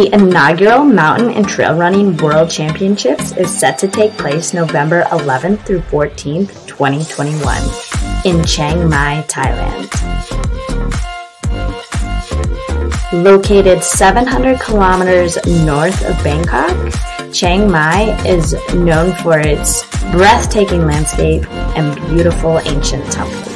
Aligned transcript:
The 0.00 0.14
inaugural 0.14 0.82
Mountain 0.82 1.28
and 1.32 1.46
Trail 1.46 1.76
Running 1.76 2.16
World 2.16 2.48
Championships 2.48 3.36
is 3.36 3.54
set 3.54 3.76
to 3.80 3.86
take 3.86 4.12
place 4.12 4.54
November 4.54 5.02
11th 5.10 5.66
through 5.66 5.80
14th, 5.80 6.66
2021, 6.66 7.44
in 8.24 8.42
Chiang 8.46 8.88
Mai, 8.88 9.22
Thailand. 9.28 9.92
Located 13.12 13.84
700 13.84 14.58
kilometers 14.58 15.36
north 15.66 16.02
of 16.06 16.16
Bangkok, 16.24 16.74
Chiang 17.30 17.70
Mai 17.70 18.18
is 18.26 18.54
known 18.72 19.14
for 19.16 19.38
its 19.38 19.82
breathtaking 20.12 20.86
landscape 20.86 21.46
and 21.76 21.94
beautiful 22.08 22.58
ancient 22.60 23.04
temples. 23.12 23.49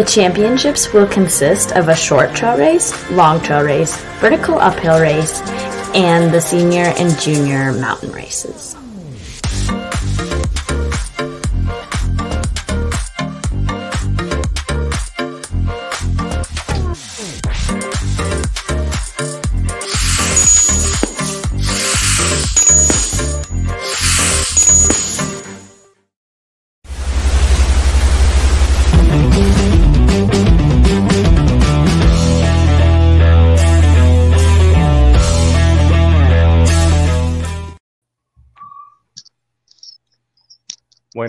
The 0.00 0.06
championships 0.06 0.94
will 0.94 1.06
consist 1.06 1.72
of 1.72 1.90
a 1.90 1.94
short 1.94 2.34
trail 2.34 2.56
race, 2.56 3.10
long 3.10 3.38
trail 3.42 3.62
race, 3.62 4.00
vertical 4.18 4.58
uphill 4.58 4.98
race, 4.98 5.42
and 5.94 6.32
the 6.32 6.40
senior 6.40 6.94
and 6.96 7.20
junior 7.20 7.74
mountain 7.74 8.10
races. 8.10 8.79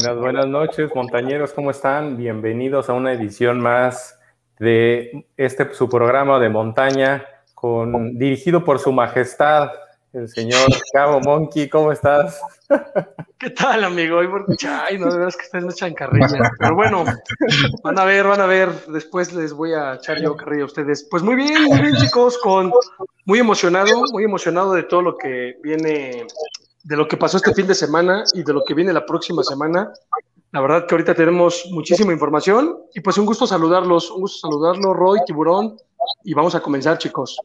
Buenas, 0.01 0.19
buenas 0.19 0.47
noches, 0.47 0.95
montañeros, 0.95 1.53
¿cómo 1.53 1.69
están? 1.69 2.17
Bienvenidos 2.17 2.89
a 2.89 2.94
una 2.94 3.13
edición 3.13 3.59
más 3.59 4.17
de 4.57 5.28
este 5.38 5.72
su 5.75 5.88
programa 5.89 6.39
de 6.39 6.50
montaña 6.50 7.23
con 7.53 8.17
dirigido 8.17 8.63
por 8.63 8.79
su 8.79 8.91
majestad, 8.91 9.69
el 10.12 10.28
señor 10.28 10.67
Cabo 10.91 11.19
Monkey, 11.19 11.69
¿cómo 11.69 11.91
estás? 11.91 12.41
¿Qué 13.38 13.51
tal, 13.51 13.84
amigo? 13.84 14.19
Ay, 14.19 14.97
no, 14.97 15.06
de 15.06 15.17
verdad 15.17 15.28
es 15.28 15.38
que. 15.38 15.59
Pero 16.57 16.75
bueno, 16.75 17.06
van 17.83 18.00
a 18.00 18.03
ver, 18.03 18.25
van 18.25 18.41
a 18.41 18.47
ver. 18.47 18.69
Después 18.88 19.31
les 19.33 19.53
voy 19.53 19.73
a 19.73 19.94
echar 19.94 20.19
yo 20.19 20.35
carrilla 20.35 20.63
a 20.63 20.66
ustedes. 20.66 21.07
Pues 21.12 21.22
muy 21.22 21.35
bien, 21.35 21.66
muy 21.66 21.79
bien, 21.79 21.95
chicos, 21.97 22.39
con 22.39 22.72
muy 23.25 23.38
emocionado, 23.38 24.03
muy 24.12 24.23
emocionado 24.23 24.73
de 24.73 24.81
todo 24.81 25.03
lo 25.03 25.18
que 25.18 25.57
viene 25.62 26.25
de 26.84 26.97
lo 26.97 27.08
que 27.08 27.18
pasó 27.18 27.38
este 27.38 27.53
fin 27.53 27.68
de 27.68 27.75
semana 27.75 28.24
y 28.34 28.44
de 28.44 28.53
lo 28.53 28.64
que 28.64 28.74
viene 28.74 28.94
la 28.94 29.06
próxima 29.06 29.44
semana. 29.44 29.92
La 30.52 30.62
verdad 30.62 30.86
que 30.86 30.96
ahorita 30.96 31.14
tenemos 31.16 31.66
muchísima 31.72 32.12
información 32.12 32.78
y 32.94 33.00
pues 33.00 33.18
un 33.18 33.25
gusto 33.25 33.47
saludarlos, 33.47 34.12
un 34.12 34.22
gusto 34.22 34.47
saludarlos, 34.47 34.96
Roy, 34.96 35.19
Tiburón, 35.25 35.78
y 36.24 36.34
vamos 36.34 36.56
a 36.56 36.59
comenzar, 36.59 36.97
chicos. 36.97 37.38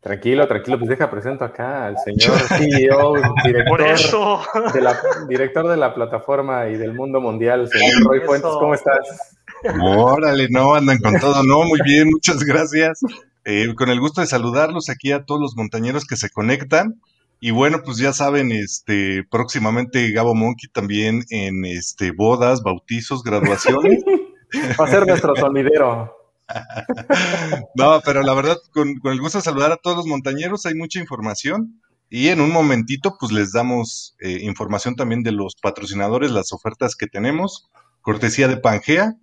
Tranquilo, 0.00 0.46
tranquilo, 0.46 0.78
pues 0.78 0.90
deja, 0.90 1.10
presento 1.10 1.44
acá 1.44 1.86
al 1.86 1.96
señor 1.98 2.38
CEO, 2.58 3.14
director, 3.42 4.72
De 4.74 4.80
la, 4.82 5.00
director 5.28 5.66
de 5.66 5.76
la 5.78 5.94
plataforma 5.94 6.68
y 6.68 6.76
del 6.76 6.92
mundo 6.92 7.20
mundial, 7.20 7.68
señor 7.70 8.04
Roy 8.04 8.20
Fuentes, 8.20 8.50
¿cómo 8.58 8.74
estás? 8.74 9.36
Órale, 9.82 10.48
no, 10.50 10.74
andan 10.74 10.98
con 10.98 11.18
todo, 11.18 11.42
no, 11.42 11.64
muy 11.64 11.80
bien, 11.84 12.10
muchas 12.10 12.44
gracias. 12.44 13.00
Eh, 13.46 13.74
con 13.74 13.88
el 13.88 14.00
gusto 14.00 14.20
de 14.20 14.26
saludarlos 14.26 14.90
aquí 14.90 15.12
a 15.12 15.24
todos 15.24 15.40
los 15.40 15.56
montañeros 15.56 16.04
que 16.06 16.16
se 16.16 16.30
conectan. 16.30 17.00
Y 17.46 17.50
bueno, 17.50 17.82
pues 17.84 17.98
ya 17.98 18.14
saben, 18.14 18.52
este, 18.52 19.22
próximamente 19.30 20.10
Gabo 20.12 20.34
Monkey 20.34 20.70
también 20.70 21.24
en 21.28 21.66
este 21.66 22.10
bodas, 22.10 22.62
bautizos, 22.62 23.22
graduaciones. 23.22 24.02
Va 24.80 24.86
a 24.86 24.90
ser 24.90 25.06
nuestro 25.06 25.36
sonidero. 25.36 26.16
no, 27.74 28.00
pero 28.02 28.22
la 28.22 28.32
verdad, 28.32 28.56
con, 28.72 28.98
el 29.04 29.20
gusto 29.20 29.36
de 29.36 29.44
saludar 29.44 29.72
a 29.72 29.76
todos 29.76 29.98
los 29.98 30.06
montañeros, 30.06 30.64
hay 30.64 30.74
mucha 30.74 30.98
información. 30.98 31.82
Y 32.08 32.28
en 32.28 32.40
un 32.40 32.50
momentito, 32.50 33.18
pues 33.20 33.30
les 33.30 33.52
damos 33.52 34.16
eh, 34.20 34.38
información 34.40 34.96
también 34.96 35.22
de 35.22 35.32
los 35.32 35.54
patrocinadores, 35.60 36.30
las 36.30 36.50
ofertas 36.50 36.96
que 36.96 37.08
tenemos, 37.08 37.68
cortesía 38.00 38.48
de 38.48 38.56
Pangea. 38.56 39.16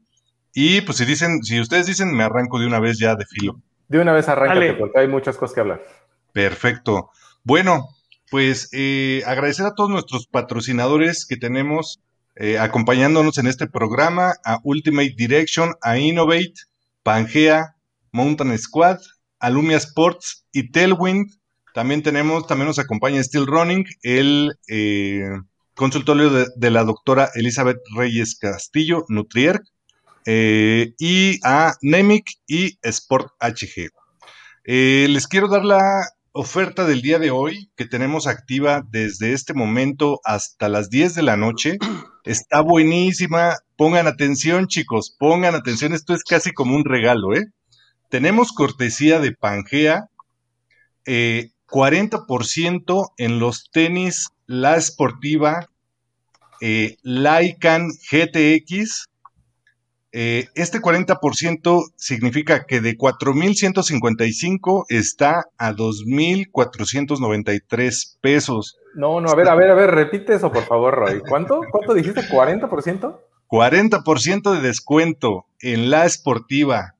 Y 0.53 0.81
pues 0.81 0.99
si 0.99 1.05
dicen, 1.05 1.41
si 1.41 1.59
ustedes 1.59 1.87
dicen, 1.87 2.15
me 2.15 2.23
arranco 2.23 2.59
de 2.59 2.67
una 2.67 2.79
vez 2.79 2.99
ya 2.99 3.15
de 3.15 3.25
filo. 3.25 3.59
De 3.87 3.99
una 3.99 4.13
vez 4.13 4.29
arráncate, 4.29 4.75
porque 4.75 4.99
hay 4.99 5.07
muchas 5.07 5.37
cosas 5.37 5.55
que 5.55 5.61
hablar. 5.61 5.81
Perfecto. 6.33 7.09
Bueno, 7.43 7.89
pues 8.31 8.69
eh, 8.71 9.23
agradecer 9.27 9.65
a 9.65 9.75
todos 9.75 9.89
nuestros 9.89 10.25
patrocinadores 10.25 11.25
que 11.25 11.35
tenemos 11.35 11.99
eh, 12.37 12.57
acompañándonos 12.57 13.37
en 13.37 13.45
este 13.45 13.67
programa, 13.67 14.35
a 14.45 14.59
Ultimate 14.63 15.13
Direction, 15.17 15.73
a 15.81 15.97
Innovate, 15.97 16.53
Pangea, 17.03 17.75
Mountain 18.13 18.57
Squad, 18.57 18.99
Alumia 19.37 19.75
Sports 19.75 20.45
y 20.53 20.71
Tailwind. 20.71 21.29
También 21.73 22.03
tenemos, 22.03 22.47
también 22.47 22.67
nos 22.67 22.79
acompaña 22.79 23.21
Steel 23.21 23.47
Running, 23.47 23.85
el 24.01 24.53
eh, 24.69 25.29
consultorio 25.75 26.29
de, 26.29 26.71
la 26.71 26.85
doctora 26.85 27.29
Elizabeth 27.35 27.81
Reyes 27.97 28.37
Castillo, 28.39 29.03
Nutrier, 29.09 29.59
y 30.25 31.39
a 31.43 31.73
Nemic 31.81 32.29
y 32.47 32.77
Sport 32.81 33.27
HG. 33.41 33.89
les 34.63 35.27
quiero 35.27 35.49
dar 35.49 35.65
la 35.65 36.05
oferta 36.33 36.85
del 36.85 37.01
día 37.01 37.19
de 37.19 37.31
hoy 37.31 37.69
que 37.75 37.85
tenemos 37.85 38.27
activa 38.27 38.83
desde 38.89 39.33
este 39.33 39.53
momento 39.53 40.21
hasta 40.23 40.69
las 40.69 40.89
10 40.89 41.15
de 41.15 41.23
la 41.23 41.37
noche 41.37 41.77
está 42.23 42.61
buenísima. 42.61 43.57
Pongan 43.75 44.07
atención, 44.07 44.67
chicos, 44.67 45.15
pongan 45.17 45.55
atención. 45.55 45.93
Esto 45.93 46.13
es 46.13 46.23
casi 46.23 46.51
como 46.51 46.75
un 46.75 46.85
regalo, 46.85 47.35
¿eh? 47.35 47.45
Tenemos 48.09 48.51
cortesía 48.51 49.19
de 49.19 49.33
Pangea, 49.33 50.09
40% 51.05 51.07
eh, 51.07 51.51
en 53.17 53.39
los 53.39 53.69
tenis 53.71 54.29
La 54.45 54.75
Esportiva 54.75 55.67
eh, 56.61 56.97
Lycan 57.01 57.89
GTX 57.89 59.07
eh, 60.13 60.49
este 60.55 60.79
40% 60.79 61.93
significa 61.95 62.65
que 62.65 62.81
de 62.81 62.97
4.155 62.97 64.83
está 64.89 65.45
a 65.57 65.71
2.493 65.71 68.17
pesos. 68.19 68.77
No, 68.93 69.21
no, 69.21 69.29
a 69.29 69.35
ver, 69.35 69.47
a 69.47 69.55
ver, 69.55 69.71
a 69.71 69.75
ver, 69.75 69.91
repite 69.91 70.35
eso 70.35 70.51
por 70.51 70.65
favor, 70.65 70.95
Roy. 70.95 71.21
¿Cuánto? 71.27 71.61
¿Cuánto 71.71 71.93
dijiste? 71.93 72.19
¿40%? 72.21 73.19
40% 73.47 74.53
de 74.53 74.61
descuento 74.61 75.45
en 75.59 75.89
la 75.89 76.05
esportiva 76.05 76.95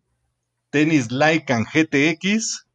tenis 0.70 1.12
Lycan 1.12 1.66
GTX 1.66 2.66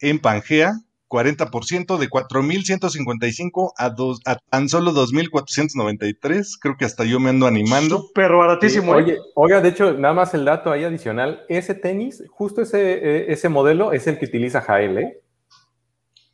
en 0.00 0.18
Pangea 0.18 0.74
40% 1.12 1.98
de 1.98 2.08
4.155 2.08 3.72
a, 3.76 3.94
a 4.30 4.36
tan 4.48 4.68
solo 4.70 4.92
2.493. 4.92 6.58
Creo 6.58 6.76
que 6.78 6.86
hasta 6.86 7.04
yo 7.04 7.20
me 7.20 7.28
ando 7.28 7.46
animando. 7.46 7.98
Súper 7.98 8.32
baratísimo. 8.32 8.94
¿eh? 8.94 9.02
oye, 9.02 9.18
oiga, 9.34 9.60
de 9.60 9.68
hecho, 9.68 9.92
nada 9.92 10.14
más 10.14 10.32
el 10.32 10.46
dato 10.46 10.72
ahí 10.72 10.84
adicional. 10.84 11.44
Ese 11.50 11.74
tenis, 11.74 12.24
justo 12.30 12.62
ese, 12.62 12.94
eh, 12.94 13.32
ese 13.32 13.50
modelo 13.50 13.92
es 13.92 14.06
el 14.06 14.18
que 14.18 14.24
utiliza 14.24 14.62
Jael, 14.62 14.98
¿eh? 14.98 15.20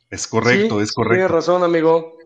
Es 0.09 0.27
correcto, 0.27 0.81
es 0.81 0.93
correcto. 0.93 1.15
Tienes 1.15 1.31
razón, 1.31 1.63
amigo. 1.63 2.17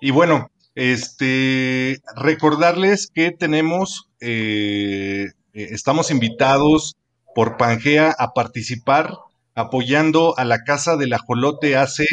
Y 0.00 0.10
bueno, 0.10 0.50
este, 0.74 2.00
recordarles 2.16 3.08
que 3.14 3.30
tenemos, 3.30 4.10
eh, 4.20 5.28
estamos 5.52 6.10
invitados 6.10 6.96
por 7.36 7.56
Pangea 7.56 8.14
a 8.18 8.32
participar 8.32 9.14
apoyando 9.54 10.38
a 10.38 10.44
la 10.44 10.64
Casa 10.64 10.96
del 10.96 11.12
Ajolote 11.12 11.76
AC, 11.76 12.06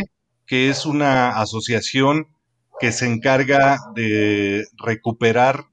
que 0.45 0.69
es 0.69 0.85
una 0.85 1.39
asociación 1.39 2.27
que 2.79 2.91
se 2.91 3.05
encarga 3.05 3.77
de 3.95 4.65
recuperar 4.77 5.65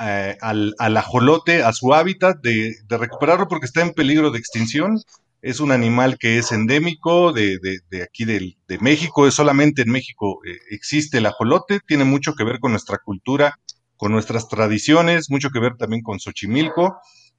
eh, 0.00 0.36
al, 0.40 0.74
ajolote 0.96 1.62
a 1.62 1.72
su 1.72 1.94
hábitat, 1.94 2.40
de, 2.40 2.74
recuperarlo 2.88 3.48
porque 3.48 3.66
está 3.66 3.82
en 3.82 3.92
peligro 3.92 4.30
de 4.30 4.38
extinción. 4.38 5.00
Es 5.42 5.60
un 5.60 5.72
animal 5.72 6.16
que 6.18 6.38
es 6.38 6.52
endémico 6.52 7.32
de, 7.32 7.58
aquí 8.02 8.24
de 8.24 8.78
México, 8.80 9.26
es 9.26 9.34
solamente 9.34 9.82
en 9.82 9.90
México 9.90 10.40
eh, 10.46 10.58
existe 10.70 11.18
el 11.18 11.26
ajolote, 11.26 11.80
tiene 11.86 12.04
mucho 12.04 12.34
que 12.34 12.44
ver 12.44 12.60
con 12.60 12.70
nuestra 12.70 12.98
cultura, 13.04 13.58
con 13.96 14.10
nuestras 14.10 14.48
tradiciones, 14.48 15.30
mucho 15.30 15.50
que 15.50 15.60
ver 15.60 15.76
también 15.76 16.02
con 16.02 16.18
Xochimilco. 16.18 16.96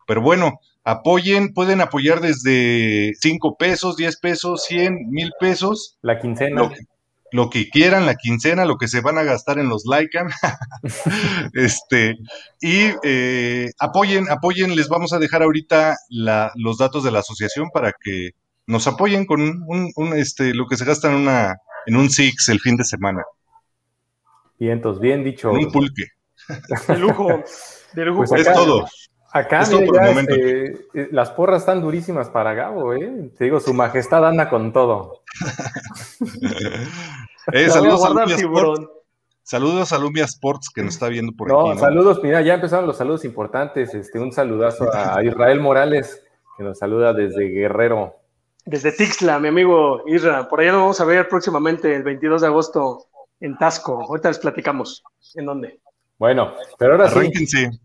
Pero 0.08 0.22
bueno, 0.22 0.60
apoyen, 0.86 1.54
pueden 1.54 1.82
apoyar 1.82 2.22
desde 2.22 3.14
5 3.20 3.58
pesos, 3.58 3.98
10 3.98 4.18
pesos, 4.20 4.64
100, 4.66 5.10
mil 5.10 5.32
pesos. 5.40 5.98
La 6.02 6.20
quincena. 6.20 6.72
lo 7.32 7.50
que 7.50 7.70
quieran, 7.70 8.06
la 8.06 8.16
quincena, 8.16 8.64
lo 8.66 8.78
que 8.78 8.88
se 8.88 9.02
van 9.02 9.18
a 9.18 9.24
gastar 9.24 9.60
en 9.60 9.68
los 9.68 9.84
Lycan. 9.86 10.30
este, 11.54 12.16
y 12.62 12.92
eh, 13.04 13.72
apoyen, 13.80 14.30
apoyen, 14.30 14.76
les 14.76 14.88
vamos 14.88 15.12
a 15.12 15.20
dejar 15.20 15.42
ahorita 15.44 15.98
los 16.56 16.78
datos 16.78 17.04
de 17.04 17.12
la 17.12 17.20
asociación 17.20 17.70
para 17.74 17.92
que 17.92 18.32
nos 18.68 18.88
apoyen 18.88 19.26
con 19.26 19.42
un, 19.42 20.14
este, 20.16 20.54
lo 20.54 20.68
que 20.68 20.78
se 20.78 20.86
gasta 20.86 21.10
en, 21.10 21.16
una, 21.16 21.56
en 21.88 21.96
un 21.96 22.10
Six 22.10 22.50
el 22.50 22.60
fin 22.60 22.78
de 22.78 22.84
semana. 22.84 23.24
Vientos, 24.60 25.00
bien 25.00 25.24
dicho. 25.24 25.52
un 25.52 25.72
pulque. 25.72 26.04
De 26.88 26.98
lujo, 26.98 27.44
de 27.94 28.06
lujo. 28.06 28.24
Pues 28.24 28.48
es 28.48 28.54
todo. 28.54 28.86
Acá, 29.36 29.64
este, 29.64 30.88
eh, 30.94 31.10
las 31.12 31.30
porras 31.32 31.64
están 31.64 31.82
durísimas 31.82 32.30
para 32.30 32.54
Gabo, 32.54 32.94
¿eh? 32.94 33.32
Te 33.38 33.44
digo, 33.44 33.60
su 33.60 33.74
majestad 33.74 34.26
anda 34.26 34.50
con 34.50 34.72
todo. 34.72 35.24
eh, 37.52 37.70
saludos, 37.70 38.06
a 38.06 38.10
Lumia 38.12 38.36
Sports, 38.38 38.88
saludos 39.44 39.92
a 39.92 39.98
Lumia 39.98 40.24
Sports 40.24 40.70
que 40.74 40.84
nos 40.84 40.94
está 40.94 41.10
viendo 41.10 41.34
por 41.34 41.52
aquí. 41.52 41.70
¿no? 41.70 41.78
saludos, 41.78 42.22
mira, 42.24 42.40
ya 42.44 42.54
empezaron 42.54 42.88
los 42.88 42.96
saludos 42.96 43.26
importantes. 43.26 43.94
Este, 43.94 44.20
un 44.20 44.32
saludazo 44.32 44.90
a 44.96 45.22
Israel 45.26 45.60
Morales, 45.60 46.24
que 46.58 46.64
nos 46.64 46.80
saluda 46.80 47.12
desde 47.12 47.50
Guerrero. 47.50 48.16
Desde 48.64 48.94
Tixla, 48.94 49.38
mi 49.40 49.50
amigo 49.50 50.04
Isra. 50.08 50.48
Por 50.48 50.62
allá 50.62 50.72
lo 50.72 50.80
vamos 50.80 51.02
a 51.02 51.06
ver 51.06 51.28
próximamente, 51.28 51.94
el 51.94 52.04
22 52.04 52.40
de 52.40 52.48
agosto, 52.48 53.08
en 53.42 53.58
Tasco. 53.58 54.02
Ahorita 54.02 54.30
les 54.30 54.40
platicamos. 54.40 55.04
¿En 55.34 55.46
dónde? 55.46 55.82
Bueno, 56.18 56.54
pero 56.80 56.94
ahora 56.94 57.10
sí, 57.10 57.30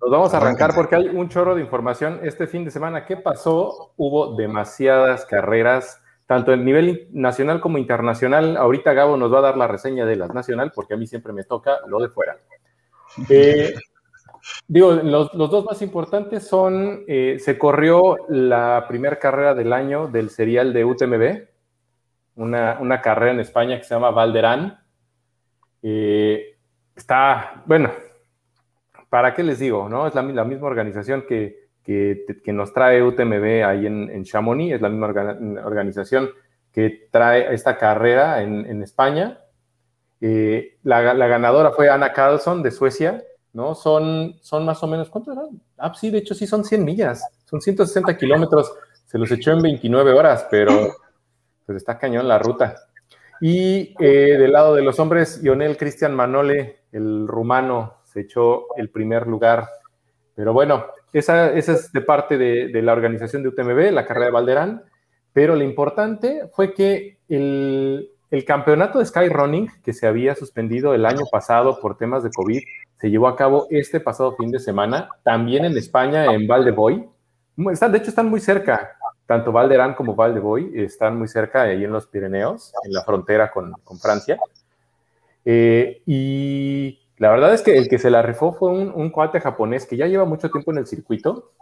nos 0.00 0.10
vamos 0.10 0.32
a 0.32 0.36
arrancar 0.36 0.72
porque 0.74 0.94
hay 0.94 1.08
un 1.08 1.28
chorro 1.28 1.56
de 1.56 1.62
información 1.62 2.20
este 2.22 2.46
fin 2.46 2.64
de 2.64 2.70
semana. 2.70 3.04
¿Qué 3.04 3.16
pasó? 3.16 3.92
Hubo 3.96 4.36
demasiadas 4.36 5.26
carreras, 5.26 6.00
tanto 6.26 6.52
en 6.52 6.64
nivel 6.64 7.08
nacional 7.10 7.60
como 7.60 7.78
internacional. 7.78 8.56
Ahorita 8.56 8.92
Gabo 8.92 9.16
nos 9.16 9.32
va 9.32 9.38
a 9.38 9.42
dar 9.42 9.56
la 9.56 9.66
reseña 9.66 10.06
de 10.06 10.14
las 10.14 10.32
nacional 10.32 10.70
porque 10.72 10.94
a 10.94 10.96
mí 10.96 11.08
siempre 11.08 11.32
me 11.32 11.42
toca 11.42 11.78
lo 11.86 11.98
de 11.98 12.08
fuera. 12.08 12.38
Eh, 13.28 13.74
digo, 14.68 14.92
los, 14.92 15.32
dos 15.32 15.64
más 15.64 15.82
importantes 15.82 16.46
son, 16.46 17.02
eh, 17.08 17.38
se 17.40 17.58
corrió 17.58 18.14
la 18.28 18.84
primera 18.86 19.18
carrera 19.18 19.52
del 19.52 19.72
año 19.72 20.06
del 20.06 20.30
serial 20.30 20.72
de 20.72 20.84
UTMB, 20.84 21.48
una, 22.36 22.78
una 22.80 23.00
carrera 23.00 23.32
en 23.32 23.40
España 23.40 23.78
que 23.78 23.82
se 23.82 23.94
llama 23.94 24.12
Valderán. 24.12 24.78
Eh, 25.82 26.56
está, 26.94 27.64
bueno, 27.66 27.90
¿para 29.10 29.34
qué 29.34 29.42
les 29.42 29.58
digo? 29.58 29.88
¿no? 29.88 30.06
Es 30.06 30.14
la, 30.14 30.22
misma 30.22 30.66
organización 30.66 31.24
que, 31.28 31.68
nos 32.46 32.72
trae 32.72 33.02
UTMB 33.02 33.64
ahí 33.66 33.86
en, 33.86 34.24
Chamonix, 34.24 34.74
es 34.74 34.80
la 34.80 34.88
misma 34.88 35.08
organización 35.64 36.30
que 36.72 37.08
trae 37.10 37.52
esta 37.52 37.76
carrera 37.76 38.42
en, 38.42 38.82
España. 38.82 39.40
Eh, 40.22 40.78
la, 40.84 41.00
ganadora 41.02 41.72
fue 41.72 41.90
Ana 41.90 42.12
Carlson 42.12 42.62
de 42.62 42.70
Suecia, 42.70 43.22
¿no? 43.52 43.74
Son, 43.74 44.36
son 44.40 44.64
más 44.64 44.82
o 44.82 44.86
menos, 44.86 45.10
¿cuánto 45.10 45.32
eran? 45.32 45.60
Ah, 45.76 45.92
sí, 45.94 46.10
de 46.10 46.18
hecho 46.18 46.34
sí 46.34 46.46
son 46.46 46.64
100 46.64 46.84
millas, 46.84 47.28
son 47.44 47.60
160 47.60 48.16
kilómetros, 48.16 48.72
se 49.06 49.18
los 49.18 49.30
echó 49.32 49.50
en 49.50 49.62
29 49.62 50.12
horas, 50.12 50.46
pero 50.48 50.94
pues 51.66 51.76
está 51.76 51.98
cañón 51.98 52.28
la 52.28 52.38
ruta. 52.38 52.76
Y 53.40 53.94
eh, 53.98 54.36
del 54.38 54.52
lado 54.52 54.74
de 54.74 54.82
los 54.82 55.00
hombres, 55.00 55.40
Ionel 55.42 55.76
Cristian 55.76 56.14
Manole, 56.14 56.82
el 56.92 57.26
rumano, 57.26 57.99
se 58.12 58.20
echó 58.20 58.66
el 58.76 58.90
primer 58.90 59.26
lugar. 59.26 59.68
Pero 60.34 60.52
bueno, 60.52 60.86
esa, 61.12 61.52
es 61.52 61.92
de 61.92 62.00
parte 62.00 62.38
de, 62.38 62.82
la 62.82 62.92
organización 62.92 63.42
de 63.42 63.48
UTMB, 63.48 63.92
la 63.92 64.06
carrera 64.06 64.26
de 64.26 64.32
Valderán. 64.32 64.82
Pero 65.32 65.54
lo 65.54 65.62
importante 65.62 66.48
fue 66.52 66.74
que 66.74 67.18
el, 67.28 68.10
campeonato 68.46 68.98
de 68.98 69.06
Skyrunning, 69.06 69.68
que 69.82 69.92
se 69.92 70.06
había 70.06 70.34
suspendido 70.34 70.94
el 70.94 71.06
año 71.06 71.24
pasado 71.30 71.80
por 71.80 71.96
temas 71.96 72.22
de 72.22 72.30
COVID, 72.30 72.60
se 73.00 73.10
llevó 73.10 73.28
a 73.28 73.36
cabo 73.36 73.66
este 73.70 74.00
pasado 74.00 74.36
fin 74.36 74.50
de 74.50 74.58
semana, 74.58 75.08
también 75.22 75.64
en 75.64 75.76
España, 75.76 76.26
en 76.26 76.46
Valdeboy. 76.46 77.08
de 77.56 77.98
hecho, 77.98 78.10
están 78.10 78.28
muy 78.28 78.40
cerca, 78.40 78.96
tanto 79.26 79.52
Valderán 79.52 79.94
como 79.94 80.14
Valdeboy 80.14 80.72
están 80.74 81.16
muy 81.16 81.28
cerca, 81.28 81.62
ahí 81.62 81.84
en 81.84 81.92
los 81.92 82.06
Pirineos, 82.08 82.72
en 82.84 82.92
la 82.92 83.02
frontera 83.02 83.50
con, 83.50 83.72
Francia. 84.00 84.36
Eh, 85.44 86.02
y 86.04 86.99
la 87.20 87.30
verdad 87.30 87.52
es 87.52 87.60
que 87.60 87.76
el 87.76 87.86
que 87.86 87.98
se 87.98 88.08
la 88.08 88.22
rifó 88.22 88.54
fue 88.54 88.70
un, 88.70 89.10
cuate 89.10 89.40
japonés 89.40 89.84
que 89.84 89.98
ya 89.98 90.06
lleva 90.06 90.24
mucho 90.24 90.50
tiempo 90.50 90.72
en 90.72 90.78
el 90.78 90.86
circuito, 90.86 91.52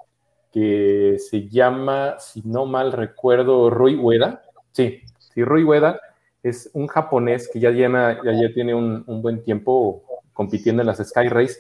que 0.52 1.16
se 1.18 1.48
llama, 1.48 2.14
si 2.20 2.42
no 2.42 2.64
mal 2.64 2.92
recuerdo, 2.92 3.68
Rui 3.68 3.96
Ueda. 3.96 4.44
Sí, 4.70 5.00
sí, 5.18 5.42
Rui 5.42 5.64
Ueda 5.64 6.00
es 6.44 6.70
un 6.74 6.86
japonés 6.86 7.50
que 7.52 7.58
ya, 7.58 7.70
llena, 7.72 8.20
ya, 8.24 8.30
ya 8.40 8.54
tiene 8.54 8.72
un, 8.72 9.04
buen 9.20 9.42
tiempo 9.42 10.04
compitiendo 10.32 10.82
en 10.82 10.86
las 10.86 10.98
Sky 10.98 11.28
Race. 11.28 11.56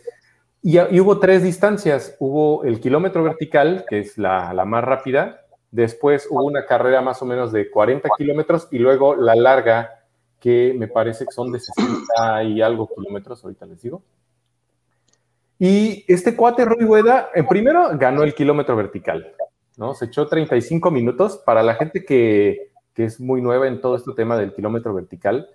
Y, 0.62 0.78
hubo 1.00 1.18
tres 1.18 1.42
distancias. 1.42 2.14
Hubo 2.20 2.62
el 2.62 2.78
kilómetro 2.78 3.24
vertical, 3.24 3.84
que 3.88 3.98
es 3.98 4.16
la, 4.16 4.54
la 4.54 4.64
más 4.64 4.84
rápida. 4.84 5.40
Después 5.72 6.28
hubo 6.30 6.44
una 6.44 6.66
carrera 6.66 7.02
más 7.02 7.20
o 7.20 7.24
menos 7.24 7.50
de 7.50 7.68
40 7.68 8.08
kilómetros 8.16 8.68
y 8.70 8.78
luego 8.78 9.16
la 9.16 9.34
larga, 9.34 9.97
que 10.40 10.74
me 10.76 10.88
parece 10.88 11.24
que 11.24 11.32
son 11.32 11.52
de 11.52 11.60
60 11.60 12.44
y 12.44 12.62
algo 12.62 12.88
kilómetros, 12.88 13.42
ahorita 13.42 13.66
les 13.66 13.82
digo. 13.82 14.02
Y 15.58 16.04
este 16.06 16.36
cuate 16.36 16.64
Rui 16.64 16.84
Hueda, 16.84 17.30
en 17.34 17.46
primero 17.46 17.90
ganó 17.98 18.22
el 18.22 18.34
kilómetro 18.34 18.76
vertical, 18.76 19.34
¿no? 19.76 19.94
Se 19.94 20.04
echó 20.04 20.28
35 20.28 20.90
minutos. 20.90 21.38
Para 21.44 21.62
la 21.62 21.74
gente 21.74 22.04
que, 22.04 22.70
que 22.94 23.04
es 23.04 23.18
muy 23.18 23.42
nueva 23.42 23.66
en 23.66 23.80
todo 23.80 23.96
este 23.96 24.12
tema 24.14 24.36
del 24.36 24.54
kilómetro 24.54 24.94
vertical, 24.94 25.48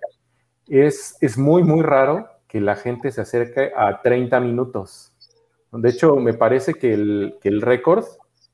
es, 0.68 1.16
es 1.20 1.38
muy, 1.38 1.62
muy 1.62 1.82
raro 1.82 2.28
que 2.46 2.60
la 2.60 2.76
gente 2.76 3.10
se 3.12 3.22
acerque 3.22 3.72
a 3.74 4.02
30 4.02 4.40
minutos. 4.40 5.12
De 5.72 5.88
hecho, 5.88 6.16
me 6.16 6.34
parece 6.34 6.74
que 6.74 6.92
el, 6.92 7.36
que 7.40 7.48
el 7.48 7.62
récord 7.62 8.04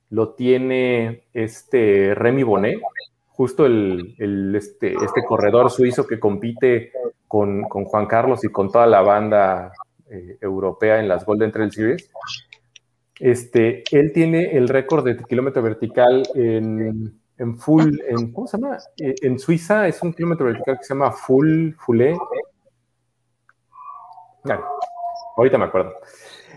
lo 0.08 0.30
tiene 0.30 1.25
este 1.34 2.14
Remy 2.14 2.42
Bonnet, 2.42 2.80
justo 3.40 3.64
el, 3.64 4.54
este, 4.54 4.92
este, 4.92 5.25
corredor 5.26 5.70
suizo 5.70 6.06
que 6.06 6.20
compite 6.20 6.92
con, 7.26 7.62
Juan 7.62 8.04
Carlos 8.04 8.44
y 8.44 8.49
con 8.49 8.70
toda 8.70 8.87
la 8.87 9.00
banda 9.00 9.73
eh, 10.11 10.37
europea 10.42 11.00
en 11.00 11.09
las 11.09 11.25
Golden 11.25 11.50
Trail 11.50 11.73
Series, 11.73 12.11
este, 13.18 13.82
él 13.92 14.12
tiene 14.12 14.54
el 14.59 14.68
récord 14.68 15.06
de 15.06 15.16
kilómetro 15.16 15.62
vertical 15.62 16.23
en, 16.35 17.14
full, 17.56 17.99
en, 18.06 18.30
¿cómo 18.30 18.47
se 18.47 18.59
llama? 18.59 18.76
Eh, 18.99 19.14
en 19.23 19.38
Suiza 19.38 19.88
es 19.88 20.02
un 20.02 20.12
kilómetro 20.12 20.44
vertical 20.44 20.76
que 20.76 20.85
se 20.85 20.92
llama 20.92 21.11
full, 21.11 21.73
fulé. 21.78 22.18
ahorita 25.35 25.56
me 25.56 25.64
acuerdo. 25.64 25.94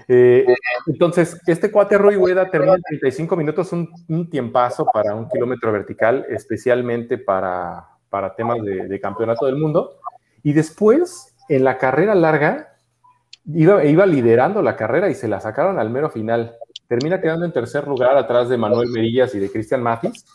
Eh, 0.07 0.45
entonces, 0.87 1.39
este 1.47 1.71
cuate 1.71 1.97
Roy 1.97 2.15
Hueda 2.15 2.49
termina 2.49 2.75
en 2.75 2.81
35 2.81 3.35
minutos, 3.35 3.71
un, 3.71 3.89
un 4.09 4.29
tiempazo 4.29 4.85
para 4.85 5.15
un 5.15 5.29
kilómetro 5.29 5.71
vertical, 5.71 6.25
especialmente 6.29 7.17
para, 7.17 7.87
para 8.09 8.35
temas 8.35 8.61
de, 8.61 8.99
campeonato 8.99 9.45
del 9.45 9.55
mundo. 9.55 9.97
Y 10.43 10.53
después, 10.53 11.35
en 11.49 11.63
la 11.63 11.77
carrera 11.77 12.13
larga, 12.15 12.75
iba, 13.45 13.83
iba 13.85 14.05
liderando 14.05 14.61
la 14.61 14.75
carrera 14.75 15.09
y 15.09 15.15
se 15.15 15.27
la 15.27 15.39
sacaron 15.39 15.79
al 15.79 15.89
mero 15.89 16.09
final. 16.09 16.55
Termina 16.87 17.21
quedando 17.21 17.45
en 17.45 17.53
tercer 17.53 17.87
lugar 17.87 18.17
atrás 18.17 18.49
de 18.49 18.57
Manuel 18.57 18.89
Merillas 18.89 19.33
y 19.35 19.39
de 19.39 19.51
Cristian 19.51 19.81
Matis, 19.81 20.25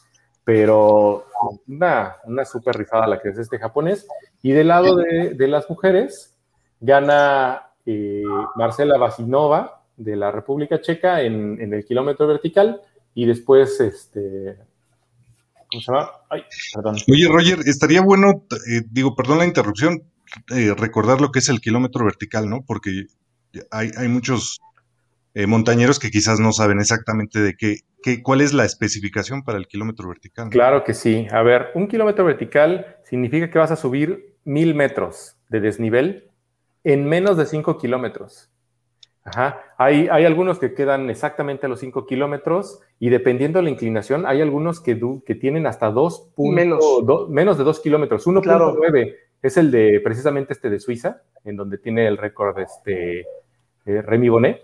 pero 0.42 1.26
una, 1.68 2.16
una 2.24 2.44
súper 2.44 2.76
rifada 2.76 3.06
la 3.06 3.20
que 3.20 3.28
es 3.28 3.38
este 3.38 3.58
japonés. 3.58 4.08
Y 4.42 4.52
del 4.52 4.68
lado 4.68 4.96
de, 4.96 5.34
de 5.34 5.46
las 5.48 5.68
mujeres, 5.70 6.36
gana 6.80 7.67
eh, 7.90 8.22
Marcela 8.54 8.98
Vasinova 8.98 9.82
de 9.96 10.14
la 10.14 10.30
República 10.30 10.78
Checa 10.78 11.22
en, 11.22 11.72
el 11.72 11.84
kilómetro 11.86 12.26
vertical 12.26 12.82
y 13.14 13.24
después, 13.24 13.80
este, 13.80 14.58
¿cómo 15.70 15.80
se 15.80 15.90
llama? 15.90 16.10
Ay, 16.28 16.42
perdón. 16.74 16.96
Oye, 17.10 17.26
Roger, 17.28 17.60
estaría 17.64 18.02
bueno, 18.02 18.44
eh, 18.70 18.82
digo, 18.90 19.16
perdón 19.16 19.38
la 19.38 19.46
interrupción, 19.46 20.02
eh, 20.54 20.74
recordar 20.76 21.22
lo 21.22 21.32
que 21.32 21.38
es 21.38 21.48
el 21.48 21.62
kilómetro 21.62 22.04
vertical, 22.04 22.50
¿no? 22.50 22.62
Porque 22.66 23.06
hay, 23.70 23.90
muchos 24.08 24.60
montañeros 25.46 25.98
que 25.98 26.10
quizás 26.10 26.40
no 26.40 26.52
saben 26.52 26.80
exactamente 26.80 27.40
de 27.40 27.54
qué, 27.56 27.76
qué, 28.02 28.22
cuál 28.22 28.42
es 28.42 28.52
la 28.52 28.66
especificación 28.66 29.44
para 29.44 29.56
el 29.56 29.66
kilómetro 29.66 30.08
vertical. 30.08 30.50
Claro 30.50 30.84
que 30.84 30.92
sí. 30.92 31.26
A 31.30 31.42
ver, 31.42 31.68
un 31.74 31.88
kilómetro 31.88 32.26
vertical 32.26 32.98
significa 33.04 33.50
que 33.50 33.58
vas 33.58 33.70
a 33.70 33.76
subir 33.76 34.36
mil 34.44 34.74
metros 34.74 35.36
de 35.48 35.60
desnivel 35.60 36.27
en 36.84 37.04
menos 37.04 37.36
de 37.36 37.46
5 37.46 37.78
kilómetros. 37.78 38.50
Ajá. 39.24 39.60
Hay, 39.76 40.08
hay, 40.10 40.24
algunos 40.24 40.58
que 40.58 40.74
quedan 40.74 41.10
exactamente 41.10 41.66
a 41.66 41.68
los 41.68 41.80
5 41.80 42.06
kilómetros 42.06 42.80
y 42.98 43.10
dependiendo 43.10 43.58
de 43.58 43.64
la 43.64 43.70
inclinación, 43.70 44.26
hay 44.26 44.40
algunos 44.40 44.80
que, 44.80 44.98
que 45.26 45.34
tienen 45.34 45.66
hasta 45.66 45.90
2 45.90 46.30
menos. 46.38 46.84
menos 47.28 47.58
de 47.58 47.64
2 47.64 47.80
kilómetros. 47.80 48.26
1.9 48.26 49.14
es 49.42 49.56
el 49.56 49.70
de 49.70 50.00
precisamente 50.02 50.52
este 50.52 50.70
de 50.70 50.80
Suiza, 50.80 51.22
en 51.44 51.56
donde 51.56 51.78
tiene 51.78 52.06
el 52.06 52.16
récord 52.16 52.58
este 52.58 53.20
eh, 53.20 54.02
Remy 54.02 54.28
Bonnet. 54.28 54.62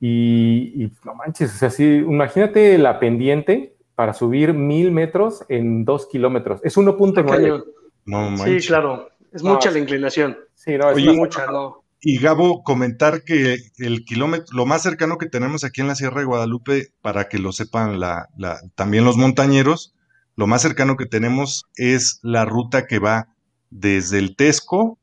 Y, 0.00 0.90
no 1.04 1.14
manches, 1.14 1.54
o 1.54 1.58
sea, 1.58 1.70
sí, 1.70 1.84
imagínate 1.84 2.76
la 2.76 2.98
pendiente 2.98 3.74
para 3.94 4.12
subir 4.12 4.52
mil 4.52 4.92
metros 4.92 5.44
en 5.48 5.84
2 5.84 6.06
kilómetros. 6.08 6.60
Es 6.62 6.76
1.9. 6.76 7.64
No 8.06 8.36
sí, 8.36 8.58
claro. 8.66 9.08
Es 9.34 9.42
mucha 9.42 9.70
la 9.72 9.80
inclinación. 9.80 10.38
Sí, 10.54 10.78
no, 10.78 10.90
es 10.90 11.04
mucha, 11.04 11.46
no. 11.46 11.84
Y 12.00 12.20
Gabo, 12.20 12.62
comentar 12.62 13.24
que 13.24 13.58
el 13.78 14.04
kilómetro, 14.04 14.46
lo 14.56 14.64
más 14.64 14.82
cercano 14.82 15.18
que 15.18 15.26
tenemos 15.26 15.64
aquí 15.64 15.80
en 15.80 15.88
la 15.88 15.96
Sierra 15.96 16.20
de 16.20 16.26
Guadalupe, 16.26 16.92
para 17.00 17.28
que 17.28 17.38
lo 17.38 17.50
sepan 17.50 17.98
la, 17.98 18.28
también 18.76 19.04
los 19.04 19.16
montañeros, 19.16 19.94
lo 20.36 20.46
más 20.46 20.62
cercano 20.62 20.96
que 20.96 21.06
tenemos 21.06 21.64
es 21.76 22.20
la 22.22 22.44
ruta 22.44 22.86
que 22.86 23.00
va 23.00 23.28
desde 23.70 24.18
el 24.18 24.36
Tesco, 24.36 24.98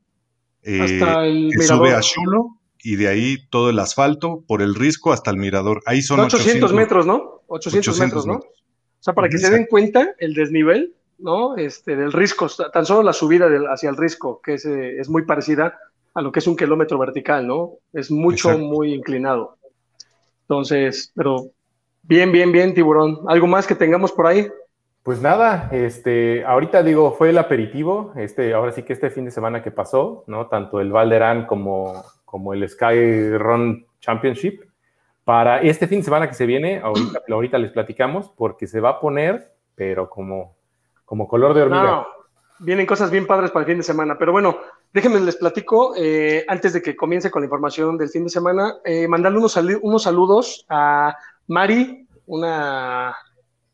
eh, 0.62 0.80
hasta 0.80 1.26
el 1.26 1.50
que 1.54 1.64
sube 1.64 1.94
a 1.94 2.00
Chulo, 2.00 2.58
y 2.82 2.96
de 2.96 3.08
ahí 3.08 3.36
todo 3.50 3.68
el 3.68 3.78
asfalto 3.80 4.44
por 4.46 4.62
el 4.62 4.74
risco 4.74 5.12
hasta 5.12 5.30
el 5.30 5.36
mirador. 5.36 5.82
Ahí 5.84 6.00
son 6.00 6.20
800, 6.20 6.72
metros, 6.72 7.04
¿no? 7.04 7.42
800, 7.48 8.00
metros, 8.00 8.26
¿no? 8.26 8.34
O 8.36 8.44
sea, 9.00 9.12
para 9.12 9.28
que 9.28 9.36
se 9.36 9.50
den 9.50 9.66
cuenta 9.68 10.14
el 10.18 10.32
desnivel, 10.32 10.94
¿no? 11.22 11.56
Este, 11.56 11.96
del 11.96 12.12
risco, 12.12 12.48
tan 12.72 12.84
solo 12.84 13.02
la 13.02 13.12
subida 13.12 13.46
hacia 13.70 13.90
el 13.90 13.96
risco, 13.96 14.40
que 14.42 14.54
es, 14.54 14.66
eh, 14.66 14.98
es, 14.98 15.08
muy 15.08 15.24
parecida 15.24 15.78
a 16.14 16.20
lo 16.20 16.30
que 16.32 16.40
es 16.40 16.46
un 16.46 16.56
kilómetro 16.56 16.98
vertical, 16.98 17.46
¿no? 17.46 17.74
Es 17.92 18.10
mucho, 18.10 18.58
muy 18.58 18.92
inclinado. 18.92 19.56
Entonces, 20.42 21.12
pero 21.14 21.50
bien, 22.02 22.32
bien, 22.32 22.52
bien, 22.52 22.74
tiburón. 22.74 23.20
¿Algo 23.28 23.46
más 23.46 23.66
que 23.66 23.74
tengamos 23.74 24.12
por 24.12 24.26
ahí? 24.26 24.48
Pues 25.02 25.20
nada, 25.20 25.68
este, 25.72 26.44
ahorita 26.44 26.82
digo, 26.82 27.12
fue 27.12 27.30
el 27.30 27.38
aperitivo, 27.38 28.12
este, 28.16 28.54
ahora 28.54 28.70
sí 28.72 28.82
que 28.82 28.92
este 28.92 29.10
fin 29.10 29.24
de 29.24 29.30
semana 29.30 29.62
que 29.62 29.70
pasó, 29.70 30.24
¿no? 30.26 30.46
Tanto 30.46 30.80
el 30.80 30.92
Valderán 30.92 31.46
como, 31.46 32.04
como 32.24 32.52
el 32.52 32.68
Sky 32.68 33.36
Run 33.36 33.86
Championship. 34.00 34.60
Para 35.24 35.60
este 35.60 35.86
fin 35.86 35.98
de 35.98 36.04
semana 36.04 36.28
que 36.28 36.34
se 36.34 36.46
viene, 36.46 36.80
ahorita, 36.80 37.20
ahorita 37.30 37.58
les 37.58 37.70
platicamos, 37.70 38.30
porque 38.36 38.66
se 38.66 38.80
va 38.80 38.90
a 38.90 39.00
poner, 39.00 39.52
pero 39.74 40.10
como, 40.10 40.56
como 41.12 41.28
color 41.28 41.52
de 41.52 41.60
hormiga. 41.60 41.82
No, 41.82 42.06
vienen 42.60 42.86
cosas 42.86 43.10
bien 43.10 43.26
padres 43.26 43.50
para 43.50 43.64
el 43.64 43.66
fin 43.66 43.76
de 43.76 43.82
semana, 43.82 44.16
pero 44.18 44.32
bueno, 44.32 44.56
déjenme 44.94 45.20
les 45.20 45.36
platico, 45.36 45.92
eh, 45.94 46.42
antes 46.48 46.72
de 46.72 46.80
que 46.80 46.96
comience 46.96 47.30
con 47.30 47.42
la 47.42 47.44
información 47.44 47.98
del 47.98 48.08
fin 48.08 48.24
de 48.24 48.30
semana, 48.30 48.76
eh, 48.82 49.06
mandarle 49.06 49.36
unos, 49.36 49.54
unos 49.82 50.02
saludos 50.04 50.64
a 50.70 51.14
Mari, 51.48 52.08
una 52.24 53.14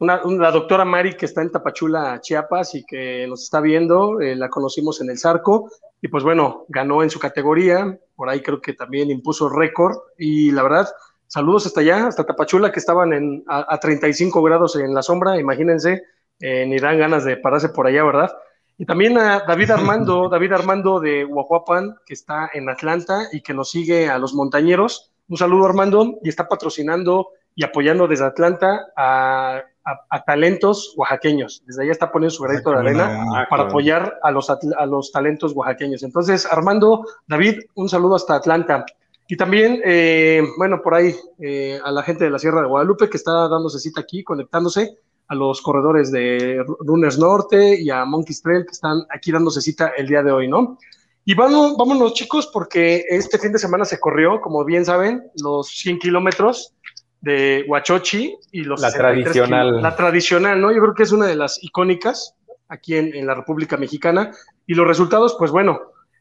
la 0.00 0.50
doctora 0.50 0.84
Mari 0.84 1.16
que 1.16 1.26
está 1.26 1.42
en 1.42 1.52
Tapachula, 1.52 2.20
Chiapas 2.20 2.74
y 2.74 2.84
que 2.84 3.24
nos 3.28 3.44
está 3.44 3.60
viendo, 3.60 4.20
eh, 4.20 4.34
la 4.34 4.48
conocimos 4.48 5.00
en 5.00 5.08
el 5.08 5.18
Zarco 5.20 5.70
y 6.02 6.08
pues 6.08 6.24
bueno, 6.24 6.64
ganó 6.66 7.04
en 7.04 7.10
su 7.10 7.20
categoría, 7.20 8.00
por 8.16 8.28
ahí 8.28 8.42
creo 8.42 8.60
que 8.60 8.72
también 8.72 9.12
impuso 9.12 9.48
récord 9.48 9.96
y 10.18 10.50
la 10.50 10.64
verdad, 10.64 10.88
saludos 11.28 11.66
hasta 11.66 11.82
allá, 11.82 12.08
hasta 12.08 12.26
Tapachula 12.26 12.72
que 12.72 12.80
estaban 12.80 13.12
en, 13.12 13.44
a, 13.46 13.78
35 13.78 14.42
grados 14.42 14.74
en 14.74 14.92
la 14.92 15.02
sombra, 15.02 15.38
imagínense, 15.38 16.02
eh, 16.40 16.66
ni 16.66 16.78
dan 16.78 16.98
ganas 16.98 17.24
de 17.24 17.36
pararse 17.36 17.68
por 17.68 17.86
allá, 17.86 18.04
¿verdad? 18.04 18.32
Y 18.76 18.86
también 18.86 19.18
a 19.18 19.40
David 19.40 19.72
Armando, 19.72 20.28
David 20.30 20.52
Armando 20.52 21.00
de 21.00 21.24
Huajuapan, 21.24 21.96
que 22.06 22.14
está 22.14 22.50
en 22.52 22.68
Atlanta 22.68 23.28
y 23.32 23.40
que 23.40 23.54
nos 23.54 23.70
sigue 23.70 24.08
a 24.08 24.18
los 24.18 24.34
montañeros. 24.34 25.10
Un 25.28 25.36
saludo 25.36 25.66
Armando 25.66 26.18
y 26.22 26.28
está 26.28 26.48
patrocinando 26.48 27.28
y 27.54 27.64
apoyando 27.64 28.06
desde 28.06 28.24
Atlanta 28.24 28.86
a 28.96 29.62
a, 30.10 30.24
talentos 30.24 30.94
oaxaqueños. 30.96 31.62
Desde 31.66 31.82
allá 31.82 31.92
está 31.92 32.10
poniendo 32.10 32.34
su 32.34 32.42
granito 32.42 32.70
de 32.70 32.78
arena 32.78 33.24
ah, 33.34 33.46
para 33.48 33.64
apoyar 33.64 34.18
a 34.22 34.30
los, 34.30 34.50
a 34.50 34.86
los 34.86 35.12
talentos 35.12 35.52
oaxaqueños. 35.54 36.02
Entonces, 36.02 36.46
Armando, 36.50 37.04
David, 37.26 37.60
un 37.74 37.88
saludo 37.88 38.16
hasta 38.16 38.34
Atlanta. 38.34 38.84
Y 39.26 39.36
también, 39.36 39.80
eh, 39.84 40.42
bueno, 40.56 40.80
por 40.82 40.94
ahí 40.94 41.14
eh, 41.38 41.78
a 41.84 41.90
la 41.90 42.02
gente 42.02 42.24
de 42.24 42.30
la 42.30 42.38
Sierra 42.38 42.62
de 42.62 42.66
Guadalupe 42.66 43.10
que 43.10 43.16
está 43.16 43.48
dándose 43.48 43.78
cita 43.78 44.00
aquí, 44.00 44.24
conectándose, 44.24 44.98
a 45.28 45.34
los 45.34 45.60
corredores 45.62 46.10
de 46.10 46.64
Runners 46.80 47.18
Norte 47.18 47.80
y 47.80 47.90
a 47.90 48.04
Monkeys 48.04 48.42
Trail 48.42 48.64
que 48.64 48.72
están 48.72 49.04
aquí 49.10 49.30
dándose 49.30 49.60
cita 49.60 49.92
el 49.96 50.08
día 50.08 50.22
de 50.22 50.32
hoy, 50.32 50.48
¿no? 50.48 50.78
Y 51.24 51.34
vamos, 51.34 51.76
vámonos 51.76 52.14
chicos, 52.14 52.48
porque 52.50 53.04
este 53.10 53.38
fin 53.38 53.52
de 53.52 53.58
semana 53.58 53.84
se 53.84 54.00
corrió, 54.00 54.40
como 54.40 54.64
bien 54.64 54.86
saben, 54.86 55.30
los 55.42 55.68
100 55.68 55.98
kilómetros 55.98 56.74
de 57.20 57.66
Huachochi 57.68 58.34
y 58.52 58.62
los 58.62 58.80
la 58.80 58.90
tradicional. 58.90 59.82
la 59.82 59.94
tradicional, 59.94 60.60
¿no? 60.60 60.72
Yo 60.72 60.80
creo 60.80 60.94
que 60.94 61.02
es 61.02 61.12
una 61.12 61.26
de 61.26 61.36
las 61.36 61.62
icónicas 61.62 62.34
aquí 62.68 62.96
en, 62.96 63.26
la 63.26 63.34
República 63.34 63.76
Mexicana. 63.76 64.32
Y 64.66 64.74
los 64.74 64.86
resultados, 64.86 65.36
pues 65.38 65.50
bueno, 65.50 65.80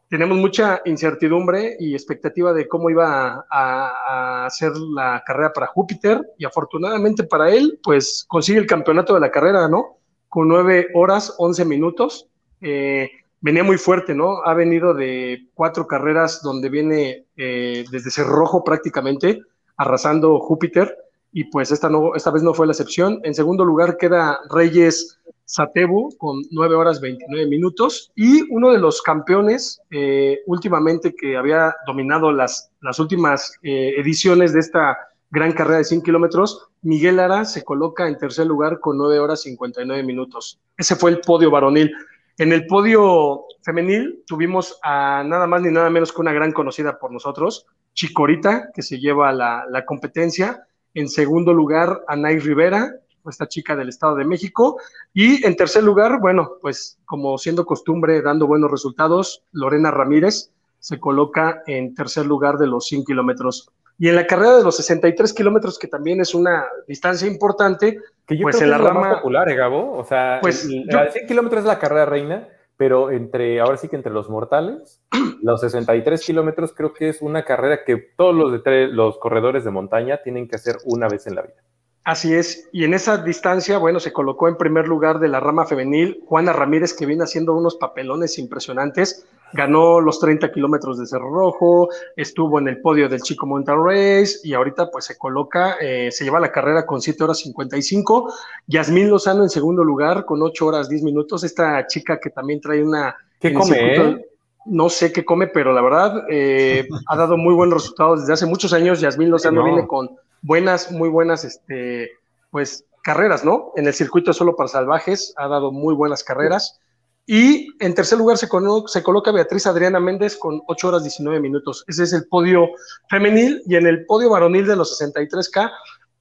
tenemos 0.09 0.37
mucha 0.37 0.81
incertidumbre 0.85 1.75
y 1.79 1.93
expectativa 1.93 2.53
de 2.53 2.67
cómo 2.67 2.89
iba 2.89 3.45
a, 3.49 4.47
ser 4.49 4.71
la 4.77 5.21
carrera 5.25 5.51
para 5.51 5.67
Júpiter. 5.67 6.21
Y 6.37 6.45
afortunadamente 6.45 7.23
para 7.23 7.51
él, 7.51 7.79
pues 7.83 8.25
consigue 8.27 8.59
el 8.59 8.67
campeonato 8.67 9.13
de 9.13 9.19
la 9.19 9.31
carrera, 9.31 9.67
¿no? 9.67 9.97
Con 10.29 10.47
nueve 10.47 10.87
horas, 10.93 11.35
once 11.37 11.65
minutos. 11.65 12.29
Eh, 12.61 13.09
venía 13.41 13.63
muy 13.63 13.77
fuerte, 13.77 14.15
¿no? 14.15 14.41
Ha 14.43 14.53
venido 14.53 14.93
de 14.93 15.49
cuatro 15.53 15.85
carreras 15.85 16.41
donde 16.41 16.69
viene 16.69 17.25
eh, 17.35 17.83
desde 17.91 18.11
ser 18.11 18.25
rojo 18.25 18.63
prácticamente 18.63 19.41
arrasando 19.75 20.39
Júpiter 20.39 20.97
y 21.31 21.43
pues 21.45 21.71
esta, 21.71 21.89
no, 21.89 22.15
esta 22.15 22.31
vez 22.31 22.41
no 22.41 22.53
fue 22.53 22.65
la 22.65 22.71
excepción. 22.71 23.19
En 23.23 23.35
segundo 23.35 23.63
lugar 23.65 23.97
queda 23.97 24.39
Reyes 24.49 25.19
Satebu 25.47 26.15
con 26.17 26.41
9 26.51 26.75
horas 26.75 26.99
29 26.99 27.47
minutos 27.47 28.11
y 28.15 28.43
uno 28.53 28.69
de 28.69 28.79
los 28.79 29.01
campeones 29.01 29.81
eh, 29.89 30.41
últimamente 30.45 31.15
que 31.15 31.37
había 31.37 31.73
dominado 31.87 32.33
las, 32.33 32.69
las 32.81 32.99
últimas 32.99 33.53
eh, 33.63 33.93
ediciones 33.97 34.51
de 34.51 34.59
esta 34.59 34.97
gran 35.29 35.53
carrera 35.53 35.77
de 35.77 35.85
100 35.85 36.01
kilómetros, 36.01 36.67
Miguel 36.81 37.19
Ara 37.19 37.45
se 37.45 37.63
coloca 37.63 38.09
en 38.09 38.17
tercer 38.17 38.45
lugar 38.45 38.81
con 38.81 38.97
9 38.97 39.19
horas 39.19 39.41
59 39.41 40.03
minutos. 40.03 40.59
Ese 40.77 40.97
fue 40.97 41.11
el 41.11 41.21
podio 41.21 41.49
varonil. 41.49 41.93
En 42.37 42.51
el 42.51 42.67
podio 42.67 43.45
femenil 43.63 44.23
tuvimos 44.27 44.77
a 44.83 45.23
nada 45.25 45.47
más 45.47 45.61
ni 45.61 45.71
nada 45.71 45.89
menos 45.89 46.11
que 46.11 46.21
una 46.21 46.33
gran 46.33 46.51
conocida 46.51 46.99
por 46.99 47.11
nosotros, 47.11 47.65
Chicorita, 47.93 48.69
que 48.73 48.81
se 48.81 48.99
lleva 48.99 49.31
la, 49.31 49.65
la 49.69 49.85
competencia. 49.85 50.67
En 50.93 51.07
segundo 51.07 51.53
lugar, 51.53 52.01
Anay 52.07 52.39
Rivera, 52.39 52.91
esta 53.29 53.47
chica 53.47 53.75
del 53.75 53.89
Estado 53.89 54.15
de 54.15 54.25
México. 54.25 54.79
Y 55.13 55.45
en 55.45 55.55
tercer 55.55 55.83
lugar, 55.83 56.19
bueno, 56.19 56.53
pues 56.61 56.97
como 57.05 57.37
siendo 57.37 57.65
costumbre, 57.65 58.21
dando 58.21 58.47
buenos 58.47 58.71
resultados, 58.71 59.43
Lorena 59.51 59.91
Ramírez 59.91 60.51
se 60.79 60.99
coloca 60.99 61.63
en 61.67 61.93
tercer 61.95 62.25
lugar 62.25 62.57
de 62.57 62.67
los 62.67 62.85
100 62.85 63.05
kilómetros. 63.05 63.71
Y 63.99 64.09
en 64.09 64.15
la 64.15 64.27
carrera 64.27 64.57
de 64.57 64.63
los 64.63 64.77
63 64.77 65.33
kilómetros, 65.33 65.79
que 65.79 65.87
también 65.87 66.21
es 66.21 66.35
una 66.35 66.65
distancia 66.87 67.27
importante, 67.27 67.99
que 68.27 68.37
yo 68.37 68.43
pues 68.43 68.57
creo 68.57 68.67
en 68.67 68.77
que 68.77 68.83
la 68.83 68.87
es 68.87 68.93
rama 68.93 69.07
más 69.07 69.17
popular, 69.17 69.49
¿eh, 69.49 69.55
Gabo. 69.55 69.97
O 69.97 70.03
sea, 70.05 70.39
pues, 70.41 70.65
el, 70.65 70.87
100 70.87 71.27
kilómetros 71.27 71.61
es 71.61 71.67
la 71.67 71.79
carrera 71.79 72.05
reina, 72.05 72.47
pero 72.77 73.09
entre, 73.09 73.59
ahora 73.59 73.77
sí 73.77 73.87
que 73.87 73.95
entre 73.95 74.11
los 74.11 74.29
mortales, 74.29 75.01
los 75.41 75.61
63 75.61 76.23
kilómetros 76.23 76.73
creo 76.73 76.93
que 76.93 77.09
es 77.09 77.21
una 77.21 77.43
carrera 77.43 77.83
que 77.83 77.97
todos 78.15 78.35
los, 78.35 78.63
de 78.63 78.87
los 78.87 79.17
corredores 79.17 79.65
de 79.65 79.71
montaña 79.71 80.21
tienen 80.23 80.47
que 80.47 80.57
hacer 80.57 80.77
una 80.85 81.07
vez 81.07 81.25
en 81.25 81.35
la 81.35 81.41
vida. 81.41 81.63
Así 82.07 82.33
es, 82.33 82.69
y 82.71 82.85
en 82.85 82.93
esa 82.93 83.17
distancia, 83.17 83.79
bueno, 83.79 83.99
se 83.99 84.13
colocó 84.13 84.47
en 84.47 84.55
primer 84.55 84.87
lugar 84.87 85.19
de 85.19 85.27
la 85.27 85.41
rama 85.41 85.65
femenil 85.65 86.23
Juana 86.25 86.53
Ramírez, 86.53 86.93
que 86.93 87.05
viene 87.05 87.25
haciendo 87.25 87.53
unos 87.53 87.75
papelones 87.75 88.39
impresionantes, 88.39 89.25
ganó 89.51 89.99
los 89.99 90.17
30 90.21 90.49
kilómetros 90.53 90.97
de 90.97 91.05
Cerro 91.05 91.29
Rojo, 91.29 91.89
estuvo 92.15 92.59
en 92.59 92.69
el 92.69 92.79
podio 92.79 93.09
del 93.09 93.21
Chico 93.21 93.45
Mountain 93.45 93.79
Race 93.85 94.37
y 94.45 94.53
ahorita 94.53 94.89
pues 94.89 95.03
se 95.03 95.17
coloca, 95.17 95.75
eh, 95.81 96.09
se 96.09 96.23
lleva 96.23 96.39
la 96.39 96.53
carrera 96.53 96.85
con 96.85 97.01
7 97.01 97.25
horas 97.25 97.39
55, 97.39 98.33
Yasmín 98.67 99.09
Lozano 99.09 99.43
en 99.43 99.49
segundo 99.49 99.83
lugar 99.83 100.23
con 100.23 100.41
8 100.41 100.65
horas 100.65 100.87
10 100.87 101.03
minutos, 101.03 101.43
esta 101.43 101.87
chica 101.87 102.21
que 102.21 102.29
también 102.29 102.61
trae 102.61 102.81
una... 102.81 103.17
¿Qué 103.37 103.53
come? 103.53 104.23
No 104.67 104.89
sé 104.89 105.11
qué 105.11 105.25
come, 105.25 105.47
pero 105.47 105.73
la 105.73 105.81
verdad 105.81 106.23
eh, 106.29 106.87
ha 107.07 107.17
dado 107.17 107.37
muy 107.37 107.53
buenos 107.53 107.81
resultados 107.81 108.21
desde 108.21 108.33
hace 108.33 108.45
muchos 108.45 108.73
años. 108.73 108.99
Yasmín 108.99 109.29
Lozano 109.29 109.63
viene 109.63 109.87
con 109.87 110.09
buenas, 110.41 110.91
muy 110.91 111.09
buenas, 111.09 111.43
este, 111.45 112.11
pues, 112.51 112.85
carreras, 113.03 113.45
¿no? 113.45 113.71
En 113.75 113.87
el 113.87 113.93
circuito 113.93 114.33
solo 114.33 114.55
para 114.55 114.67
salvajes 114.67 115.33
ha 115.37 115.47
dado 115.47 115.71
muy 115.71 115.95
buenas 115.95 116.23
carreras. 116.23 116.79
Y 117.25 117.67
en 117.79 117.93
tercer 117.93 118.17
lugar 118.17 118.37
se, 118.37 118.47
se, 118.87 119.03
coloca 119.03 119.31
Beatriz 119.33 119.67
Adriana 119.67 119.99
Méndez 119.99 120.37
con 120.37 120.61
8 120.65 120.87
horas 120.87 121.03
19 121.03 121.41
minutos. 121.41 121.83
Ese 121.87 122.03
es 122.03 122.13
el 122.13 122.25
podio 122.27 122.69
femenil. 123.09 123.61
Y 123.65 123.75
en 123.75 123.85
el 123.85 124.05
podio 124.05 124.29
varonil 124.29 124.65
de 124.65 124.77
los 124.77 124.97
63K, 125.01 125.69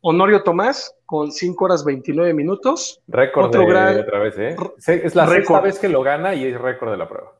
Honorio 0.00 0.42
Tomás 0.42 0.94
con 1.04 1.30
5 1.30 1.64
horas 1.64 1.84
29 1.84 2.34
minutos. 2.34 3.00
Récord 3.06 3.52
de, 3.52 3.58
otra 3.58 4.18
vez, 4.18 4.38
¿eh? 4.38 4.56
Es 4.84 5.14
la 5.14 5.28
sexta 5.28 5.60
vez 5.60 5.78
que 5.78 5.88
lo 5.88 6.02
gana 6.02 6.34
y 6.34 6.46
es 6.46 6.60
récord 6.60 6.90
de 6.90 6.96
la 6.96 7.08
prueba. 7.08 7.35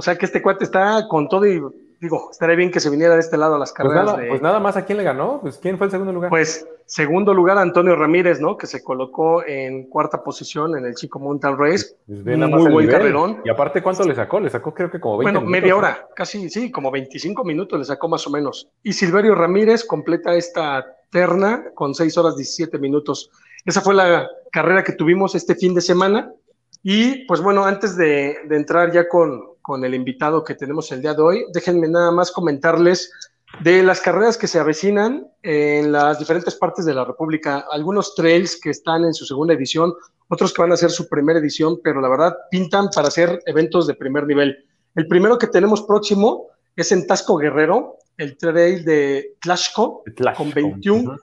O 0.00 0.02
sea 0.02 0.16
que 0.16 0.24
este 0.24 0.40
cuate 0.40 0.64
está 0.64 1.06
con 1.08 1.28
todo 1.28 1.44
y 1.44 1.60
digo, 2.00 2.30
estaría 2.30 2.56
bien 2.56 2.70
que 2.70 2.80
se 2.80 2.88
viniera 2.88 3.12
de 3.12 3.20
este 3.20 3.36
lado 3.36 3.56
a 3.56 3.58
las 3.58 3.70
pues 3.70 3.86
carreras. 3.92 4.16
Pues 4.30 4.40
nada, 4.40 4.58
más, 4.58 4.74
¿a 4.78 4.86
quién 4.86 4.96
le 4.96 5.04
ganó? 5.04 5.42
Pues 5.42 5.58
¿quién 5.58 5.76
fue 5.76 5.88
el 5.88 5.90
segundo 5.90 6.10
lugar? 6.10 6.30
Pues 6.30 6.66
segundo 6.86 7.34
lugar 7.34 7.58
Antonio 7.58 7.94
Ramírez, 7.96 8.40
¿no? 8.40 8.56
Que 8.56 8.66
se 8.66 8.82
colocó 8.82 9.44
en 9.46 9.90
cuarta 9.90 10.24
posición 10.24 10.74
en 10.78 10.86
el 10.86 10.94
Chico 10.94 11.18
Mountain 11.18 11.58
Race. 11.58 11.96
Pues 12.06 12.24
muy 12.24 12.72
buen 12.72 12.88
carrerón. 12.88 13.42
Y 13.44 13.50
aparte, 13.50 13.82
¿cuánto 13.82 14.04
le 14.04 14.14
sacó? 14.14 14.40
Le 14.40 14.48
sacó 14.48 14.72
creo 14.72 14.90
que 14.90 14.98
como 14.98 15.18
20 15.18 15.32
Bueno, 15.38 15.50
media 15.50 15.76
hora, 15.76 16.08
casi, 16.16 16.48
sí, 16.48 16.70
como 16.70 16.90
25 16.90 17.44
minutos 17.44 17.78
le 17.78 17.84
sacó 17.84 18.08
más 18.08 18.26
o 18.26 18.30
menos. 18.30 18.70
Y 18.82 18.94
Silverio 18.94 19.34
Ramírez 19.34 19.84
completa 19.84 20.34
esta 20.34 20.96
terna 21.10 21.66
con 21.74 21.94
6 21.94 22.16
horas 22.16 22.36
17 22.36 22.78
minutos. 22.78 23.30
Esa 23.66 23.82
fue 23.82 23.94
la 23.94 24.26
carrera 24.50 24.82
que 24.82 24.92
tuvimos 24.92 25.34
este 25.34 25.56
fin 25.56 25.74
de 25.74 25.82
semana. 25.82 26.32
Y 26.82 27.26
pues 27.26 27.42
bueno, 27.42 27.66
antes 27.66 27.94
de, 27.98 28.38
de 28.48 28.56
entrar 28.56 28.90
ya 28.90 29.06
con, 29.06 29.50
con 29.62 29.84
el 29.84 29.94
invitado 29.94 30.44
que 30.44 30.54
tenemos 30.54 30.90
el 30.92 31.02
día 31.02 31.14
de 31.14 31.22
hoy. 31.22 31.44
Déjenme 31.52 31.88
nada 31.88 32.10
más 32.10 32.30
comentarles 32.30 33.12
de 33.62 33.82
las 33.82 34.00
carreras 34.00 34.38
que 34.38 34.46
se 34.46 34.58
avecinan 34.58 35.26
en 35.42 35.92
las 35.92 36.18
diferentes 36.18 36.54
partes 36.54 36.84
de 36.84 36.94
la 36.94 37.04
República. 37.04 37.66
Algunos 37.70 38.14
trails 38.14 38.58
que 38.60 38.70
están 38.70 39.04
en 39.04 39.12
su 39.12 39.26
segunda 39.26 39.54
edición, 39.54 39.92
otros 40.28 40.52
que 40.52 40.62
van 40.62 40.72
a 40.72 40.76
ser 40.76 40.90
su 40.90 41.08
primera 41.08 41.38
edición, 41.38 41.80
pero 41.82 42.00
la 42.00 42.08
verdad 42.08 42.36
pintan 42.50 42.88
para 42.94 43.08
hacer 43.08 43.42
eventos 43.46 43.86
de 43.86 43.94
primer 43.94 44.26
nivel. 44.26 44.64
El 44.94 45.08
primero 45.08 45.38
que 45.38 45.48
tenemos 45.48 45.82
próximo 45.82 46.48
es 46.76 46.92
en 46.92 47.06
Tasco 47.06 47.36
Guerrero, 47.36 47.96
el 48.16 48.36
trail 48.36 48.84
de 48.84 49.36
Tlashco, 49.40 50.04
con 50.36 50.50
21, 50.52 51.16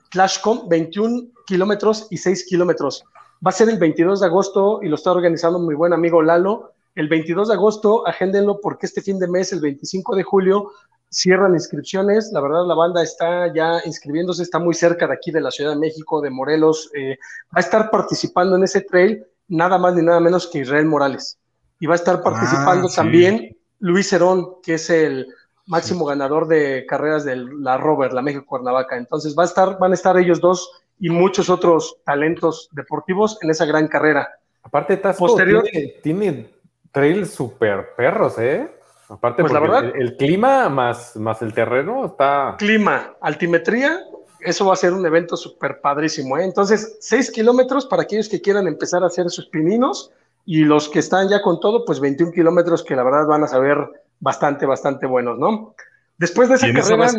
21 0.68 1.22
kilómetros 1.46 2.06
y 2.10 2.16
6 2.16 2.46
kilómetros. 2.48 3.04
Va 3.44 3.50
a 3.50 3.52
ser 3.52 3.68
el 3.68 3.78
22 3.78 4.20
de 4.20 4.26
agosto 4.26 4.80
y 4.82 4.88
lo 4.88 4.96
está 4.96 5.12
organizando 5.12 5.58
mi 5.58 5.74
buen 5.74 5.92
amigo 5.92 6.22
Lalo. 6.22 6.72
El 6.98 7.06
22 7.06 7.46
de 7.46 7.54
agosto, 7.54 8.04
agéndenlo 8.08 8.60
porque 8.60 8.86
este 8.86 9.00
fin 9.00 9.20
de 9.20 9.28
mes, 9.28 9.52
el 9.52 9.60
25 9.60 10.16
de 10.16 10.24
julio, 10.24 10.72
cierran 11.08 11.54
inscripciones. 11.54 12.32
La 12.32 12.40
verdad, 12.40 12.66
la 12.66 12.74
banda 12.74 13.04
está 13.04 13.54
ya 13.54 13.80
inscribiéndose, 13.84 14.42
está 14.42 14.58
muy 14.58 14.74
cerca 14.74 15.06
de 15.06 15.14
aquí 15.14 15.30
de 15.30 15.40
la 15.40 15.52
Ciudad 15.52 15.70
de 15.70 15.78
México, 15.78 16.20
de 16.20 16.30
Morelos. 16.30 16.90
Eh, 16.96 17.16
va 17.54 17.58
a 17.58 17.60
estar 17.60 17.88
participando 17.92 18.56
en 18.56 18.64
ese 18.64 18.80
trail 18.80 19.24
nada 19.46 19.78
más 19.78 19.94
ni 19.94 20.02
nada 20.02 20.18
menos 20.18 20.48
que 20.48 20.58
Israel 20.58 20.86
Morales. 20.86 21.38
Y 21.78 21.86
va 21.86 21.94
a 21.94 22.02
estar 22.02 22.20
participando 22.20 22.88
ah, 22.88 22.92
también 22.96 23.56
Luis 23.78 24.12
Herón, 24.12 24.56
que 24.60 24.74
es 24.74 24.90
el 24.90 25.28
máximo 25.66 26.04
ganador 26.04 26.48
de 26.48 26.84
carreras 26.84 27.24
de 27.24 27.36
la 27.36 27.78
Rover, 27.78 28.12
la 28.12 28.22
México 28.22 28.44
Cuernavaca. 28.44 28.96
Entonces 28.96 29.36
va 29.38 29.44
a 29.44 29.46
estar, 29.46 29.78
van 29.78 29.92
a 29.92 29.94
estar 29.94 30.18
ellos 30.18 30.40
dos 30.40 30.68
y 30.98 31.10
muchos 31.10 31.48
otros 31.48 31.98
talentos 32.04 32.68
deportivos 32.72 33.38
en 33.40 33.50
esa 33.50 33.66
gran 33.66 33.86
carrera. 33.86 34.28
Aparte, 34.64 34.96
Tasco 34.96 35.28
Posterior, 35.28 35.64
tiene, 36.02 36.57
trails 36.92 37.30
super 37.30 37.94
perros, 37.96 38.38
¿eh? 38.38 38.70
Aparte, 39.08 39.42
pues 39.42 39.52
la 39.52 39.60
verdad, 39.60 39.84
el, 39.94 40.16
clima 40.16 40.68
más, 40.68 41.16
más 41.16 41.40
el 41.40 41.54
terreno 41.54 42.04
está. 42.04 42.56
Clima, 42.58 43.14
altimetría, 43.20 44.00
eso 44.40 44.66
va 44.66 44.74
a 44.74 44.76
ser 44.76 44.92
un 44.92 45.04
evento 45.06 45.36
súper 45.36 45.80
padrísimo. 45.80 46.36
¿eh? 46.36 46.44
Entonces, 46.44 46.98
seis 47.00 47.30
kilómetros 47.30 47.86
para 47.86 48.02
aquellos 48.02 48.28
que 48.28 48.40
quieran 48.40 48.66
empezar 48.66 49.02
a 49.02 49.06
hacer 49.06 49.30
sus 49.30 49.46
pininos 49.46 50.10
y 50.44 50.64
los 50.64 50.88
que 50.88 50.98
están 50.98 51.28
ya 51.28 51.40
con 51.42 51.58
todo, 51.60 51.84
pues 51.84 52.00
21 52.00 52.32
kilómetros 52.32 52.84
que 52.84 52.96
la 52.96 53.02
verdad 53.02 53.26
van 53.26 53.44
a 53.44 53.48
saber 53.48 53.78
bastante, 54.20 54.66
bastante 54.66 55.06
buenos, 55.06 55.38
¿no? 55.38 55.74
Después 56.18 56.48
de 56.48 56.56
esa 56.56 56.66
carrera. 56.66 57.10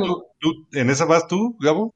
¿En 0.74 0.90
esa 0.90 1.06
vas 1.06 1.28
tú, 1.28 1.56
Gabo? 1.60 1.94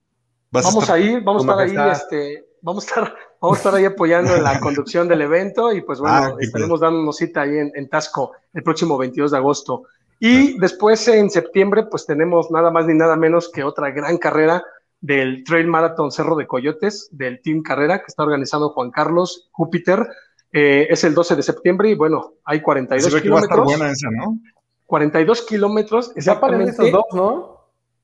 vamos 0.51 0.89
a, 0.89 0.99
ir, 0.99 1.23
vamos 1.23 1.47
a 1.47 1.63
estar 1.63 1.87
ahí, 1.87 1.91
este, 1.91 2.45
vamos 2.61 2.83
a 2.83 2.87
estar, 2.87 3.15
vamos 3.43 3.57
a 3.57 3.59
estar 3.59 3.75
ahí 3.75 3.83
apoyando 3.83 4.35
en 4.35 4.43
la 4.43 4.59
conducción 4.61 5.07
del 5.09 5.21
evento 5.21 5.73
y 5.73 5.81
pues 5.81 5.99
bueno, 5.99 6.15
ah, 6.15 6.35
estaremos 6.39 6.79
dándonos 6.79 7.17
cita 7.17 7.41
ahí 7.41 7.57
en, 7.57 7.71
en, 7.75 7.89
Tasco 7.89 8.31
el 8.53 8.63
próximo 8.63 8.97
22 8.97 9.31
de 9.31 9.37
agosto. 9.37 9.83
Y 10.19 10.57
después 10.59 11.05
en 11.09 11.29
septiembre, 11.29 11.83
pues 11.83 12.05
tenemos 12.05 12.49
nada 12.49 12.71
más 12.71 12.85
ni 12.85 12.93
nada 12.93 13.17
menos 13.17 13.51
que 13.51 13.63
otra 13.63 13.91
gran 13.91 14.17
carrera 14.17 14.63
del 15.01 15.43
Trail 15.43 15.67
Marathon 15.67 16.13
Cerro 16.13 16.37
de 16.37 16.47
Coyotes, 16.47 17.09
del 17.11 17.41
Team 17.41 17.61
Carrera, 17.61 17.99
que 17.99 18.05
está 18.07 18.23
organizando 18.23 18.69
Juan 18.69 18.89
Carlos 18.89 19.49
Júpiter. 19.51 20.07
Eh, 20.53 20.87
es 20.89 21.03
el 21.03 21.13
12 21.13 21.35
de 21.35 21.43
septiembre 21.43 21.89
y 21.89 21.95
bueno, 21.95 22.35
hay 22.45 22.61
42 22.61 23.21
kilómetros. 23.21 23.65
buena 23.65 23.91
esa, 23.91 24.09
¿no? 24.11 24.39
42 24.85 25.41
kilómetros. 25.41 26.13
Exactamente. 26.15 26.67
Ya 26.67 26.71
esos 26.71 26.91
dos, 26.91 27.05
¿no? 27.11 27.52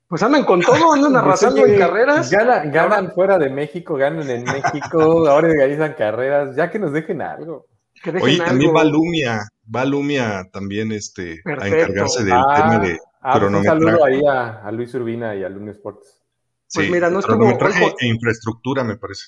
Pues 0.10 0.24
andan 0.24 0.44
con 0.44 0.60
todo, 0.60 0.92
andan 0.92 1.16
arrasando 1.18 1.66
en 1.68 1.78
carreras. 1.78 2.32
Ganan, 2.32 3.12
fuera 3.12 3.38
de 3.38 3.52
México, 3.52 3.96
ganan 3.96 4.28
en 4.30 4.44
México, 4.44 5.00
ahora 5.30 5.50
organizan 5.50 5.94
carreras, 5.94 6.56
ya 6.56 6.72
que 6.72 6.80
nos 6.80 6.92
dejen 6.92 7.22
algo. 7.22 7.68
Oye, 8.20 8.38
también 8.38 8.76
va 8.76 8.84
Lumia, 8.84 9.42
va 9.74 9.86
Lumia 9.86 10.50
también 10.52 10.92
este, 10.92 11.42
a 11.46 11.68
encargarse 11.68 12.24
del 12.24 12.34
ah, 12.34 12.56
tema 12.56 12.80
de 12.80 12.98
ah, 13.22 13.40
pues 13.40 13.54
Un 13.54 13.64
saludo 13.64 14.06
ahí 14.06 14.22
a, 14.26 14.72
Luis 14.72 14.94
Urbina 14.96 15.36
y 15.36 15.44
a 15.44 15.50
Lumia 15.50 15.74
Sports. 15.74 16.20
Pues 16.74 16.90
mira, 16.90 17.10
no 17.10 17.20
es 17.20 17.26
cronometraje 17.26 17.94
e 18.00 18.08
infraestructura, 18.08 18.84
me 18.84 18.96
parece. 18.96 19.26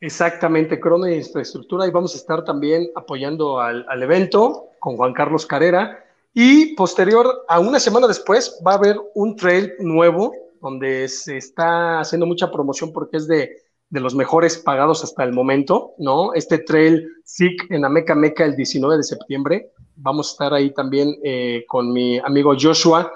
Exactamente, 0.00 0.78
crono 0.78 1.06
e 1.06 1.16
infraestructura, 1.16 1.86
y 1.86 1.90
vamos 1.90 2.14
a 2.14 2.18
estar 2.18 2.44
también 2.44 2.88
apoyando 2.94 3.60
al, 3.60 3.86
al 3.88 4.02
evento 4.02 4.72
con 4.78 4.96
Juan 4.96 5.14
Carlos 5.14 5.46
Carrera 5.46 6.04
y 6.40 6.76
posterior, 6.76 7.44
a 7.48 7.58
una 7.58 7.80
semana 7.80 8.06
después, 8.06 8.62
va 8.64 8.70
a 8.70 8.76
haber 8.76 8.96
un 9.16 9.34
trail 9.34 9.72
nuevo 9.80 10.32
donde 10.60 11.08
se 11.08 11.36
está 11.36 11.98
haciendo 11.98 12.26
mucha 12.26 12.52
promoción 12.52 12.92
porque 12.92 13.16
es 13.16 13.26
de, 13.26 13.56
los 13.90 14.14
mejores 14.14 14.56
pagados 14.56 15.02
hasta 15.02 15.24
el 15.24 15.32
momento, 15.32 15.94
¿no? 15.98 16.32
Este 16.34 16.58
trail 16.58 17.08
SIC 17.24 17.72
en 17.72 17.84
Ameca 17.84 18.14
Meca 18.14 18.44
el 18.44 18.54
19 18.54 18.98
de 18.98 19.02
septiembre. 19.02 19.72
Vamos 19.96 20.28
a 20.28 20.30
estar 20.30 20.54
ahí 20.54 20.72
también 20.72 21.16
eh, 21.24 21.64
con 21.66 21.92
mi 21.92 22.20
amigo 22.20 22.54
Joshua 22.56 23.10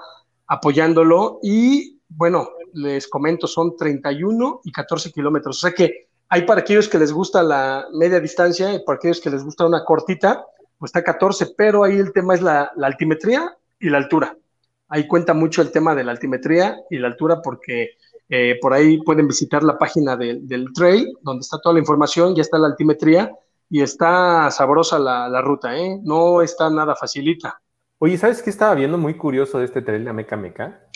apoyándolo. 0.49 1.39
Y 1.45 2.01
bueno, 2.09 2.49
les 2.73 3.07
comento, 3.07 3.47
son 3.47 3.77
31 3.77 4.63
y 4.65 4.73
14 4.73 5.13
kilómetros. 5.13 5.59
O 5.59 5.61
sea 5.61 5.73
que 5.73 6.09
hay 6.29 6.43
para 6.43 6.63
aquellos 6.63 6.89
que 6.89 6.99
les 6.99 7.13
gusta 7.13 7.45
la 7.45 7.87
media 7.93 8.19
distancia 8.19 8.75
y 8.75 8.81
para 8.85 8.97
aquellos 8.97 9.21
que 9.21 9.31
les 9.31 9.45
gusta 9.45 9.65
una 9.65 9.85
cortita, 9.85 10.45
pues 10.83 10.89
está 10.89 11.05
14, 11.05 11.55
pero 11.57 11.85
ahí 11.85 11.97
el 11.97 12.13
tema 12.13 12.35
es 12.35 12.43
la, 12.43 12.73
altimetría 12.83 13.57
y 13.79 13.89
la 13.89 13.99
altura. 13.99 14.37
Ahí 14.89 15.07
cuenta 15.07 15.33
mucho 15.33 15.63
el 15.63 15.71
tema 15.71 15.95
de 15.95 16.03
la 16.03 16.11
altimetría 16.11 16.77
y 16.91 16.99
la 16.99 17.07
altura 17.07 17.41
porque 17.41 17.91
eh, 18.29 18.59
por 18.61 18.73
ahí 18.73 19.01
pueden 19.01 19.29
visitar 19.29 19.63
la 19.63 19.79
página 19.79 20.17
del 20.17 20.73
trail, 20.75 21.17
donde 21.23 21.43
está 21.43 21.59
toda 21.61 21.75
la 21.75 21.79
información, 21.79 22.35
ya 22.35 22.43
está 22.43 22.59
la 22.59 22.67
altimetría 22.67 23.31
y 23.71 23.81
está 23.81 24.51
sabrosa 24.51 24.99
la, 24.99 25.41
ruta, 25.41 25.79
¿eh? 25.79 26.01
No 26.03 26.43
está 26.43 26.69
nada 26.69 26.97
facilita. 26.97 27.63
Oye, 27.99 28.19
¿sabes 28.19 28.43
qué 28.43 28.51
estaba 28.51 28.75
viendo 28.75 28.99
muy 28.99 29.17
curioso 29.17 29.61
de 29.61 29.67
este 29.67 29.83
trail 29.83 30.05
de 30.05 30.13
Meca 30.13 30.37
Meca? 30.37 30.89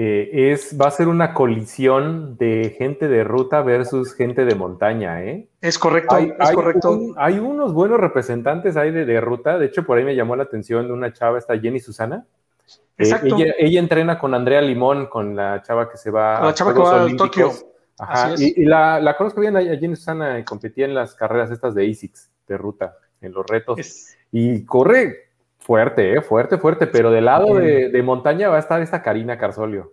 Eh, 0.00 0.52
es, 0.52 0.78
va 0.80 0.86
a 0.86 0.90
ser 0.92 1.08
una 1.08 1.34
colisión 1.34 2.36
de 2.36 2.72
gente 2.78 3.08
de 3.08 3.24
ruta 3.24 3.62
versus 3.62 4.14
gente 4.14 4.44
de 4.44 4.54
montaña, 4.54 5.24
¿eh? 5.24 5.48
Es 5.60 5.76
correcto, 5.76 6.14
hay, 6.14 6.32
es 6.38 6.52
correcto. 6.52 7.14
hay 7.16 7.40
unos 7.40 7.72
buenos 7.72 7.98
representantes 7.98 8.76
ahí 8.76 8.92
de, 8.92 9.20
ruta. 9.20 9.58
De 9.58 9.66
hecho, 9.66 9.84
por 9.84 9.98
ahí 9.98 10.04
me 10.04 10.14
llamó 10.14 10.36
la 10.36 10.44
atención 10.44 10.88
una 10.92 11.12
chava, 11.12 11.36
esta 11.36 11.58
Jenny 11.58 11.80
Susana. 11.80 12.24
Eh, 12.68 12.74
Exacto. 12.98 13.38
ella, 13.58 13.80
entrena 13.80 14.20
con 14.20 14.34
Andrea 14.34 14.60
Limón, 14.60 15.06
con 15.06 15.34
la 15.34 15.62
chava 15.62 15.90
que 15.90 15.96
se 15.96 16.12
va 16.12 16.44
la 16.44 16.54
chava 16.54 16.72
que 16.72 16.78
va 16.78 17.02
a 17.02 17.16
Tokio. 17.16 17.50
Ajá, 17.98 18.34
y, 18.38 18.64
la, 18.66 19.16
conozco 19.18 19.40
bien 19.40 19.56
a 19.56 19.62
Jenny 19.62 19.96
Susana, 19.96 20.44
competía 20.44 20.84
en 20.84 20.94
las 20.94 21.16
carreras 21.16 21.50
estas 21.50 21.74
de 21.74 21.90
ASICS, 21.90 22.30
de 22.46 22.56
ruta, 22.56 22.94
en 23.20 23.32
los 23.32 23.44
retos. 23.44 24.14
Y 24.30 24.64
corre 24.64 25.27
Fuerte, 25.68 26.14
¿eh? 26.14 26.22
fuerte, 26.22 26.56
fuerte, 26.56 26.86
pero 26.86 27.10
del 27.10 27.26
lado 27.26 27.56
de, 27.56 28.02
montaña 28.02 28.48
va 28.48 28.56
a 28.56 28.58
estar 28.58 28.80
esta 28.80 29.02
Karina 29.02 29.36
Carsolio. 29.36 29.92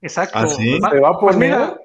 Exacto. 0.00 0.38
¿Ah, 0.38 0.46
va, 1.02 1.18
pues 1.18 1.36
mira, 1.36 1.76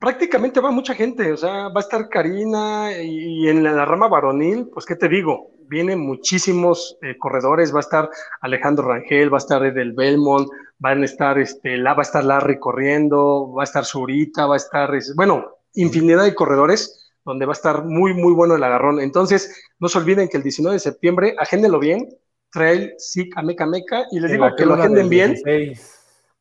prácticamente 0.00 0.58
va 0.58 0.72
mucha 0.72 0.94
gente, 0.94 1.30
o 1.30 1.36
sea, 1.36 1.68
va 1.68 1.76
a 1.76 1.78
estar 1.78 2.08
Karina 2.08 2.90
y, 3.00 3.48
en 3.48 3.62
la, 3.62 3.84
rama 3.84 4.08
varonil, 4.08 4.68
pues 4.74 4.84
qué 4.84 4.96
te 4.96 5.08
digo, 5.08 5.52
vienen 5.68 6.00
muchísimos 6.00 6.98
eh, 7.02 7.16
corredores, 7.18 7.72
va 7.72 7.78
a 7.78 7.86
estar 7.86 8.10
Alejandro 8.40 8.88
Rangel, 8.88 9.32
va 9.32 9.36
a 9.36 9.44
estar 9.46 9.64
Edel 9.64 9.92
Belmont, 9.92 10.48
van 10.80 11.02
a 11.02 11.04
estar, 11.04 11.38
este, 11.38 11.76
la, 11.76 11.94
va 11.94 12.00
a 12.00 12.02
estar 12.02 12.24
Larry 12.24 12.58
corriendo, 12.58 13.52
va 13.56 13.62
a 13.62 13.70
estar 13.70 13.84
Zurita, 13.84 14.46
va 14.46 14.54
a 14.54 14.56
estar, 14.56 14.90
bueno, 15.14 15.58
infinidad 15.74 16.24
de 16.24 16.34
corredores 16.34 17.12
donde 17.24 17.46
va 17.46 17.52
a 17.52 17.60
estar 17.60 17.84
muy, 17.84 18.12
muy 18.12 18.32
bueno 18.32 18.56
el 18.56 18.64
agarrón. 18.64 18.98
Entonces, 18.98 19.70
no 19.78 19.88
se 19.88 19.98
olviden 19.98 20.28
que 20.28 20.38
el 20.38 20.42
19 20.42 20.74
de 20.74 20.80
septiembre, 20.80 21.36
agéndenlo 21.38 21.78
bien, 21.78 22.08
Trail 22.52 22.94
SIC 22.98 23.36
a 23.36 23.42
Meca 23.42 23.66
Meca 23.66 24.04
y 24.10 24.20
les 24.20 24.32
digo 24.32 24.48
que 24.56 24.66
lo 24.66 24.74
agenden 24.74 25.08
bien. 25.08 25.36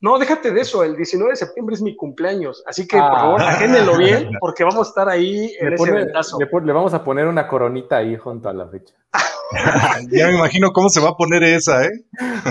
No, 0.01 0.17
déjate 0.17 0.51
de 0.51 0.61
eso, 0.61 0.81
el 0.83 0.95
19 0.95 1.31
de 1.31 1.35
septiembre 1.35 1.75
es 1.75 1.81
mi 1.81 1.93
cumpleaños, 1.93 2.63
así 2.65 2.87
que 2.87 2.95
por 2.95 3.05
ah. 3.05 3.19
favor, 3.19 3.41
agéndenlo 3.41 3.97
bien 3.97 4.29
porque 4.39 4.63
vamos 4.63 4.87
a 4.87 4.89
estar 4.89 5.09
ahí 5.09 5.53
en 5.59 5.73
ese 5.73 5.89
eventazo. 5.89 6.37
Le, 6.39 6.71
vamos 6.71 6.93
a 6.93 7.03
poner 7.03 7.27
una 7.27 7.45
coronita 7.47 7.97
ahí 7.97 8.15
junto 8.15 8.47
a 8.47 8.53
la 8.53 8.67
fecha. 8.69 8.93
ya 10.09 10.27
me 10.27 10.35
imagino 10.35 10.71
cómo 10.71 10.89
se 10.89 11.01
va 11.01 11.09
a 11.09 11.17
poner 11.17 11.43
esa, 11.43 11.83
¿eh? 11.83 12.05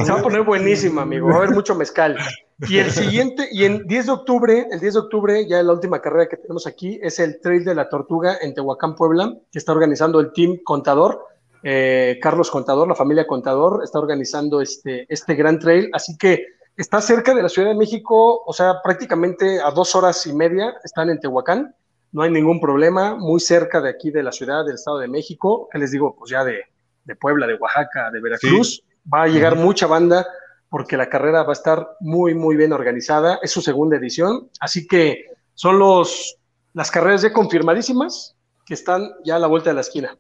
Se 0.05 0.13
va 0.13 0.19
a 0.19 0.23
poner 0.23 0.43
buenísima, 0.43 1.03
amigo, 1.03 1.29
va 1.29 1.37
a 1.37 1.39
haber 1.39 1.51
mucho 1.51 1.75
mezcal. 1.75 2.19
Y 2.69 2.79
el 2.79 2.91
siguiente, 2.91 3.49
y 3.51 3.65
en 3.65 3.87
10 3.87 4.07
de 4.07 4.13
octubre, 4.13 4.67
el 4.71 4.81
10 4.81 4.95
de 4.95 5.01
octubre, 5.01 5.47
ya 5.49 5.63
la 5.63 5.73
última 5.73 6.03
carrera 6.03 6.29
que 6.29 6.37
tenemos 6.37 6.67
aquí, 6.67 6.99
es 7.01 7.19
el 7.21 7.41
Trail 7.41 7.65
de 7.65 7.75
la 7.75 7.89
Tortuga 7.89 8.37
en 8.43 8.53
Tehuacán, 8.53 8.95
Puebla, 8.95 9.33
que 9.51 9.59
está 9.59 9.73
organizando 9.73 10.21
el 10.21 10.33
Team 10.33 10.59
Contador. 10.65 11.25
Eh, 11.63 12.19
Carlos 12.23 12.51
Contador, 12.51 12.89
la 12.89 12.95
familia 12.95 13.27
Contador, 13.27 13.83
está 13.83 13.99
organizando 13.99 14.61
este, 14.61 15.07
este 15.09 15.35
gran 15.35 15.59
trail, 15.59 15.91
así 15.93 16.17
que 16.17 16.47
está 16.77 17.01
cerca 17.01 17.35
de 17.35 17.43
la 17.43 17.49
Ciudad 17.49 17.69
de 17.69 17.75
México, 17.75 18.43
o 18.45 18.53
sea, 18.53 18.81
prácticamente 18.83 19.61
a 19.61 19.71
dos 19.71 19.95
horas 19.95 20.27
y 20.27 20.33
media 20.33 20.75
están 20.85 21.11
en 21.11 21.19
Tehuacán, 21.19 21.75
no 22.13 22.23
hay 22.23 22.31
ningún 22.31 22.61
problema, 22.61 23.17
muy 23.17 23.41
cerca 23.41 23.81
de 23.81 23.91
aquí 23.91 24.11
de 24.11 24.23
la 24.23 24.33
ciudad 24.33 24.65
del 24.65 24.77
Estado 24.77 24.99
de 24.99 25.09
México, 25.09 25.69
que 25.71 25.79
les 25.79 25.91
digo, 25.91 26.15
pues 26.17 26.31
ya 26.31 26.45
de, 26.45 26.63
Puebla, 27.21 27.47
de 27.47 27.55
Oaxaca, 27.55 28.11
de 28.11 28.21
Veracruz, 28.21 28.83
va 29.13 29.23
a 29.23 29.29
llegar 29.29 29.57
mucha 29.57 29.87
banda 29.87 30.27
porque 30.69 30.97
la 30.97 31.09
carrera 31.09 31.43
va 31.43 31.51
a 31.51 31.53
estar 31.53 31.97
muy, 32.01 32.35
muy 32.35 32.57
bien 32.57 32.73
organizada, 32.73 33.39
es 33.43 33.51
su 33.51 33.63
segunda 33.63 33.97
edición, 33.97 34.51
así 34.61 34.87
que 34.87 35.25
son 35.55 35.79
los, 35.79 36.37
las 36.75 36.91
carreras 36.91 37.23
ya 37.23 37.33
confirmadísimas 37.33 38.37
que 38.67 38.75
están 38.75 39.11
ya 39.25 39.37
a 39.37 39.39
la 39.39 39.47
vuelta 39.47 39.71
de 39.71 39.75
la 39.75 39.81
esquina. 39.81 40.17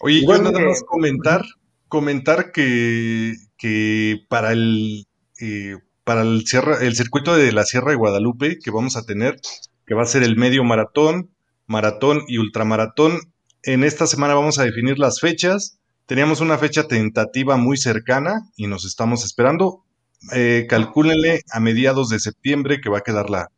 Oye, 0.00 0.22
yo 0.22 0.38
nada 0.38 0.60
más 0.60 0.82
comentar 0.84 1.44
comentar 1.88 2.52
que, 2.52 3.34
que 3.56 4.24
para 4.28 4.52
el 4.52 5.06
eh, 5.40 5.76
para 6.04 6.22
el, 6.22 6.44
el 6.80 6.96
circuito 6.96 7.36
de 7.36 7.52
la 7.52 7.64
Sierra 7.64 7.90
de 7.90 7.96
Guadalupe 7.96 8.58
que 8.58 8.70
vamos 8.70 8.96
a 8.96 9.04
tener, 9.04 9.40
que 9.86 9.94
va 9.94 10.02
a 10.02 10.06
ser 10.06 10.22
el 10.22 10.36
medio 10.36 10.64
maratón, 10.64 11.30
maratón 11.66 12.22
y 12.28 12.38
ultramaratón. 12.38 13.18
En 13.62 13.84
esta 13.84 14.06
semana 14.06 14.34
vamos 14.34 14.58
a 14.58 14.64
definir 14.64 14.98
las 14.98 15.20
fechas. 15.20 15.78
Teníamos 16.06 16.40
una 16.40 16.56
fecha 16.56 16.88
tentativa 16.88 17.58
muy 17.58 17.76
cercana 17.76 18.48
y 18.56 18.68
nos 18.68 18.86
estamos 18.86 19.22
esperando. 19.24 19.84
Eh, 20.32 20.66
calcúlenle 20.68 21.42
a 21.52 21.60
mediados 21.60 22.08
de 22.08 22.20
septiembre 22.20 22.80
que 22.80 22.88
va 22.88 22.98
a 22.98 23.02
quedar 23.02 23.28
la, 23.28 23.50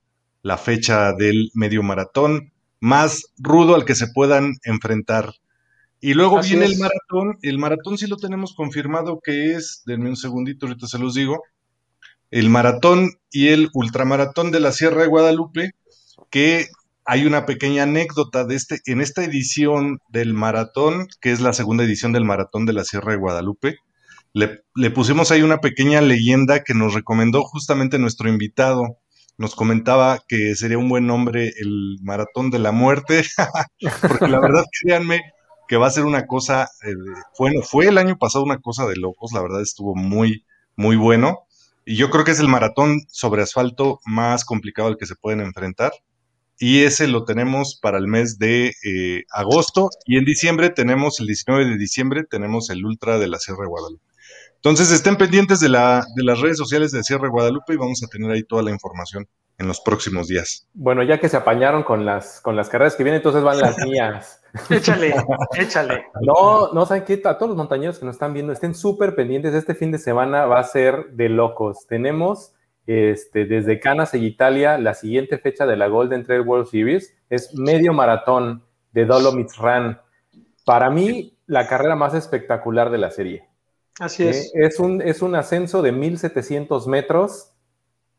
la 0.43 0.59
fecha 0.59 1.13
del 1.13 1.51
medio 1.55 1.85
maratón 1.85 2.53
más 2.81 3.27
rudo 3.39 3.77
al 3.77 3.85
que 3.85 3.95
se 3.95 4.09
puedan 4.09 4.55
enfrentar. 4.65 5.35
Y 6.01 6.15
luego 6.15 6.41
viene 6.41 6.65
el 6.65 6.79
maratón. 6.79 7.39
El 7.43 7.59
maratón 7.59 7.99
sí 7.99 8.07
lo 8.07 8.17
tenemos 8.17 8.55
confirmado 8.55 9.21
que 9.23 9.53
es, 9.53 9.83
denme 9.87 10.09
un 10.09 10.17
segundito, 10.17 10.67
ahorita 10.67 10.87
se 10.87 10.99
los 10.99 11.15
digo, 11.15 11.43
el 12.31 12.49
maratón 12.49 13.11
y 13.31 13.49
el 13.49 13.69
ultramaratón 13.75 14.51
de 14.51 14.61
la 14.61 14.73
Sierra 14.73 15.03
de 15.03 15.09
Guadalupe, 15.09 15.73
que 16.31 16.69
hay 17.05 17.27
una 17.27 17.45
pequeña 17.45 17.83
anécdota 17.83 18.45
de 18.45 18.55
este, 18.55 18.81
en 18.87 19.01
esta 19.01 19.25
edición 19.25 19.99
del 20.09 20.33
maratón, 20.33 21.09
que 21.21 21.33
es 21.33 21.41
la 21.41 21.53
segunda 21.53 21.85
edición 21.85 22.13
del 22.13 22.25
maratón 22.25 22.67
de 22.67 22.73
la 22.73 22.85
Sierra 22.85 23.13
de 23.13 23.19
Guadalupe, 23.19 23.77
le, 24.33 24.63
le 24.77 24.91
pusimos 24.91 25.31
ahí 25.31 25.43
una 25.43 25.59
pequeña 25.59 26.01
leyenda 26.01 26.63
que 26.63 26.73
nos 26.73 26.95
recomendó 26.95 27.43
justamente 27.43 27.99
nuestro 27.99 28.29
invitado, 28.29 28.99
nos 29.39 29.55
comentaba 29.55 30.21
que 30.29 30.55
sería 30.55 30.79
un 30.79 30.89
buen 30.89 31.07
nombre 31.07 31.53
el 31.59 31.99
Maratón 32.03 32.51
de 32.51 32.59
la 32.59 32.73
Muerte, 32.73 33.25
porque 34.03 34.29
la 34.29 34.39
verdad, 34.39 34.65
créanme 34.83 35.21
que 35.71 35.77
va 35.77 35.87
a 35.87 35.91
ser 35.91 36.05
una 36.05 36.27
cosa, 36.27 36.69
eh, 36.83 36.97
bueno, 37.39 37.63
fue 37.63 37.87
el 37.87 37.97
año 37.97 38.19
pasado 38.19 38.43
una 38.43 38.59
cosa 38.59 38.87
de 38.87 38.97
locos, 38.97 39.31
la 39.33 39.41
verdad 39.41 39.63
estuvo 39.63 39.95
muy, 39.95 40.45
muy 40.75 40.97
bueno, 40.97 41.47
y 41.85 41.95
yo 41.95 42.11
creo 42.11 42.25
que 42.25 42.33
es 42.33 42.41
el 42.41 42.49
maratón 42.49 43.03
sobre 43.07 43.43
asfalto 43.43 44.01
más 44.05 44.45
complicado 44.45 44.89
al 44.89 44.97
que 44.97 45.07
se 45.07 45.15
pueden 45.15 45.41
enfrentar, 45.41 45.93
y 46.59 46.83
ese 46.83 47.07
lo 47.07 47.25
tenemos 47.25 47.79
para 47.81 47.99
el 47.99 48.09
mes 48.09 48.41
de 48.41 48.73
eh, 48.85 49.23
agosto, 49.31 49.91
y 50.07 50.19
en 50.19 50.25
diciembre 50.25 50.71
tenemos, 50.71 51.21
el 51.21 51.29
19 51.29 51.65
de 51.65 51.79
diciembre, 51.79 52.25
tenemos 52.29 52.69
el 52.71 52.85
Ultra 52.85 53.21
de 53.21 53.29
la 53.29 53.39
Sierra 53.39 53.63
de 53.63 53.69
Guadalupe. 53.69 54.05
Entonces 54.57 54.91
estén 54.91 55.15
pendientes 55.15 55.61
de, 55.61 55.69
la, 55.69 56.05
de 56.17 56.25
las 56.25 56.41
redes 56.41 56.59
sociales 56.59 56.91
de 56.91 57.05
Sierra 57.05 57.29
Guadalupe 57.29 57.75
y 57.75 57.77
vamos 57.77 58.03
a 58.03 58.09
tener 58.09 58.29
ahí 58.33 58.43
toda 58.43 58.65
la 58.65 58.73
información 58.73 59.29
en 59.57 59.69
los 59.69 59.81
próximos 59.81 60.27
días. 60.27 60.67
Bueno, 60.75 61.05
ya 61.05 61.21
que 61.21 61.29
se 61.29 61.37
apañaron 61.37 61.85
con 61.85 62.05
las, 62.05 62.41
con 62.41 62.57
las 62.57 62.69
carreras 62.69 62.97
que 62.97 63.05
vienen, 63.05 63.19
entonces 63.19 63.45
van 63.45 63.61
las 63.61 63.79
mías. 63.87 64.40
Échale, 64.71 65.15
échale. 65.59 66.07
No, 66.23 66.73
no, 66.73 66.87
¿saben 66.87 67.05
qué? 67.05 67.21
A 67.25 67.39
todos 67.39 67.51
los 67.51 67.57
montañeros 67.57 67.99
que 67.99 68.07
nos 68.07 68.17
están 68.17 68.35
viendo, 68.35 68.53
estén 68.53 68.75
súper 68.75 69.15
pendientes. 69.15 69.55
Este 69.55 69.75
fin 69.75 69.91
de 69.91 69.99
semana 69.99 70.47
va 70.47 70.61
a 70.61 70.65
ser 70.65 71.11
de 71.13 71.29
locos. 71.29 71.87
Tenemos 71.87 72.55
este, 72.87 73.45
desde 73.45 73.79
Canas, 73.79 74.15
Italia, 74.15 74.79
la 74.79 74.95
siguiente 74.95 75.39
fecha 75.39 75.67
de 75.67 75.77
la 75.77 75.87
Golden 75.87 76.25
Trail 76.25 76.41
World 76.41 76.67
Series 76.67 77.15
es 77.29 77.55
medio 77.55 77.93
maratón 77.93 78.65
de 78.93 79.05
Dolomites 79.05 79.57
Run. 79.59 79.99
Para 80.65 80.91
mí, 80.91 81.39
la 81.47 81.69
carrera 81.69 81.95
más 81.95 82.15
espectacular 82.15 82.91
de 82.91 82.99
la 82.99 83.11
serie. 83.11 83.49
Así 83.99 84.27
es. 84.27 84.51
es, 84.55 84.81
un, 84.81 85.03
es 85.03 85.23
un 85.23 85.35
ascenso 85.35 85.83
de 85.83 85.93
1700 85.93 86.87
metros, 86.89 87.53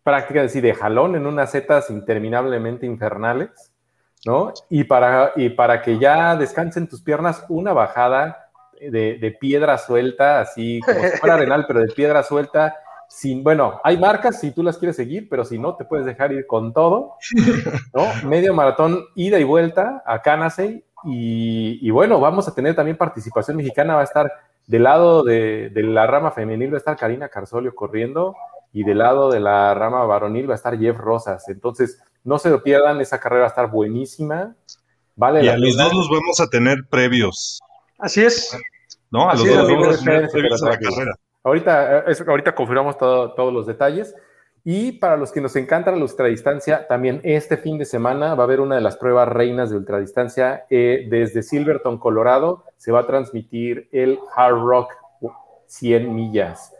prácticamente 0.03 0.61
de 0.61 0.73
jalón 0.73 1.15
en 1.15 1.25
unas 1.25 1.51
setas 1.51 1.89
interminablemente 1.89 2.85
infernales, 2.85 3.70
¿no? 4.25 4.53
Y 4.69 4.83
para, 4.83 5.33
y 5.35 5.49
para 5.49 5.81
que 5.81 5.97
ya 5.99 6.35
descansen 6.35 6.87
tus 6.87 7.01
piernas, 7.01 7.45
una 7.49 7.73
bajada 7.73 8.49
de, 8.79 9.37
piedra 9.39 9.77
suelta, 9.77 10.39
así 10.39 10.79
como 10.85 10.99
si 10.99 11.17
fuera 11.17 11.35
arenal, 11.35 11.65
pero 11.67 11.79
de 11.79 11.87
piedra 11.87 12.23
suelta. 12.23 12.75
Sin, 13.07 13.43
bueno, 13.43 13.81
hay 13.83 13.97
marcas 13.97 14.39
si 14.39 14.51
tú 14.51 14.63
las 14.63 14.77
quieres 14.77 14.95
seguir, 14.95 15.27
pero 15.29 15.43
si 15.43 15.59
no, 15.59 15.75
te 15.75 15.83
puedes 15.83 16.05
dejar 16.05 16.31
ir 16.31 16.47
con 16.47 16.71
todo, 16.71 17.15
¿no? 17.93 18.03
Medio 18.27 18.53
maratón, 18.53 19.03
ida 19.15 19.37
y 19.37 19.43
vuelta 19.43 20.01
a 20.05 20.21
Canasey. 20.21 20.85
Y, 21.03 21.79
y 21.81 21.89
bueno, 21.89 22.19
vamos 22.19 22.47
a 22.47 22.55
tener 22.55 22.75
también 22.75 22.95
participación 22.95 23.57
mexicana, 23.57 23.95
va 23.95 24.01
a 24.01 24.05
estar 24.05 24.31
del 24.67 24.83
lado 24.83 25.23
de, 25.23 25.71
la 25.75 26.07
rama 26.07 26.31
femenil 26.31 26.71
va 26.71 26.75
a 26.75 26.77
estar 26.77 26.95
Karina 26.95 27.29
Carsolio 27.29 27.75
corriendo 27.75 28.35
y 28.71 28.83
del 28.83 28.99
lado 28.99 29.29
de 29.29 29.39
la 29.39 29.73
rama 29.73 30.05
varonil 30.05 30.49
va 30.49 30.53
a 30.53 30.55
estar 30.55 30.77
Jeff 30.79 30.97
Rosas. 30.97 31.49
Entonces, 31.49 32.01
no 32.23 32.39
se 32.39 32.49
lo 32.49 32.63
pierdan, 32.63 33.01
esa 33.01 33.19
carrera 33.19 33.41
va 33.41 33.47
a 33.47 33.49
estar 33.49 33.69
buenísima. 33.69 34.55
Vale 35.15 35.43
y 35.43 35.47
a 35.47 35.57
los 35.57 35.75
dos 35.75 35.93
los 35.93 36.09
vamos 36.09 36.39
a 36.39 36.47
tener 36.47 36.85
previos. 36.89 37.59
Así 37.97 38.23
es. 38.23 38.57
¿No? 39.09 39.29
A 39.29 39.35
los 39.35 39.45
dos 39.45 39.55
los 39.55 39.67
vamos 39.67 40.01
a 40.01 40.03
tener 40.03 40.29
previos 40.29 40.63
a 40.63 40.69
la 40.69 40.79
carrera. 40.79 41.15
Ahorita, 41.43 42.05
ahorita 42.27 42.55
confirmamos 42.55 42.97
todos 42.97 43.53
los 43.53 43.65
detalles. 43.65 44.15
Y 44.63 44.93
para 44.93 45.17
los 45.17 45.31
que 45.31 45.41
nos 45.41 45.55
encanta 45.55 45.91
la 45.91 45.97
ultradistancia, 45.97 46.87
también 46.87 47.19
este 47.23 47.57
fin 47.57 47.79
de 47.79 47.85
semana 47.85 48.35
va 48.35 48.43
a 48.43 48.45
haber 48.45 48.59
una 48.59 48.75
de 48.75 48.81
las 48.81 48.95
pruebas 48.95 49.27
reinas 49.27 49.71
de 49.71 49.77
ultradistancia. 49.77 50.65
Eh, 50.69 51.07
desde 51.09 51.41
Silverton, 51.41 51.97
Colorado, 51.97 52.65
se 52.77 52.91
va 52.91 52.99
a 52.99 53.07
transmitir 53.07 53.89
el 53.91 54.19
Hard 54.35 54.61
Rock 54.61 54.93
100 55.65 56.13
millas. 56.13 56.73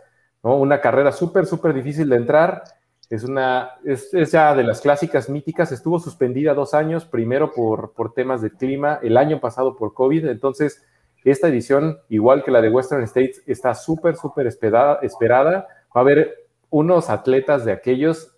¿no? 0.43 0.57
Una 0.57 0.79
carrera 0.79 1.11
súper, 1.11 1.47
súper 1.47 1.73
difícil 1.73 2.07
de 2.09 2.17
entrar. 2.17 2.63
Es, 3.11 3.25
una, 3.25 3.71
es, 3.83 4.09
ya 4.31 4.55
de 4.55 4.63
las 4.63 4.79
clásicas 4.79 5.29
míticas. 5.29 5.73
Estuvo 5.73 5.99
suspendida 5.99 6.53
dos 6.53 6.73
años, 6.73 7.03
primero 7.03 7.51
por, 7.51 7.91
por 7.91 8.13
temas 8.13 8.41
de 8.41 8.51
clima, 8.51 8.99
el 9.03 9.17
año 9.17 9.41
pasado 9.41 9.75
por 9.75 9.93
COVID. 9.93 10.27
Entonces, 10.27 10.81
esta 11.25 11.49
edición, 11.49 11.99
igual 12.07 12.41
que 12.41 12.51
la 12.51 12.61
de 12.61 12.69
Western 12.69 13.03
States, 13.03 13.43
está 13.45 13.75
súper, 13.75 14.15
súper 14.15 14.47
esperada, 14.47 14.99
esperada. 15.01 15.67
Va 15.93 15.99
a 15.99 15.99
haber 15.99 16.47
unos 16.69 17.09
atletas 17.09 17.65
de 17.65 17.73
aquellos, 17.73 18.33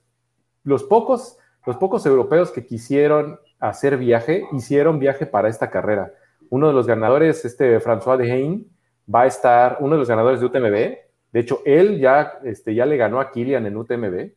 los 0.64 0.84
pocos, 0.84 1.38
los 1.68 1.78
pocos 1.78 2.04
europeos 2.08 2.50
que 2.50 2.66
quisieron 2.66 3.40
hacer 3.60 3.98
viaje, 3.98 4.44
hicieron 4.54 4.98
viaje 4.98 5.28
para 5.28 5.50
esta 5.50 5.70
carrera. 5.70 6.14
Uno 6.50 6.68
de 6.68 6.74
los 6.74 6.88
ganadores, 6.88 7.46
este 7.46 7.80
François 7.80 8.18
de 8.18 8.32
Hain, 8.32 8.68
va 9.14 9.22
a 9.22 9.28
estar, 9.28 9.78
uno 9.82 9.94
de 9.94 10.00
los 10.00 10.10
ganadores 10.10 10.40
de 10.40 10.48
UTMB, 10.48 10.98
de 11.32 11.40
hecho, 11.40 11.62
él 11.64 12.00
ya, 12.00 12.40
este, 12.44 12.74
ya 12.74 12.88
le 12.88 12.98
ganó 12.98 13.20
a 13.20 13.32
Kilian 13.32 13.68
en 13.68 13.78
UTMB, 13.78 14.32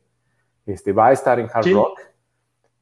este, 0.66 0.92
va 0.92 1.08
a 1.08 1.12
estar 1.12 1.38
en 1.40 1.48
Hard 1.52 1.72
Rock. 1.72 2.00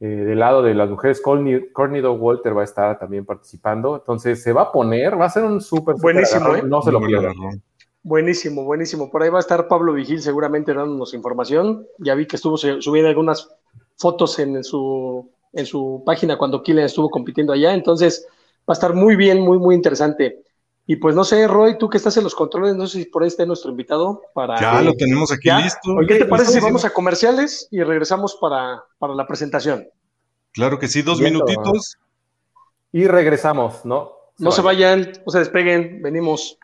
Eh, 0.01 0.07
del 0.07 0.39
lado 0.41 0.63
de 0.63 0.75
las 0.75 0.91
mujeres, 0.91 1.23
Cornido 1.23 2.13
Walter 2.15 2.57
va 2.57 2.63
a 2.63 2.65
estar 2.65 2.99
también 2.99 3.25
participando. 3.25 3.97
Entonces, 3.97 4.43
se 4.43 4.53
va 4.53 4.63
a 4.63 4.73
poner, 4.73 5.19
va 5.19 5.27
a 5.27 5.31
ser 5.31 5.45
un 5.45 5.61
súper. 5.61 5.95
Buenísimo, 5.97 6.55
¿eh? 6.55 6.63
no 6.65 6.83
se 6.83 6.91
lo 6.91 7.01
pierdan. 7.01 7.35
Buenísimo, 8.03 8.65
buenísimo. 8.65 9.11
Por 9.11 9.23
ahí 9.23 9.31
va 9.31 9.39
a 9.39 9.41
estar 9.41 9.67
Pablo 9.67 9.95
Vigil 9.95 10.21
seguramente 10.21 10.75
dándonos 10.75 11.15
información. 11.15 11.87
Ya 11.99 12.15
vi 12.15 12.27
que 12.27 12.37
estuvo 12.37 12.59
subiendo 12.59 13.09
algunas 13.09 13.49
fotos 13.97 14.39
en 14.39 14.63
su, 14.63 15.31
en 15.55 15.65
su 15.65 16.03
página 16.05 16.37
cuando 16.37 16.63
Killian 16.63 16.85
estuvo 16.85 17.09
compitiendo 17.09 17.55
allá. 17.55 17.73
Entonces 17.73 18.27
va 18.69 18.73
a 18.73 18.73
estar 18.75 18.93
muy 18.93 19.17
bien, 19.17 19.41
muy, 19.41 19.59
muy 19.59 19.75
interesante. 19.75 20.43
Y 20.87 20.97
pues 20.97 21.15
no 21.15 21.25
sé, 21.25 21.47
Roy, 21.49 21.79
tú 21.79 21.89
que 21.89 21.97
estás 21.97 22.17
en 22.17 22.25
los 22.25 22.35
controles, 22.35 22.77
no 22.77 22.87
sé 22.87 22.99
si 22.99 23.05
por 23.07 23.23
ahí 23.23 23.29
está 23.29 23.47
nuestro 23.47 23.71
invitado 23.71 24.21
para. 24.35 24.61
Ya 24.61 24.83
lo 24.83 24.95
tenemos 24.95 25.33
aquí 25.33 25.51
listo. 25.51 25.97
¿Qué 26.07 26.17
te 26.17 26.25
parece 26.27 26.53
si 26.53 26.61
vamos 26.61 26.85
a 26.85 26.91
comerciales 26.91 27.69
y 27.71 27.83
regresamos 27.83 28.37
para, 28.41 28.85
para 28.99 29.15
la 29.15 29.27
presentación? 29.27 29.89
Claro 30.53 30.79
que 30.79 30.89
sí, 30.89 31.03
dos 31.03 31.21
minutitos. 31.21 31.97
Y 32.93 33.07
regresamos, 33.07 33.85
¿no? 33.85 34.13
no 34.39 34.51
se 34.51 34.63
vayan, 34.63 35.13
no 35.25 35.33
se 35.33 35.39
despeguen, 35.39 36.03
venimos. 36.03 36.59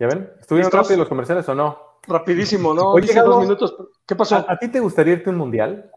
¿Ya 0.00 0.06
ven? 0.06 0.32
¿Estuvieron 0.40 0.72
rápido 0.72 0.96
los 0.96 1.08
comerciales 1.08 1.46
o 1.50 1.54
no? 1.54 1.78
Rapidísimo, 2.08 2.72
¿no? 2.72 2.92
Oye, 2.92 3.12
dos 3.14 3.42
minutos. 3.42 3.76
¿Qué 4.06 4.16
pasó? 4.16 4.36
¿A, 4.48 4.58
ti 4.58 4.68
te 4.68 4.80
gustaría 4.80 5.12
irte 5.12 5.28
a 5.28 5.32
un 5.32 5.38
mundial? 5.38 5.90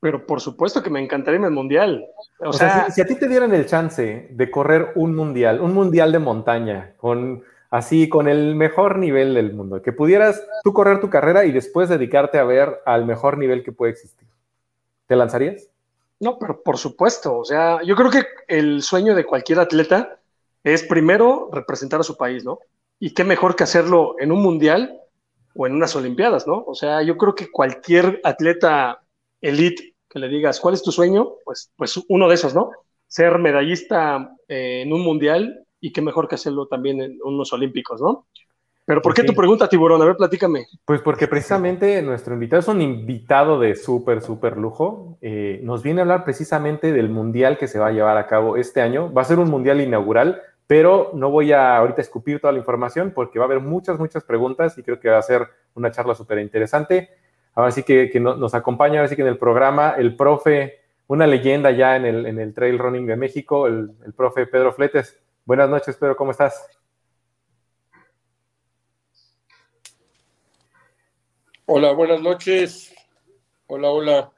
Pero 0.00 0.26
por 0.26 0.40
supuesto 0.40 0.82
que 0.82 0.90
me 0.90 1.00
encantaría 1.00 1.36
irme 1.36 1.46
al 1.46 1.52
mundial. 1.52 2.06
O, 2.40 2.52
sea, 2.52 2.90
si, 2.90 3.00
a 3.00 3.06
ti 3.06 3.14
te 3.14 3.28
dieran 3.28 3.54
el 3.54 3.66
chance 3.66 4.26
de 4.32 4.50
correr 4.50 4.90
un 4.96 5.14
mundial, 5.14 5.60
un 5.60 5.72
mundial 5.72 6.10
de 6.10 6.18
montaña, 6.18 6.94
con 6.96 7.44
así, 7.70 8.08
con 8.08 8.26
el 8.26 8.56
mejor 8.56 8.98
nivel 8.98 9.34
del 9.34 9.52
mundo, 9.52 9.80
que 9.80 9.92
pudieras 9.92 10.44
tú 10.64 10.72
correr 10.72 10.98
tu 10.98 11.08
carrera 11.08 11.44
y 11.44 11.52
después 11.52 11.88
dedicarte 11.88 12.38
a 12.38 12.44
ver 12.44 12.80
al 12.84 13.06
mejor 13.06 13.38
nivel 13.38 13.62
que 13.62 13.70
puede 13.70 13.92
existir, 13.92 14.26
¿te 15.06 15.14
lanzarías? 15.14 15.68
No, 16.18 16.36
pero 16.36 16.60
por 16.64 16.78
supuesto. 16.78 17.38
O 17.38 17.44
sea, 17.44 17.80
yo 17.84 17.94
creo 17.94 18.10
que 18.10 18.26
el 18.48 18.82
sueño 18.82 19.14
de 19.14 19.24
cualquier 19.24 19.60
atleta 19.60 20.18
es 20.64 20.82
primero 20.82 21.48
representar 21.52 22.00
a 22.00 22.02
su 22.04 22.16
país, 22.16 22.44
¿no? 22.44 22.58
Y 23.00 23.12
qué 23.12 23.24
mejor 23.24 23.56
que 23.56 23.64
hacerlo 23.64 24.14
en 24.20 24.30
un 24.30 24.40
mundial 24.40 25.00
o 25.56 25.66
en 25.66 25.74
unas 25.74 25.96
olimpiadas, 25.96 26.46
¿no? 26.46 26.62
O 26.64 26.76
sea, 26.76 27.02
yo 27.02 27.16
creo 27.16 27.34
que 27.34 27.50
cualquier 27.50 28.20
atleta 28.22 29.02
elite 29.40 29.94
que 30.08 30.20
le 30.20 30.28
digas, 30.28 30.60
¿cuál 30.60 30.74
es 30.74 30.82
tu 30.82 30.92
sueño? 30.92 31.32
Pues, 31.44 31.72
pues 31.74 31.98
uno 32.08 32.28
de 32.28 32.34
esos, 32.34 32.54
¿no? 32.54 32.70
ser 33.10 33.38
medallista 33.38 34.36
eh, 34.46 34.82
en 34.82 34.92
un 34.92 35.02
mundial 35.02 35.64
y 35.80 35.92
qué 35.92 36.00
mejor 36.00 36.28
que 36.28 36.36
hacerlo 36.36 36.68
también 36.68 37.00
en 37.00 37.18
unos 37.24 37.52
olímpicos, 37.52 38.00
¿no? 38.00 38.26
Pero 38.86 39.02
¿por 39.02 39.14
qué 39.14 39.22
tu 39.22 39.34
pregunta, 39.34 39.68
Tiburón? 39.68 40.02
A 40.02 40.04
ver, 40.04 40.16
platícame. 40.16 40.66
Pues 40.84 41.00
porque 41.00 41.28
precisamente 41.28 42.02
nuestro 42.02 42.34
invitado 42.34 42.60
es 42.60 42.68
un 42.68 42.80
invitado 42.80 43.60
de 43.60 43.76
súper, 43.76 44.20
súper 44.20 44.56
lujo. 44.56 45.16
Eh, 45.20 45.60
nos 45.62 45.82
viene 45.82 46.00
a 46.00 46.02
hablar 46.02 46.24
precisamente 46.24 46.92
del 46.92 47.08
mundial 47.08 47.56
que 47.56 47.68
se 47.68 47.78
va 47.78 47.88
a 47.88 47.92
llevar 47.92 48.16
a 48.16 48.26
cabo 48.26 48.56
este 48.56 48.80
año. 48.80 49.12
Va 49.12 49.22
a 49.22 49.26
ser 49.26 49.38
un 49.38 49.48
mundial 49.48 49.80
inaugural, 49.80 50.42
pero 50.70 51.10
no 51.14 51.32
voy 51.32 51.50
a 51.50 51.78
ahorita 51.78 52.00
escupir 52.00 52.38
toda 52.38 52.52
la 52.52 52.60
información 52.60 53.10
porque 53.12 53.40
va 53.40 53.46
a 53.46 53.48
haber 53.48 53.58
muchas, 53.58 53.98
muchas 53.98 54.22
preguntas 54.22 54.78
y 54.78 54.84
creo 54.84 55.00
que 55.00 55.08
va 55.08 55.18
a 55.18 55.22
ser 55.22 55.48
una 55.74 55.90
charla 55.90 56.14
súper 56.14 56.38
interesante. 56.38 57.10
Ahora 57.56 57.72
sí 57.72 57.82
que, 57.82 58.08
nos 58.20 58.54
acompaña, 58.54 59.00
ahora 59.00 59.08
sí 59.08 59.16
que 59.16 59.22
en 59.22 59.26
el 59.26 59.36
programa, 59.36 59.96
el 59.98 60.14
profe, 60.14 60.78
una 61.08 61.26
leyenda 61.26 61.72
ya 61.72 61.96
en 61.96 62.06
el, 62.06 62.24
en 62.24 62.38
el 62.38 62.54
trail 62.54 62.78
running 62.78 63.04
de 63.04 63.16
México, 63.16 63.66
el, 63.66 63.90
el 64.06 64.12
profe 64.12 64.46
Pedro 64.46 64.72
Fletes. 64.72 65.18
Buenas 65.44 65.68
noches, 65.68 65.96
Pedro, 65.96 66.14
¿cómo 66.14 66.30
estás? 66.30 66.68
Hola, 71.66 71.90
buenas 71.94 72.20
noches. 72.20 72.94
Hola, 73.66 73.90
hola. 73.90 74.30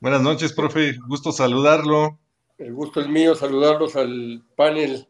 Buenas 0.00 0.22
noches, 0.22 0.54
profe. 0.54 0.96
Gusto 1.06 1.30
saludarlo. 1.30 2.18
El 2.56 2.72
gusto 2.72 3.02
es 3.02 3.08
mío 3.08 3.34
saludarlos 3.34 3.96
al 3.96 4.42
panel. 4.56 5.08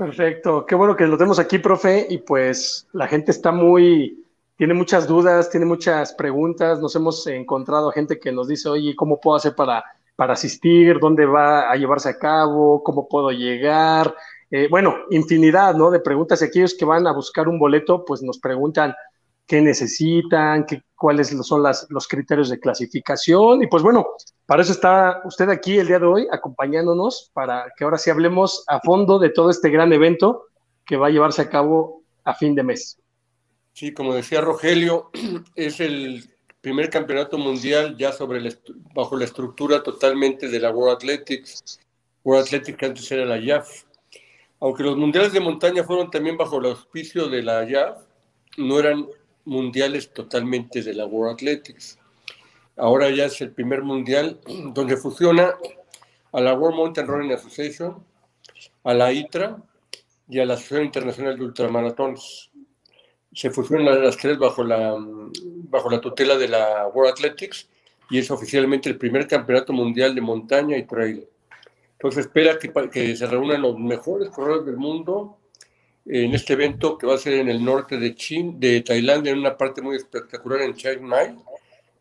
Perfecto. 0.00 0.64
Qué 0.64 0.74
bueno 0.74 0.96
que 0.96 1.06
lo 1.06 1.18
tenemos 1.18 1.38
aquí, 1.38 1.58
profe. 1.58 2.06
Y 2.08 2.16
pues 2.16 2.88
la 2.94 3.06
gente 3.06 3.30
está 3.32 3.52
muy, 3.52 4.24
tiene 4.56 4.72
muchas 4.72 5.06
dudas, 5.06 5.50
tiene 5.50 5.66
muchas 5.66 6.14
preguntas. 6.14 6.80
Nos 6.80 6.96
hemos 6.96 7.26
encontrado 7.26 7.90
gente 7.90 8.18
que 8.18 8.32
nos 8.32 8.48
dice, 8.48 8.70
oye, 8.70 8.96
¿cómo 8.96 9.20
puedo 9.20 9.36
hacer 9.36 9.54
para, 9.54 9.84
para 10.16 10.32
asistir? 10.32 10.98
¿Dónde 11.00 11.26
va 11.26 11.70
a 11.70 11.76
llevarse 11.76 12.08
a 12.08 12.18
cabo? 12.18 12.82
¿Cómo 12.82 13.08
puedo 13.08 13.30
llegar? 13.30 14.14
Eh, 14.50 14.68
bueno, 14.70 14.96
infinidad, 15.10 15.74
¿no? 15.74 15.90
De 15.90 16.00
preguntas. 16.00 16.40
Y 16.40 16.46
aquellos 16.46 16.72
que 16.72 16.86
van 16.86 17.06
a 17.06 17.12
buscar 17.12 17.46
un 17.46 17.58
boleto, 17.58 18.02
pues 18.06 18.22
nos 18.22 18.38
preguntan, 18.38 18.94
qué 19.50 19.60
necesitan, 19.60 20.64
qué, 20.64 20.80
cuáles 20.94 21.36
son 21.42 21.64
los 21.88 22.06
criterios 22.06 22.50
de 22.50 22.60
clasificación. 22.60 23.64
Y 23.64 23.66
pues 23.66 23.82
bueno, 23.82 24.06
para 24.46 24.62
eso 24.62 24.70
está 24.70 25.22
usted 25.24 25.48
aquí 25.48 25.76
el 25.76 25.88
día 25.88 25.98
de 25.98 26.06
hoy, 26.06 26.28
acompañándonos, 26.30 27.32
para 27.34 27.66
que 27.76 27.82
ahora 27.82 27.98
sí 27.98 28.10
hablemos 28.10 28.62
a 28.68 28.78
fondo 28.78 29.18
de 29.18 29.30
todo 29.30 29.50
este 29.50 29.68
gran 29.68 29.92
evento 29.92 30.44
que 30.86 30.96
va 30.96 31.08
a 31.08 31.10
llevarse 31.10 31.42
a 31.42 31.50
cabo 31.50 32.04
a 32.22 32.32
fin 32.32 32.54
de 32.54 32.62
mes. 32.62 33.00
Sí, 33.72 33.92
como 33.92 34.14
decía 34.14 34.40
Rogelio, 34.40 35.10
es 35.56 35.80
el 35.80 36.30
primer 36.60 36.88
campeonato 36.88 37.36
mundial 37.36 37.96
ya 37.96 38.12
sobre 38.12 38.56
bajo 38.94 39.16
la 39.16 39.24
estructura 39.24 39.82
totalmente 39.82 40.46
de 40.46 40.60
la 40.60 40.70
World 40.70 40.94
Athletics. 40.94 41.80
World 42.22 42.44
Athletics 42.44 42.78
que 42.78 42.86
antes 42.86 43.10
era 43.10 43.24
la 43.24 43.36
IAF. 43.36 43.82
Aunque 44.60 44.84
los 44.84 44.96
mundiales 44.96 45.32
de 45.32 45.40
montaña 45.40 45.82
fueron 45.82 46.08
también 46.08 46.36
bajo 46.36 46.60
el 46.60 46.66
auspicio 46.66 47.28
de 47.28 47.42
la 47.42 47.68
IAF, 47.68 47.98
no 48.56 48.78
eran 48.78 49.08
mundiales 49.50 50.12
totalmente 50.12 50.80
de 50.82 50.94
la 50.94 51.06
World 51.06 51.34
Athletics. 51.34 51.98
Ahora 52.76 53.10
ya 53.10 53.24
es 53.24 53.40
el 53.40 53.50
primer 53.50 53.82
mundial 53.82 54.40
donde 54.72 54.96
fusiona 54.96 55.54
a 56.32 56.40
la 56.40 56.54
World 56.54 56.76
Mountain 56.76 57.06
Running 57.06 57.32
Association, 57.32 58.02
a 58.84 58.94
la 58.94 59.12
ITRA 59.12 59.60
y 60.28 60.38
a 60.38 60.46
la 60.46 60.54
Asociación 60.54 60.84
Internacional 60.84 61.36
de 61.36 61.44
Ultramaratones. 61.44 62.50
Se 63.32 63.50
fusionan 63.50 64.02
las 64.02 64.16
tres 64.16 64.38
bajo 64.38 64.62
la, 64.62 64.96
bajo 65.68 65.90
la 65.90 66.00
tutela 66.00 66.38
de 66.38 66.48
la 66.48 66.86
World 66.86 67.12
Athletics 67.12 67.68
y 68.08 68.18
es 68.18 68.30
oficialmente 68.30 68.88
el 68.88 68.98
primer 68.98 69.26
campeonato 69.26 69.72
mundial 69.72 70.14
de 70.14 70.20
montaña 70.20 70.76
y 70.76 70.84
trail. 70.84 71.26
Entonces 71.92 72.26
espera 72.26 72.56
que, 72.56 72.72
que 72.90 73.16
se 73.16 73.26
reúnan 73.26 73.62
los 73.62 73.76
mejores 73.78 74.30
corredores 74.30 74.66
del 74.66 74.76
mundo 74.76 75.39
en 76.06 76.34
este 76.34 76.54
evento 76.54 76.96
que 76.96 77.06
va 77.06 77.14
a 77.14 77.18
ser 77.18 77.34
en 77.34 77.48
el 77.48 77.64
norte 77.64 77.98
de 77.98 78.14
Chin, 78.14 78.58
de 78.58 78.80
Tailandia, 78.80 79.32
en 79.32 79.38
una 79.38 79.56
parte 79.56 79.82
muy 79.82 79.96
espectacular 79.96 80.62
en 80.62 80.74
Chiang 80.74 81.02
Mai, 81.02 81.36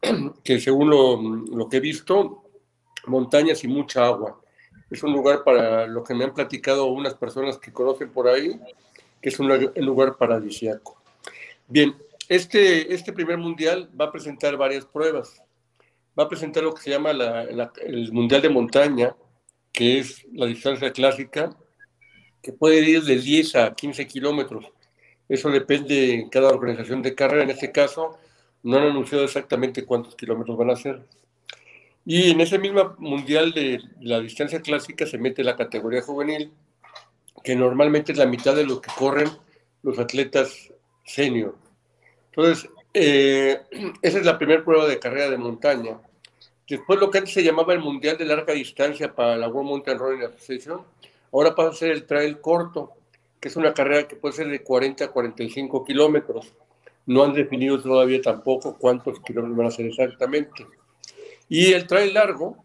que 0.43 0.59
según 0.59 0.89
lo, 0.89 1.69
que 1.69 1.77
he 1.77 1.81
visto, 1.81 2.43
montañas 3.07 3.63
y 3.63 3.67
mucha 3.67 4.05
agua. 4.05 4.39
Es 4.89 5.03
un 5.03 5.13
lugar 5.13 5.43
para 5.43 5.85
lo 5.85 6.03
que 6.03 6.15
me 6.15 6.23
han 6.23 6.33
platicado 6.33 6.85
unas 6.85 7.13
personas 7.13 7.57
que 7.57 7.71
conocen 7.71 8.11
por 8.11 8.27
ahí, 8.27 8.59
que 9.21 9.29
es 9.29 9.39
un, 9.39 9.47
lugar 9.75 10.17
paradisíaco. 10.17 11.01
Bien, 11.67 11.95
este, 12.27 12.93
este 12.93 13.13
primer 13.13 13.37
mundial 13.37 13.89
va 13.99 14.05
a 14.05 14.11
presentar 14.11 14.57
varias 14.57 14.85
pruebas. 14.85 15.43
Va 16.17 16.23
a 16.23 16.29
presentar 16.29 16.63
lo 16.63 16.73
que 16.73 16.81
se 16.81 16.89
llama 16.89 17.11
el 17.11 18.11
mundial 18.11 18.41
de 18.41 18.49
montaña, 18.49 19.15
que 19.71 19.99
es 19.99 20.25
la 20.33 20.47
distancia 20.47 20.91
clásica, 20.91 21.55
que 22.41 22.53
puede 22.53 22.81
ir 22.81 23.03
de 23.03 23.17
10 23.17 23.55
a 23.55 23.73
15 23.73 24.07
kilómetros. 24.07 24.65
Eso 25.27 25.49
depende 25.49 25.95
de 25.95 26.27
cada 26.29 26.49
organización 26.49 27.01
de 27.01 27.15
carrera. 27.15 27.43
En 27.43 27.51
este 27.51 27.71
caso, 27.71 28.17
no 28.63 28.77
han 28.77 28.87
anunciado 28.87 29.23
exactamente 29.23 29.85
cuántos 29.85 30.15
kilómetros 30.15 30.57
van 30.57 30.71
a 30.71 30.75
ser. 30.75 31.01
Y 32.05 32.31
en 32.31 32.41
ese 32.41 32.57
mismo 32.57 32.95
mundial 32.97 33.51
de 33.53 33.81
la 33.99 34.19
distancia 34.19 34.61
clásica 34.61 35.05
se 35.05 35.17
mete 35.17 35.43
la 35.43 35.55
categoría 35.55 36.01
juvenil, 36.01 36.51
que 37.43 37.55
normalmente 37.55 38.11
es 38.11 38.17
la 38.17 38.25
mitad 38.25 38.55
de 38.55 38.65
lo 38.65 38.81
que 38.81 38.91
corren 38.97 39.29
los 39.83 39.99
atletas 39.99 40.71
senior. 41.05 41.55
Entonces, 42.31 42.69
eh, 42.93 43.61
esa 44.01 44.19
es 44.19 44.25
la 44.25 44.37
primera 44.37 44.63
prueba 44.63 44.87
de 44.87 44.99
carrera 44.99 45.29
de 45.29 45.37
montaña. 45.37 45.99
Después 46.67 46.99
lo 46.99 47.09
que 47.09 47.19
antes 47.19 47.33
se 47.33 47.43
llamaba 47.43 47.73
el 47.73 47.79
Mundial 47.79 48.17
de 48.17 48.25
Larga 48.25 48.53
Distancia 48.53 49.13
para 49.13 49.35
la 49.37 49.47
World 49.47 49.69
Mountain 49.69 49.97
Running 49.97 50.23
Association, 50.23 50.81
Ahora 51.31 51.55
pasa 51.55 51.69
a 51.69 51.73
ser 51.73 51.91
el 51.91 52.05
trail 52.05 52.39
corto, 52.41 52.93
que 53.39 53.47
es 53.47 53.55
una 53.55 53.73
carrera 53.73 54.07
que 54.07 54.15
puede 54.15 54.35
ser 54.35 54.49
de 54.49 54.63
40 54.63 55.05
a 55.05 55.11
45 55.11 55.85
kilómetros. 55.85 56.53
No 57.05 57.23
han 57.23 57.33
definido 57.33 57.81
todavía 57.81 58.21
tampoco 58.21 58.77
cuántos 58.77 59.19
kilómetros 59.21 59.57
van 59.57 59.67
a 59.67 59.71
ser 59.71 59.85
exactamente. 59.85 60.65
Y 61.47 61.73
el 61.73 61.87
trail 61.87 62.13
largo, 62.13 62.63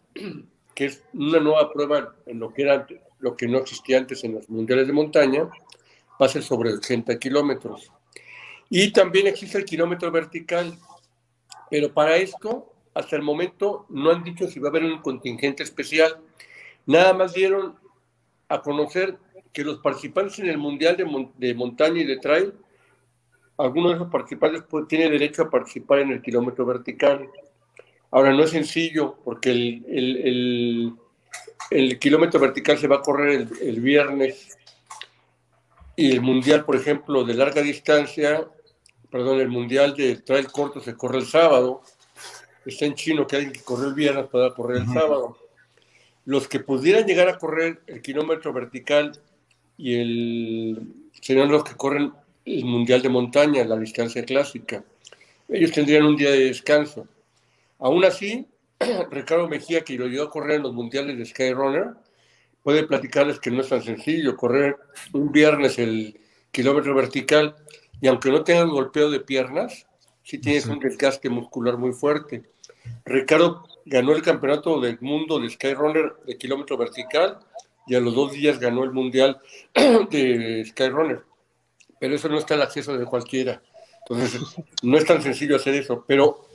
que 0.75 0.85
es 0.85 1.03
una 1.13 1.39
nueva 1.39 1.71
prueba 1.71 2.15
en 2.25 2.39
lo 2.39 2.53
que, 2.53 2.63
era, 2.63 2.85
lo 3.19 3.35
que 3.35 3.47
no 3.47 3.59
existía 3.59 3.97
antes 3.97 4.23
en 4.23 4.35
los 4.35 4.49
mundiales 4.49 4.87
de 4.87 4.93
montaña, 4.93 5.49
va 6.21 6.25
a 6.25 6.29
ser 6.29 6.43
sobre 6.43 6.73
80 6.73 7.17
kilómetros. 7.17 7.91
Y 8.69 8.91
también 8.91 9.27
existe 9.27 9.57
el 9.57 9.65
kilómetro 9.65 10.11
vertical, 10.11 10.77
pero 11.69 11.93
para 11.93 12.17
esto, 12.17 12.73
hasta 12.93 13.15
el 13.15 13.21
momento, 13.21 13.85
no 13.89 14.11
han 14.11 14.23
dicho 14.23 14.47
si 14.47 14.59
va 14.59 14.67
a 14.67 14.71
haber 14.71 14.85
un 14.85 15.01
contingente 15.01 15.63
especial. 15.63 16.17
Nada 16.85 17.13
más 17.13 17.33
dieron 17.33 17.75
a 18.49 18.61
conocer 18.61 19.17
que 19.51 19.63
los 19.63 19.79
participantes 19.79 20.39
en 20.39 20.49
el 20.49 20.57
Mundial 20.57 20.97
de, 20.97 21.53
Montaña 21.53 22.01
y 22.01 22.05
de 22.05 22.17
Trail, 22.17 22.53
algunos 23.57 23.91
de 23.91 23.95
esos 23.95 24.11
participantes 24.11 24.63
pues, 24.69 24.87
tienen 24.87 25.11
derecho 25.11 25.43
a 25.43 25.49
participar 25.49 25.99
en 25.99 26.11
el 26.11 26.21
kilómetro 26.21 26.65
vertical. 26.65 27.29
Ahora, 28.11 28.33
no 28.33 28.43
es 28.43 28.51
sencillo 28.51 29.17
porque 29.23 29.51
el, 29.51 30.93
el, 31.69 31.99
kilómetro 31.99 32.39
vertical 32.39 32.77
se 32.77 32.87
va 32.87 32.97
a 32.97 33.01
correr 33.01 33.47
el, 33.61 33.79
viernes 33.79 34.57
y 35.95 36.11
el 36.11 36.21
Mundial, 36.21 36.65
por 36.65 36.75
ejemplo, 36.75 37.23
de 37.23 37.33
larga 37.33 37.61
distancia, 37.61 38.45
perdón, 39.09 39.39
el 39.39 39.49
Mundial 39.49 39.95
de 39.95 40.17
Trail 40.17 40.47
corto 40.51 40.81
se 40.81 40.95
corre 40.95 41.19
el 41.19 41.25
sábado. 41.25 41.81
Está 42.65 42.85
en 42.85 42.95
chino 42.95 43.25
que 43.25 43.37
alguien 43.37 43.53
que 43.53 43.61
corre 43.61 43.87
el 43.87 43.93
viernes 43.93 44.27
pueda 44.27 44.53
correr 44.53 44.81
el 44.81 44.87
sábado 44.87 45.37
los 46.25 46.47
que 46.47 46.59
pudieran 46.59 47.05
llegar 47.05 47.29
a 47.29 47.37
correr 47.37 47.81
el 47.87 48.01
kilómetro 48.01 48.51
vertical 48.51 49.13
y 49.77 49.95
el 49.95 50.81
serían 51.21 51.51
los 51.51 51.63
que 51.63 51.75
corren 51.75 52.13
el 52.45 52.65
mundial 52.65 53.01
de 53.01 53.09
montaña, 53.09 53.63
la 53.63 53.77
distancia 53.77 54.23
clásica. 54.23 54.83
Ellos 55.49 55.71
tendrían 55.71 56.05
un 56.05 56.15
día 56.15 56.31
de 56.31 56.45
descanso. 56.45 57.07
Aún 57.79 58.05
así, 58.05 58.47
Ricardo 59.11 59.47
Mejía, 59.47 59.81
que 59.81 59.97
lo 59.97 60.05
ayudó 60.05 60.23
a 60.25 60.29
correr 60.29 60.57
en 60.57 60.63
los 60.63 60.73
mundiales 60.73 61.17
de 61.17 61.25
Skyrunner, 61.25 61.93
puede 62.63 62.83
platicarles 62.83 63.39
que 63.39 63.51
no 63.51 63.61
es 63.61 63.69
tan 63.69 63.81
sencillo 63.81 64.35
correr 64.35 64.77
un 65.13 65.31
viernes 65.31 65.77
el 65.77 66.19
kilómetro 66.51 66.95
vertical 66.95 67.55
y 68.01 68.07
aunque 68.07 68.31
no 68.31 68.43
tengas 68.43 68.67
golpeo 68.67 69.09
de 69.09 69.19
piernas, 69.19 69.85
sí 70.23 70.39
tienes 70.39 70.65
un 70.65 70.79
desgaste 70.79 71.29
muscular 71.29 71.77
muy 71.77 71.93
fuerte. 71.93 72.43
Ricardo 73.05 73.67
ganó 73.85 74.13
el 74.13 74.21
campeonato 74.21 74.81
del 74.81 74.99
mundo 74.99 75.39
de 75.39 75.49
Skyrunner 75.49 76.15
de 76.25 76.37
kilómetro 76.37 76.77
vertical 76.77 77.39
y 77.87 77.95
a 77.95 77.99
los 77.99 78.15
dos 78.15 78.31
días 78.33 78.59
ganó 78.59 78.83
el 78.83 78.91
mundial 78.91 79.39
de 80.09 80.65
Skyrunner. 80.65 81.23
Pero 81.99 82.15
eso 82.15 82.27
no 82.27 82.37
está 82.37 82.55
al 82.55 82.63
acceso 82.63 82.97
de 82.97 83.05
cualquiera. 83.05 83.61
Entonces, 84.07 84.41
no 84.83 84.97
es 84.97 85.05
tan 85.05 85.21
sencillo 85.21 85.55
hacer 85.55 85.75
eso. 85.75 86.03
Pero 86.07 86.47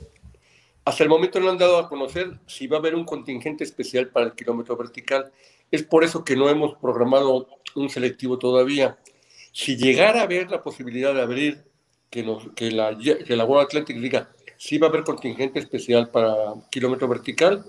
hasta 0.83 1.03
el 1.03 1.09
momento 1.09 1.39
no 1.39 1.49
han 1.49 1.57
dado 1.57 1.77
a 1.77 1.87
conocer 1.87 2.39
si 2.47 2.67
va 2.67 2.77
a 2.77 2.79
haber 2.79 2.95
un 2.95 3.05
contingente 3.05 3.63
especial 3.63 4.09
para 4.09 4.27
el 4.27 4.33
kilómetro 4.33 4.75
vertical. 4.75 5.31
Es 5.71 5.83
por 5.83 6.03
eso 6.03 6.23
que 6.25 6.35
no 6.35 6.49
hemos 6.49 6.75
programado 6.77 7.47
un 7.75 7.89
selectivo 7.89 8.37
todavía. 8.37 8.97
Si 9.53 9.77
llegara 9.77 10.21
a 10.21 10.23
haber 10.23 10.51
la 10.51 10.61
posibilidad 10.61 11.13
de 11.13 11.21
abrir, 11.21 11.63
que, 12.09 12.25
que, 12.55 12.71
la, 12.71 12.97
que 12.97 13.35
la 13.35 13.45
World 13.45 13.67
Athletics 13.67 14.01
diga, 14.01 14.29
si 14.61 14.77
va 14.77 14.85
a 14.85 14.89
haber 14.91 15.03
contingente 15.03 15.57
especial 15.57 16.11
para 16.11 16.53
kilómetro 16.69 17.07
vertical, 17.07 17.65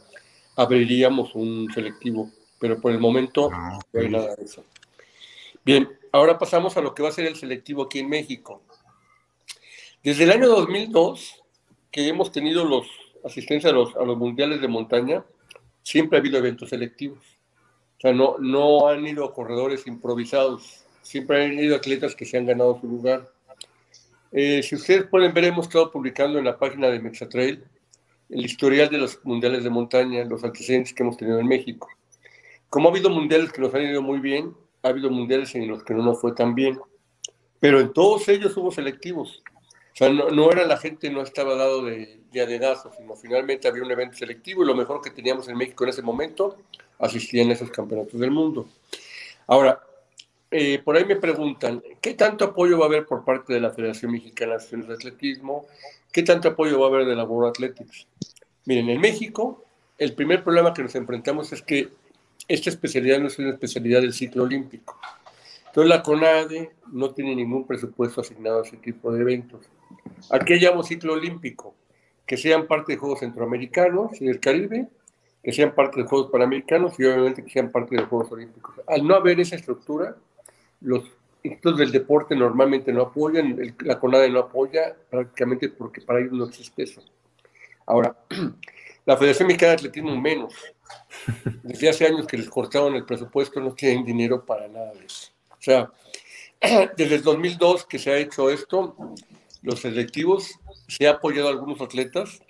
abriríamos 0.57 1.35
un 1.35 1.73
selectivo. 1.73 2.31
pero 2.59 2.79
por 2.83 2.93
el 2.93 2.99
momento 2.99 3.49
Ah, 3.51 3.79
no 3.95 4.01
hay 4.01 4.11
nada 4.11 4.37
de 4.37 4.45
eso. 4.45 4.63
Bien, 5.65 5.89
ahora 6.13 6.39
pasamos 6.39 6.77
a 6.77 6.83
lo 6.83 6.95
que 6.95 7.03
va 7.03 7.09
a 7.09 7.13
ser 7.13 7.25
el 7.25 7.37
selectivo 7.37 7.85
aquí 7.85 8.01
en 8.01 8.11
México. 8.11 8.61
Desde 10.05 10.25
el 10.25 10.33
año 10.33 10.49
2002, 10.49 11.43
que 11.91 12.09
hemos 12.09 12.31
tenido 12.31 12.63
los 12.67 12.87
asistencia 13.25 13.71
a 13.71 13.73
los, 13.73 13.97
a 13.97 14.05
los 14.05 14.19
mundiales 14.19 14.61
de 14.61 14.69
montaña, 14.69 15.25
siempre 15.83 16.19
ha 16.19 16.21
habido 16.21 16.37
eventos 16.37 16.69
selectivos. 16.69 17.21
O 17.97 18.01
sea, 18.03 18.13
no, 18.13 18.37
no 18.39 18.89
han 18.89 19.07
ido 19.07 19.33
corredores 19.33 19.87
improvisados, 19.87 20.85
siempre 21.01 21.43
han 21.43 21.59
ido 21.59 21.75
atletas 21.75 22.15
que 22.15 22.27
se 22.27 22.37
han 22.37 22.45
ganado 22.45 22.79
su 22.79 22.87
lugar. 22.87 23.33
Eh, 24.33 24.63
si 24.63 24.77
ustedes 24.77 25.05
pueden 25.05 25.35
ver, 25.35 25.45
hemos 25.45 25.67
estado 25.67 25.91
publicando 25.91 26.39
en 26.39 26.47
la 26.47 26.59
página 26.59 26.89
de 26.89 27.01
Mexatrail 27.01 27.63
el 28.31 28.45
historial 28.45 28.89
de 28.89 28.97
los 28.97 29.23
mundiales 29.25 29.63
de 29.63 29.69
montaña, 29.69 30.25
los 30.25 30.43
antecedentes 30.43 30.95
que 30.95 31.03
hemos 31.03 31.19
tenido 31.19 31.39
en 31.39 31.47
México. 31.47 31.89
Como 32.71 32.89
ha 32.89 32.93
habido 32.93 33.11
mundiales 33.11 33.53
que 33.53 33.61
nos 33.61 33.75
han 33.75 33.83
ido 33.83 34.01
muy 34.01 34.21
bien, 34.21 34.55
ha 34.83 34.89
habido 34.89 35.11
mundiales 35.11 35.55
en 35.55 35.69
los 35.69 35.85
que 35.85 35.93
no 35.93 36.03
nos 36.03 36.19
fue 36.19 36.33
tan 36.33 36.55
bien, 36.55 36.81
pero 37.61 37.79
en 37.79 37.93
todos 37.93 38.27
ellos 38.29 38.57
hubo 38.57 38.73
selectivos. 38.73 39.43
O 39.93 39.97
sea, 39.97 40.09
no, 40.09 40.51
era 40.51 40.67
la 40.67 40.79
gente, 40.79 41.11
no 41.11 41.21
estaba 41.21 41.55
dado 41.55 41.85
de, 41.85 42.21
de 42.33 42.41
adedazo, 42.41 42.91
sino 42.97 43.15
finalmente 43.15 43.69
había 43.69 43.83
un 43.83 43.91
evento 43.91 44.17
selectivo 44.17 44.65
y 44.65 44.67
lo 44.67 44.75
mejor 44.75 45.03
que 45.03 45.11
teníamos 45.11 45.47
en 45.49 45.59
México 45.59 45.85
en 45.85 45.91
ese 45.91 46.01
momento 46.01 46.57
asistían 46.99 47.51
a 47.51 47.53
esos 47.53 47.71
campeonatos 47.71 48.19
del 48.19 48.31
mundo. 48.31 48.67
Ahora, 49.47 49.83
eh, 50.53 50.81
por 50.85 50.97
ahí 50.97 51.05
me 51.05 51.17
preguntan, 51.17 51.83
¿qué 52.01 52.15
tanto 52.15 52.45
apoyo 52.45 52.79
va 52.79 52.85
a 52.85 52.89
haber 52.89 53.07
por 53.07 53.25
parte 53.25 53.55
de 53.55 53.61
la 53.61 53.71
Federación 53.71 54.13
Mexicana 54.13 54.59
de 54.59 54.95
Atletismo? 54.95 55.67
¿Qué 56.13 56.23
tanto 56.23 56.49
apoyo 56.49 56.79
va 56.79 56.87
a 56.87 56.89
haber 56.91 57.07
de 57.07 57.17
la 57.17 57.25
World 57.25 57.51
Athletics? 57.51 58.07
Miren, 58.67 58.91
en 58.91 59.01
México, 59.01 59.65
el 59.99 60.15
primer 60.15 60.45
problema 60.45 60.75
que 60.75 60.83
nos 60.83 60.95
enfrentamos 60.95 61.53
es 61.53 61.63
que 61.63 61.89
esta 62.49 62.71
especialidad 62.71 63.19
no 63.19 63.29
es 63.29 63.39
una 63.39 63.51
especialidad 63.51 64.03
del 64.03 64.13
ciclo 64.13 64.45
olímpico. 64.45 64.99
Entonces 65.67 65.89
la 65.89 66.03
CONADE 66.03 66.71
no 66.93 67.11
tiene 67.13 67.35
ningún 67.35 67.67
presupuesto 67.67 68.21
asignado 68.21 68.61
a 68.61 68.67
ese 68.67 68.77
tipo 68.77 69.11
de 69.11 69.23
eventos. 69.23 69.67
Aquí 70.31 70.61
llamamos 70.61 70.89
ciclo 70.89 71.15
olímpico, 71.15 71.75
que 72.27 72.37
sean 72.37 72.67
parte 72.67 72.93
de 72.93 72.99
Juegos 72.99 73.21
Centroamericanos 73.21 74.21
y 74.21 74.27
del 74.27 74.39
Caribe, 74.39 74.89
que 75.43 75.53
sean 75.53 75.75
parte 75.75 76.03
de 76.03 76.07
Juegos 76.07 76.31
Panamericanos 76.31 77.01
y 77.01 77.05
obviamente 77.05 77.43
que 77.43 77.51
sean 77.51 77.71
parte 77.71 77.97
de 77.97 78.03
Juegos 78.03 78.31
Olímpicos. 78.33 78.75
Al 78.87 79.07
no 79.07 79.15
haber 79.15 79.41
esa 79.41 79.57
estructura, 79.57 80.15
los 80.83 81.05
institutos 81.43 81.79
del 81.79 81.93
deporte 81.93 82.37
normalmente 82.37 82.93
no 82.93 83.03
apoyan, 83.03 83.59
el- 83.61 83.75
la 83.81 83.99
CONADE 83.99 84.31
no 84.31 84.41
apoya 84.41 84.95
prácticamente 85.11 85.69
porque 85.69 86.01
para 86.01 86.21
ellos 86.21 86.33
no 86.33 86.45
existe 86.45 86.85
eso. 86.85 87.03
Ahora, 87.87 88.17
la 89.07 89.17
Federación 89.17 89.49
Mexicana 89.49 89.71
de 89.71 89.77
Atletismo 89.77 90.21
menos. 90.21 90.55
Desde 91.63 91.89
hace 91.89 92.07
años 92.07 92.27
que 92.27 92.37
les 92.37 92.49
cortaron 92.49 92.95
el 92.95 93.05
presupuesto, 93.05 93.61
no 93.61 93.75
tienen 93.75 94.05
dinero 94.05 94.45
para 94.45 94.69
nada 94.69 94.93
de 94.93 95.07
eso. 95.07 95.31
O 95.51 95.61
sea, 95.61 95.91
desde 96.97 97.17
el 97.17 97.23
2002 97.23 97.87
que 97.87 97.99
se 97.99 98.11
ha 98.13 98.17
hecho 98.19 98.51
esto, 98.51 98.97
los 99.63 99.81
selectivos, 99.81 100.59
se 100.89 101.07
ha 101.07 101.13
apoyado 101.13 101.49
a 101.49 101.51
algunos 101.53 101.81
atletas, 101.81 102.41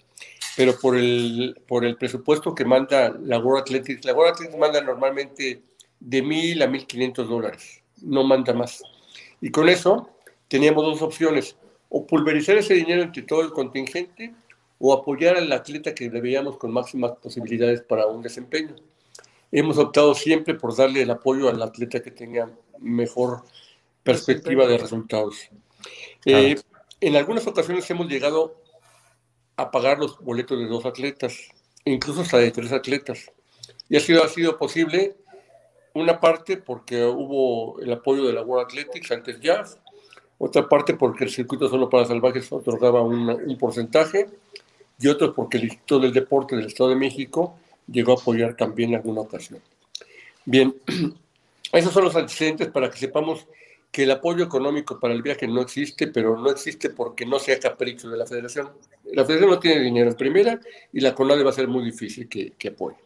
pero 0.56 0.78
por 0.78 0.96
el, 0.96 1.58
por 1.66 1.84
el 1.84 1.96
presupuesto 1.96 2.54
que 2.54 2.64
manda 2.64 3.10
la 3.22 3.38
World 3.38 3.62
Athletics, 3.62 4.04
la 4.04 4.12
World 4.12 4.34
Athletics 4.34 4.58
manda 4.58 4.80
normalmente 4.82 5.62
de 6.00 6.22
mil 6.22 6.62
a 6.62 6.66
mil 6.66 6.86
quinientos 6.86 7.28
dólares, 7.28 7.81
no 8.02 8.24
manda 8.24 8.52
más. 8.52 8.82
Y 9.40 9.50
con 9.50 9.68
eso 9.68 10.08
teníamos 10.48 10.84
dos 10.84 11.02
opciones, 11.02 11.56
o 11.88 12.06
pulverizar 12.06 12.56
ese 12.56 12.74
dinero 12.74 13.02
entre 13.02 13.22
todo 13.22 13.42
el 13.42 13.52
contingente 13.52 14.34
o 14.78 14.92
apoyar 14.92 15.36
al 15.36 15.52
atleta 15.52 15.94
que 15.94 16.10
le 16.10 16.20
veíamos 16.20 16.56
con 16.56 16.72
máximas 16.72 17.12
posibilidades 17.22 17.82
para 17.82 18.06
un 18.06 18.22
desempeño. 18.22 18.74
Hemos 19.52 19.78
optado 19.78 20.14
siempre 20.14 20.54
por 20.54 20.74
darle 20.74 21.02
el 21.02 21.10
apoyo 21.10 21.48
al 21.48 21.62
atleta 21.62 22.02
que 22.02 22.10
tenga 22.10 22.50
mejor 22.78 23.44
perspectiva 24.02 24.66
de 24.66 24.78
resultados. 24.78 25.50
Eh, 26.24 26.56
en 27.00 27.16
algunas 27.16 27.46
ocasiones 27.46 27.88
hemos 27.90 28.08
llegado 28.08 28.56
a 29.56 29.70
pagar 29.70 29.98
los 29.98 30.18
boletos 30.18 30.58
de 30.58 30.66
dos 30.66 30.86
atletas, 30.86 31.36
incluso 31.84 32.22
hasta 32.22 32.38
de 32.38 32.50
tres 32.50 32.72
atletas. 32.72 33.30
Y 33.88 33.96
ha 33.96 34.00
sido, 34.00 34.24
ha 34.24 34.28
sido 34.28 34.56
posible 34.56 35.16
una 35.94 36.20
parte 36.20 36.56
porque 36.56 37.04
hubo 37.04 37.80
el 37.80 37.92
apoyo 37.92 38.26
de 38.26 38.32
la 38.32 38.42
World 38.42 38.66
Athletics, 38.66 39.10
antes 39.10 39.40
Jazz, 39.40 39.78
otra 40.38 40.68
parte 40.68 40.94
porque 40.94 41.24
el 41.24 41.30
circuito 41.30 41.68
solo 41.68 41.88
para 41.88 42.04
salvajes 42.04 42.50
otorgaba 42.50 43.02
un, 43.02 43.56
porcentaje, 43.58 44.28
y 44.98 45.08
otro 45.08 45.34
porque 45.34 45.58
el 45.58 45.64
Instituto 45.64 46.00
del 46.00 46.12
Deporte 46.12 46.56
del 46.56 46.66
Estado 46.66 46.90
de 46.90 46.96
México 46.96 47.56
llegó 47.86 48.12
a 48.12 48.20
apoyar 48.20 48.56
también 48.56 48.90
en 48.90 48.96
alguna 48.96 49.20
ocasión. 49.20 49.60
Bien, 50.44 50.74
esos 51.72 51.92
son 51.92 52.04
los 52.04 52.16
antecedentes 52.16 52.68
para 52.68 52.90
que 52.90 52.98
sepamos 52.98 53.46
que 53.90 54.04
el 54.04 54.10
apoyo 54.10 54.44
económico 54.44 54.98
para 54.98 55.12
el 55.12 55.22
viaje 55.22 55.46
no 55.46 55.60
existe, 55.60 56.06
pero 56.06 56.38
no 56.38 56.50
existe 56.50 56.90
porque 56.90 57.26
no 57.26 57.38
sea 57.38 57.60
capricho 57.60 58.08
de 58.08 58.16
la 58.16 58.26
federación. 58.26 58.70
La 59.12 59.24
federación 59.24 59.50
no 59.50 59.58
tiene 59.58 59.82
dinero 59.82 60.10
en 60.10 60.16
primera 60.16 60.60
y 60.92 61.00
la 61.00 61.14
CONADE 61.14 61.42
va 61.42 61.50
a 61.50 61.54
ser 61.54 61.68
muy 61.68 61.84
difícil 61.84 62.28
que 62.28 62.68
apoye. 62.68 62.96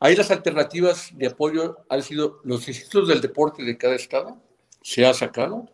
Ahí 0.00 0.16
las 0.16 0.30
alternativas 0.30 1.10
de 1.14 1.28
apoyo 1.28 1.78
han 1.88 2.02
sido 2.02 2.40
los 2.44 2.68
institutos 2.68 3.08
del 3.08 3.20
deporte 3.20 3.62
de 3.62 3.76
cada 3.78 3.94
estado, 3.94 4.40
se 4.82 5.06
ha 5.06 5.14
sacado. 5.14 5.68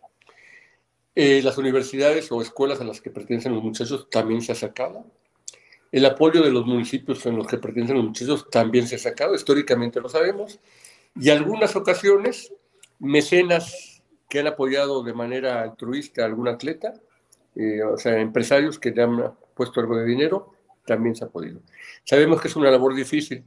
Eh, 1.14 1.42
las 1.42 1.58
universidades 1.58 2.30
o 2.30 2.40
escuelas 2.40 2.80
a 2.80 2.84
las 2.84 3.00
que 3.00 3.10
pertenecen 3.10 3.54
los 3.54 3.62
muchachos 3.62 4.08
también 4.10 4.40
se 4.40 4.52
ha 4.52 4.54
sacado. 4.54 5.04
El 5.92 6.06
apoyo 6.06 6.42
de 6.42 6.52
los 6.52 6.66
municipios 6.66 7.26
en 7.26 7.36
los 7.36 7.48
que 7.48 7.58
pertenecen 7.58 7.96
los 7.96 8.04
muchachos 8.04 8.48
también 8.48 8.86
se 8.86 8.94
ha 8.94 8.98
sacado, 8.98 9.34
históricamente 9.34 10.00
lo 10.00 10.08
sabemos. 10.08 10.60
Y 11.16 11.30
algunas 11.30 11.74
ocasiones, 11.74 12.52
mecenas 13.00 14.02
que 14.28 14.38
han 14.38 14.46
apoyado 14.46 15.02
de 15.02 15.12
manera 15.12 15.62
altruista 15.62 16.22
a 16.22 16.26
algún 16.26 16.46
atleta, 16.46 16.94
eh, 17.56 17.82
o 17.82 17.96
sea, 17.96 18.20
empresarios 18.20 18.78
que 18.78 18.92
le 18.92 19.02
han 19.02 19.34
puesto 19.54 19.80
algo 19.80 19.96
de 19.96 20.06
dinero, 20.06 20.54
también 20.86 21.16
se 21.16 21.24
ha 21.24 21.28
podido. 21.28 21.60
Sabemos 22.04 22.40
que 22.40 22.48
es 22.48 22.56
una 22.56 22.70
labor 22.70 22.94
difícil. 22.94 23.44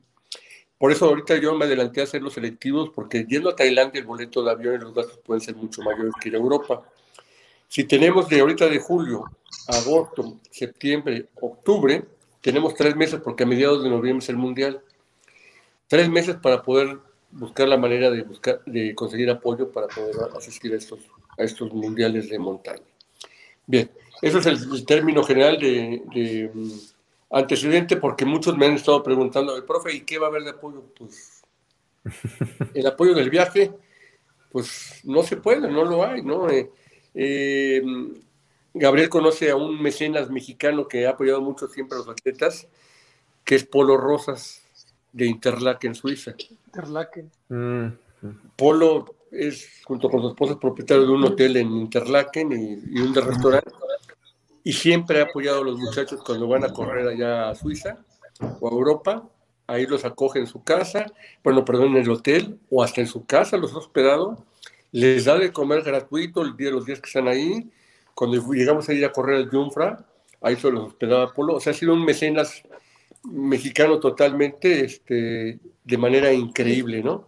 Por 0.84 0.92
eso 0.92 1.06
ahorita 1.06 1.38
yo 1.38 1.56
me 1.56 1.64
adelanté 1.64 2.02
a 2.02 2.04
hacer 2.04 2.22
los 2.22 2.34
selectivos, 2.34 2.90
porque 2.94 3.26
yendo 3.26 3.50
a 3.50 3.56
Tailandia 3.56 4.02
el 4.02 4.06
boleto 4.06 4.44
de 4.44 4.52
avión 4.52 4.76
y 4.76 4.80
los 4.80 4.94
gastos 4.94 5.18
pueden 5.20 5.40
ser 5.40 5.56
mucho 5.56 5.82
mayores 5.82 6.12
que 6.22 6.28
a 6.28 6.34
Europa. 6.34 6.84
Si 7.70 7.86
tenemos 7.86 8.28
de 8.28 8.42
ahorita 8.42 8.68
de 8.68 8.80
julio, 8.80 9.24
agosto, 9.70 10.42
septiembre, 10.52 11.28
octubre, 11.40 12.04
tenemos 12.42 12.76
tres 12.76 12.98
meses 12.98 13.22
porque 13.24 13.44
a 13.44 13.46
mediados 13.46 13.82
de 13.82 13.90
noviembre 13.90 14.26
es 14.26 14.28
el 14.28 14.36
mundial. 14.36 14.82
Tres 15.88 16.10
meses 16.10 16.36
para 16.36 16.62
poder 16.62 17.00
buscar 17.32 17.70
la 17.70 17.78
manera 17.78 18.12
de, 18.12 18.24
buscar, 18.24 18.62
de 18.66 18.94
conseguir 18.94 19.30
apoyo 19.30 19.72
para 19.72 19.88
poder 19.88 20.18
asistir 20.36 20.74
a 20.74 20.76
estos, 20.76 21.00
a 21.38 21.44
estos 21.44 21.72
mundiales 21.72 22.28
de 22.28 22.38
montaña. 22.40 22.84
Bien, 23.66 23.90
eso 24.22 24.40
es 24.40 24.46
el, 24.48 24.86
término 24.86 25.24
general 25.24 25.58
de, 25.60 26.52
antecedente 27.34 27.98
porque 27.98 28.26
muchos 28.26 28.56
me 28.58 28.68
han 28.68 28.76
estado 28.76 29.02
preguntando, 29.02 29.54
profe, 29.66 29.94
¿y 29.94 30.02
qué 30.02 30.20
va 30.20 30.28
a 30.28 30.30
haber 30.30 30.44
de 30.44 30.52
apoyo? 30.52 30.84
Pues 30.98 31.44
el 32.74 32.86
apoyo 32.86 33.14
del 33.14 33.30
viaje, 33.30 33.72
pues 34.52 35.02
no 35.04 35.24
se 35.24 35.38
puede, 35.38 35.70
no 35.70 35.84
lo 35.84 36.06
hay, 36.06 36.22
¿no? 36.22 36.50
Eh, 36.50 36.72
eh, 37.16 37.82
Gabriel 38.74 39.10
conoce 39.10 39.50
a 39.50 39.56
un 39.56 39.82
mecenas 39.82 40.30
mexicano 40.30 40.88
que 40.88 41.08
ha 41.08 41.12
apoyado 41.12 41.42
mucho 41.42 41.68
siempre 41.68 41.96
a 41.96 42.00
los 42.00 42.10
atletas, 42.10 42.68
que 43.44 43.56
es 43.56 43.66
Polo 43.66 43.98
Rosas, 43.98 44.62
de 45.12 45.26
Interlaken, 45.26 45.96
Suiza. 45.96 46.36
Interlaken. 46.66 47.32
Mm. 47.50 47.88
Polo 48.56 49.16
es, 49.32 49.82
junto 49.84 50.10
con 50.10 50.22
su 50.22 50.30
esposa, 50.30 50.60
propietario 50.60 51.06
de 51.06 51.12
un 51.12 51.24
hotel 51.24 51.58
en 51.58 51.72
Interlaken 51.72 52.52
y, 52.52 52.98
y 52.98 53.02
un 53.02 53.14
de 53.14 53.22
restaurante, 53.22 53.72
y 54.64 54.74
siempre 54.74 55.20
ha 55.20 55.24
apoyado 55.24 55.62
a 55.62 55.64
los 55.64 55.78
muchachos 55.78 56.22
cuando 56.24 56.48
van 56.48 56.64
a 56.64 56.74
correr 56.74 57.08
allá 57.08 57.50
a 57.50 57.56
Suiza 57.56 57.98
o 58.60 58.68
a 58.68 58.72
Europa, 58.72 59.28
ahí 59.68 59.86
los 59.86 60.06
acoge 60.06 60.40
en 60.40 60.48
su 60.48 60.64
casa, 60.64 61.06
bueno, 61.44 61.66
perdón, 61.66 61.96
en 61.96 62.04
el 62.04 62.10
hotel 62.10 62.60
o 62.70 62.84
hasta 62.84 63.02
en 63.02 63.08
su 63.08 63.26
casa, 63.26 63.58
los 63.58 63.74
ha 63.74 63.78
hospedado, 63.78 64.46
les 64.92 65.26
da 65.26 65.38
de 65.38 65.52
comer 65.52 65.84
gratuito 65.84 66.42
el 66.42 66.56
día, 66.56 66.72
los 66.72 66.86
días 66.86 67.00
que 67.02 67.08
están 67.08 67.28
ahí, 67.28 67.70
cuando 68.14 68.42
llegamos 68.54 68.88
a 68.88 68.94
ir 68.94 69.04
a 69.06 69.12
correr 69.12 69.38
al 69.38 69.50
Jumfra, 69.50 70.06
ahí 70.42 70.56
se 70.56 70.72
los 70.72 70.88
hospedaba 70.88 71.34
Polo, 71.34 71.56
o 71.56 71.60
sea, 71.60 71.72
ha 71.72 71.76
sido 71.76 71.94
un 71.94 72.06
mecenas 72.06 72.64
mexicano 73.24 74.00
totalmente, 74.00 74.86
este, 74.86 75.60
de 75.84 75.98
manera 75.98 76.32
increíble, 76.32 77.02
¿no? 77.02 77.28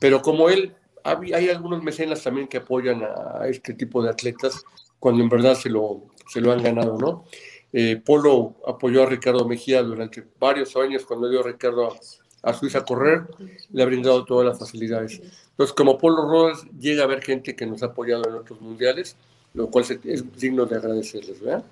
Pero 0.00 0.20
como 0.22 0.48
él, 0.48 0.74
hay 1.04 1.48
algunos 1.50 1.82
mecenas 1.82 2.22
también 2.22 2.48
que 2.48 2.56
apoyan 2.56 3.02
a 3.04 3.46
este 3.46 3.74
tipo 3.74 4.02
de 4.02 4.10
atletas 4.10 4.64
cuando 4.98 5.22
en 5.22 5.28
verdad 5.28 5.54
se 5.54 5.68
lo, 5.68 6.04
se 6.28 6.40
lo 6.40 6.52
han 6.52 6.62
ganado, 6.62 6.96
¿no? 6.98 7.24
Eh, 7.72 8.00
Polo 8.04 8.54
apoyó 8.66 9.02
a 9.02 9.06
Ricardo 9.06 9.46
Mejía 9.46 9.82
durante 9.82 10.24
varios 10.38 10.76
años 10.76 11.04
cuando 11.04 11.28
dio 11.28 11.40
a 11.40 11.42
Ricardo 11.42 11.92
a, 11.92 12.50
a, 12.50 12.54
Suiza 12.54 12.78
a 12.78 12.84
correr, 12.84 13.24
le 13.72 13.82
ha 13.82 13.86
brindado 13.86 14.24
todas 14.24 14.46
las 14.46 14.58
facilidades. 14.58 15.20
Entonces, 15.50 15.74
como 15.74 15.98
Polo 15.98 16.28
Rodas, 16.28 16.64
llega 16.78 17.02
a 17.02 17.04
haber 17.04 17.22
gente 17.22 17.54
que 17.54 17.66
nos 17.66 17.82
ha 17.82 17.86
apoyado 17.86 18.28
en 18.28 18.34
otros 18.34 18.60
mundiales, 18.60 19.16
lo 19.54 19.68
cual 19.68 19.84
es 20.04 20.38
digno 20.38 20.66
de 20.66 20.76
agradecerles, 20.76 21.40
¿verdad? 21.40 21.64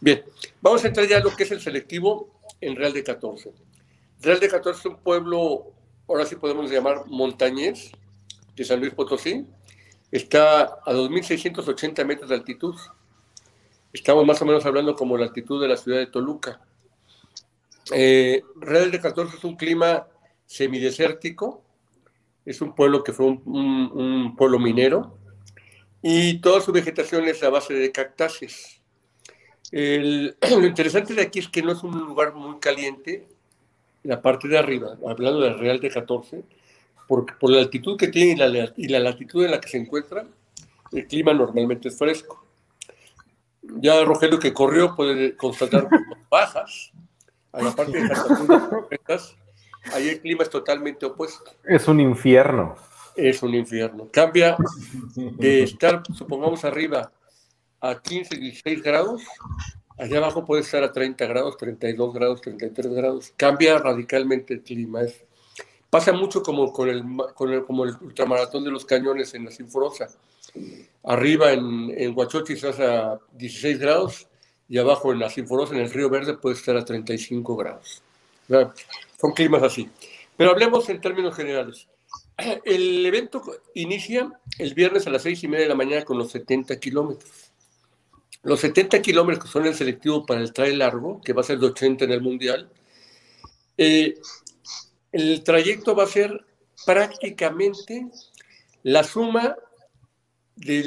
Bien, 0.00 0.22
vamos 0.60 0.84
a 0.84 0.88
entrar 0.88 1.06
ya 1.06 1.18
a 1.18 1.20
lo 1.20 1.34
que 1.34 1.42
es 1.42 1.50
el 1.50 1.60
selectivo 1.60 2.28
en 2.60 2.76
Real 2.76 2.92
de 2.92 3.02
14. 3.02 3.50
Real 4.20 4.40
de 4.40 4.48
14 4.48 4.80
es 4.80 4.86
un 4.86 4.96
pueblo 4.96 5.72
ahora 6.08 6.24
sí 6.24 6.36
podemos 6.36 6.70
llamar 6.70 7.06
montañés, 7.06 7.92
de 8.56 8.64
San 8.64 8.80
Luis 8.80 8.92
Potosí. 8.92 9.46
Está 10.10 10.62
a 10.62 10.92
2.680 10.92 12.04
metros 12.04 12.30
de 12.30 12.36
altitud. 12.36 12.74
Estamos 13.92 14.24
más 14.26 14.40
o 14.40 14.46
menos 14.46 14.64
hablando 14.64 14.94
como 14.94 15.16
la 15.18 15.26
altitud 15.26 15.60
de 15.60 15.68
la 15.68 15.76
ciudad 15.76 15.98
de 15.98 16.06
Toluca. 16.06 16.60
Eh, 17.92 18.42
Real 18.56 18.90
de 18.90 19.00
14 19.00 19.36
es 19.36 19.44
un 19.44 19.56
clima 19.56 20.06
semidesértico, 20.46 21.62
es 22.44 22.60
un 22.60 22.74
pueblo 22.74 23.04
que 23.04 23.12
fue 23.12 23.26
un, 23.26 24.34
pueblo 24.36 24.58
minero 24.58 25.16
y 26.02 26.38
toda 26.40 26.60
su 26.60 26.72
vegetación 26.72 27.24
es 27.28 27.42
a 27.42 27.50
base 27.50 27.74
de 27.74 27.92
cactáceas. 27.92 28.80
lo 29.70 30.66
interesante 30.66 31.12
de 31.12 31.22
aquí 31.22 31.40
es 31.40 31.48
que 31.48 31.62
no 31.62 31.72
es 31.72 31.82
un 31.82 31.98
lugar 31.98 32.34
muy 32.34 32.58
caliente, 32.58 33.28
la 34.02 34.22
parte 34.22 34.48
de 34.48 34.56
arriba, 34.56 34.96
hablando 35.06 35.40
del 35.40 35.58
Real 35.58 35.80
de 35.80 35.90
14, 35.90 36.44
porque 37.08 37.32
por 37.40 37.50
la 37.50 37.60
altitud 37.60 37.98
que 37.98 38.08
tiene 38.08 38.32
y 38.32 38.36
la, 38.36 38.72
y 38.76 38.88
la 38.88 39.00
latitud 39.00 39.44
en 39.44 39.50
la 39.50 39.60
que 39.60 39.68
se 39.68 39.78
encuentra, 39.78 40.24
el 40.92 41.06
clima 41.06 41.32
normalmente 41.32 41.88
es 41.88 41.98
fresco. 41.98 42.44
Ya 43.62 44.04
Rogelio 44.04 44.38
que 44.38 44.52
corrió 44.52 44.94
puede 44.94 45.36
constatar 45.36 45.88
bajas, 46.30 46.92
a 47.52 47.62
la 47.62 47.74
parte 47.74 48.00
de 48.00 48.08
las 49.08 49.36
ahí 49.94 50.08
el 50.08 50.20
clima 50.20 50.42
es 50.42 50.50
totalmente 50.50 51.06
opuesto. 51.06 51.50
Es 51.64 51.88
un 51.88 52.00
infierno. 52.00 52.76
Es 53.16 53.42
un 53.42 53.54
infierno. 53.54 54.08
Cambia 54.12 54.56
de 55.14 55.62
estar, 55.64 56.02
supongamos, 56.14 56.64
arriba 56.64 57.10
a 57.80 58.00
15, 58.00 58.36
16 58.36 58.82
grados, 58.82 59.22
allá 59.98 60.18
abajo 60.18 60.44
puede 60.44 60.62
estar 60.62 60.82
a 60.82 60.92
30 60.92 61.26
grados, 61.26 61.56
32 61.56 62.14
grados, 62.14 62.40
33 62.40 62.92
grados. 62.92 63.32
Cambia 63.36 63.78
radicalmente 63.78 64.54
el 64.54 64.62
clima. 64.62 65.00
Pasa 65.90 66.12
mucho 66.12 66.42
como 66.42 66.72
con 66.72 66.88
el, 66.88 67.02
como 67.64 67.84
el 67.84 67.96
ultramaratón 68.00 68.64
de 68.64 68.70
los 68.70 68.84
cañones 68.84 69.34
en 69.34 69.44
la 69.44 69.50
Sinforosa. 69.50 70.08
Arriba 71.04 71.52
en, 71.52 71.92
en 71.96 72.16
Huachochi 72.16 72.54
estás 72.54 72.80
a 72.80 73.18
16 73.32 73.78
grados 73.78 74.28
y 74.68 74.78
abajo 74.78 75.12
en 75.12 75.18
la 75.18 75.30
Sinforosa, 75.30 75.74
en 75.74 75.80
el 75.80 75.90
Río 75.90 76.10
Verde, 76.10 76.36
puede 76.36 76.56
estar 76.56 76.76
a 76.76 76.84
35 76.84 77.56
grados. 77.56 78.02
Son 79.20 79.32
climas 79.34 79.62
así. 79.62 79.88
Pero 80.36 80.50
hablemos 80.50 80.88
en 80.88 81.00
términos 81.00 81.34
generales. 81.34 81.88
El 82.64 83.04
evento 83.04 83.42
inicia 83.74 84.30
el 84.58 84.74
viernes 84.74 85.06
a 85.06 85.10
las 85.10 85.22
seis 85.22 85.42
y 85.42 85.48
media 85.48 85.64
de 85.64 85.70
la 85.70 85.74
mañana 85.74 86.04
con 86.04 86.18
los 86.18 86.30
70 86.30 86.78
kilómetros. 86.78 87.50
Los 88.44 88.60
70 88.60 89.02
kilómetros 89.02 89.50
son 89.50 89.66
el 89.66 89.74
selectivo 89.74 90.24
para 90.24 90.40
el 90.40 90.52
trail 90.52 90.78
largo, 90.78 91.20
que 91.22 91.32
va 91.32 91.40
a 91.40 91.44
ser 91.44 91.58
de 91.58 91.66
80 91.66 92.04
en 92.04 92.12
el 92.12 92.22
Mundial, 92.22 92.70
eh, 93.76 94.14
el 95.12 95.42
trayecto 95.42 95.94
va 95.94 96.04
a 96.04 96.08
ser 96.08 96.44
prácticamente 96.84 98.08
la 98.82 99.04
suma 99.04 99.56
de 100.56 100.82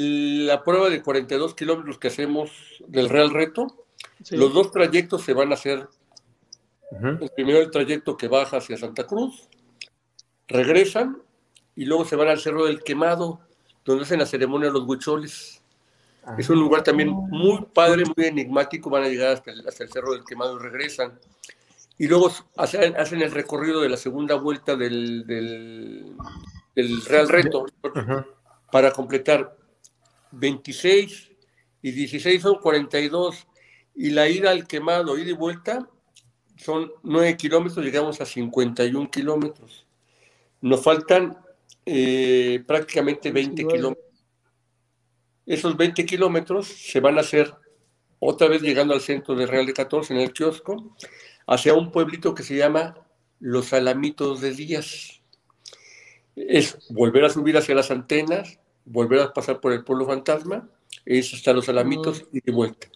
la 0.46 0.62
prueba 0.62 0.90
de 0.90 1.02
42 1.02 1.54
kilómetros 1.54 1.98
que 1.98 2.08
hacemos 2.08 2.50
del 2.86 3.08
Real 3.08 3.30
Reto. 3.30 3.84
Los 4.30 4.52
dos 4.52 4.70
trayectos 4.70 5.22
se 5.22 5.32
van 5.32 5.50
a 5.50 5.54
hacer 5.54 5.88
el 7.00 7.30
primero 7.34 7.60
el 7.60 7.70
trayecto 7.70 8.16
que 8.16 8.28
baja 8.28 8.58
hacia 8.58 8.76
Santa 8.76 9.06
Cruz, 9.06 9.48
regresan 10.46 11.22
y 11.74 11.86
luego 11.86 12.04
se 12.04 12.16
van 12.16 12.28
al 12.28 12.38
Cerro 12.38 12.66
del 12.66 12.82
Quemado, 12.82 13.40
donde 13.84 14.04
hacen 14.04 14.18
la 14.18 14.26
ceremonia 14.26 14.68
de 14.68 14.74
los 14.74 14.86
huicholes. 14.86 15.62
Ah. 16.24 16.36
Es 16.38 16.50
un 16.50 16.60
lugar 16.60 16.84
también 16.84 17.08
muy 17.08 17.64
padre, 17.72 18.04
muy 18.04 18.26
enigmático. 18.26 18.90
Van 18.90 19.04
a 19.04 19.08
llegar 19.08 19.32
hasta 19.32 19.50
el, 19.84 19.90
Cerro 19.90 20.12
del 20.12 20.24
Quemado 20.24 20.56
y 20.56 20.62
regresan. 20.62 21.18
Y 21.98 22.08
luego 22.08 22.32
hacen, 22.56 22.96
hacen 22.96 23.22
el 23.22 23.30
recorrido 23.30 23.80
de 23.80 23.88
la 23.88 23.96
segunda 23.96 24.34
vuelta 24.36 24.76
del, 24.76 25.26
del, 25.26 27.04
Real 27.04 27.28
Reto 27.28 27.66
para 28.70 28.90
completar 28.92 29.56
26 30.32 31.30
y 31.82 31.90
16 31.90 32.42
son 32.42 32.54
42. 32.56 33.46
Y 33.94 34.10
la 34.10 34.28
ida 34.28 34.50
al 34.50 34.66
quemado, 34.66 35.18
ida 35.18 35.30
y 35.30 35.34
vuelta, 35.34 35.88
son 36.56 36.90
9 37.02 37.36
kilómetros, 37.36 37.84
llegamos 37.84 38.20
a 38.20 38.26
51 38.26 39.10
kilómetros. 39.10 39.86
Nos 40.62 40.82
faltan 40.82 41.36
eh, 41.84 42.62
prácticamente 42.66 43.30
20 43.32 43.66
kilómetros. 43.66 44.06
Esos 45.44 45.76
20 45.76 46.06
kilómetros 46.06 46.68
se 46.68 47.00
van 47.00 47.18
a 47.18 47.22
hacer 47.22 47.52
otra 48.20 48.46
vez 48.46 48.62
llegando 48.62 48.94
al 48.94 49.00
centro 49.00 49.34
de 49.34 49.46
Real 49.46 49.66
de 49.66 49.72
14, 49.72 50.14
en 50.14 50.20
el 50.20 50.32
kiosco, 50.32 50.96
hacia 51.46 51.74
un 51.74 51.90
pueblito 51.90 52.34
que 52.34 52.42
se 52.42 52.56
llama 52.56 52.96
Los 53.40 53.72
Alamitos 53.72 54.40
de 54.40 54.52
Díaz. 54.52 55.20
Es 56.36 56.78
volver 56.90 57.24
a 57.24 57.30
subir 57.30 57.56
hacia 57.56 57.74
las 57.74 57.90
antenas, 57.90 58.58
volver 58.84 59.20
a 59.20 59.32
pasar 59.32 59.60
por 59.60 59.72
el 59.72 59.84
pueblo 59.84 60.06
fantasma, 60.06 60.68
es 61.04 61.32
hasta 61.34 61.52
Los 61.52 61.68
Alamitos 61.68 62.24
y 62.32 62.40
de 62.40 62.52
vuelta. 62.52 62.88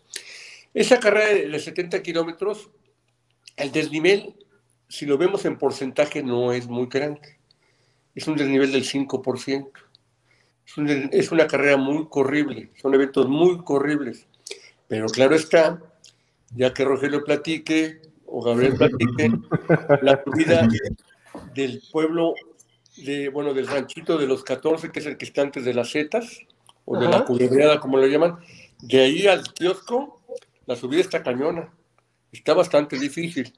Esa 0.72 1.01
carrera 1.01 1.49
de 1.49 1.59
70 1.59 2.03
kilómetros 2.03 2.70
el 3.57 3.72
desnivel, 3.72 4.34
si 4.88 5.07
lo 5.07 5.16
vemos 5.16 5.44
en 5.47 5.59
porcentaje, 5.59 6.22
no 6.22 6.53
es 6.53 6.68
muy 6.68 6.86
grande. 6.86 7.38
Es 8.14 8.28
un 8.28 8.36
desnivel 8.36 8.70
del 8.70 8.84
5%. 8.84 9.70
Es, 11.12 11.32
una 11.32 11.47
carrera 11.47 11.76
muy 11.76 12.07
corrible, 12.09 12.70
son 12.80 12.92
eventos 12.94 13.28
muy 13.28 13.59
corribles. 13.59 14.26
Pero 14.88 15.07
claro 15.07 15.34
está, 15.34 15.80
ya 16.55 16.74
que 16.74 16.84
Rogelio 16.84 17.24
platique 17.24 18.03
o 18.26 18.42
Gabriel 18.42 18.76
platique, 18.76 19.30
la 20.02 20.22
subida 20.24 20.68
del 21.54 21.82
pueblo, 21.92 22.34
de, 22.96 23.28
bueno, 23.28 23.54
del 23.54 23.66
ranchito 23.66 24.18
de 24.18 24.26
los 24.26 24.44
14, 24.44 24.90
que 24.90 25.00
es 25.00 25.06
el 25.06 25.16
que 25.16 25.24
está 25.24 25.42
antes 25.42 25.64
de 25.64 25.74
las 25.74 25.90
setas, 25.90 26.40
o 26.84 26.98
de 26.98 27.08
la 27.08 27.24
culebreada, 27.24 27.80
como 27.80 27.96
lo 27.96 28.06
llaman, 28.06 28.38
de 28.80 29.00
ahí 29.00 29.26
al 29.26 29.42
kiosco, 29.52 30.20
la 30.66 30.76
subida 30.76 31.00
está 31.00 31.22
cañona 31.22 31.72
está 32.32 32.54
bastante 32.54 32.98
difícil. 32.98 33.52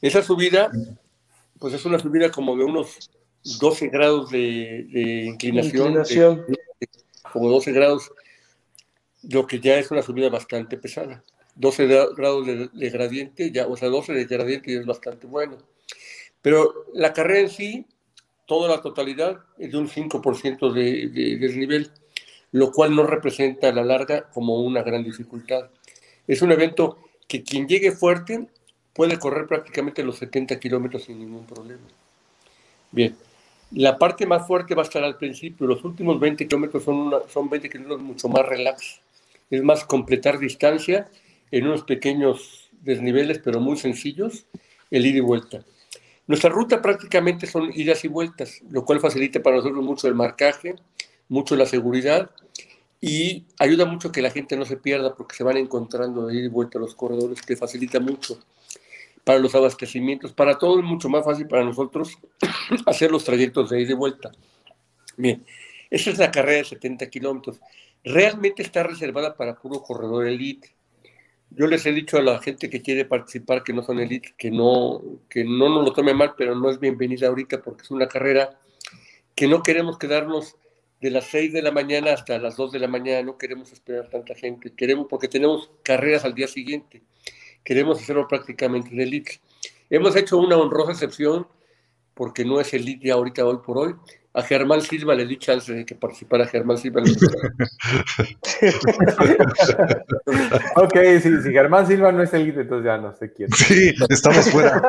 Esa 0.00 0.22
subida, 0.22 0.70
pues 1.58 1.74
es 1.74 1.84
una 1.84 1.98
subida 1.98 2.30
como 2.30 2.56
de 2.56 2.64
unos 2.64 3.10
12 3.60 3.88
grados 3.88 4.30
de, 4.30 5.24
inclinación, 5.26 6.44
como 7.32 7.50
12 7.50 7.72
grados, 7.72 8.10
lo 9.22 9.46
que 9.46 9.60
ya 9.60 9.78
es 9.78 9.90
una 9.90 10.02
subida 10.02 10.28
bastante 10.28 10.76
pesada. 10.76 11.22
12 11.56 11.86
grados 12.16 12.46
de, 12.46 12.90
gradiente, 12.90 13.50
ya, 13.50 13.66
o 13.66 13.76
sea, 13.76 13.88
12 13.88 14.12
de 14.12 14.24
gradiente 14.24 14.76
es 14.76 14.86
bastante 14.86 15.26
bueno. 15.26 15.58
Pero 16.42 16.86
la 16.92 17.12
carrera 17.12 17.40
en 17.40 17.50
sí, 17.50 17.86
toda 18.46 18.68
la 18.68 18.82
totalidad, 18.82 19.40
es 19.58 19.72
de 19.72 19.78
un 19.78 19.88
5% 19.88 20.72
de, 20.72 21.08
de 21.08 21.36
desnivel, 21.36 21.90
lo 22.52 22.72
cual 22.72 22.94
no 22.94 23.06
representa 23.06 23.68
a 23.68 23.72
la 23.72 23.84
larga 23.84 24.28
como 24.30 24.60
una 24.60 24.82
gran 24.82 25.02
dificultad. 25.02 25.70
Es 26.26 26.42
un 26.42 26.52
evento 26.52 26.98
que 27.26 27.42
quien 27.42 27.66
llegue 27.66 27.92
fuerte 27.92 28.46
puede 28.92 29.18
correr 29.18 29.46
prácticamente 29.46 30.02
los 30.02 30.16
70 30.16 30.58
kilómetros 30.58 31.04
sin 31.04 31.18
ningún 31.18 31.46
problema. 31.46 31.82
Bien, 32.92 33.16
la 33.72 33.98
parte 33.98 34.26
más 34.26 34.46
fuerte 34.46 34.74
va 34.74 34.82
a 34.82 34.84
estar 34.84 35.02
al 35.02 35.16
principio, 35.16 35.66
los 35.66 35.82
últimos 35.84 36.20
20 36.20 36.46
kilómetros 36.46 36.84
son, 36.84 37.12
son 37.28 37.50
20 37.50 37.68
kilómetros 37.68 38.02
mucho 38.02 38.28
más 38.28 38.46
relax, 38.46 39.00
es 39.50 39.62
más 39.62 39.84
completar 39.84 40.38
distancia 40.38 41.08
en 41.50 41.66
unos 41.66 41.84
pequeños 41.84 42.70
desniveles, 42.80 43.40
pero 43.42 43.60
muy 43.60 43.76
sencillos, 43.76 44.46
el 44.90 45.06
ida 45.06 45.18
y 45.18 45.20
vuelta. 45.20 45.64
Nuestra 46.26 46.50
ruta 46.50 46.80
prácticamente 46.80 47.46
son 47.46 47.70
idas 47.74 48.04
y 48.04 48.08
vueltas, 48.08 48.62
lo 48.70 48.84
cual 48.84 49.00
facilita 49.00 49.42
para 49.42 49.56
nosotros 49.56 49.84
mucho 49.84 50.08
el 50.08 50.14
marcaje, 50.14 50.74
mucho 51.28 51.56
la 51.56 51.66
seguridad 51.66 52.30
y 53.00 53.44
ayuda 53.58 53.84
mucho 53.84 54.10
que 54.10 54.22
la 54.22 54.30
gente 54.30 54.56
no 54.56 54.64
se 54.64 54.78
pierda 54.78 55.14
porque 55.14 55.36
se 55.36 55.44
van 55.44 55.58
encontrando 55.58 56.26
de 56.26 56.36
ir 56.36 56.44
y 56.44 56.48
vuelta 56.48 56.78
los 56.78 56.94
corredores, 56.94 57.42
que 57.42 57.56
facilita 57.56 58.00
mucho 58.00 58.38
para 59.24 59.38
los 59.38 59.54
abastecimientos, 59.54 60.32
para 60.32 60.58
todo 60.58 60.78
es 60.78 60.84
mucho 60.84 61.08
más 61.08 61.24
fácil 61.24 61.46
para 61.46 61.64
nosotros 61.64 62.18
hacer 62.86 63.10
los 63.10 63.24
trayectos 63.24 63.70
de 63.70 63.82
ida 63.82 63.92
y 63.92 63.94
vuelta. 63.94 64.32
Bien, 65.16 65.44
esa 65.90 66.10
es 66.10 66.18
la 66.18 66.30
carrera 66.30 66.58
de 66.58 66.64
70 66.64 67.08
kilómetros. 67.10 67.60
Realmente 68.02 68.62
está 68.62 68.82
reservada 68.82 69.34
para 69.34 69.54
puro 69.54 69.82
corredor 69.82 70.26
elite. 70.26 70.73
Yo 71.56 71.68
les 71.68 71.86
he 71.86 71.92
dicho 71.92 72.18
a 72.18 72.22
la 72.22 72.40
gente 72.40 72.68
que 72.68 72.82
quiere 72.82 73.04
participar 73.04 73.62
que 73.62 73.72
no 73.72 73.84
son 73.84 74.00
elite, 74.00 74.34
que 74.36 74.50
no, 74.50 75.00
que 75.28 75.44
no 75.44 75.68
nos 75.68 75.84
lo 75.84 75.92
tome 75.92 76.12
mal, 76.12 76.34
pero 76.36 76.56
no 76.56 76.68
es 76.68 76.80
bienvenida 76.80 77.28
ahorita 77.28 77.62
porque 77.62 77.82
es 77.82 77.92
una 77.92 78.08
carrera 78.08 78.58
que 79.36 79.46
no 79.46 79.62
queremos 79.62 79.96
quedarnos 79.96 80.56
de 81.00 81.10
las 81.10 81.26
6 81.26 81.52
de 81.52 81.62
la 81.62 81.70
mañana 81.70 82.12
hasta 82.12 82.38
las 82.38 82.56
2 82.56 82.72
de 82.72 82.80
la 82.80 82.88
mañana, 82.88 83.22
no 83.22 83.38
queremos 83.38 83.72
esperar 83.72 84.08
tanta 84.10 84.34
gente, 84.34 84.74
queremos 84.74 85.06
porque 85.08 85.28
tenemos 85.28 85.70
carreras 85.84 86.24
al 86.24 86.34
día 86.34 86.48
siguiente, 86.48 87.02
queremos 87.62 88.00
hacerlo 88.00 88.26
prácticamente 88.26 88.90
en 88.90 89.00
elite. 89.00 89.40
Hemos 89.90 90.16
hecho 90.16 90.38
una 90.38 90.56
honrosa 90.56 90.90
excepción 90.90 91.46
porque 92.14 92.44
no 92.44 92.58
es 92.58 92.74
elite 92.74 93.06
ya 93.06 93.14
ahorita 93.14 93.46
hoy 93.46 93.58
por 93.64 93.78
hoy, 93.78 93.94
a 94.36 94.42
Germán 94.42 94.82
Silva 94.82 95.14
le 95.14 95.26
di 95.26 95.38
chance 95.38 95.72
de 95.72 95.86
que 95.86 95.94
participara 95.94 96.44
Germán 96.46 96.76
Silva. 96.76 97.02
ok, 100.74 100.98
si, 101.22 101.40
si, 101.40 101.52
Germán 101.52 101.86
Silva 101.86 102.10
no 102.10 102.20
es 102.20 102.34
el 102.34 102.46
líder, 102.46 102.62
entonces 102.62 102.84
ya 102.84 102.98
no 102.98 103.14
sé 103.14 103.32
quién. 103.32 103.48
Sí, 103.52 103.94
estamos 104.08 104.50
fuera. 104.50 104.82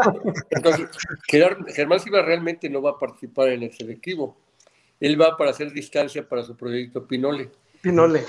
Entonces, 0.49 0.87
Germán 1.27 1.99
Silva 1.99 2.23
realmente 2.23 2.71
no 2.71 2.81
va 2.81 2.89
a 2.91 2.97
participar 2.97 3.49
en 3.49 3.61
el 3.61 3.71
selectivo. 3.71 4.35
Él 4.99 5.21
va 5.21 5.37
para 5.37 5.51
hacer 5.51 5.71
distancia 5.71 6.27
para 6.27 6.41
su 6.41 6.57
proyecto 6.57 7.05
Pinole. 7.05 7.51
Pinole. 7.81 8.23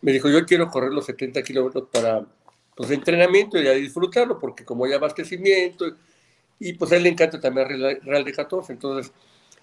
Me 0.00 0.12
dijo, 0.12 0.30
yo 0.30 0.46
quiero 0.46 0.68
correr 0.68 0.90
los 0.90 1.04
70 1.04 1.42
kilómetros 1.42 1.88
para 1.92 2.24
pues, 2.74 2.90
entrenamiento 2.90 3.60
y 3.60 3.68
a 3.68 3.72
disfrutarlo, 3.72 4.38
porque 4.38 4.64
como 4.64 4.86
hay 4.86 4.94
abastecimiento, 4.94 5.84
y 6.58 6.72
pues 6.72 6.92
a 6.92 6.96
él 6.96 7.02
le 7.02 7.10
encanta 7.10 7.38
también 7.38 7.68
Real 8.02 8.24
de 8.24 8.32
14, 8.32 8.72
entonces 8.72 9.12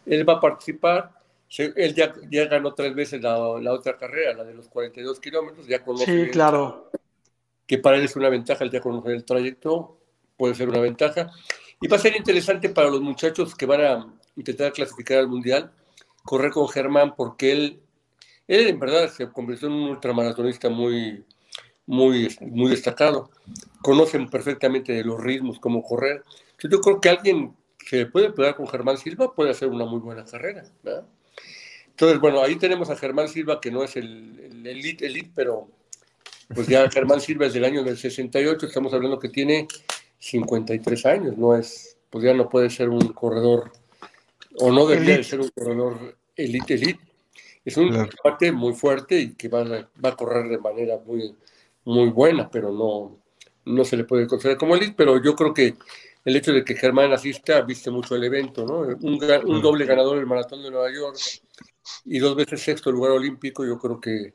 él 0.07 0.27
va 0.27 0.33
a 0.33 0.39
participar. 0.39 1.11
Él 1.57 1.95
ya, 1.95 2.13
ya 2.29 2.45
ganó 2.45 2.73
tres 2.73 2.93
veces 2.93 3.21
la, 3.21 3.37
la, 3.61 3.73
otra 3.73 3.97
carrera, 3.97 4.33
la 4.33 4.43
de 4.43 4.53
los 4.53 4.67
42 4.67 5.19
kilómetros, 5.19 5.67
ya 5.67 5.83
conoce. 5.83 6.25
Sí, 6.25 6.31
claro. 6.31 6.91
Que 7.65 7.77
para 7.77 7.97
él 7.97 8.03
es 8.03 8.15
una 8.15 8.29
ventaja, 8.29 8.63
el 8.63 8.71
ya 8.71 8.81
conocer 8.81 9.11
el 9.13 9.23
trayecto, 9.23 9.97
puede 10.35 10.55
ser 10.55 10.69
una 10.69 10.79
ventaja. 10.79 11.31
Y 11.79 11.87
va 11.87 11.97
a 11.97 11.99
ser 11.99 12.15
interesante 12.15 12.69
para 12.69 12.89
los 12.89 13.01
muchachos 13.01 13.55
que 13.55 13.65
van 13.65 13.81
a 13.81 14.13
intentar 14.35 14.73
clasificar 14.73 15.19
al 15.19 15.27
Mundial, 15.27 15.71
correr 16.23 16.51
con 16.51 16.67
Germán, 16.67 17.15
porque 17.15 17.51
él, 17.51 17.79
él 18.47 18.67
en 18.67 18.79
verdad 18.79 19.09
se 19.09 19.29
convirtió 19.31 19.67
en 19.67 19.75
un 19.75 19.89
ultramaratonista 19.89 20.69
muy, 20.69 21.23
muy, 21.85 22.35
muy 22.41 22.69
destacado. 22.71 23.29
Conocen 23.81 24.29
perfectamente 24.29 25.03
los 25.03 25.21
ritmos, 25.21 25.59
cómo 25.59 25.81
correr. 25.81 26.23
Yo 26.59 26.81
creo 26.81 26.99
que 26.99 27.09
alguien 27.09 27.55
que 27.89 28.05
puede 28.05 28.31
pegar 28.31 28.55
con 28.55 28.67
Germán 28.67 28.97
Silva 28.97 29.33
puede 29.33 29.51
hacer 29.51 29.69
una 29.69 29.85
muy 29.85 29.99
buena 29.99 30.25
carrera. 30.25 30.63
Entonces, 31.87 32.19
bueno, 32.19 32.41
ahí 32.43 32.57
tenemos 32.57 32.89
a 32.89 32.97
Germán 32.97 33.29
Silva, 33.29 33.61
que 33.61 33.71
no 33.71 33.83
es 33.83 33.95
el, 33.95 34.39
el 34.39 34.67
elite, 34.67 35.05
elite, 35.05 35.31
pero 35.33 35.69
pues 36.53 36.67
ya 36.67 36.89
Germán 36.91 37.21
Silva 37.21 37.45
es 37.45 37.53
del 37.53 37.63
año 37.63 37.83
del 37.83 37.97
68, 37.97 38.65
estamos 38.65 38.93
hablando 38.93 39.17
que 39.17 39.29
tiene 39.29 39.67
53 40.19 41.05
años, 41.05 41.37
no 41.37 41.55
es, 41.55 41.97
pues 42.09 42.25
ya 42.25 42.33
no 42.33 42.49
puede 42.49 42.69
ser 42.69 42.89
un 42.89 43.13
corredor, 43.13 43.71
o 44.59 44.71
no 44.71 44.85
debería 44.85 45.17
de 45.17 45.23
ser 45.23 45.39
un 45.39 45.49
corredor 45.49 46.17
elite, 46.35 46.73
elite. 46.73 46.99
Es 47.63 47.75
un 47.77 47.89
claro. 47.89 48.53
muy 48.53 48.73
fuerte 48.73 49.19
y 49.19 49.33
que 49.33 49.49
va, 49.49 49.63
va 49.63 50.09
a 50.09 50.15
correr 50.15 50.47
de 50.47 50.57
manera 50.57 50.99
muy, 51.05 51.35
muy 51.83 52.09
buena, 52.09 52.49
pero 52.49 52.71
no, 52.71 53.17
no 53.65 53.85
se 53.85 53.97
le 53.97 54.03
puede 54.03 54.27
considerar 54.27 54.57
como 54.57 54.75
elite, 54.75 54.93
pero 54.95 55.21
yo 55.21 55.35
creo 55.35 55.53
que 55.53 55.75
el 56.27 56.35
hecho 56.35 56.51
de 56.51 56.65
que 56.65 56.75
Germán 56.75 57.13
asista 57.13 57.61
viste 57.61 57.89
mucho 57.89 58.13
el 58.13 58.23
evento, 58.25 58.65
¿no? 58.65 58.79
Un, 58.79 59.17
un 59.45 59.61
doble 59.61 59.85
ganador 59.85 60.17
del 60.17 60.25
Maratón 60.25 60.61
de 60.61 60.69
Nueva 60.69 60.91
York 60.93 61.15
y 62.03 62.19
dos 62.19 62.35
veces 62.35 62.61
sexto 62.61 62.91
lugar 62.91 63.13
olímpico, 63.13 63.65
yo 63.65 63.79
creo 63.79 64.01
que, 64.01 64.33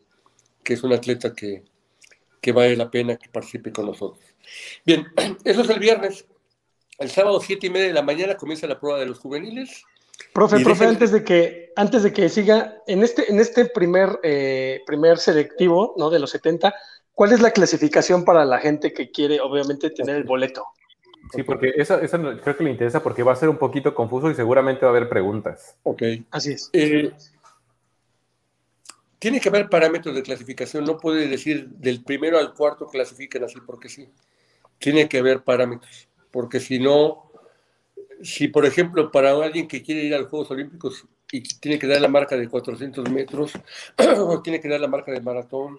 que 0.64 0.72
es 0.72 0.82
un 0.82 0.94
atleta 0.94 1.34
que, 1.34 1.64
que, 2.40 2.52
vale 2.52 2.78
la 2.78 2.90
pena 2.90 3.16
que 3.16 3.28
participe 3.28 3.72
con 3.72 3.84
nosotros. 3.84 4.24
Bien, 4.86 5.06
eso 5.44 5.60
es 5.60 5.68
el 5.68 5.80
viernes. 5.80 6.24
El 6.96 7.10
sábado, 7.10 7.38
siete 7.42 7.66
y 7.66 7.70
media 7.70 7.88
de 7.88 7.92
la 7.92 8.02
mañana, 8.02 8.38
comienza 8.38 8.66
la 8.66 8.80
prueba 8.80 8.98
de 8.98 9.04
los 9.04 9.18
juveniles. 9.18 9.84
Profe, 10.32 10.60
profe, 10.60 10.86
antes 10.86 11.12
de 11.12 11.22
que, 11.22 11.74
antes 11.76 12.04
de 12.04 12.12
que 12.14 12.30
siga, 12.30 12.78
en 12.86 13.02
este, 13.02 13.30
en 13.30 13.38
este 13.38 13.66
primer, 13.66 14.18
eh, 14.22 14.80
primer 14.86 15.18
selectivo, 15.18 15.94
¿no? 15.98 16.08
De 16.08 16.18
los 16.18 16.30
70, 16.30 16.74
¿Cuál 17.14 17.32
es 17.32 17.42
la 17.42 17.50
clasificación 17.50 18.24
para 18.24 18.44
la 18.44 18.58
gente 18.58 18.92
que 18.94 19.10
quiere, 19.10 19.40
obviamente, 19.40 19.90
tener 19.90 20.16
el 20.16 20.24
boleto? 20.24 20.64
Sí, 21.34 21.42
porque 21.42 21.72
eso, 21.76 21.98
eso 22.00 22.18
creo 22.42 22.56
que 22.56 22.64
le 22.64 22.70
interesa 22.70 23.02
porque 23.02 23.22
va 23.22 23.32
a 23.32 23.36
ser 23.36 23.48
un 23.48 23.56
poquito 23.56 23.94
confuso 23.94 24.30
y 24.30 24.34
seguramente 24.34 24.84
va 24.84 24.92
a 24.92 24.96
haber 24.96 25.08
preguntas. 25.08 25.76
Ok. 25.82 26.02
Así 26.30 26.52
es. 26.52 26.68
Eh, 26.72 27.12
tiene 29.18 29.40
que 29.40 29.48
haber 29.48 29.68
parámetros 29.68 30.14
de 30.14 30.22
clasificación. 30.22 30.84
No 30.84 30.98
puede 30.98 31.28
decir 31.28 31.68
del 31.68 32.02
primero 32.02 32.38
al 32.38 32.52
cuarto 32.54 32.86
clasifican 32.86 33.44
así 33.44 33.60
porque 33.64 33.88
sí. 33.88 34.08
Tiene 34.78 35.08
que 35.08 35.18
haber 35.18 35.42
parámetros. 35.42 36.08
Porque 36.30 36.60
si 36.60 36.78
no, 36.78 37.30
si 38.22 38.48
por 38.48 38.66
ejemplo 38.66 39.10
para 39.10 39.30
alguien 39.30 39.68
que 39.68 39.82
quiere 39.82 40.04
ir 40.04 40.14
a 40.14 40.18
los 40.18 40.28
Juegos 40.28 40.50
Olímpicos 40.50 41.06
y 41.30 41.42
tiene 41.42 41.78
que 41.78 41.86
dar 41.86 42.00
la 42.00 42.08
marca 42.08 42.36
de 42.36 42.48
400 42.48 43.10
metros, 43.10 43.52
o 44.18 44.42
tiene 44.42 44.60
que 44.60 44.68
dar 44.68 44.80
la 44.80 44.88
marca 44.88 45.12
de 45.12 45.20
maratón, 45.20 45.78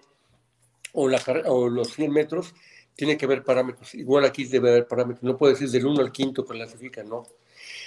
o, 0.92 1.08
la, 1.08 1.20
o 1.46 1.68
los 1.68 1.92
100 1.92 2.10
metros, 2.10 2.54
tiene 2.96 3.16
que 3.16 3.24
haber 3.24 3.42
parámetros. 3.42 3.94
Igual 3.94 4.24
aquí 4.24 4.44
debe 4.44 4.70
haber 4.70 4.86
parámetros. 4.86 5.22
No 5.22 5.36
puede 5.36 5.54
decir 5.54 5.70
del 5.70 5.86
1 5.86 6.00
al 6.00 6.12
5 6.14 6.44
clasifica, 6.44 7.02
¿no? 7.02 7.24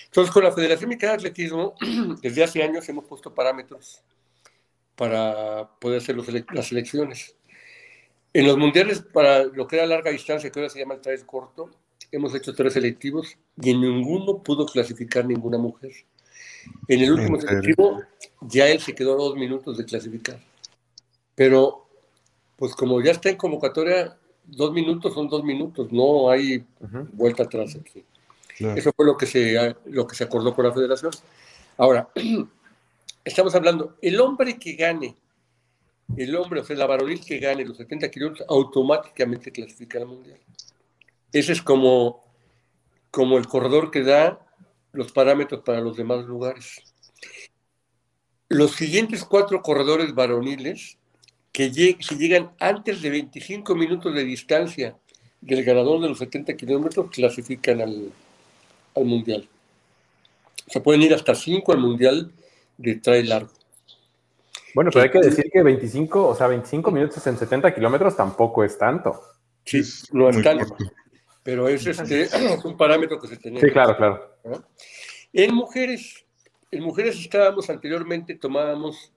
Entonces, 0.06 0.34
con 0.34 0.44
la 0.44 0.52
Federación 0.52 0.90
Mexicana 0.90 1.14
de 1.14 1.18
Atletismo, 1.18 1.76
desde 2.22 2.44
hace 2.44 2.64
años 2.64 2.88
hemos 2.90 3.06
puesto 3.06 3.34
parámetros 3.34 4.02
para 4.96 5.70
poder 5.80 6.02
hacer 6.02 6.16
los, 6.16 6.28
las 6.52 6.72
elecciones. 6.72 7.36
En 8.34 8.46
los 8.48 8.58
mundiales, 8.58 9.02
para 9.02 9.44
lo 9.44 9.68
que 9.68 9.78
era 9.78 9.86
larga 9.86 10.12
distancia, 10.12 10.50
que 10.52 10.60
ahora 10.60 10.70
se 10.70 10.80
llama 10.80 10.96
el 10.96 11.02
trail 11.02 11.26
corto, 11.26 11.70
hemos 12.12 12.34
hecho 12.36 12.54
tres 12.54 12.74
selectivos 12.74 13.38
y 13.62 13.72
en 13.72 13.82
ninguno 13.82 14.42
pudo 14.44 14.66
clasificar 14.66 15.26
ninguna 15.26 15.58
mujer. 15.58 15.92
En 16.88 17.02
el 17.02 17.14
último 17.14 17.40
selectivo, 17.40 18.02
ya 18.42 18.68
él 18.68 18.80
se 18.80 18.94
quedó 18.94 19.14
a 19.14 19.18
dos 19.18 19.36
minutos 19.36 19.78
de 19.78 19.86
clasificar. 19.86 20.40
Pero 21.36 21.88
pues 22.58 22.76
como 22.76 23.02
ya 23.02 23.12
está 23.12 23.30
en 23.30 23.38
convocatoria, 23.38 24.18
dos 24.48 24.74
minutos 24.74 25.14
son 25.14 25.28
dos 25.28 25.44
minutos, 25.44 25.92
no 25.92 26.30
hay 26.30 26.66
vuelta 27.14 27.44
atrás 27.44 27.78
aquí. 27.80 28.04
Eso 28.60 28.92
fue 28.96 29.06
lo 29.06 29.16
que, 29.16 29.28
se, 29.28 29.76
lo 29.86 30.08
que 30.08 30.16
se 30.16 30.24
acordó 30.24 30.56
con 30.56 30.66
la 30.66 30.74
federación. 30.74 31.12
Ahora, 31.78 32.10
estamos 33.24 33.54
hablando, 33.54 33.98
el 34.02 34.20
hombre 34.20 34.58
que 34.58 34.74
gane, 34.74 35.16
el 36.16 36.36
hombre, 36.36 36.62
o 36.62 36.64
sea, 36.64 36.76
la 36.76 36.88
varonil 36.88 37.24
que 37.24 37.38
gane 37.38 37.66
los 37.66 37.78
70 37.78 38.10
kilómetros, 38.10 38.48
automáticamente 38.50 39.52
clasifica 39.52 40.00
al 40.00 40.08
mundial. 40.08 40.40
Ese 41.32 41.52
es 41.52 41.62
como, 41.62 42.24
como 43.12 43.38
el 43.38 43.48
corredor 43.48 43.92
que 43.92 44.02
da 44.02 44.40
los 44.92 45.12
parámetros 45.12 45.62
para 45.64 45.82
los 45.82 45.98
demás 45.98 46.26
lugares. 46.26 46.82
Los 48.50 48.72
siguientes 48.72 49.26
cuatro 49.26 49.62
corredores 49.62 50.16
varoniles 50.16 50.97
que 51.58 51.98
si 52.00 52.16
llegan 52.18 52.52
antes 52.60 53.02
de 53.02 53.10
25 53.10 53.74
minutos 53.74 54.14
de 54.14 54.24
distancia 54.24 54.96
del 55.42 55.64
ganador 55.64 56.00
de 56.00 56.10
los 56.10 56.20
70 56.20 56.54
kilómetros, 56.54 57.10
clasifican 57.10 57.82
al, 57.82 58.12
al 58.96 59.06
Mundial. 59.06 59.50
Se 60.68 60.82
pueden 60.82 61.02
ir 61.02 61.16
hasta 61.16 61.34
5 61.34 61.72
al 61.72 61.80
Mundial 61.80 62.32
de 62.78 62.98
trail 62.98 63.30
largo. 63.30 63.50
Bueno, 64.76 64.92
pero 64.94 65.06
hay 65.06 65.10
que 65.10 65.20
decir 65.20 65.46
que 65.52 65.64
25, 65.64 66.28
o 66.28 66.36
sea, 66.36 66.46
25 66.46 66.92
minutos 66.92 67.26
en 67.26 67.36
70 67.36 67.74
kilómetros 67.74 68.16
tampoco 68.16 68.64
es 68.64 68.78
tanto. 68.78 69.20
Sí, 69.66 69.82
no 70.12 70.30
es 70.30 70.44
tanto. 70.44 70.78
Pero 71.42 71.68
es, 71.70 71.88
este, 71.88 72.22
es 72.22 72.34
un 72.66 72.78
parámetro 72.78 73.20
que 73.20 73.30
se 73.30 73.38
tiene. 73.38 73.60
Sí, 73.60 73.72
claro, 73.72 73.98
claro. 73.98 74.38
En 75.34 75.56
mujeres, 75.56 76.24
en 76.70 76.84
mujeres 76.84 77.20
estábamos 77.20 77.68
anteriormente, 77.72 78.36
tomábamos 78.36 79.12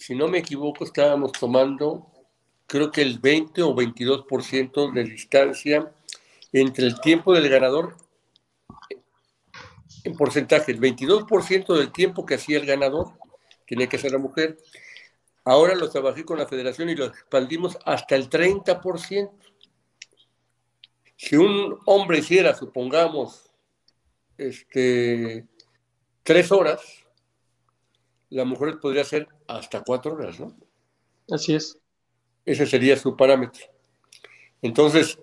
si 0.00 0.14
no 0.14 0.28
me 0.28 0.38
equivoco, 0.38 0.82
estábamos 0.82 1.32
tomando, 1.32 2.10
creo 2.66 2.90
que 2.90 3.02
el 3.02 3.18
20 3.18 3.62
o 3.62 3.76
22% 3.76 4.92
de 4.94 5.04
distancia 5.04 5.92
entre 6.54 6.86
el 6.86 6.98
tiempo 7.02 7.34
del 7.34 7.50
ganador, 7.50 7.96
en 10.04 10.16
porcentaje, 10.16 10.72
el 10.72 10.80
22% 10.80 11.76
del 11.76 11.92
tiempo 11.92 12.24
que 12.24 12.36
hacía 12.36 12.58
el 12.58 12.64
ganador, 12.64 13.12
tenía 13.66 13.88
que 13.88 13.98
ser 13.98 14.12
la 14.12 14.18
mujer. 14.18 14.56
Ahora 15.44 15.74
lo 15.74 15.90
trabajé 15.90 16.24
con 16.24 16.38
la 16.38 16.46
federación 16.46 16.88
y 16.88 16.96
lo 16.96 17.04
expandimos 17.04 17.76
hasta 17.84 18.16
el 18.16 18.30
30%. 18.30 19.30
Si 21.14 21.36
un 21.36 21.78
hombre 21.84 22.20
hiciera, 22.20 22.54
supongamos, 22.54 23.50
este, 24.38 25.46
tres 26.22 26.50
horas, 26.50 26.80
la 28.30 28.46
mujer 28.46 28.78
podría 28.80 29.02
hacer 29.02 29.28
hasta 29.58 29.82
cuatro 29.82 30.14
horas, 30.14 30.40
¿no? 30.40 30.54
Así 31.30 31.54
es. 31.54 31.78
Ese 32.44 32.66
sería 32.66 32.96
su 32.96 33.16
parámetro. 33.16 33.64
Entonces, 34.62 35.18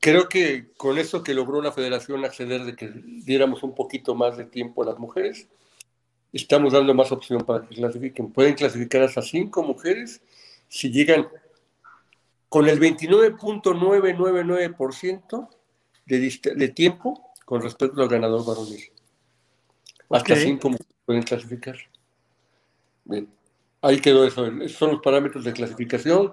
creo 0.00 0.28
que 0.28 0.72
con 0.76 0.98
eso 0.98 1.22
que 1.22 1.32
logró 1.34 1.62
la 1.62 1.70
federación 1.72 2.24
acceder 2.24 2.64
de 2.64 2.74
que 2.74 2.90
diéramos 3.24 3.62
un 3.62 3.74
poquito 3.74 4.14
más 4.14 4.36
de 4.36 4.44
tiempo 4.44 4.82
a 4.82 4.86
las 4.86 4.98
mujeres, 4.98 5.48
estamos 6.32 6.72
dando 6.72 6.94
más 6.94 7.12
opción 7.12 7.42
para 7.42 7.66
que 7.66 7.76
clasifiquen. 7.76 8.32
Pueden 8.32 8.54
clasificar 8.54 9.02
hasta 9.02 9.22
cinco 9.22 9.62
mujeres 9.62 10.20
si 10.68 10.90
llegan 10.90 11.28
con 12.48 12.68
el 12.68 12.80
29.999% 12.80 15.48
de, 16.06 16.40
de 16.56 16.68
tiempo 16.68 17.32
con 17.44 17.62
respecto 17.62 18.02
al 18.02 18.08
ganador 18.08 18.44
varonil. 18.44 18.82
Hasta 20.08 20.34
cinco 20.36 20.70
mujeres 20.70 20.94
pueden 21.04 21.22
clasificar. 21.22 21.76
Bien. 23.04 23.28
Ahí 23.82 24.00
quedó 24.00 24.26
eso. 24.26 24.46
Esos 24.46 24.78
son 24.78 24.92
los 24.92 25.00
parámetros 25.00 25.44
de 25.44 25.52
clasificación 25.52 26.32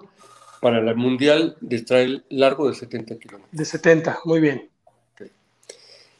para 0.60 0.78
el 0.78 0.96
Mundial 0.96 1.56
de 1.60 1.82
trail 1.82 2.24
largo 2.28 2.68
de 2.68 2.74
70 2.74 3.18
kilómetros. 3.18 3.56
De 3.56 3.64
70, 3.64 4.20
muy 4.24 4.40
bien. 4.40 4.70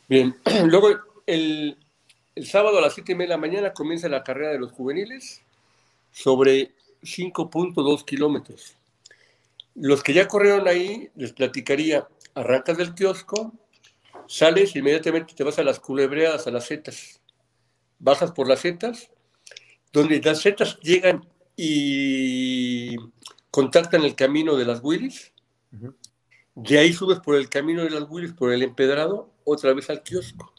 Bien, 0.09 0.35
luego 0.67 0.89
el, 1.27 1.77
el 2.35 2.47
sábado 2.47 2.79
a 2.79 2.81
las 2.81 2.95
7 2.95 3.13
y 3.13 3.15
media 3.15 3.35
de 3.35 3.35
la 3.35 3.47
mañana 3.47 3.73
comienza 3.73 4.09
la 4.09 4.25
carrera 4.25 4.53
de 4.53 4.59
los 4.59 4.73
juveniles 4.73 5.43
sobre 6.13 6.73
5.2 7.03 8.05
kilómetros. 8.05 8.75
Los 9.75 10.03
que 10.03 10.13
ya 10.13 10.27
corrieron 10.27 10.67
ahí, 10.67 11.11
les 11.15 11.33
platicaría, 11.33 12.09
arrancas 12.35 12.79
del 12.79 12.95
kiosco, 12.95 13.53
sales, 14.27 14.75
inmediatamente 14.75 15.35
te 15.35 15.45
vas 15.45 15.59
a 15.59 15.63
las 15.63 15.79
culebreadas, 15.79 16.47
a 16.47 16.51
las 16.51 16.67
setas. 16.67 17.21
Bajas 17.99 18.33
por 18.33 18.49
las 18.49 18.61
setas, 18.61 19.11
donde 19.93 20.21
las 20.21 20.41
setas 20.41 20.79
llegan 20.81 21.27
y 21.57 22.97
contactan 23.51 24.05
el 24.05 24.15
camino 24.15 24.57
de 24.57 24.65
las 24.65 24.81
Willis. 24.83 25.33
De 26.55 26.79
ahí 26.79 26.93
subes 26.93 27.21
por 27.21 27.37
el 27.37 27.49
camino 27.49 27.85
de 27.85 27.91
las 27.91 28.05
Willis, 28.09 28.33
por 28.33 28.53
el 28.53 28.63
empedrado, 28.63 29.33
otra 29.45 29.73
vez 29.73 29.91
al 29.91 30.03
kiosco. 30.03 30.53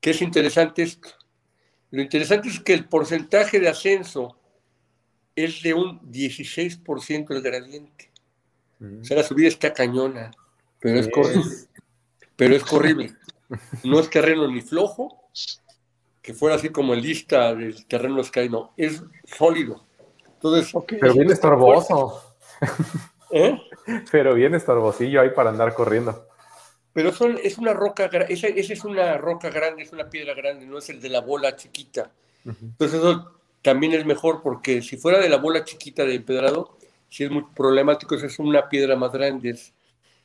¿Qué 0.00 0.10
es 0.10 0.22
interesante 0.22 0.82
esto? 0.82 1.08
Lo 1.90 2.02
interesante 2.02 2.48
es 2.48 2.60
que 2.60 2.74
el 2.74 2.86
porcentaje 2.86 3.58
de 3.58 3.68
ascenso 3.68 4.38
es 5.34 5.62
de 5.62 5.74
un 5.74 6.00
16% 6.10 7.30
el 7.34 7.42
gradiente. 7.42 8.10
O 8.80 9.04
sea, 9.04 9.18
la 9.18 9.22
subida 9.22 9.48
está 9.48 9.72
cañona, 9.72 10.30
pero 10.80 10.98
es 11.00 11.08
corrible. 11.08 11.56
Pero 12.36 12.56
es 12.56 12.64
corrible. 12.64 13.14
No 13.84 14.00
es 14.00 14.10
terreno 14.10 14.50
ni 14.50 14.60
flojo, 14.60 15.30
que 16.26 16.34
fuera 16.34 16.56
así 16.56 16.70
como 16.70 16.92
el 16.92 17.02
lista 17.02 17.54
del 17.54 17.86
terreno 17.86 18.22
Sky, 18.24 18.48
no, 18.48 18.72
es 18.76 19.00
sólido. 19.24 19.84
Entonces, 20.26 20.74
pero 20.88 21.14
bien 21.14 21.30
estorboso. 21.30 22.20
¿Eh? 23.30 23.56
Pero 24.10 24.34
bien 24.34 24.52
estorbosillo 24.56 25.20
ahí 25.20 25.30
para 25.30 25.50
andar 25.50 25.72
corriendo. 25.72 26.26
Pero 26.92 27.12
son, 27.12 27.38
es 27.40 27.58
una 27.58 27.72
roca, 27.74 28.06
esa, 28.28 28.48
esa, 28.48 28.72
es 28.72 28.84
una 28.84 29.16
roca 29.18 29.50
grande, 29.50 29.84
es 29.84 29.92
una 29.92 30.10
piedra 30.10 30.34
grande, 30.34 30.66
no 30.66 30.78
es 30.78 30.88
el 30.88 31.00
de 31.00 31.10
la 31.10 31.20
bola 31.20 31.54
chiquita. 31.54 32.10
Entonces 32.44 32.98
eso 32.98 33.38
también 33.62 33.92
es 33.92 34.04
mejor 34.04 34.42
porque 34.42 34.82
si 34.82 34.96
fuera 34.96 35.20
de 35.20 35.28
la 35.28 35.36
bola 35.36 35.62
chiquita 35.62 36.04
de 36.04 36.16
empedrado, 36.16 36.76
si 37.08 37.22
es 37.22 37.30
muy 37.30 37.44
problemático, 37.54 38.16
esa 38.16 38.26
es 38.26 38.40
una 38.40 38.68
piedra 38.68 38.96
más 38.96 39.12
grande. 39.12 39.56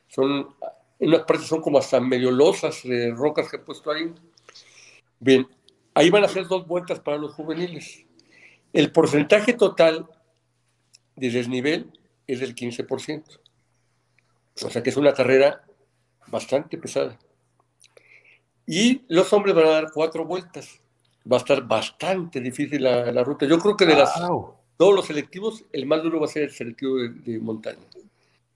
son, 0.08 0.48
en 0.98 1.08
unas 1.08 1.22
partes 1.22 1.46
son 1.46 1.60
como 1.60 1.78
hasta 1.78 2.00
medio 2.00 2.32
losas 2.32 2.82
de 2.82 3.12
rocas 3.12 3.48
que 3.48 3.56
he 3.56 3.60
puesto 3.60 3.92
ahí. 3.92 4.12
Bien, 5.20 5.46
ahí 5.94 6.10
van 6.10 6.24
a 6.24 6.28
ser 6.28 6.46
dos 6.46 6.66
vueltas 6.66 7.00
para 7.00 7.18
los 7.18 7.34
juveniles. 7.34 8.04
El 8.72 8.90
porcentaje 8.92 9.52
total 9.52 10.08
de 11.16 11.30
desnivel 11.30 11.98
es 12.26 12.40
del 12.40 12.54
15%. 12.54 13.40
O 14.64 14.70
sea 14.70 14.82
que 14.82 14.90
es 14.90 14.96
una 14.96 15.12
carrera 15.12 15.64
bastante 16.28 16.78
pesada. 16.78 17.18
Y 18.66 19.02
los 19.08 19.32
hombres 19.32 19.54
van 19.54 19.66
a 19.66 19.70
dar 19.70 19.86
cuatro 19.92 20.24
vueltas 20.24 20.82
va 21.30 21.36
a 21.36 21.40
estar 21.40 21.66
bastante 21.66 22.40
difícil 22.40 22.82
la, 22.82 23.24
ruta. 23.24 23.46
Yo 23.46 23.58
creo 23.58 23.76
que 23.76 23.86
de 23.86 23.96
las, 23.96 24.12
todos 24.76 24.94
los 24.94 25.06
selectivos, 25.06 25.64
el 25.72 25.86
más 25.86 26.02
duro 26.02 26.20
va 26.20 26.26
a 26.26 26.28
ser 26.28 26.44
el 26.44 26.50
selectivo 26.50 26.96
de, 26.96 27.38
montaña. 27.38 27.84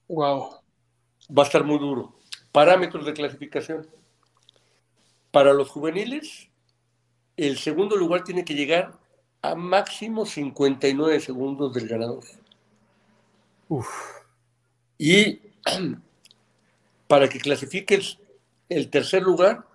Wow. 0.07 0.57
Va 1.37 1.43
a 1.43 1.45
estar 1.45 1.63
muy 1.63 1.79
duro. 1.79 2.15
Parámetros 2.51 3.05
de 3.05 3.13
clasificación. 3.13 3.87
Para 5.31 5.53
los 5.53 5.69
juveniles, 5.69 6.49
el 7.37 7.57
segundo 7.57 7.95
lugar 7.95 8.23
tiene 8.23 8.43
que 8.43 8.55
llegar 8.55 8.91
a 9.41 9.55
máximo 9.55 10.25
59 10.25 11.19
segundos 11.19 11.73
del 11.73 11.87
ganador. 11.87 12.23
Uf. 13.69 13.87
Y 14.97 15.39
para 17.07 17.29
que 17.29 17.39
clasifique 17.39 18.01
el 18.69 18.89
tercer 18.89 19.23
lugar, 19.23 19.65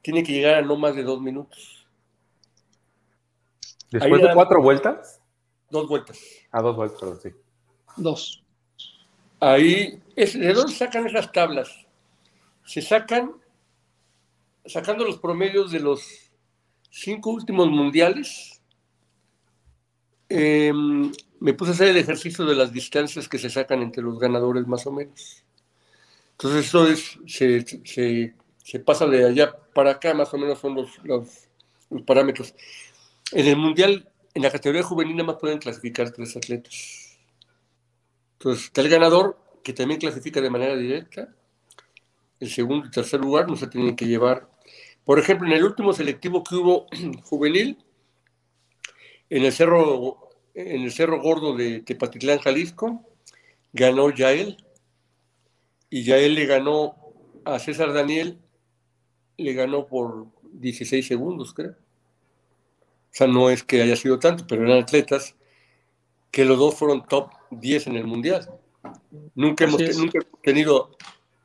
tiene 0.00 0.22
que 0.22 0.32
llegar 0.32 0.54
a 0.54 0.62
no 0.62 0.76
más 0.76 0.94
de 0.96 1.02
dos 1.02 1.20
minutos. 1.20 1.86
¿Después 3.90 4.22
de 4.22 4.32
cuatro 4.32 4.62
vueltas? 4.62 5.20
Dos 5.70 5.88
vueltas. 5.88 6.18
Ah, 6.50 6.62
dos 6.62 6.76
vueltas, 6.76 7.22
sí. 7.22 7.30
Dos. 7.96 8.42
Ahí, 9.38 10.00
¿de 10.16 10.52
dónde 10.54 10.72
sacan 10.72 11.06
esas 11.06 11.30
tablas? 11.30 11.68
Se 12.64 12.80
sacan, 12.80 13.32
sacando 14.64 15.04
los 15.04 15.18
promedios 15.18 15.72
de 15.72 15.80
los 15.80 16.31
cinco 16.92 17.30
últimos 17.30 17.70
mundiales, 17.70 18.60
em, 20.28 21.10
me 21.40 21.54
puse 21.54 21.72
a 21.72 21.74
hacer 21.74 21.88
el 21.88 21.96
ejercicio 21.96 22.44
de 22.44 22.54
las 22.54 22.72
distancias 22.72 23.28
que 23.28 23.38
se 23.38 23.50
sacan 23.50 23.82
entre 23.82 24.02
los 24.02 24.18
ganadores 24.18 24.66
más 24.66 24.86
o 24.86 24.92
menos. 24.92 25.42
Entonces 26.32 26.66
eso 26.66 26.86
es, 26.86 27.18
se, 27.26 28.34
se, 28.64 28.80
pasa 28.80 29.06
de 29.06 29.24
allá 29.26 29.52
para 29.74 29.92
acá, 29.92 30.14
más 30.14 30.32
o 30.34 30.38
menos 30.38 30.58
son 30.58 30.74
los, 30.74 30.98
los, 31.02 31.48
los 31.90 32.02
parámetros. 32.02 32.54
En 33.32 33.46
el 33.46 33.56
Mundial, 33.56 34.08
en 34.34 34.42
la 34.42 34.50
categoría 34.50 34.82
juvenil, 34.82 35.16
nada 35.16 35.32
más 35.32 35.36
pueden 35.40 35.58
clasificar 35.58 36.10
tres 36.10 36.36
atletas. 36.36 37.18
Entonces, 38.34 38.64
está 38.64 38.80
el 38.82 38.88
ganador, 38.88 39.38
que 39.62 39.72
también 39.72 40.00
clasifica 40.00 40.40
de 40.40 40.50
manera 40.50 40.76
directa. 40.76 41.28
El 42.40 42.50
segundo 42.50 42.86
y 42.86 42.90
tercer 42.90 43.20
lugar 43.20 43.48
no 43.48 43.56
se 43.56 43.68
tienen 43.68 43.96
que 43.96 44.06
llevar. 44.06 44.51
Por 45.04 45.18
ejemplo, 45.18 45.46
en 45.48 45.54
el 45.54 45.64
último 45.64 45.92
selectivo 45.92 46.44
que 46.44 46.54
hubo 46.54 46.86
juvenil, 47.24 47.78
en 49.30 49.44
el 49.44 49.52
Cerro, 49.52 50.30
en 50.54 50.82
el 50.82 50.92
Cerro 50.92 51.20
Gordo 51.20 51.56
de 51.56 51.80
Tepatitlán, 51.80 52.38
Jalisco, 52.38 53.02
ganó 53.72 54.10
Yael. 54.10 54.56
Y 55.90 56.04
Yael 56.04 56.34
le 56.34 56.46
ganó 56.46 56.96
a 57.44 57.58
César 57.58 57.92
Daniel, 57.92 58.38
le 59.36 59.52
ganó 59.54 59.86
por 59.86 60.26
16 60.52 61.06
segundos, 61.06 61.52
creo. 61.52 61.72
O 61.72 63.14
sea, 63.14 63.26
no 63.26 63.50
es 63.50 63.62
que 63.62 63.82
haya 63.82 63.96
sido 63.96 64.18
tanto, 64.18 64.46
pero 64.46 64.64
eran 64.64 64.82
atletas 64.82 65.34
que 66.30 66.44
los 66.44 66.58
dos 66.58 66.74
fueron 66.74 67.06
top 67.06 67.30
10 67.50 67.88
en 67.88 67.96
el 67.96 68.06
mundial. 68.06 68.48
Nunca 69.34 69.64
hemos, 69.64 69.80
tenido 70.42 70.96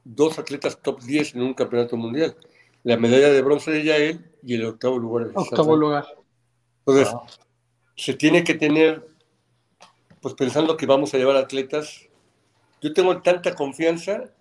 dos 0.06 0.40
atletas 0.40 0.82
top 0.82 1.02
10 1.02 1.36
en 1.36 1.42
un 1.42 1.54
campeonato 1.54 1.98
mundial. 1.98 2.36
La 2.84 2.98
medalla 2.98 3.30
de 3.30 3.42
bronce 3.42 3.72
de 3.72 3.84
Yael 3.84 4.32
y 4.44 4.56
el 4.56 4.66
octavo 4.66 4.98
lugar. 4.98 5.32
octavo 5.34 5.76
lugar. 5.76 6.06
Entonces, 6.86 7.14
se 7.96 8.14
tiene 8.14 8.44
que 8.44 8.54
tener, 8.54 9.06
pues 10.22 10.36
pensando 10.36 10.78
que 10.78 10.86
vamos 10.86 11.14
a 11.14 11.18
llevar 11.18 11.36
atletas, 11.36 12.08
yo 12.82 12.94
tengo 12.94 13.22
tanta 13.22 13.56
confianza, 13.56 14.32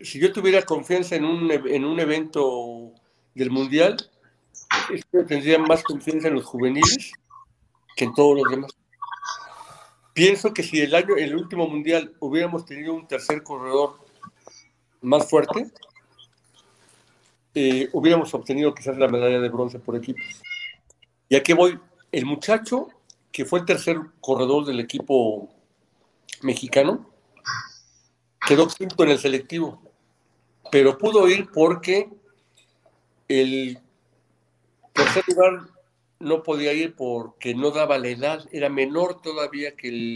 si 0.00 0.20
yo 0.20 0.32
tuviera 0.32 0.62
confianza 0.62 1.16
en 1.16 1.24
un, 1.24 1.50
en 1.50 1.84
un 1.84 1.98
evento 1.98 2.92
del 3.34 3.50
mundial, 3.50 3.96
tendría 5.26 5.58
más 5.58 5.82
confianza 5.82 6.28
en 6.28 6.34
los 6.34 6.44
juveniles 6.44 7.12
que 7.96 8.04
en 8.04 8.14
todos 8.14 8.38
los 8.38 8.50
demás. 8.50 8.72
Pienso 10.12 10.52
que 10.54 10.62
si 10.62 10.80
el 10.80 10.94
año, 10.94 11.16
el 11.16 11.34
último 11.34 11.66
mundial, 11.68 12.14
hubiéramos 12.20 12.64
tenido 12.64 12.94
un 12.94 13.06
tercer 13.06 13.42
corredor 13.42 13.98
más 15.00 15.28
fuerte, 15.28 15.70
eh, 17.58 17.88
hubiéramos 17.94 18.34
obtenido 18.34 18.74
quizás 18.74 18.98
la 18.98 19.08
medalla 19.08 19.40
de 19.40 19.48
bronce 19.48 19.78
por 19.78 19.96
equipos. 19.96 20.22
Y 21.26 21.36
aquí 21.36 21.54
voy, 21.54 21.78
el 22.12 22.26
muchacho 22.26 22.88
que 23.32 23.46
fue 23.46 23.60
el 23.60 23.64
tercer 23.64 23.98
corredor 24.20 24.66
del 24.66 24.78
equipo 24.78 25.48
mexicano, 26.42 27.10
quedó 28.46 28.68
quinto 28.68 29.02
en 29.04 29.10
el 29.10 29.18
selectivo, 29.18 29.80
pero 30.70 30.98
pudo 30.98 31.26
ir 31.30 31.48
porque 31.50 32.10
el 33.26 33.78
tercer 34.92 35.24
lugar 35.26 35.66
no 36.18 36.42
podía 36.42 36.74
ir 36.74 36.94
porque 36.94 37.54
no 37.54 37.70
daba 37.70 37.96
la 37.96 38.08
edad, 38.08 38.46
era 38.52 38.68
menor 38.68 39.22
todavía 39.22 39.74
que 39.74 39.88
el... 39.88 40.14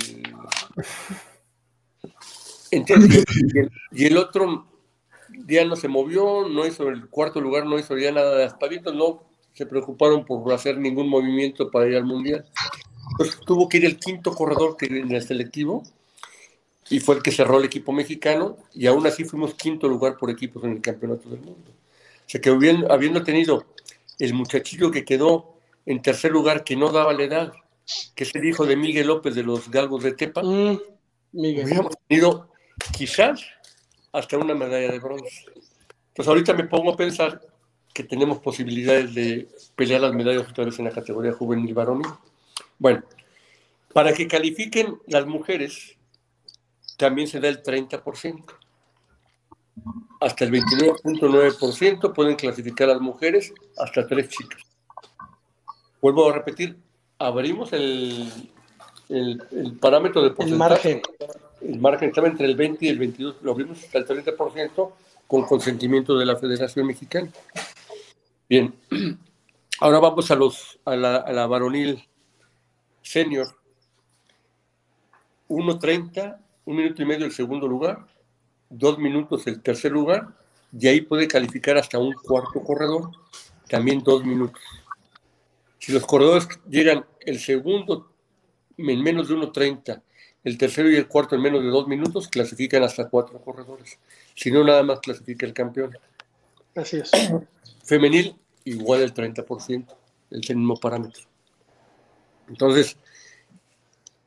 y, 3.92 4.04
el, 4.04 4.18
otro 4.18 4.69
día 5.46 5.64
no 5.64 5.76
se 5.76 5.88
movió, 5.88 6.48
no 6.48 6.66
hizo 6.66 6.88
el 6.88 7.08
cuarto 7.08 7.40
lugar, 7.40 7.66
no 7.66 7.78
hizo 7.78 7.96
ya 7.96 8.12
nada 8.12 8.36
de 8.36 8.44
aspavientos, 8.44 8.94
no 8.94 9.24
se 9.52 9.66
preocuparon 9.66 10.24
por 10.24 10.52
hacer 10.52 10.78
ningún 10.78 11.08
movimiento 11.08 11.70
para 11.70 11.88
ir 11.88 11.96
al 11.96 12.04
mundial. 12.04 12.44
Entonces 13.12 13.40
tuvo 13.44 13.68
que 13.68 13.78
ir 13.78 13.84
el 13.84 13.98
quinto 13.98 14.32
corredor 14.32 14.76
que 14.76 14.86
en 14.86 15.10
el 15.10 15.22
selectivo 15.22 15.82
y 16.88 17.00
fue 17.00 17.16
el 17.16 17.22
que 17.22 17.30
cerró 17.30 17.58
el 17.58 17.64
equipo 17.64 17.92
mexicano 17.92 18.56
y 18.72 18.86
aún 18.86 19.06
así 19.06 19.24
fuimos 19.24 19.54
quinto 19.54 19.88
lugar 19.88 20.16
por 20.16 20.30
equipos 20.30 20.64
en 20.64 20.72
el 20.72 20.80
campeonato 20.80 21.28
del 21.28 21.40
mundo. 21.40 21.70
O 21.70 22.28
sea 22.30 22.40
que 22.40 22.50
habiendo 22.50 23.22
tenido 23.22 23.66
el 24.18 24.34
muchachillo 24.34 24.90
que 24.90 25.04
quedó 25.04 25.54
en 25.86 26.02
tercer 26.02 26.30
lugar, 26.30 26.62
que 26.62 26.76
no 26.76 26.90
daba 26.92 27.12
la 27.12 27.24
edad, 27.24 27.52
que 28.14 28.24
es 28.24 28.34
el 28.34 28.44
hijo 28.44 28.66
de 28.66 28.76
Miguel 28.76 29.08
López 29.08 29.34
de 29.34 29.42
los 29.42 29.70
Galgos 29.70 30.02
de 30.02 30.12
Tepa, 30.12 30.42
mm, 30.42 30.78
hubiéramos 31.32 31.96
tenido 32.06 32.50
quizás 32.96 33.40
hasta 34.12 34.38
una 34.38 34.54
medalla 34.54 34.90
de 34.92 34.98
bronce. 34.98 35.44
Pues 36.14 36.26
ahorita 36.26 36.54
me 36.54 36.64
pongo 36.64 36.92
a 36.92 36.96
pensar 36.96 37.40
que 37.92 38.04
tenemos 38.04 38.38
posibilidades 38.38 39.14
de 39.14 39.48
pelear 39.74 40.00
las 40.00 40.14
medallas 40.14 40.48
otra 40.48 40.64
vez 40.64 40.78
en 40.78 40.84
la 40.86 40.90
categoría 40.90 41.32
juvenil 41.32 41.74
varonil. 41.74 42.06
Bueno, 42.78 43.02
para 43.92 44.12
que 44.12 44.28
califiquen 44.28 45.00
las 45.06 45.26
mujeres, 45.26 45.96
también 46.96 47.28
se 47.28 47.40
da 47.40 47.48
el 47.48 47.62
30%. 47.62 48.44
hasta 50.20 50.44
el 50.44 50.52
29.9% 50.52 52.12
pueden 52.12 52.36
clasificar 52.36 52.88
las 52.88 53.00
mujeres, 53.00 53.52
hasta 53.78 54.06
tres 54.06 54.28
chicas. 54.28 54.62
Vuelvo 56.02 56.28
a 56.28 56.34
repetir, 56.34 56.76
abrimos 57.18 57.72
el, 57.72 58.30
el, 59.08 59.42
el 59.50 59.78
parámetro 59.78 60.22
de 60.22 60.34
El 60.44 60.56
margen. 60.56 61.00
El 61.60 61.78
margen 61.78 62.08
estaba 62.08 62.28
entre 62.28 62.46
el 62.46 62.56
20 62.56 62.84
y 62.84 62.88
el 62.88 62.98
22, 62.98 63.36
lo 63.42 63.52
abrimos 63.52 63.82
hasta 63.84 63.98
el 63.98 64.06
30% 64.06 64.92
con 65.26 65.42
consentimiento 65.44 66.18
de 66.18 66.26
la 66.26 66.36
Federación 66.36 66.86
Mexicana. 66.86 67.30
Bien, 68.48 68.74
ahora 69.80 69.98
vamos 70.00 70.30
a, 70.30 70.34
los, 70.34 70.78
a, 70.84 70.96
la, 70.96 71.16
a 71.16 71.32
la 71.32 71.46
varonil 71.46 72.02
senior. 73.02 73.48
1.30, 75.48 76.38
un 76.64 76.76
minuto 76.76 77.02
y 77.02 77.04
medio 77.04 77.26
el 77.26 77.32
segundo 77.32 77.66
lugar, 77.66 78.06
dos 78.68 78.98
minutos 78.98 79.46
el 79.46 79.60
tercer 79.60 79.92
lugar, 79.92 80.28
y 80.72 80.86
ahí 80.86 81.00
puede 81.00 81.26
calificar 81.26 81.76
hasta 81.76 81.98
un 81.98 82.12
cuarto 82.12 82.62
corredor, 82.62 83.10
también 83.68 84.02
dos 84.02 84.24
minutos. 84.24 84.62
Si 85.78 85.92
los 85.92 86.06
corredores 86.06 86.48
llegan 86.68 87.04
el 87.20 87.40
segundo 87.40 88.12
en 88.76 89.02
menos 89.02 89.28
de 89.28 89.34
1.30, 89.34 90.02
el 90.44 90.58
tercero 90.58 90.90
y 90.90 90.96
el 90.96 91.06
cuarto 91.06 91.34
en 91.34 91.42
menos 91.42 91.62
de 91.62 91.68
dos 91.68 91.86
minutos, 91.86 92.28
clasifican 92.28 92.82
hasta 92.82 93.08
cuatro 93.08 93.40
corredores. 93.40 93.98
Si 94.34 94.50
no, 94.50 94.64
nada 94.64 94.82
más 94.82 95.00
clasifica 95.00 95.46
el 95.46 95.52
campeón. 95.52 95.96
Así 96.74 96.98
es. 96.98 97.10
Femenil, 97.84 98.36
igual 98.64 99.02
el 99.02 99.12
30%, 99.12 99.86
es 100.30 100.50
el 100.50 100.56
mismo 100.56 100.76
parámetro. 100.76 101.24
Entonces, 102.48 102.96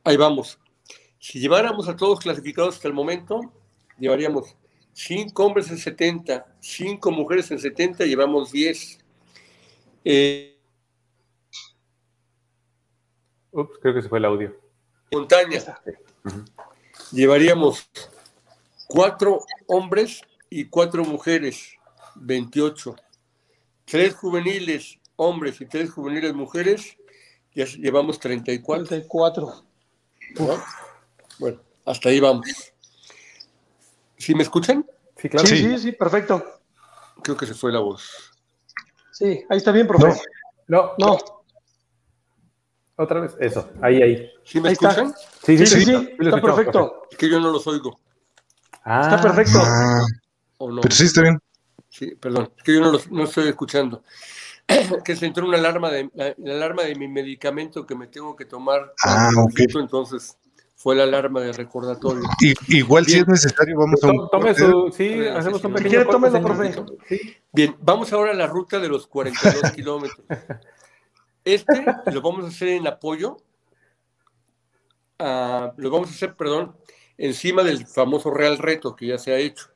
ahí 0.04 0.16
vamos. 0.16 0.58
Si 1.18 1.40
lleváramos 1.40 1.88
a 1.88 1.96
todos 1.96 2.20
clasificados 2.20 2.76
hasta 2.76 2.88
el 2.88 2.94
momento, 2.94 3.52
llevaríamos 3.98 4.56
5 4.92 5.44
hombres 5.44 5.70
en 5.70 5.78
70, 5.78 6.46
5 6.60 7.10
mujeres 7.10 7.50
en 7.50 7.58
70, 7.58 8.04
llevamos 8.04 8.52
10. 8.52 8.98
Eh, 10.04 10.58
Ups, 13.50 13.78
creo 13.80 13.94
que 13.94 14.02
se 14.02 14.08
fue 14.08 14.18
el 14.18 14.24
audio. 14.24 14.63
Montaña, 15.14 15.80
llevaríamos 17.12 17.88
4 18.88 19.40
hombres 19.66 20.22
y 20.50 20.66
4 20.66 21.04
mujeres, 21.04 21.74
28. 22.16 22.96
3 23.86 24.14
juveniles 24.14 24.98
hombres 25.16 25.60
y 25.60 25.66
3 25.66 25.90
juveniles 25.90 26.34
mujeres, 26.34 26.96
ya 27.54 27.64
llevamos 27.66 28.18
34. 28.18 28.86
44. 28.86 29.64
¿no? 30.40 30.62
Bueno, 31.38 31.60
hasta 31.84 32.08
ahí 32.08 32.18
vamos. 32.20 32.46
¿Sí 34.16 34.34
me 34.34 34.42
escuchan? 34.42 34.84
Sí, 35.16 35.28
claro. 35.28 35.46
Sí, 35.46 35.56
Sí. 35.58 35.62
sí, 35.70 35.78
sí, 35.78 35.92
perfecto. 35.92 36.60
Creo 37.22 37.36
que 37.36 37.46
se 37.46 37.54
fue 37.54 37.72
la 37.72 37.80
voz. 37.80 38.32
Sí, 39.12 39.44
ahí 39.48 39.58
está 39.58 39.70
bien, 39.70 39.86
profe. 39.86 40.20
No, 40.66 40.92
No, 40.98 41.18
otra 42.96 43.20
vez. 43.20 43.36
Eso, 43.40 43.68
ahí, 43.82 44.02
ahí. 44.02 44.30
¿Sí 44.44 44.60
me 44.60 44.68
Ahí 44.68 44.72
está. 44.74 44.88
escuchan? 44.90 45.14
Sí, 45.44 45.58
sí, 45.58 45.66
sí, 45.66 45.84
sí, 45.84 45.94
está 46.18 46.40
perfecto. 46.40 47.02
Es 47.10 47.16
que 47.18 47.28
yo 47.28 47.40
no 47.40 47.50
los 47.50 47.66
oigo. 47.66 47.98
Ah, 48.84 49.02
Está 49.02 49.20
perfecto. 49.22 49.58
Ah, 49.62 50.04
¿O 50.58 50.70
no? 50.70 50.80
pero 50.80 50.94
sí 50.94 51.04
está 51.04 51.22
bien. 51.22 51.38
Sí, 51.88 52.14
perdón, 52.16 52.50
es 52.56 52.62
que 52.62 52.74
yo 52.74 52.80
no, 52.80 52.90
los, 52.92 53.10
no 53.10 53.24
estoy 53.24 53.48
escuchando. 53.48 54.02
que 55.04 55.14
se 55.16 55.26
entró 55.26 55.46
una 55.46 55.58
alarma 55.58 55.90
de 55.90 56.10
la, 56.14 56.34
la 56.38 56.54
alarma 56.54 56.82
de 56.82 56.94
mi 56.94 57.06
medicamento 57.08 57.86
que 57.86 57.94
me 57.94 58.06
tengo 58.08 58.34
que 58.36 58.44
tomar. 58.46 58.92
Ah, 59.04 59.30
cuando 59.34 59.42
ok. 59.42 59.60
Entonces 59.80 60.36
fue 60.76 60.94
la 60.96 61.04
alarma 61.04 61.40
de 61.40 61.52
recordatorio. 61.52 62.22
I- 62.40 62.54
igual 62.78 63.06
si 63.06 63.18
es 63.18 63.28
necesario, 63.28 63.78
vamos 63.78 64.02
a 64.02 64.08
un 64.08 64.28
Tome 64.30 64.54
su. 64.54 64.92
Sí, 64.94 65.20
hacemos 65.26 65.62
un 65.64 65.72
pequeño. 65.74 65.90
Si 65.90 65.96
quiere, 65.96 66.04
tómelo, 66.10 66.42
profe. 66.42 66.74
Sí. 67.08 67.36
Bien, 67.52 67.76
vamos 67.80 68.12
ahora 68.12 68.32
a 68.32 68.34
la 68.34 68.46
ruta 68.46 68.78
de 68.78 68.88
los 68.88 69.06
42 69.06 69.70
kilómetros. 69.74 70.26
Este 71.44 71.84
lo 72.12 72.22
vamos 72.22 72.44
a 72.44 72.48
hacer 72.48 72.68
en 72.68 72.86
apoyo, 72.86 73.36
lo 75.18 75.90
vamos 75.90 76.08
a 76.08 76.12
hacer, 76.12 76.34
perdón, 76.34 76.76
encima 77.18 77.62
del 77.62 77.86
famoso 77.86 78.30
Real 78.30 78.58
Reto 78.58 78.96
que 78.96 79.08
ya 79.08 79.18
se 79.18 79.32
ha 79.32 79.38
hecho. 79.38 79.68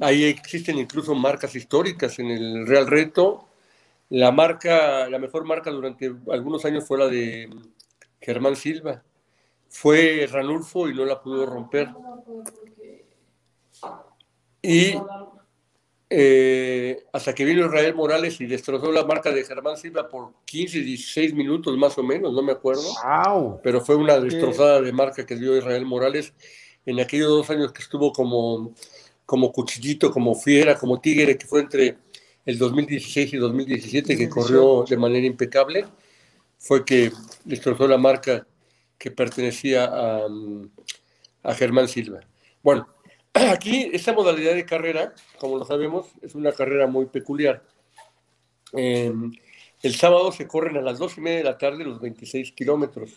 Ahí 0.00 0.24
existen 0.24 0.78
incluso 0.78 1.14
marcas 1.14 1.54
históricas 1.54 2.18
en 2.18 2.30
el 2.30 2.66
Real 2.66 2.86
Reto. 2.86 3.48
La 4.10 4.30
marca, 4.30 5.08
la 5.08 5.18
mejor 5.18 5.44
marca 5.44 5.70
durante 5.70 6.14
algunos 6.30 6.64
años 6.64 6.86
fue 6.86 6.98
la 6.98 7.08
de 7.08 7.50
Germán 8.20 8.56
Silva. 8.56 9.02
Fue 9.68 10.28
Ranulfo 10.30 10.88
y 10.88 10.94
no 10.94 11.04
la 11.04 11.20
pudo 11.20 11.46
romper. 11.46 11.88
Y 14.62 14.94
eh, 16.08 17.04
hasta 17.12 17.34
que 17.34 17.44
vino 17.44 17.66
Israel 17.66 17.94
Morales 17.94 18.40
y 18.40 18.46
destrozó 18.46 18.92
la 18.92 19.04
marca 19.04 19.32
de 19.32 19.42
Germán 19.42 19.76
Silva 19.76 20.08
por 20.08 20.34
15, 20.44 20.78
16 20.78 21.34
minutos 21.34 21.76
más 21.76 21.98
o 21.98 22.04
menos, 22.04 22.32
no 22.32 22.42
me 22.42 22.52
acuerdo, 22.52 22.84
pero 23.62 23.80
fue 23.80 23.96
una 23.96 24.20
destrozada 24.20 24.80
de 24.80 24.92
marca 24.92 25.26
que 25.26 25.34
dio 25.34 25.56
Israel 25.56 25.84
Morales. 25.84 26.32
En 26.84 27.00
aquellos 27.00 27.28
dos 27.28 27.50
años 27.50 27.72
que 27.72 27.82
estuvo 27.82 28.12
como, 28.12 28.72
como 29.24 29.50
cuchillito, 29.50 30.12
como 30.12 30.36
fiera, 30.36 30.78
como 30.78 31.00
tigre, 31.00 31.36
que 31.36 31.46
fue 31.46 31.60
entre 31.62 31.98
el 32.44 32.56
2016 32.56 33.34
y 33.34 33.36
2017, 33.38 34.16
que 34.16 34.28
corrió 34.28 34.84
de 34.88 34.96
manera 34.96 35.26
impecable, 35.26 35.86
fue 36.56 36.84
que 36.84 37.10
destrozó 37.44 37.88
la 37.88 37.98
marca 37.98 38.46
que 38.96 39.10
pertenecía 39.10 39.86
a, 39.86 40.28
a 41.42 41.54
Germán 41.54 41.88
Silva. 41.88 42.20
Bueno, 42.62 42.86
aquí 43.52 43.90
esta 43.92 44.12
modalidad 44.12 44.54
de 44.54 44.64
carrera, 44.64 45.14
como 45.38 45.58
lo 45.58 45.64
sabemos, 45.64 46.06
es 46.22 46.34
una 46.34 46.52
carrera 46.52 46.86
muy 46.86 47.06
peculiar. 47.06 47.62
Eh, 48.72 49.12
el 49.82 49.94
sábado 49.94 50.32
se 50.32 50.46
corren 50.46 50.76
a 50.76 50.80
las 50.80 50.98
dos 50.98 51.18
y 51.18 51.20
media 51.20 51.38
de 51.38 51.44
la 51.44 51.58
tarde 51.58 51.84
los 51.84 52.00
26 52.00 52.52
kilómetros. 52.52 53.12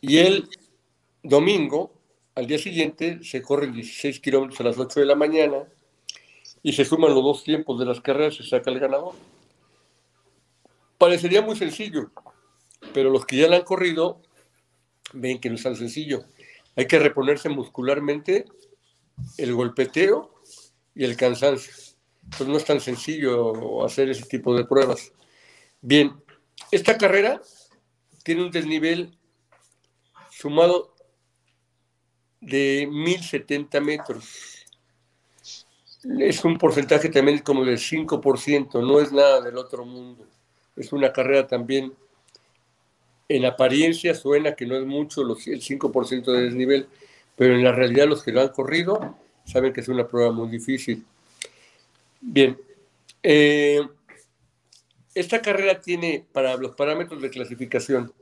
Y 0.00 0.18
el 0.18 0.48
domingo, 1.22 1.92
al 2.34 2.46
día 2.46 2.58
siguiente, 2.58 3.22
se 3.22 3.42
corren 3.42 3.72
16 3.72 4.20
kilómetros 4.20 4.60
a 4.60 4.64
las 4.64 4.78
8 4.78 5.00
de 5.00 5.06
la 5.06 5.14
mañana 5.14 5.64
y 6.62 6.72
se 6.72 6.84
suman 6.84 7.14
los 7.14 7.22
dos 7.22 7.44
tiempos 7.44 7.78
de 7.78 7.86
las 7.86 8.00
carreras 8.00 8.34
y 8.34 8.44
se 8.44 8.50
saca 8.50 8.70
el 8.70 8.80
ganador. 8.80 9.14
Parecería 10.96 11.42
muy 11.42 11.56
sencillo, 11.56 12.10
pero 12.94 13.10
los 13.10 13.26
que 13.26 13.36
ya 13.36 13.48
la 13.48 13.56
han 13.56 13.64
corrido 13.64 14.20
ven 15.12 15.40
que 15.40 15.48
no 15.48 15.56
es 15.56 15.62
tan 15.62 15.76
sencillo. 15.76 16.24
Hay 16.78 16.86
que 16.86 17.00
reponerse 17.00 17.48
muscularmente 17.48 18.44
el 19.36 19.52
golpeteo 19.52 20.32
y 20.94 21.02
el 21.02 21.16
cansancio. 21.16 21.72
Pues 22.36 22.48
no 22.48 22.56
es 22.56 22.64
tan 22.64 22.80
sencillo 22.80 23.84
hacer 23.84 24.08
ese 24.10 24.26
tipo 24.26 24.56
de 24.56 24.64
pruebas. 24.64 25.12
Bien, 25.80 26.12
esta 26.70 26.96
carrera 26.96 27.42
tiene 28.22 28.44
un 28.44 28.52
desnivel 28.52 29.18
sumado 30.30 30.94
de 32.40 32.88
1070 32.88 33.80
metros. 33.80 34.64
Es 36.20 36.44
un 36.44 36.58
porcentaje 36.58 37.08
también 37.08 37.40
como 37.40 37.64
del 37.64 37.78
5%, 37.78 38.86
no 38.86 39.00
es 39.00 39.10
nada 39.10 39.40
del 39.40 39.58
otro 39.58 39.84
mundo. 39.84 40.24
Es 40.76 40.92
una 40.92 41.12
carrera 41.12 41.44
también, 41.44 41.92
en 43.28 43.44
apariencia 43.44 44.14
suena 44.14 44.54
que 44.54 44.66
no 44.66 44.76
es 44.76 44.86
mucho 44.86 45.22
los, 45.22 45.46
el 45.46 45.60
5% 45.60 46.32
de 46.32 46.42
desnivel, 46.42 46.88
pero 47.36 47.54
en 47.54 47.62
la 47.62 47.72
realidad 47.72 48.06
los 48.06 48.22
que 48.22 48.32
lo 48.32 48.40
han 48.40 48.48
corrido 48.48 49.16
saben 49.44 49.72
que 49.72 49.80
es 49.80 49.88
una 49.88 50.06
prueba 50.06 50.32
muy 50.32 50.48
difícil. 50.48 51.04
Bien, 52.20 52.58
eh, 53.22 53.80
esta 55.14 55.40
carrera 55.40 55.80
tiene 55.80 56.24
para 56.32 56.56
los 56.56 56.74
parámetros 56.74 57.20
de 57.22 57.30
clasificación, 57.30 58.12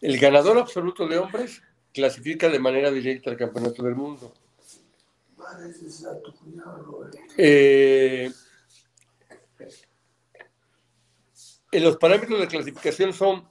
el 0.00 0.18
ganador 0.18 0.58
absoluto 0.58 1.06
de 1.08 1.18
hombres 1.18 1.62
clasifica 1.92 2.48
de 2.48 2.58
manera 2.58 2.90
directa 2.90 3.30
al 3.30 3.36
Campeonato 3.36 3.82
del 3.82 3.96
Mundo. 3.96 4.32
Eh, 7.36 8.30
en 11.72 11.84
los 11.84 11.96
parámetros 11.96 12.40
de 12.40 12.48
clasificación 12.48 13.12
son, 13.12 13.48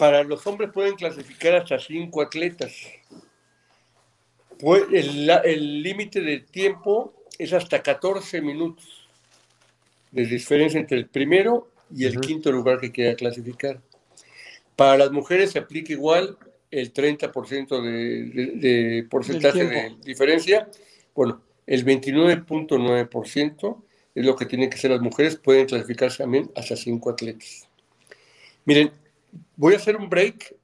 para 0.00 0.24
los 0.24 0.46
hombres 0.46 0.70
pueden 0.72 0.94
clasificar 0.94 1.54
hasta 1.56 1.78
cinco 1.78 2.22
atletas. 2.22 2.72
Pue- 4.58 4.86
El 5.44 5.82
límite 5.82 6.22
de 6.22 6.40
tiempo 6.40 7.12
es 7.38 7.52
hasta 7.52 7.82
14 7.82 8.40
minutos 8.40 8.86
de 10.10 10.24
diferencia 10.24 10.80
entre 10.80 10.96
el 10.96 11.06
primero 11.06 11.68
y 11.94 12.06
el 12.06 12.14
quinto 12.22 12.50
lugar 12.50 12.80
que 12.80 12.90
quiera 12.90 13.14
clasificar. 13.14 13.82
Para 14.74 14.96
las 14.96 15.10
mujeres 15.12 15.50
se 15.50 15.58
aplica 15.58 15.92
igual 15.92 16.38
el 16.70 16.94
30% 16.94 17.82
de, 17.82 17.90
de- 18.24 18.52
de 18.56 19.02
porcentaje 19.10 19.58
de 19.64 19.96
diferencia. 20.02 20.66
Bueno, 21.14 21.42
el 21.66 21.84
29.9% 21.84 23.82
es 24.14 24.24
lo 24.24 24.34
que 24.34 24.46
tienen 24.46 24.70
que 24.70 24.78
ser 24.78 24.92
las 24.92 25.00
mujeres. 25.02 25.36
Pueden 25.36 25.66
clasificarse 25.66 26.18
también 26.22 26.50
hasta 26.56 26.74
cinco 26.74 27.10
atletas. 27.10 27.68
Miren, 28.64 28.92
voy 29.56 29.74
a 29.74 29.76
hacer 29.76 29.96
un 29.96 30.08
break 30.08 30.56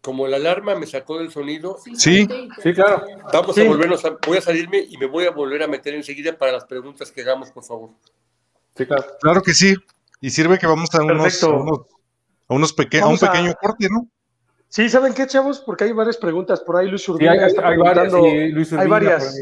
como 0.00 0.26
la 0.28 0.36
alarma 0.36 0.74
me 0.76 0.86
sacó 0.86 1.18
del 1.18 1.30
sonido, 1.30 1.76
Sí, 1.96 2.26
Sí, 2.62 2.72
claro. 2.72 3.04
vamos 3.32 3.54
Sí. 3.54 3.62
a 3.62 3.68
volvernos 3.68 4.04
a, 4.04 4.16
voy 4.26 4.38
a 4.38 4.40
salirme 4.40 4.78
y 4.88 4.96
me 4.96 5.06
voy 5.06 5.26
a 5.26 5.30
volver 5.30 5.62
a 5.62 5.66
meter 5.66 5.94
enseguida 5.94 6.36
para 6.38 6.52
las 6.52 6.64
preguntas 6.64 7.10
que 7.10 7.20
hagamos, 7.22 7.50
por 7.50 7.64
favor. 7.64 7.90
Sí, 8.76 8.86
claro. 8.86 9.04
claro 9.20 9.42
que 9.42 9.52
sí. 9.52 9.74
Y 10.20 10.30
sirve 10.30 10.58
que 10.58 10.66
vamos 10.66 10.88
a 10.94 11.02
unos, 11.02 11.42
a 11.42 11.48
unos, 11.48 11.80
a 12.48 12.54
unos 12.54 12.72
peque- 12.72 13.00
a 13.00 13.06
un 13.06 13.18
pequeño 13.18 13.52
corte, 13.60 13.88
¿no? 13.90 14.08
Sí, 14.68 14.88
¿saben 14.88 15.14
qué, 15.14 15.26
chavos? 15.26 15.60
Porque 15.60 15.84
hay 15.84 15.92
varias 15.92 16.16
preguntas. 16.16 16.60
Por 16.60 16.76
ahí 16.76 16.88
Luis 16.88 17.02
Sí, 17.02 17.10
Urbina 17.10 17.32
hay, 17.32 17.38
está 17.50 17.68
hay 17.68 17.76
varias. 17.78 18.08
preguntando. 18.12 18.30
sí, 18.30 18.48
Luis 18.52 18.72
hay 18.72 18.88
varias. 18.88 19.36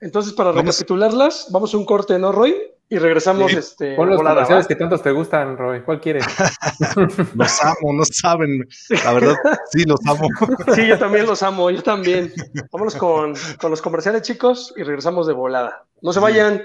Entonces, 0.00 0.32
para 0.32 0.50
Vamos- 0.50 0.64
recapitularlas, 0.64 1.48
vamos 1.50 1.72
a 1.74 1.76
un 1.76 1.84
corte, 1.84 2.18
¿no, 2.18 2.32
Roy? 2.32 2.56
Y 2.88 2.98
regresamos 2.98 3.50
Sí. 3.50 3.58
este, 3.58 3.96
Pon 3.96 4.08
los 4.08 4.18
volada, 4.18 4.36
comerciales 4.36 4.64
¿va? 4.64 4.68
que 4.68 4.76
tantos 4.76 5.02
te 5.02 5.10
gustan, 5.10 5.56
Roy. 5.56 5.80
¿Cuál 5.82 6.00
quieres? 6.00 6.24
Los 7.34 7.64
amo, 7.64 7.92
no 7.92 8.04
saben. 8.04 8.64
La 9.04 9.12
verdad, 9.12 9.34
sí, 9.72 9.84
los 9.84 9.98
amo. 10.06 10.28
Sí, 10.74 10.86
yo 10.86 10.96
también 10.96 11.26
los 11.26 11.42
amo, 11.42 11.68
yo 11.70 11.82
también. 11.82 12.32
Vámonos 12.70 12.94
con, 12.94 13.34
con 13.60 13.70
los 13.72 13.82
comerciales, 13.82 14.22
chicos, 14.22 14.72
y 14.76 14.84
regresamos 14.84 15.26
de 15.26 15.32
volada. 15.32 15.84
No 16.00 16.12
se 16.12 16.20
vayan. 16.20 16.62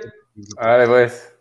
Vale, 0.58 0.88
pues. 0.88 1.34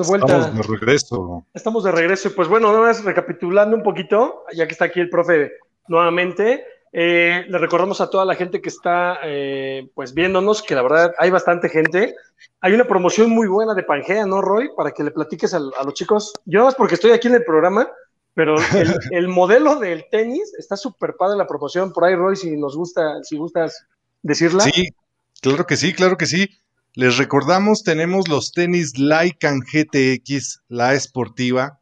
Estamos 0.00 0.20
de 0.20 0.26
vuelta. 0.26 0.48
Estamos 0.48 0.66
de 0.66 0.74
regreso. 0.74 1.44
Estamos 1.54 1.84
de 1.84 1.92
regreso. 1.92 2.34
Pues 2.34 2.48
bueno, 2.48 2.72
nada 2.72 2.86
más 2.86 3.04
recapitulando 3.04 3.76
un 3.76 3.82
poquito, 3.82 4.44
ya 4.54 4.66
que 4.66 4.72
está 4.72 4.86
aquí 4.86 5.00
el 5.00 5.10
profe 5.10 5.52
nuevamente, 5.88 6.64
eh, 6.92 7.44
le 7.48 7.58
recordamos 7.58 8.00
a 8.00 8.08
toda 8.08 8.24
la 8.24 8.34
gente 8.34 8.60
que 8.60 8.68
está 8.68 9.18
eh, 9.24 9.90
pues 9.94 10.14
viéndonos 10.14 10.62
que 10.62 10.74
la 10.74 10.82
verdad 10.82 11.14
hay 11.18 11.30
bastante 11.30 11.68
gente. 11.68 12.14
Hay 12.60 12.72
una 12.72 12.84
promoción 12.84 13.30
muy 13.30 13.48
buena 13.48 13.74
de 13.74 13.82
Pangea, 13.82 14.24
¿no, 14.26 14.40
Roy? 14.40 14.70
Para 14.76 14.92
que 14.92 15.02
le 15.02 15.10
platiques 15.10 15.52
a, 15.54 15.58
a 15.58 15.84
los 15.84 15.94
chicos. 15.94 16.32
Yo 16.44 16.60
no 16.60 16.68
es 16.68 16.74
porque 16.74 16.94
estoy 16.94 17.10
aquí 17.10 17.28
en 17.28 17.34
el 17.34 17.44
programa, 17.44 17.88
pero 18.34 18.56
el, 18.56 18.94
el 19.10 19.28
modelo 19.28 19.76
del 19.76 20.06
tenis 20.10 20.54
está 20.58 20.76
súper 20.76 21.16
padre 21.16 21.36
la 21.36 21.46
promoción. 21.46 21.92
Por 21.92 22.04
ahí, 22.04 22.14
Roy, 22.14 22.36
si 22.36 22.56
nos 22.56 22.76
gusta, 22.76 23.22
si 23.22 23.36
gustas 23.36 23.86
decirla. 24.22 24.62
Sí, 24.62 24.88
claro 25.40 25.66
que 25.66 25.76
sí, 25.76 25.92
claro 25.92 26.16
que 26.16 26.26
sí. 26.26 26.48
Les 26.98 27.16
recordamos, 27.16 27.84
tenemos 27.84 28.26
los 28.26 28.50
tenis 28.50 28.98
Lycan 28.98 29.60
GTX, 29.60 30.62
la 30.66 30.94
esportiva, 30.94 31.78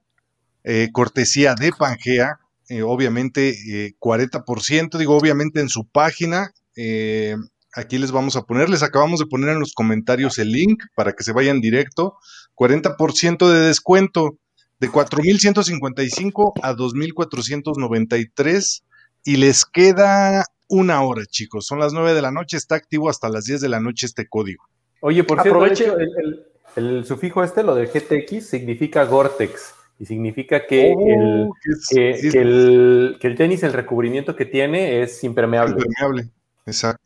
eh, 0.63 0.91
cortesía 0.93 1.55
de 1.55 1.73
Pangea, 1.73 2.39
eh, 2.69 2.83
obviamente 2.83 3.49
eh, 3.49 3.95
40%, 3.99 4.99
digo, 4.99 5.17
obviamente 5.17 5.61
en 5.61 5.71
su 5.71 5.89
página. 5.89 6.53
eh, 6.77 7.35
aquí 7.73 7.97
les 7.97 8.13
vamos 8.13 8.37
a 8.37 8.43
poner, 8.43 8.69
les 8.69 8.83
acabamos 8.83 9.19
de 9.19 9.25
poner 9.25 9.49
en 9.49 9.61
los 9.61 9.73
comentarios 9.73 10.39
el 10.39 10.53
link 10.53 10.83
para 10.95 11.15
que 11.15 11.25
se 11.25 11.33
vayan 11.33 11.63
directo. 11.63 12.19
40% 12.55 13.51
de 13.51 13.69
descuento 13.69 14.37
de 14.81 14.91
4.155 14.91 16.53
a 16.63 16.75
2.493 16.75 18.83
y 19.25 19.37
les 19.37 19.65
queda 19.65 20.45
una 20.69 21.01
hora, 21.01 21.25
chicos. 21.25 21.67
Son 21.67 21.79
las 21.79 21.95
9 21.95 22.13
de 22.13 22.21
la 22.21 22.33
noche, 22.33 22.59
está 22.59 22.75
activo 22.75 23.09
hasta 23.09 23.31
las 23.31 23.47
10 23.47 23.63
de 23.63 23.71
la 23.71 23.81
noche 23.81 24.05
este 24.05 24.29
código. 24.29 24.67
Oye, 25.01 25.25
por 25.25 25.41
cierto, 25.43 25.59
Aproveche. 25.59 25.85
hecho, 25.85 25.99
el, 25.99 26.11
el- 26.19 26.47
el 26.77 27.05
sufijo 27.07 27.43
este, 27.43 27.63
lo 27.63 27.75
del 27.75 27.87
GTX, 27.89 28.47
significa 28.47 29.05
Gore-Tex. 29.05 29.75
Y 29.99 30.05
significa 30.05 30.67
que, 30.67 30.93
el, 30.93 31.47
Oh, 31.49 31.55
que 31.63 31.71
es- 31.73 31.89
que, 31.89 32.15
sí, 32.19 32.31
que 32.31 32.41
el, 32.43 33.17
que 33.19 33.27
el 33.29 33.35
tenis, 33.37 33.63
el 33.63 33.73
recubrimiento 33.73 34.37
que 34.37 34.45
tiene 34.45 35.01
es 35.03 35.25
impermeable. 35.25 35.73
impermeable. 35.73 36.29
Exacto. 36.67 37.03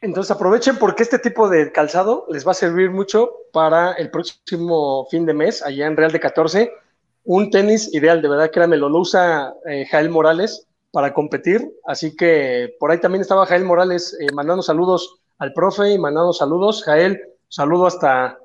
Entonces 0.00 0.30
aprovechen 0.30 0.76
porque 0.76 1.02
este 1.02 1.18
tipo 1.18 1.48
de 1.50 1.70
calzado 1.72 2.26
les 2.30 2.46
va 2.46 2.52
a 2.52 2.54
servir 2.54 2.90
mucho 2.90 3.30
para 3.52 3.92
el 3.92 4.10
próximo 4.10 5.06
fin 5.10 5.26
de 5.26 5.34
mes, 5.34 5.62
allá 5.62 5.86
en 5.86 5.96
Real 5.96 6.12
de 6.12 6.20
14. 6.20 6.72
Un 7.24 7.50
tenis 7.50 7.92
ideal, 7.94 8.20
de 8.22 8.28
verdad, 8.28 8.50
créanmelo, 8.50 8.88
lo 8.88 8.98
usa 9.00 9.52
eh, 9.66 9.86
Jael 9.90 10.08
Morales 10.10 10.66
para 10.92 11.12
competir. 11.12 11.70
Así 11.86 12.14
que 12.16 12.74
por 12.78 12.90
ahí 12.90 13.00
también 13.00 13.22
estaba 13.22 13.44
Jael 13.46 13.64
Morales 13.64 14.16
eh, 14.20 14.26
mandando 14.34 14.62
saludos 14.62 15.20
al 15.38 15.52
profe 15.52 15.90
y 15.92 15.98
mandando 15.98 16.32
saludos. 16.32 16.82
Jael, 16.84 17.20
saludo 17.48 17.86
hasta, 17.86 18.38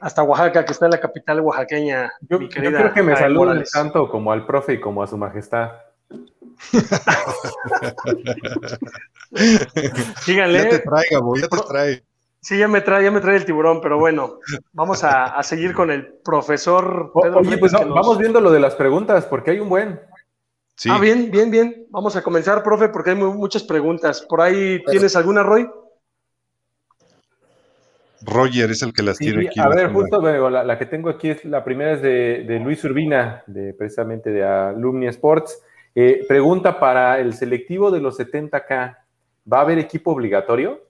hasta 0.00 0.22
Oaxaca, 0.22 0.64
que 0.64 0.72
está 0.72 0.86
en 0.86 0.92
la 0.92 1.00
capital 1.00 1.40
oaxaqueña. 1.40 2.12
Yo, 2.28 2.38
mi 2.38 2.48
yo 2.48 2.54
querida 2.54 2.78
creo 2.78 2.94
que 2.94 3.02
me 3.02 3.28
Morales. 3.30 3.70
tanto 3.70 4.08
como 4.08 4.32
al 4.32 4.46
profe 4.46 4.74
y 4.74 4.80
como 4.80 5.02
a 5.02 5.06
su 5.06 5.16
majestad. 5.16 5.70
Síganle. 10.22 10.62
Ya 10.64 10.68
te 10.70 10.78
traiga, 10.80 11.18
Bo, 11.20 11.36
ya 11.36 11.48
te 11.48 11.56
trae. 11.68 12.04
Sí, 12.40 12.58
ya 12.58 12.68
me 12.68 12.80
trae, 12.80 13.02
ya 13.04 13.10
me 13.10 13.20
trae 13.20 13.36
el 13.36 13.44
tiburón, 13.44 13.80
pero 13.80 13.98
bueno, 13.98 14.38
vamos 14.72 15.02
a, 15.02 15.24
a 15.24 15.42
seguir 15.42 15.74
con 15.74 15.90
el 15.90 16.06
profesor 16.24 17.10
Pedro 17.20 17.38
oye, 17.40 17.58
pues 17.58 17.72
que 17.72 17.80
no, 17.80 17.86
nos- 17.86 17.94
vamos 17.96 18.18
viendo 18.18 18.40
lo 18.40 18.52
de 18.52 18.60
las 18.60 18.76
preguntas, 18.76 19.26
porque 19.26 19.50
hay 19.50 19.58
un 19.58 19.68
buen. 19.68 20.00
Sí. 20.76 20.88
Ah, 20.92 21.00
bien, 21.00 21.30
bien, 21.30 21.50
bien. 21.50 21.86
Vamos 21.90 22.14
a 22.14 22.22
comenzar, 22.22 22.62
profe, 22.62 22.88
porque 22.90 23.10
hay 23.10 23.16
mu- 23.16 23.34
muchas 23.34 23.64
preguntas. 23.64 24.22
¿Por 24.22 24.40
ahí 24.40 24.82
tienes 24.84 25.16
alguna, 25.16 25.42
Roy? 25.42 25.68
Roger 28.26 28.70
es 28.70 28.82
el 28.82 28.92
que 28.92 29.02
las 29.02 29.16
Sí, 29.16 29.24
tiene 29.26 29.46
aquí. 29.48 29.60
a 29.60 29.68
ver, 29.68 29.92
justo 29.92 30.20
bueno, 30.20 30.50
la, 30.50 30.64
la 30.64 30.78
que 30.78 30.86
tengo 30.86 31.08
aquí 31.08 31.30
es 31.30 31.44
la 31.44 31.64
primera 31.64 31.92
es 31.92 32.02
de, 32.02 32.44
de 32.44 32.58
Luis 32.60 32.82
Urbina, 32.84 33.42
de 33.46 33.72
precisamente 33.74 34.30
de 34.30 34.44
Alumni 34.44 35.06
Sports. 35.06 35.62
Eh, 35.94 36.24
pregunta 36.28 36.78
para 36.78 37.18
el 37.20 37.32
selectivo 37.32 37.90
de 37.90 38.00
los 38.00 38.18
70K, 38.18 38.98
¿va 39.50 39.58
a 39.58 39.60
haber 39.62 39.78
equipo 39.78 40.10
obligatorio? 40.12 40.82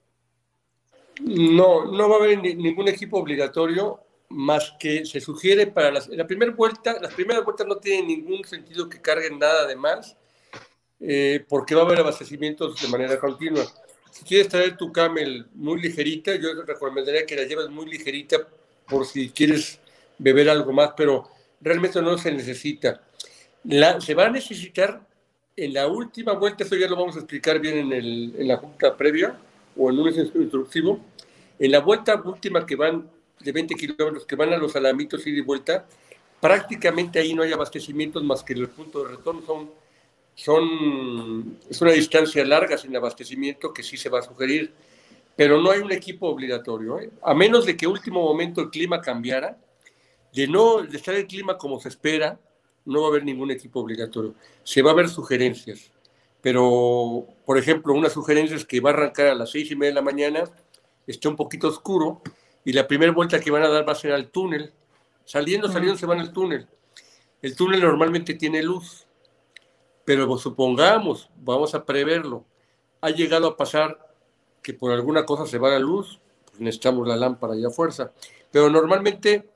No, 1.21 1.85
no 1.91 2.09
va 2.09 2.15
a 2.17 2.19
haber 2.19 2.39
ni- 2.41 2.55
ningún 2.55 2.87
equipo 2.87 3.17
obligatorio 3.17 3.99
más 4.29 4.75
que 4.79 5.05
se 5.05 5.21
sugiere 5.21 5.67
para 5.67 5.91
las, 5.91 6.07
la 6.09 6.27
primera 6.27 6.51
vuelta. 6.51 6.97
Las 7.01 7.13
primeras 7.13 7.43
vueltas 7.43 7.65
no 7.65 7.77
tienen 7.77 8.07
ningún 8.07 8.43
sentido 8.43 8.89
que 8.89 9.01
carguen 9.01 9.39
nada 9.39 9.65
de 9.65 9.75
más, 9.75 10.17
eh, 10.99 11.45
porque 11.47 11.73
va 11.75 11.83
a 11.83 11.85
haber 11.85 11.99
abastecimientos 11.99 12.81
de 12.81 12.87
manera 12.89 13.17
continua. 13.19 13.63
Si 14.17 14.25
quieres 14.25 14.47
traer 14.47 14.75
tu 14.75 14.91
camel 14.91 15.45
muy 15.53 15.79
ligerita, 15.79 16.33
yo 16.37 16.65
te 16.65 16.73
recomendaría 16.73 17.23
que 17.23 17.35
la 17.35 17.43
lleves 17.43 17.69
muy 17.69 17.85
ligerita 17.85 18.47
por 18.87 19.05
si 19.05 19.29
quieres 19.29 19.79
beber 20.17 20.49
algo 20.49 20.73
más, 20.73 20.93
pero 20.97 21.29
realmente 21.61 22.01
no 22.01 22.17
se 22.17 22.31
necesita. 22.31 23.03
Se 23.99 24.15
va 24.15 24.25
a 24.25 24.31
necesitar 24.31 25.05
en 25.55 25.71
la 25.71 25.85
última 25.85 26.33
vuelta, 26.33 26.63
eso 26.63 26.75
ya 26.75 26.87
lo 26.87 26.95
vamos 26.95 27.15
a 27.15 27.19
explicar 27.19 27.59
bien 27.59 27.93
en, 27.93 28.47
la 28.47 28.57
junta 28.57 28.97
previa 28.97 29.37
o 29.75 29.91
en 29.91 29.99
un 29.99 30.07
instructivo, 30.09 30.99
en 31.59 31.71
la 31.71 31.81
vuelta 31.81 32.19
última 32.19 32.65
que 32.65 32.75
van 32.75 33.07
de 33.39 33.51
20 33.51 33.75
kilómetros, 33.75 34.25
que 34.25 34.35
van 34.35 34.51
a 34.51 34.57
los 34.57 34.75
alamitos 34.75 35.27
y 35.27 35.31
de 35.31 35.43
vuelta, 35.43 35.85
prácticamente 36.41 37.19
ahí 37.19 37.35
no 37.35 37.43
hay 37.43 37.53
abastecimientos 37.53 38.23
más 38.23 38.43
que 38.43 38.53
el 38.53 38.67
punto 38.67 39.03
de 39.03 39.15
retorno. 39.15 39.43
Son, 39.45 39.69
son, 40.37 41.57
es 41.67 41.81
una 41.81 41.91
distancia 41.91 42.45
larga 42.45 42.77
sin 42.77 42.95
abastecimiento 42.95 43.73
que 43.73 43.81
sí 43.81 43.97
se 43.97 44.07
va 44.07 44.19
a 44.19 44.21
sugerir, 44.21 44.71
pero 45.35 45.59
no 45.59 45.71
hay 45.71 45.79
un 45.79 45.91
equipo 45.91 46.27
obligatorio. 46.27 46.99
¿eh? 46.99 47.09
A 47.23 47.33
menos 47.33 47.65
de 47.65 47.75
que 47.75 47.87
último 47.87 48.21
momento 48.21 48.61
el 48.61 48.69
clima 48.69 49.01
cambiara, 49.01 49.57
de 50.31 50.47
no 50.47 50.83
de 50.83 50.95
estar 50.95 51.15
el 51.15 51.25
clima 51.25 51.57
como 51.57 51.79
se 51.79 51.89
espera, 51.89 52.39
no 52.85 53.01
va 53.01 53.07
a 53.07 53.09
haber 53.09 53.25
ningún 53.25 53.49
equipo 53.49 53.79
obligatorio. 53.79 54.35
Se 54.63 54.83
va 54.83 54.91
a 54.91 54.93
ver 54.93 55.09
sugerencias. 55.09 55.91
Pero, 56.39 57.25
por 57.43 57.57
ejemplo, 57.57 57.93
una 57.95 58.09
sugerencia 58.09 58.55
es 58.55 58.63
que 58.63 58.79
va 58.79 58.91
a 58.91 58.93
arrancar 58.93 59.27
a 59.27 59.35
las 59.35 59.49
seis 59.49 59.71
y 59.71 59.75
media 59.75 59.89
de 59.89 59.95
la 59.95 60.01
mañana, 60.03 60.43
esté 61.07 61.27
un 61.27 61.35
poquito 61.35 61.67
oscuro, 61.67 62.21
y 62.63 62.73
la 62.73 62.87
primera 62.87 63.11
vuelta 63.11 63.39
que 63.39 63.49
van 63.49 63.63
a 63.63 63.69
dar 63.69 63.87
va 63.87 63.93
a 63.93 63.95
ser 63.95 64.11
al 64.11 64.29
túnel. 64.29 64.71
Saliendo, 65.25 65.67
saliendo, 65.67 65.97
se 65.97 66.05
van 66.05 66.19
al 66.19 66.31
túnel. 66.31 66.67
El 67.41 67.55
túnel 67.55 67.81
normalmente 67.81 68.35
tiene 68.35 68.61
luz, 68.61 69.06
pero 70.07 70.37
supongamos, 70.37 71.29
vamos 71.35 71.75
a 71.75 71.83
preverlo, 71.83 72.45
ha 73.01 73.09
llegado 73.09 73.45
a 73.45 73.57
pasar 73.57 73.99
que 74.63 74.73
por 74.73 74.93
alguna 74.93 75.25
cosa 75.25 75.45
se 75.45 75.57
va 75.57 75.71
la 75.71 75.79
luz, 75.79 76.21
pues 76.45 76.61
necesitamos 76.61 77.05
la 77.05 77.17
lámpara 77.17 77.57
y 77.57 77.65
a 77.65 77.69
fuerza. 77.69 78.13
Pero 78.49 78.69
normalmente 78.69 79.49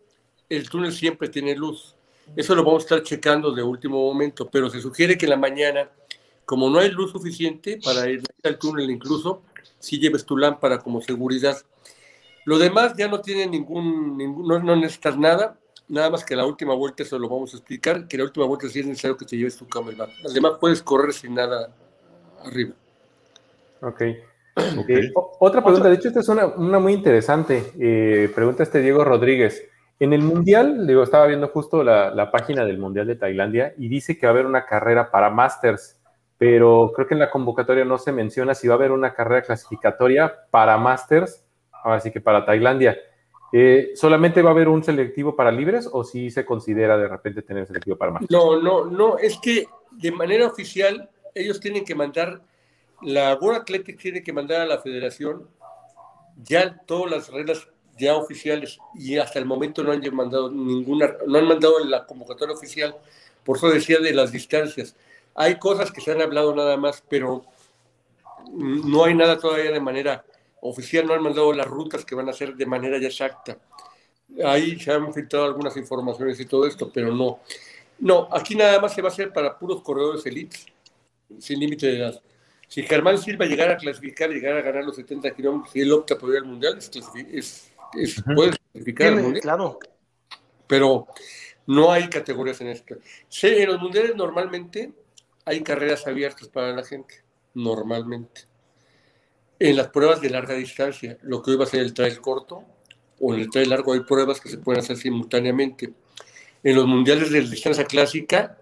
el 0.50 0.70
túnel 0.70 0.92
siempre 0.92 1.30
tiene 1.30 1.56
luz. 1.56 1.96
Eso 2.36 2.54
lo 2.54 2.66
vamos 2.66 2.84
a 2.84 2.86
estar 2.86 3.02
checando 3.02 3.54
de 3.54 3.64
último 3.64 4.06
momento, 4.06 4.50
pero 4.50 4.70
se 4.70 4.82
sugiere 4.82 5.18
que 5.18 5.26
en 5.26 5.30
la 5.30 5.38
mañana, 5.38 5.90
como 6.44 6.70
no 6.70 6.80
hay 6.80 6.92
luz 6.92 7.14
suficiente 7.14 7.80
para 7.82 8.10
ir 8.10 8.22
al 8.44 8.60
túnel 8.60 8.92
incluso, 8.92 9.44
si 9.80 10.00
lleves 10.00 10.26
tu 10.26 10.36
lámpara 10.36 10.80
como 10.80 11.00
seguridad. 11.00 11.58
Lo 12.44 12.58
demás 12.58 12.94
ya 12.98 13.08
no 13.08 13.22
tiene 13.22 13.48
ningún, 13.48 14.18
ningún 14.18 14.66
no, 14.66 14.76
necesitas 14.76 15.18
nada, 15.18 15.58
nada 15.92 16.10
más 16.10 16.24
que 16.24 16.36
la 16.36 16.46
última 16.46 16.74
vuelta, 16.74 17.04
eso 17.04 17.20
lo 17.20 17.30
vamos 17.30 17.54
a 17.54 17.58
explicar, 17.58 18.08
que 18.08 18.18
la 18.18 18.24
última 18.24 18.46
vuelta 18.46 18.68
sí 18.70 18.80
es 18.80 18.86
necesario 18.86 19.18
que 19.18 19.26
te 19.26 19.38
lleves 19.38 19.58
tu 19.58 19.68
camelback. 19.68 20.10
Las 20.24 20.34
demás 20.34 20.54
puedes 20.60 20.82
correr 20.82 21.14
sin 21.14 21.36
nada 21.36 21.70
arriba. 22.44 22.72
Ok. 23.82 24.02
okay. 24.80 25.12
otra 25.40 25.64
pregunta, 25.64 25.90
de 25.90 25.96
hecho 25.96 26.08
esta 26.08 26.22
es 26.22 26.30
una, 26.30 26.48
una 26.48 26.80
muy 26.80 26.94
interesante, 26.94 27.74
eh, 27.80 28.32
pregunta 28.34 28.64
este 28.64 28.82
Diego 28.82 29.04
Rodríguez. 29.04 29.68
En 30.00 30.14
el 30.14 30.22
Mundial, 30.22 30.88
digo, 30.88 31.04
estaba 31.04 31.28
viendo 31.28 31.50
justo 31.50 31.84
la, 31.84 32.32
página 32.32 32.66
del 32.66 32.80
Mundial 32.80 33.06
de 33.06 33.16
Tailandia 33.16 33.76
y 33.78 33.88
dice 33.88 34.18
que 34.18 34.26
va 34.26 34.32
a 34.32 34.34
haber 34.34 34.48
una 34.48 34.66
carrera 34.66 35.12
para 35.12 35.30
Masters, 35.30 36.00
pero 36.40 36.92
creo 36.96 37.08
que 37.08 37.14
en 37.14 37.20
la 37.20 37.30
convocatoria 37.30 37.86
no 37.86 38.00
se 38.00 38.12
menciona 38.12 38.56
si 38.56 38.68
va 38.68 38.74
a 38.74 38.78
haber 38.78 38.92
una 38.92 39.14
carrera 39.14 39.44
clasificatoria 39.44 40.34
para 40.50 40.76
Masters, 40.78 41.46
así 41.84 42.10
que 42.12 42.20
para 42.20 42.46
Tailandia. 42.46 42.98
Eh, 43.54 43.92
¿Solamente 43.96 44.42
va 44.42 44.50
a 44.50 44.54
haber 44.54 44.70
un 44.70 44.84
selectivo 44.84 45.36
para 45.36 45.52
libres 45.52 45.90
o 45.92 46.04
si 46.04 46.32
se 46.32 46.46
considera 46.46 46.98
de 46.98 47.08
repente 47.08 47.42
tener 47.42 47.68
selectivo 47.68 47.98
para 47.98 48.12
Masters? 48.12 48.32
No, 48.32 48.62
no, 48.62 48.86
no, 48.86 49.18
es 49.18 49.38
que 49.40 49.66
de 49.92 50.12
manera 50.12 50.48
oficial 50.48 51.10
ellos 51.36 51.60
tienen 51.60 51.84
que 51.84 51.94
mandar, 51.94 52.42
la 53.02 53.36
World 53.36 53.62
Athletics 53.62 54.02
tiene 54.02 54.24
que 54.24 54.32
mandar 54.32 54.62
a 54.62 54.66
la 54.66 54.80
federación 54.80 55.48
ya 56.44 56.78
todas 56.86 57.12
las 57.12 57.30
reglas 57.30 57.68
ya 57.98 58.16
oficiales 58.16 58.80
y 58.96 59.18
hasta 59.18 59.38
el 59.38 59.46
momento 59.46 59.84
no 59.84 59.92
han 59.92 60.02
mandado 60.16 60.50
ninguna, 60.50 61.14
no 61.28 61.38
han 61.38 61.48
mandado 61.48 61.84
la 61.84 62.06
convocatoria 62.06 62.56
oficial, 62.56 62.96
por 63.44 63.58
eso 63.58 63.70
decía 63.70 64.00
de 64.00 64.14
las 64.14 64.32
distancias. 64.32 64.96
Hay 65.36 65.60
cosas 65.60 65.92
que 65.92 66.02
se 66.02 66.12
han 66.12 66.22
hablado 66.22 66.56
nada 66.56 66.78
más, 66.78 67.04
pero 67.10 67.44
no 68.54 69.04
hay 69.04 69.14
nada 69.14 69.38
todavía 69.38 69.72
de 69.72 69.80
manera 69.80 70.24
oficial, 70.62 71.06
no 71.06 71.14
han 71.14 71.24
mandado 71.24 71.54
las 71.54 71.68
rutas 71.68 72.06
que 72.06 72.16
van 72.16 72.30
a 72.30 72.34
ser 72.34 72.56
de 72.56 72.66
manera 72.66 72.98
ya 72.98 73.08
exacta. 73.08 73.58
Ahí 74.46 74.80
se 74.80 74.92
han 74.92 75.14
filtrado 75.14 75.46
algunas 75.46 75.76
informaciones 75.76 76.40
y 76.40 76.46
todo 76.46 76.66
esto, 76.66 76.90
pero 76.94 77.14
no. 77.14 77.42
No, 78.00 78.28
aquí 78.32 78.56
nada 78.56 78.80
más 78.80 78.94
se 78.94 79.02
va 79.02 79.10
a 79.10 79.12
hacer 79.12 79.32
para 79.32 79.58
puros 79.58 79.82
corredores 79.82 80.26
elites, 80.26 80.66
sin 81.40 81.60
límite 81.60 81.88
de 81.88 81.98
edad. 81.98 82.22
Si 82.68 82.84
Germán 82.84 83.18
Silva 83.18 83.46
llegara 83.46 83.74
a 83.74 83.78
clasificar, 83.78 84.30
llegara 84.30 84.60
a 84.60 84.62
ganar 84.62 84.86
los 84.86 84.96
70 84.96 85.32
kilómetros 85.36 85.76
y 85.76 85.82
él 85.82 85.92
opta 85.92 86.18
por 86.18 86.30
ir 86.30 86.38
al 86.38 86.46
mundial, 86.46 86.78
es, 86.78 87.72
es 87.98 88.24
puede 88.34 88.52
clasificar 88.72 89.42
Claro. 89.42 89.78
Pero 90.68 91.08
no 91.68 91.92
hay 91.92 92.08
categorías 92.08 92.62
en 92.62 92.68
esto. 92.68 92.96
en 93.44 93.68
los 93.68 93.82
mundiales 93.82 94.16
normalmente 94.16 94.94
hay 95.46 95.62
carreras 95.62 96.08
abiertas 96.08 96.48
para 96.48 96.72
la 96.72 96.84
gente, 96.84 97.24
normalmente. 97.54 98.51
En 99.64 99.76
las 99.76 99.90
pruebas 99.90 100.20
de 100.20 100.32
larga 100.32 100.56
distancia, 100.56 101.20
lo 101.22 101.44
que 101.44 101.52
hoy 101.52 101.58
va 101.58 101.66
a 101.66 101.68
ser 101.68 101.82
el 101.82 101.94
trail 101.94 102.20
corto 102.20 102.64
o 103.20 103.36
en 103.36 103.42
el 103.42 103.50
trail 103.52 103.70
largo, 103.70 103.94
hay 103.94 104.00
pruebas 104.00 104.42
que 104.42 104.50
se 104.50 104.58
pueden 104.58 104.82
hacer 104.82 104.98
simultáneamente. 104.98 105.94
En 106.64 106.76
los 106.76 106.88
mundiales 106.88 107.30
de 107.30 107.42
distancia 107.42 107.86
clásica 107.86 108.58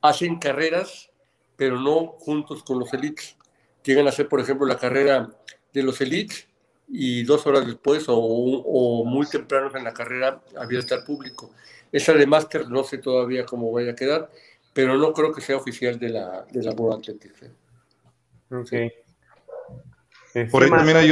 hacen 0.00 0.38
carreras, 0.38 1.10
pero 1.56 1.80
no 1.80 2.06
juntos 2.20 2.62
con 2.62 2.78
los 2.78 2.94
elites. 2.94 3.36
Llegan 3.82 4.06
a 4.06 4.10
hacer, 4.10 4.28
por 4.28 4.38
ejemplo, 4.38 4.64
la 4.64 4.78
carrera 4.78 5.28
de 5.72 5.82
los 5.82 6.00
elites 6.00 6.46
y 6.86 7.24
dos 7.24 7.44
horas 7.48 7.66
después 7.66 8.04
o, 8.06 9.04
muy 9.04 9.26
temprano 9.26 9.76
en 9.76 9.82
la 9.82 9.92
carrera 9.92 10.40
había 10.56 10.78
estar 10.78 11.04
público. 11.04 11.50
Esa 11.90 12.12
de 12.12 12.28
máster 12.28 12.68
no 12.68 12.84
sé 12.84 12.98
todavía 12.98 13.44
cómo 13.44 13.72
vaya 13.72 13.90
a 13.90 13.96
quedar, 13.96 14.30
pero 14.72 14.96
no 14.98 15.12
creo 15.12 15.32
que 15.32 15.40
sea 15.40 15.56
oficial 15.56 15.98
de 15.98 16.10
la, 16.10 16.46
de 16.48 16.62
la 16.62 16.70
World 16.70 17.00
Athletics. 17.00 17.42
¿eh? 17.42 19.03
Ok. 20.34 20.50
Por 20.50 20.62
ahí 20.62 20.70
también 20.70 20.96
hay 20.96 21.10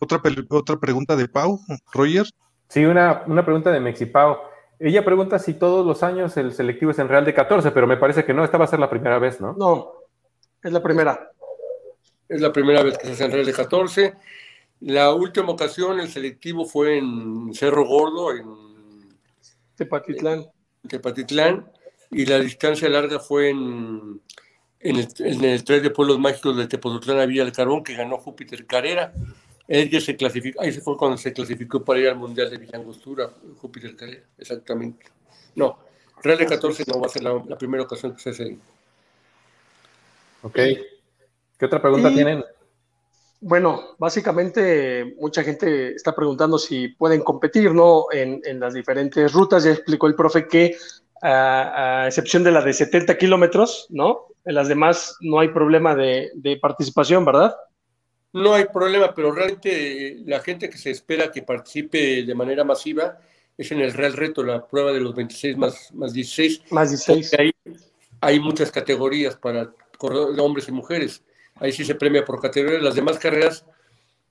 otra, 0.00 0.20
otra, 0.50 0.78
pregunta 0.78 1.16
de 1.16 1.28
Pau, 1.28 1.60
Roger. 1.92 2.26
Sí, 2.68 2.84
una, 2.84 3.22
una 3.26 3.44
pregunta 3.44 3.70
de 3.70 3.80
Mexipau. 3.80 4.38
Ella 4.78 5.04
pregunta 5.04 5.38
si 5.38 5.54
todos 5.54 5.86
los 5.86 6.02
años 6.02 6.36
el 6.36 6.52
selectivo 6.52 6.90
es 6.90 6.98
en 6.98 7.08
Real 7.08 7.24
de 7.24 7.34
14, 7.34 7.70
pero 7.70 7.86
me 7.86 7.96
parece 7.96 8.24
que 8.24 8.34
no, 8.34 8.44
esta 8.44 8.58
va 8.58 8.64
a 8.64 8.68
ser 8.68 8.80
la 8.80 8.90
primera 8.90 9.18
vez, 9.18 9.40
¿no? 9.40 9.54
No, 9.54 9.92
es 10.62 10.72
la 10.72 10.82
primera. 10.82 11.30
Es 12.28 12.40
la 12.40 12.52
primera 12.52 12.82
vez 12.82 12.98
que 12.98 13.06
se 13.06 13.12
hace 13.12 13.24
en 13.24 13.32
Real 13.32 13.46
de 13.46 13.52
14. 13.52 14.14
La 14.80 15.12
última 15.12 15.50
ocasión, 15.50 16.00
el 16.00 16.08
selectivo 16.08 16.64
fue 16.64 16.98
en 16.98 17.54
Cerro 17.54 17.86
Gordo, 17.86 18.32
en 18.32 18.44
Tepatitlán. 19.76 20.46
Tepatitlán, 20.88 21.70
y 22.10 22.26
la 22.26 22.38
distancia 22.40 22.88
larga 22.88 23.18
fue 23.18 23.50
en, 23.50 24.20
en, 24.84 24.96
el, 24.96 25.08
en 25.44 25.64
Tren 25.64 25.82
de 25.82 25.90
Pueblos 25.90 26.20
Mágicos 26.20 26.56
de 26.56 26.68
Tepoztlán 26.68 27.18
a 27.18 27.26
Villa 27.26 27.44
del 27.44 27.52
Carbón, 27.52 27.82
que 27.82 27.94
ganó 27.94 28.18
Júpiter 28.18 28.64
Carrera. 28.66 29.12
Él 29.66 29.90
ya 29.90 30.00
se 30.00 30.14
clasificó, 30.14 30.62
ahí 30.62 30.72
se 30.72 30.80
fue 30.80 30.96
cuando 30.96 31.16
se 31.16 31.32
clasificó 31.32 31.84
para 31.84 31.98
ir 31.98 32.08
al 32.08 32.16
Mundial 32.16 32.50
de 32.50 32.58
Villangostura, 32.58 33.30
Júpiter 33.56 33.96
Carrera, 33.96 34.22
exactamente. 34.38 35.06
No, 35.56 35.78
Real 36.24 36.38
de 36.38 36.46
14 36.46 36.84
no 36.86 37.00
va 37.00 37.06
a 37.06 37.10
ser 37.10 37.22
la, 37.22 37.58
primera 37.58 37.82
ocasión 37.82 38.14
que 38.14 38.22
se 38.22 38.30
hace 38.30 38.58
Ok. 40.42 40.54
¿Qué 40.54 41.66
otra 41.66 41.80
pregunta 41.80 42.12
tienen? 42.12 42.44
Bueno, 43.40 43.94
básicamente 43.98 45.14
mucha 45.18 45.42
gente 45.42 45.94
está 45.94 46.14
preguntando 46.14 46.58
si 46.58 46.88
pueden 46.88 47.22
competir, 47.22 47.72
¿no? 47.72 48.06
En, 48.10 48.40
las 48.58 48.72
diferentes 48.72 49.32
rutas. 49.32 49.64
Ya 49.64 49.72
explicó 49.72 50.06
el 50.06 50.14
profe 50.14 50.48
que, 50.48 50.76
a, 51.22 52.04
excepción 52.06 52.42
de 52.42 52.52
la 52.52 52.62
de 52.62 52.72
70 52.72 53.16
kilómetros, 53.18 53.86
¿no? 53.90 54.28
En 54.44 54.54
las 54.54 54.68
demás 54.68 55.16
no 55.20 55.40
hay 55.40 55.48
problema 55.48 55.94
de, 55.94 56.58
participación, 56.60 57.24
¿verdad? 57.24 57.54
No 58.32 58.54
hay 58.54 58.66
problema, 58.66 59.14
pero 59.14 59.32
realmente 59.32 60.16
la 60.26 60.40
gente 60.40 60.68
que 60.68 60.78
se 60.78 60.90
espera 60.90 61.30
que 61.30 61.42
participe 61.42 62.24
de 62.24 62.34
manera 62.34 62.64
masiva 62.64 63.18
es 63.56 63.70
en 63.70 63.80
el 63.80 63.92
Real 63.92 64.12
Reto, 64.12 64.42
la 64.42 64.66
prueba 64.66 64.92
de 64.92 65.00
los 65.00 65.14
26 65.14 65.56
más, 65.56 65.94
más 65.94 66.12
16. 66.12 66.62
Más 66.70 66.90
16. 66.90 67.34
Ahí 67.38 67.52
hay 68.20 68.40
muchas 68.40 68.70
categorías 68.72 69.36
para 69.36 69.70
hombres 70.38 70.68
y 70.68 70.72
mujeres 70.72 71.22
ahí 71.56 71.72
sí 71.72 71.84
se 71.84 71.94
premia 71.94 72.24
por 72.24 72.40
categorías. 72.40 72.82
Las 72.82 72.94
demás 72.94 73.18
carreras 73.18 73.64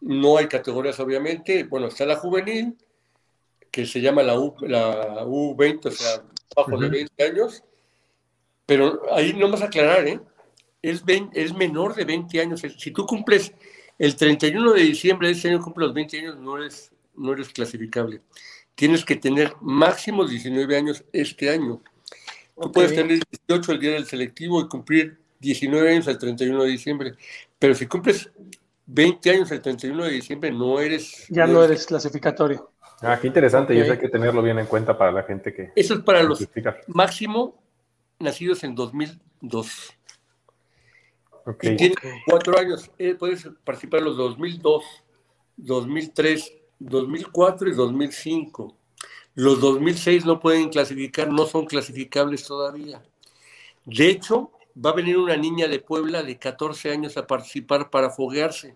no 0.02 0.38
hay 0.38 0.48
categorías, 0.48 1.00
obviamente. 1.00 1.64
Bueno, 1.64 1.88
está 1.88 2.06
la 2.06 2.16
juvenil, 2.16 2.78
que 3.72 3.86
se 3.86 4.02
llama 4.02 4.24
la, 4.24 4.40
U, 4.40 4.56
la 4.62 5.26
U20, 5.26 5.86
o 5.86 5.92
sea, 5.92 6.24
bajo 6.56 6.78
de 6.78 6.90
20 6.90 7.24
años. 7.24 7.64
Pero 8.66 9.02
ahí 9.14 9.34
no 9.34 9.50
vas 9.50 9.62
a 9.62 9.66
aclarar, 9.66 10.08
¿eh? 10.08 10.20
Es, 10.82 11.04
es 11.34 11.54
menor 11.54 11.96
de 11.96 12.06
20 12.06 12.42
años. 12.42 12.62
Si 12.78 12.92
tú 12.92 13.06
cumples 13.06 13.54
el 13.98 14.16
31 14.16 14.74
de 14.74 14.82
diciembre 14.82 15.28
de 15.28 15.34
ese 15.34 15.50
año, 15.50 15.62
cumples 15.62 15.88
los 15.88 15.96
20 15.96 16.20
años, 16.20 16.38
no 16.38 16.58
eres, 16.58 16.92
no 17.16 17.34
eres 17.34 17.50
clasificable. 17.50 18.22
Tienes 18.76 19.06
que 19.06 19.16
tener 19.16 19.54
máximo 19.62 20.26
19 20.26 20.76
años 20.76 21.04
este 21.14 21.50
año. 21.50 21.82
Tú 22.60 22.72
puedes 22.72 22.94
tener 22.94 23.20
18 23.48 23.72
el 23.72 23.80
día 23.80 23.92
del 23.92 24.06
selectivo 24.06 24.62
y 24.62 24.68
cumplir 24.68 25.18
19 25.40 25.92
años 25.92 26.08
al 26.08 26.18
31 26.18 26.64
de 26.64 26.70
diciembre. 26.70 27.14
Pero 27.60 27.76
si 27.76 27.86
cumples 27.88 28.30
20 28.86 29.30
años 29.30 29.52
al 29.52 29.62
31 29.62 30.06
de 30.06 30.12
diciembre, 30.12 30.52
no 30.52 30.80
eres... 30.80 31.26
Ya 31.30 31.48
no 31.48 31.64
eres 31.64 31.86
clasificatorio. 31.86 32.72
Ah, 33.02 33.20
qué 33.20 33.28
interesante, 33.28 33.76
y 33.76 33.80
eso 33.80 33.92
hay 33.92 34.00
que 34.00 34.08
tenerlo 34.08 34.42
bien 34.42 34.60
en 34.60 34.66
cuenta 34.66 34.98
para 34.98 35.12
la 35.12 35.24
gente 35.24 35.54
que... 35.54 35.72
Eso 35.76 35.96
es 35.96 36.00
para 36.02 36.24
los 36.24 36.48
máximo 36.88 37.63
nacidos 38.24 38.64
en 38.64 38.76
2002. 38.76 39.94
Y 41.62 41.76
tiene 41.76 41.96
cuatro 42.26 42.58
años. 42.58 42.90
Él 42.98 43.18
puede 43.18 43.38
participar 43.64 44.00
en 44.00 44.06
los 44.06 44.18
2002, 44.18 44.84
2003, 45.58 46.54
2004 46.80 47.70
y 47.70 47.74
2005. 47.74 48.78
Los 49.36 49.60
2006 49.60 50.26
no 50.26 50.40
pueden 50.40 50.70
clasificar, 50.70 51.28
no 51.32 51.46
son 51.46 51.66
clasificables 51.66 52.46
todavía. 52.46 53.04
De 53.86 54.10
hecho, 54.10 54.52
va 54.84 54.92
a 54.92 54.96
venir 54.96 55.18
una 55.18 55.36
niña 55.36 55.68
de 55.68 55.80
Puebla 55.80 56.24
de 56.24 56.38
14 56.38 56.92
años 56.92 57.18
a 57.18 57.28
participar 57.28 57.90
para 57.90 58.10
foguearse, 58.10 58.76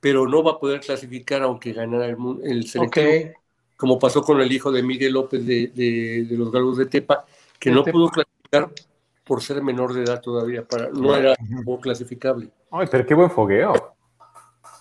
pero 0.00 0.28
no 0.28 0.42
va 0.42 0.52
a 0.52 0.58
poder 0.58 0.80
clasificar 0.80 1.42
aunque 1.42 1.72
ganara 1.72 2.06
el, 2.06 2.16
el 2.44 3.34
como 3.78 3.98
pasó 3.98 4.22
con 4.22 4.40
el 4.40 4.50
hijo 4.50 4.72
de 4.72 4.82
Miguel 4.82 5.12
López 5.12 5.46
de, 5.46 6.26
los 6.30 6.50
Galgos 6.50 6.78
de 6.78 6.86
Tepa, 6.86 7.24
que 7.60 7.70
no 7.70 7.84
pudo 7.84 8.10
clasificar 8.50 8.88
por 9.24 9.42
ser 9.42 9.62
menor 9.62 9.92
de 9.92 10.04
edad 10.04 10.20
todavía, 10.22 10.66
para, 10.66 10.88
no 10.88 11.14
era 11.14 11.36
clasificable. 11.82 12.50
Ay, 12.70 12.86
pero 12.90 13.04
qué 13.04 13.14
buen 13.14 13.30
fogueo. 13.30 13.94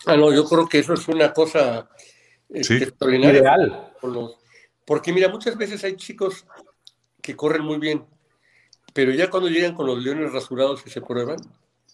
Ah, 0.06 0.16
no, 0.16 0.34
yo 0.34 0.46
creo 0.46 0.68
que 0.68 0.80
eso 0.80 0.94
es 0.94 1.06
una 1.10 1.34
cosa 1.34 1.90
este, 2.50 2.78
extraordinaria. 2.78 3.42
Ideal. 3.42 3.94
porque 4.86 5.12
mira, 5.12 5.28
muchas 5.28 5.58
veces 5.58 5.84
hay 5.84 5.98
chicos 5.98 6.46
que 7.22 7.36
corren 7.36 7.64
muy 7.64 7.78
bien, 7.78 8.06
pero 8.94 9.12
ya 9.12 9.30
cuando 9.30 9.50
llegan 9.50 9.76
con 9.76 9.86
los 9.86 10.02
leones 10.02 10.32
rasurados 10.32 10.82
y 10.86 10.90
se 10.90 11.02
prueban, 11.02 11.38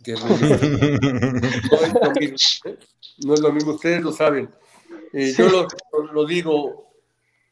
no, 0.05 0.13
es 0.13 1.93
lo 1.93 2.11
mismo, 2.11 2.38
¿eh? 2.65 2.78
no 3.26 3.34
es 3.34 3.39
lo 3.39 3.51
mismo, 3.51 3.71
ustedes 3.74 4.03
lo 4.03 4.11
saben. 4.11 4.49
Eh, 5.13 5.34
yo 5.36 5.49
lo, 5.49 5.67
lo, 6.11 6.26
digo, 6.26 6.91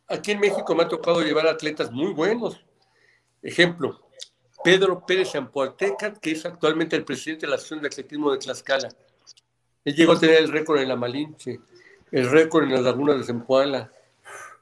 aquí 0.07 0.31
en 0.31 0.41
México 0.41 0.75
me 0.75 0.83
ha 0.83 0.87
tocado 0.87 1.21
llevar 1.21 1.47
atletas 1.47 1.91
muy 1.91 2.13
buenos. 2.13 2.59
Ejemplo, 3.41 4.10
Pedro 4.63 5.05
Pérez 5.05 5.35
Ampualteca, 5.35 6.13
que 6.13 6.31
es 6.31 6.45
actualmente 6.45 6.95
el 6.95 7.03
presidente 7.03 7.45
de 7.45 7.49
la 7.49 7.55
Asociación 7.55 7.81
de 7.81 7.87
Atletismo 7.87 8.31
de 8.31 8.37
Tlaxcala. 8.37 8.89
Él 9.83 9.95
llegó 9.95 10.13
a 10.13 10.19
tener 10.19 10.37
el 10.37 10.51
récord 10.51 10.79
en 10.79 10.89
la 10.89 10.95
Malinche, 10.95 11.59
el 12.11 12.29
récord 12.29 12.65
en 12.65 12.73
las 12.73 12.81
lagunas 12.81 13.17
de 13.17 13.23
Zempoala, 13.23 13.91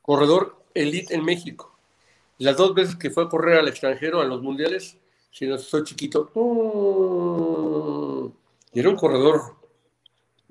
corredor 0.01 0.63
elite 0.73 1.13
en 1.13 1.25
México. 1.25 1.77
Las 2.37 2.55
dos 2.55 2.73
veces 2.73 2.95
que 2.95 3.09
fue 3.09 3.23
a 3.23 3.29
correr 3.29 3.59
al 3.59 3.67
extranjero, 3.67 4.21
a 4.21 4.25
los 4.25 4.41
mundiales, 4.41 4.97
si 5.31 5.45
no 5.45 5.57
soy 5.57 5.83
chiquito, 5.83 6.31
y 8.71 8.79
era 8.79 8.89
un 8.89 8.95
corredor 8.95 9.55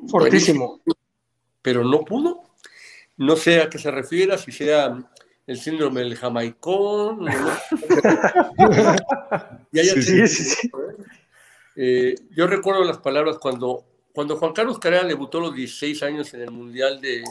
fortísimo, 0.09 0.81
pero 1.63 1.85
no 1.85 2.05
pudo. 2.05 2.43
No 3.17 3.37
sé 3.37 3.63
a 3.63 3.71
qué 3.71 3.79
se 3.79 3.91
refiera, 3.91 4.37
si 4.37 4.53
sea 4.53 4.99
el 5.49 5.59
síndrome 5.59 6.03
del 6.03 6.15
jamaicón. 6.15 7.27
yo 12.31 12.47
recuerdo 12.47 12.85
las 12.85 12.99
palabras 12.99 13.39
cuando, 13.39 13.83
cuando 14.13 14.37
Juan 14.37 14.53
Carlos 14.53 14.79
Carrera 14.79 15.05
debutó 15.05 15.39
a 15.39 15.43
los 15.43 15.55
16 15.55 16.03
años 16.03 16.35
en 16.35 16.43
el 16.43 16.51
Mundial 16.51 17.01
de, 17.01 17.25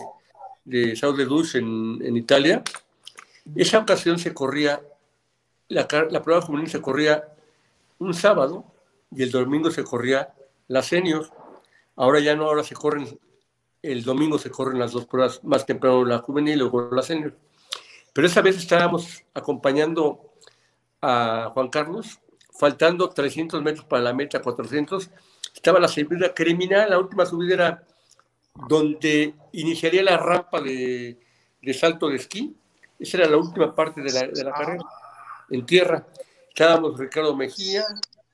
de 0.65 0.95
de 0.95 1.25
Duz 1.25 1.53
en, 1.53 1.99
en, 2.01 2.17
Italia. 2.17 2.63
Esa 3.55 3.77
ocasión 3.77 4.17
se 4.17 4.33
corría, 4.33 4.81
la, 5.67 5.87
la 6.09 6.23
prueba 6.23 6.41
juvenil 6.41 6.71
se 6.71 6.81
corría 6.81 7.23
un 7.99 8.15
sábado 8.15 8.65
y 9.11 9.21
el 9.21 9.29
domingo 9.29 9.69
se 9.69 9.83
corría 9.83 10.33
la 10.67 10.81
senior. 10.81 11.29
Ahora 11.95 12.19
ya 12.19 12.35
no, 12.35 12.45
ahora 12.45 12.63
se 12.63 12.73
corren, 12.73 13.19
el 13.83 14.03
domingo 14.03 14.39
se 14.39 14.49
corren 14.49 14.79
las 14.79 14.91
dos 14.91 15.05
pruebas, 15.05 15.43
más 15.43 15.67
temprano 15.67 16.03
la 16.03 16.17
juvenil 16.17 16.55
y 16.55 16.57
luego 16.57 16.89
la 16.91 17.03
senior. 17.03 17.35
Pero 18.17 18.25
esa 18.25 18.41
vez 18.41 18.57
estábamos 18.57 19.23
acompañando 19.35 20.33
a 21.03 21.51
Juan 21.53 21.67
Carlos, 21.67 22.19
faltando 22.51 23.09
300 23.11 23.61
metros 23.61 23.85
para 23.85 24.01
la 24.01 24.11
meta, 24.11 24.41
400. 24.41 25.11
Estaba 25.53 25.79
la 25.79 25.87
subida 25.87 26.33
criminal, 26.33 26.89
la 26.89 26.97
última 26.97 27.27
subida 27.27 27.53
era 27.53 27.87
donde 28.67 29.35
iniciaría 29.51 30.01
la 30.01 30.17
rampa 30.17 30.59
de, 30.61 31.19
salto 31.79 32.09
de 32.09 32.15
esquí. 32.15 32.55
Esa 32.97 33.17
era 33.17 33.29
la 33.29 33.37
última 33.37 33.75
parte 33.75 34.01
de 34.01 34.11
la, 34.11 34.51
carrera, 34.51 34.83
en 35.51 35.63
tierra. 35.67 36.07
Estábamos 36.49 36.97
Ricardo 36.97 37.35
Mejía, 37.35 37.83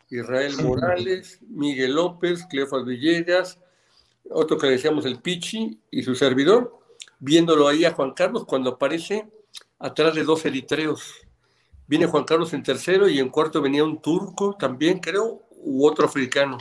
Israel 0.10 0.56
Morales, 0.64 1.40
Miguel 1.50 1.96
López, 1.96 2.46
Cleofas 2.50 2.86
Villegas, 2.86 3.60
otro 4.30 4.58
que 4.58 4.68
le 4.68 4.72
decíamos 4.78 5.06
el 5.06 5.20
Pichi 5.20 5.78
y 5.92 6.04
su 6.04 6.16
servidor, 6.16 6.80
viéndolo 7.20 7.68
ahí 7.68 7.84
a 7.84 7.92
Juan 7.92 8.14
Carlos 8.14 8.46
cuando 8.46 8.70
aparece 8.70 9.28
atrás 9.80 10.16
de 10.16 10.24
dos 10.24 10.46
eritreos. 10.46 11.14
Viene 11.88 12.08
Juan 12.08 12.24
Carlos 12.24 12.54
en 12.54 12.64
tercero 12.64 13.10
y 13.10 13.20
en 13.20 13.30
cuarto 13.30 13.62
venía 13.62 13.84
un 13.84 14.02
turco 14.02 14.56
también, 14.58 15.00
creo, 15.00 15.42
u 15.50 15.86
otro 15.86 16.06
africano. 16.06 16.58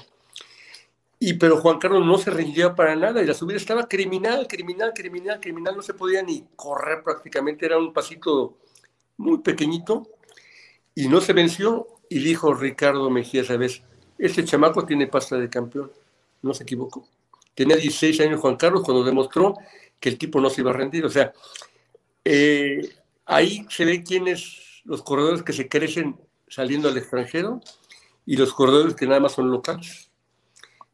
Y 1.18 1.34
pero 1.34 1.58
Juan 1.58 1.78
Carlos 1.78 2.04
no 2.04 2.18
se 2.18 2.30
rendía 2.30 2.74
para 2.74 2.96
nada 2.96 3.22
y 3.22 3.26
la 3.26 3.34
subida 3.34 3.56
estaba 3.56 3.86
criminal, 3.86 4.48
criminal, 4.48 4.92
criminal, 4.92 5.38
criminal, 5.38 5.76
no 5.76 5.82
se 5.82 5.94
podía 5.94 6.20
ni 6.22 6.44
correr 6.56 7.04
prácticamente, 7.04 7.64
era 7.64 7.78
un 7.78 7.92
pasito 7.92 8.58
muy 9.18 9.38
pequeñito 9.38 10.08
y 10.96 11.06
no 11.08 11.20
se 11.20 11.32
venció 11.32 11.86
y 12.08 12.18
dijo 12.18 12.52
Ricardo 12.54 13.08
Mejía 13.08 13.42
esa 13.42 13.56
vez, 13.56 13.82
este 14.18 14.44
chamaco 14.44 14.84
tiene 14.84 15.06
pasta 15.06 15.36
de 15.36 15.48
campeón, 15.48 15.92
no 16.42 16.54
se 16.54 16.64
equivocó. 16.64 17.06
Tenía 17.54 17.76
16 17.76 18.20
años 18.20 18.40
Juan 18.40 18.56
Carlos 18.56 18.82
cuando 18.82 19.04
demostró 19.04 19.54
que 20.00 20.08
el 20.08 20.18
tipo 20.18 20.40
no 20.40 20.50
se 20.50 20.62
iba 20.62 20.70
a 20.72 20.74
rendir, 20.74 21.04
o 21.04 21.10
sea, 21.10 21.32
eh, 22.24 22.80
ahí 23.32 23.66
se 23.68 23.84
ve 23.84 24.02
quiénes, 24.02 24.82
los 24.84 25.02
corredores 25.02 25.42
que 25.42 25.52
se 25.52 25.68
crecen 25.68 26.16
saliendo 26.48 26.88
al 26.88 26.96
extranjero 26.96 27.60
y 28.26 28.36
los 28.36 28.52
corredores 28.52 28.94
que 28.94 29.06
nada 29.06 29.20
más 29.20 29.32
son 29.32 29.50
locales. 29.50 30.10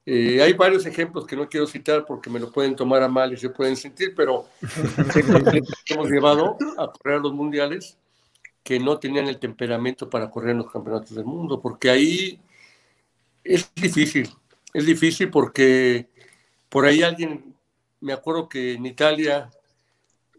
Eh, 0.07 0.41
hay 0.41 0.55
varios 0.55 0.87
ejemplos 0.87 1.27
que 1.27 1.37
no 1.37 1.49
quiero 1.49 1.67
citar 1.67 2.07
porque 2.07 2.31
me 2.31 2.41
lo 2.41 2.51
pueden 2.51 2.75
tomar 2.75 3.03
a 3.03 3.09
mal 3.09 3.33
y 3.33 3.37
se 3.37 3.51
pueden 3.51 3.77
sentir, 3.77 4.15
pero 4.17 4.47
hemos 5.87 6.09
llevado 6.09 6.57
a 6.79 6.91
correr 6.91 7.19
a 7.19 7.21
los 7.21 7.35
mundiales 7.35 7.99
que 8.63 8.79
no 8.79 8.99
tenían 8.99 9.27
el 9.27 9.39
temperamento 9.39 10.09
para 10.09 10.31
correr 10.31 10.51
en 10.51 10.59
los 10.59 10.71
campeonatos 10.71 11.15
del 11.15 11.25
mundo, 11.25 11.61
porque 11.61 11.91
ahí 11.91 12.41
es 13.45 13.71
difícil, 13.75 14.31
es 14.73 14.87
difícil 14.87 15.31
porque 15.31 16.09
por 16.69 16.87
ahí 16.87 17.03
alguien, 17.03 17.55
me 18.01 18.13
acuerdo 18.13 18.49
que 18.49 18.75
en 18.75 18.87
Italia, 18.87 19.51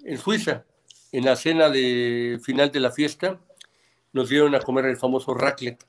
en 0.04 0.18
Suiza, 0.18 0.66
en 1.12 1.26
la 1.26 1.36
cena 1.36 1.70
de 1.70 2.40
final 2.44 2.72
de 2.72 2.80
la 2.80 2.92
fiesta, 2.92 3.40
nos 4.14 4.30
dieron 4.30 4.56
a 4.56 4.60
comer 4.60 4.86
el 4.86 4.98
famoso 4.98 5.34
raclette, 5.34 5.84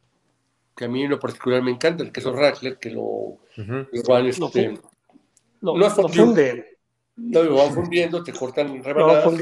que 0.77 0.85
a 0.85 0.89
mí 0.89 1.03
en 1.05 1.11
lo 1.11 1.19
particular 1.19 1.63
me 1.63 1.71
encanta, 1.71 2.03
el 2.03 2.13
queso 2.13 2.33
raclette, 2.33 2.79
que 2.79 2.91
lo, 2.91 3.39
igual 3.93 4.27
este, 4.27 4.41
lo, 5.61 5.77
no, 5.77 5.91
funden. 5.91 6.65
No, 7.17 7.43
lo 7.43 7.57
van 7.57 7.75
fundiendo, 7.75 8.23
te 8.23 8.33
cortan 8.33 8.83
rebanadas 8.83 9.33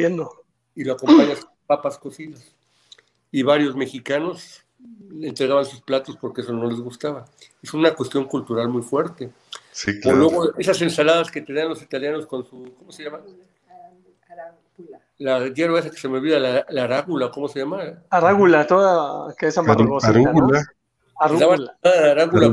y 0.74 0.84
lo 0.84 0.92
acompañas 0.92 1.44
con 1.44 1.55
papas 1.66 1.98
cocidas. 1.98 2.55
Y 3.30 3.42
varios 3.42 3.76
mexicanos 3.76 4.64
entregaban 5.20 5.64
sus 5.64 5.80
platos 5.80 6.16
porque 6.16 6.40
eso 6.40 6.52
no 6.52 6.68
les 6.68 6.80
gustaba. 6.80 7.24
Es 7.62 7.74
una 7.74 7.94
cuestión 7.94 8.24
cultural 8.24 8.68
muy 8.68 8.82
fuerte. 8.82 9.30
Sí, 9.72 10.00
claro. 10.00 10.16
O 10.16 10.20
luego 10.20 10.59
esas 10.59 10.80
ensaladas 10.82 11.30
que 11.30 11.40
te 11.40 11.52
dan 11.52 11.68
los 11.68 11.82
italianos 11.82 12.26
con 12.26 12.44
su, 12.44 12.74
¿cómo 12.78 12.90
se 12.90 13.05
llama? 13.05 13.20
La 15.18 15.48
hierba 15.48 15.80
esa 15.80 15.90
que 15.90 15.98
se 15.98 16.08
me 16.08 16.18
olvida, 16.18 16.38
la, 16.38 16.64
la 16.70 16.84
arágula, 16.84 17.30
¿cómo 17.30 17.48
se 17.48 17.58
llama? 17.60 18.02
Arágula, 18.10 18.66
toda 18.66 19.34
que 19.34 19.48
es 19.48 19.58
amargosa. 19.58 20.08
Arúgula. 20.08 20.66
¿no? 21.82 21.90
Arágula. 21.90 22.52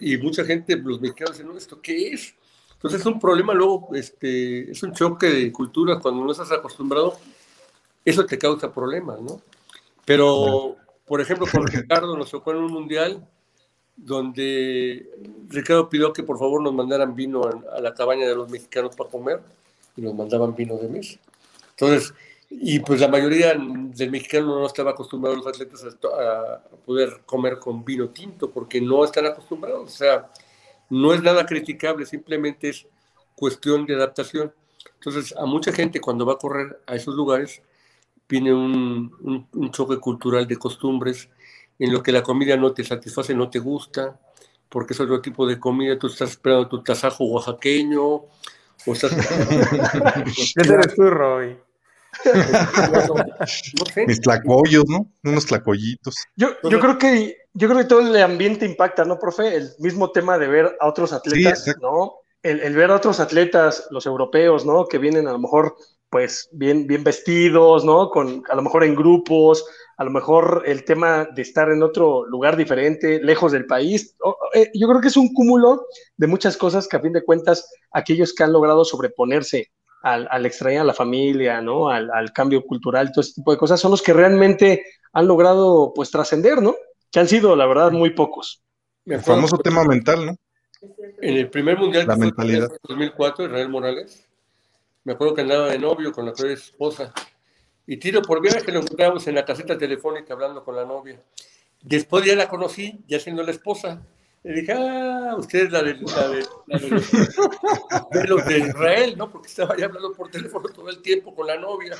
y 0.00 0.16
mucha 0.18 0.44
gente, 0.44 0.76
los 0.76 1.00
mexicanos 1.00 1.34
dicen, 1.34 1.48
no, 1.48 1.56
¿esto 1.56 1.80
qué 1.80 2.12
es? 2.12 2.34
Entonces 2.74 3.00
es 3.00 3.06
un 3.06 3.18
problema 3.18 3.54
luego, 3.54 3.88
este, 3.94 4.70
es 4.70 4.82
un 4.82 4.92
choque 4.92 5.28
de 5.28 5.52
cultura, 5.52 5.98
cuando 6.00 6.24
no 6.24 6.32
estás 6.32 6.52
acostumbrado, 6.52 7.16
eso 8.04 8.26
te 8.26 8.36
causa 8.36 8.72
problemas, 8.72 9.20
¿no? 9.20 9.40
Pero, 10.04 10.76
por 11.06 11.20
ejemplo, 11.20 11.46
con 11.50 11.66
Ricardo 11.66 12.16
nos 12.16 12.30
tocó 12.30 12.50
en 12.50 12.58
un 12.58 12.72
mundial 12.72 13.26
donde 13.96 15.10
Ricardo 15.48 15.88
pidió 15.88 16.12
que 16.12 16.22
por 16.22 16.38
favor 16.38 16.62
nos 16.62 16.74
mandaran 16.74 17.14
vino 17.14 17.44
a, 17.44 17.76
a 17.76 17.80
la 17.80 17.94
cabaña 17.94 18.28
de 18.28 18.34
los 18.34 18.50
mexicanos 18.50 18.94
para 18.94 19.08
comer 19.08 19.40
y 19.96 20.02
nos 20.02 20.14
mandaban 20.14 20.54
vino 20.54 20.76
de 20.76 20.88
mesa. 20.88 21.18
Entonces, 21.78 22.14
y 22.48 22.78
pues 22.78 23.00
la 23.00 23.08
mayoría 23.08 23.54
del 23.54 24.10
mexicano 24.10 24.60
no 24.60 24.66
estaba 24.66 24.92
acostumbrado 24.92 25.36
los 25.36 25.46
atletas 25.46 25.84
a, 25.84 26.62
poder 26.86 27.22
comer 27.26 27.58
con 27.58 27.84
vino 27.84 28.08
tinto 28.10 28.50
porque 28.50 28.80
no 28.80 29.04
están 29.04 29.26
acostumbrados. 29.26 29.92
O 29.92 29.96
sea, 29.96 30.30
no 30.88 31.12
es 31.12 31.22
nada 31.22 31.44
criticable, 31.44 32.06
simplemente 32.06 32.70
es 32.70 32.86
cuestión 33.34 33.84
de 33.84 33.94
adaptación. 33.94 34.52
Entonces, 34.94 35.34
a 35.36 35.44
mucha 35.44 35.72
gente 35.72 36.00
cuando 36.00 36.24
va 36.24 36.34
a 36.34 36.38
correr 36.38 36.80
a 36.86 36.94
esos 36.94 37.14
lugares, 37.14 37.60
viene 38.28 38.54
un, 38.54 39.46
un, 39.52 39.70
choque 39.70 39.98
cultural 39.98 40.46
de 40.46 40.56
costumbres 40.56 41.28
en 41.78 41.92
lo 41.92 42.02
que 42.02 42.12
la 42.12 42.22
comida 42.22 42.56
no 42.56 42.72
te 42.72 42.84
satisface, 42.84 43.34
no 43.34 43.50
te 43.50 43.58
gusta, 43.58 44.18
porque 44.68 44.94
es 44.94 45.00
otro 45.00 45.20
tipo 45.20 45.46
de 45.46 45.60
comida, 45.60 45.98
tú 45.98 46.06
estás 46.06 46.30
esperando 46.30 46.68
tu 46.68 46.82
tasajo 46.82 47.24
oaxaqueño, 47.24 48.02
o 48.02 48.92
estás... 48.92 49.12
¿Qué 50.54 50.72
eres 50.72 50.94
tú, 50.94 51.10
Roy? 51.10 51.65
Mis 54.06 54.20
tlacoyos, 54.20 54.84
¿no? 54.88 55.10
Unos 55.24 55.46
tlacoyitos. 55.46 56.14
Yo, 56.36 56.48
yo 56.62 56.80
creo 56.80 56.98
que 56.98 57.36
yo 57.58 57.68
creo 57.68 57.80
que 57.80 57.88
todo 57.88 58.00
el 58.00 58.22
ambiente 58.22 58.66
impacta, 58.66 59.06
¿no, 59.06 59.18
profe? 59.18 59.56
El 59.56 59.70
mismo 59.78 60.10
tema 60.12 60.36
de 60.38 60.46
ver 60.46 60.76
a 60.78 60.86
otros 60.86 61.14
atletas, 61.14 61.64
¿no? 61.80 62.16
El, 62.42 62.74
ver 62.76 62.90
a 62.90 62.96
otros 62.96 63.18
atletas, 63.18 63.88
los 63.90 64.04
europeos, 64.04 64.66
¿no? 64.66 64.86
Que 64.86 64.98
vienen 64.98 65.26
a 65.26 65.32
lo 65.32 65.38
mejor, 65.38 65.74
pues, 66.10 66.50
bien, 66.52 66.86
bien 66.86 67.02
vestidos, 67.02 67.82
¿no? 67.82 68.10
Con, 68.10 68.42
a 68.50 68.54
lo 68.54 68.62
mejor 68.62 68.84
en 68.84 68.94
grupos, 68.94 69.64
a 69.96 70.04
lo 70.04 70.10
mejor 70.10 70.64
el 70.66 70.84
tema 70.84 71.26
de 71.34 71.42
estar 71.42 71.70
en 71.70 71.82
otro 71.82 72.26
lugar 72.26 72.58
diferente, 72.58 73.20
lejos 73.22 73.52
del 73.52 73.64
país. 73.64 74.14
Eh, 74.52 74.70
yo 74.74 74.86
creo 74.86 75.00
que 75.00 75.08
es 75.08 75.16
un 75.16 75.32
cúmulo 75.32 75.86
de 76.18 76.26
muchas 76.26 76.58
cosas 76.58 76.86
que 76.86 76.96
a 76.98 77.00
fin 77.00 77.14
de 77.14 77.24
cuentas 77.24 77.72
aquellos 77.90 78.34
que 78.34 78.44
han 78.44 78.52
logrado 78.52 78.84
sobreponerse 78.84 79.70
al, 80.06 80.28
al 80.30 80.46
extrañar 80.46 80.82
a 80.82 80.84
la 80.84 80.94
familia, 80.94 81.60
¿no? 81.60 81.88
Al, 81.88 82.08
al, 82.12 82.32
cambio 82.32 82.64
cultural, 82.64 83.10
todo 83.10 83.22
ese 83.22 83.34
tipo 83.34 83.50
de 83.50 83.58
cosas, 83.58 83.80
son 83.80 83.90
los 83.90 84.02
que 84.02 84.12
realmente 84.12 84.84
han 85.12 85.26
logrado, 85.26 85.92
pues, 85.94 86.12
trascender, 86.12 86.62
¿no? 86.62 86.76
Que 87.10 87.18
han 87.18 87.26
sido, 87.26 87.56
la 87.56 87.66
verdad, 87.66 87.90
muy 87.90 88.10
pocos. 88.10 88.62
El 89.04 89.20
famoso 89.20 89.58
tema 89.58 89.84
mental, 89.84 90.26
¿no? 90.26 90.36
En 91.20 91.36
el 91.36 91.50
primer 91.50 91.76
mundial, 91.76 92.06
la 92.06 92.14
mentalidad. 92.14 92.70
en 92.70 92.78
2004, 92.82 93.46
Israel 93.46 93.68
Morales, 93.68 94.28
me 95.02 95.14
acuerdo 95.14 95.34
que 95.34 95.40
andaba 95.40 95.70
de 95.70 95.78
novio 95.80 96.12
con 96.12 96.24
la 96.24 96.30
actual 96.30 96.52
esposa, 96.52 97.12
y 97.84 97.96
tiro 97.96 98.22
por 98.22 98.40
viaje 98.40 98.70
lo 98.70 98.80
encontramos 98.80 99.26
en 99.26 99.34
la 99.34 99.44
caseta 99.44 99.76
telefónica 99.76 100.34
hablando 100.34 100.64
con 100.64 100.76
la 100.76 100.84
novia. 100.84 101.20
Después 101.82 102.24
ya 102.24 102.36
la 102.36 102.48
conocí, 102.48 103.00
ya 103.08 103.18
siendo 103.18 103.42
la 103.42 103.50
esposa. 103.50 104.02
Le 104.46 104.60
dije, 104.60 104.72
ah, 104.72 105.34
usted 105.36 105.66
es 105.66 105.72
la 105.72 105.82
de, 105.82 105.94
la 105.94 106.28
de, 106.28 106.46
de, 108.12 108.28
los 108.28 108.46
de 108.46 108.58
Israel, 108.60 109.14
¿no? 109.18 109.28
Porque 109.28 109.48
estaba 109.48 109.76
ya 109.76 109.86
hablando 109.86 110.12
por 110.12 110.30
teléfono 110.30 110.68
todo 110.68 110.88
el 110.88 111.02
tiempo 111.02 111.34
con 111.34 111.48
la 111.48 111.56
novia. 111.56 111.96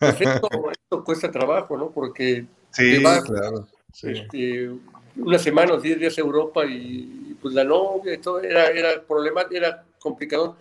Pues 0.00 0.18
esto, 0.18 0.48
esto, 0.70 1.04
cuesta 1.04 1.30
trabajo, 1.30 1.76
¿no? 1.76 1.90
Porque 1.90 2.46
sí, 2.70 3.02
claro. 3.02 3.68
Sí. 3.92 4.12
Este, 4.12 4.70
una 5.16 5.38
semana 5.38 5.74
o 5.74 5.80
diez 5.80 5.98
días 5.98 6.16
a 6.16 6.22
Europa 6.22 6.64
y, 6.64 7.36
pues 7.42 7.52
la 7.52 7.64
novia 7.64 8.14
y 8.14 8.18
todo 8.18 8.40
era, 8.40 8.68
era 8.68 9.02
problemático, 9.02 9.54
era 9.54 9.84
complicado. 9.98 10.56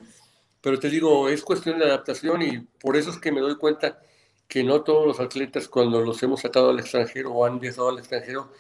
Pero 0.59 0.77
te 0.77 0.89
digo, 0.89 1.29
es 1.29 1.41
cuestión 1.41 1.79
de 1.79 1.85
adaptación 1.85 2.41
y 2.41 2.59
por 2.81 2.97
eso 2.97 3.11
es 3.11 3.17
que 3.17 3.31
me 3.31 3.39
doy 3.39 3.55
cuenta 3.55 3.97
que 4.45 4.61
no 4.61 4.81
todos 4.81 5.07
los 5.07 5.21
atletas 5.21 5.69
cuando 5.69 6.01
los 6.01 6.21
hemos 6.21 6.41
sacado 6.41 6.71
al 6.71 6.79
extranjero 6.79 7.31
o 7.31 7.45
han 7.45 7.61
viajado 7.61 7.87
al 7.87 7.99
extranjero 7.99 8.51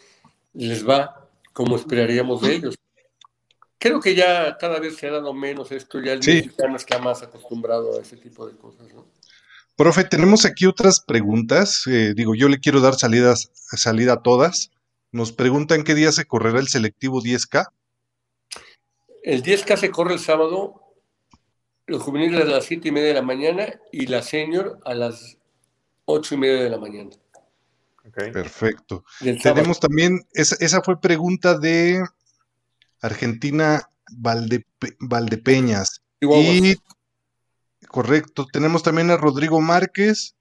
les 0.53 0.87
va 0.87 1.22
como 1.53 1.75
esperaríamos 1.77 2.41
de 2.41 2.55
ellos. 2.55 2.75
Creo 3.77 3.99
que 3.99 4.15
ya 4.15 4.57
cada 4.57 4.79
vez 4.79 4.95
se 4.95 5.07
ha 5.07 5.11
dado 5.11 5.33
menos 5.33 5.71
esto, 5.71 5.99
ya 6.01 6.13
el 6.13 6.23
Sí. 6.23 6.31
mexicano 6.35 6.75
está 6.75 6.99
más 6.99 7.21
acostumbrado 7.21 7.97
a 7.97 8.01
ese 8.01 8.17
tipo 8.17 8.47
de 8.47 8.55
cosas, 8.57 8.93
¿no? 8.93 9.05
Profe, 9.75 10.03
tenemos 10.03 10.45
aquí 10.45 10.65
otras 10.65 10.99
preguntas. 11.01 11.83
eh, 11.87 12.13
digo, 12.15 12.35
yo 12.35 12.47
le 12.47 12.59
quiero 12.59 12.79
dar 12.79 12.93
salidas, 12.95 13.51
salida 13.55 14.13
a 14.13 14.21
todas. 14.21 14.71
Nos 15.11 15.31
preguntan 15.31 15.83
qué 15.83 15.95
día 15.95 16.11
se 16.11 16.25
correrá 16.25 16.59
el 16.59 16.67
selectivo 16.67 17.21
10K. 17.21 17.71
El 19.23 19.41
10K 19.43 19.77
se 19.77 19.89
corre 19.91 20.13
el 20.13 20.19
sábado, 20.19 20.93
los 21.87 22.01
juveniles 22.01 22.41
a 22.41 22.45
las 22.45 22.65
7 22.65 22.87
y 22.89 22.91
media 22.91 23.09
de 23.09 23.13
la 23.15 23.21
mañana 23.21 23.79
y 23.91 24.07
la 24.07 24.21
senior 24.21 24.79
a 24.85 24.93
las 24.93 25.37
8 26.05 26.35
y 26.35 26.37
media 26.37 26.63
de 26.63 26.69
la 26.69 26.77
mañana. 26.77 27.11
Perfecto. 28.11 29.03
Tenemos 29.41 29.79
también, 29.79 30.21
esa, 30.33 30.55
esa 30.59 30.81
fue 30.81 30.99
pregunta 30.99 31.57
de 31.57 32.03
Argentina 33.01 33.89
Valdepe- 34.11 34.95
Valdepeñas. 34.99 36.01
Y 36.19 36.75
correcto, 37.87 38.45
tenemos 38.51 38.83
también 38.83 39.09
a 39.09 39.17
Rodrigo 39.17 39.61
Márquez. 39.61 40.35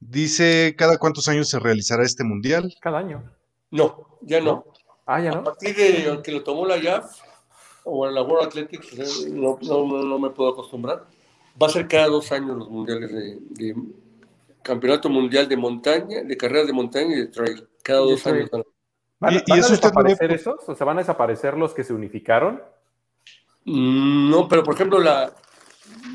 Dice, 0.00 0.74
¿cada 0.78 0.98
cuántos 0.98 1.28
años 1.28 1.48
se 1.48 1.58
realizará 1.58 2.04
este 2.04 2.24
mundial? 2.24 2.74
Cada 2.80 2.98
año. 2.98 3.32
No, 3.70 4.18
ya 4.22 4.40
no. 4.40 4.64
Ah, 5.06 5.20
ya 5.20 5.32
A 5.32 5.34
no. 5.36 5.44
partir 5.44 5.74
de 5.74 6.20
que 6.22 6.32
lo 6.32 6.42
tomó 6.42 6.66
la 6.66 6.80
JAF 6.80 7.16
o 7.84 8.06
la 8.06 8.22
World 8.22 8.48
Athletics, 8.48 8.92
eh, 8.92 9.30
no, 9.30 9.58
no, 9.62 9.86
no, 9.86 10.02
no 10.04 10.18
me 10.18 10.30
puedo 10.30 10.50
acostumbrar. 10.50 11.06
Va 11.60 11.66
a 11.66 11.70
ser 11.70 11.88
cada 11.88 12.06
dos 12.06 12.30
años 12.30 12.56
los 12.56 12.68
mundiales 12.70 13.10
de, 13.10 13.38
de 13.50 13.74
campeonato 14.62 15.08
mundial 15.08 15.48
de 15.48 15.56
montaña, 15.56 16.22
de 16.22 16.36
carreras 16.36 16.66
de 16.66 16.72
montaña 16.72 17.14
y 17.14 17.20
de 17.20 17.26
trail. 17.28 17.68
Cada 17.82 18.04
Y 18.06 18.10
dos 18.10 18.26
años. 18.26 18.50
¿Van, 19.20 19.34
Y- 19.34 19.36
y 19.38 19.42
van 19.50 19.58
eso 19.58 19.68
a 19.68 19.70
desaparecer 19.72 20.32
esos? 20.32 20.56
O 20.66 20.74
sea, 20.74 20.86
¿van 20.86 20.98
a 20.98 21.00
desaparecer 21.00 21.54
los 21.56 21.74
que 21.74 21.84
se 21.84 21.92
unificaron? 21.92 22.62
Mm, 23.64 24.30
No, 24.30 24.48
pero 24.48 24.62
por 24.62 24.74
ejemplo, 24.74 24.98
la, 25.00 25.32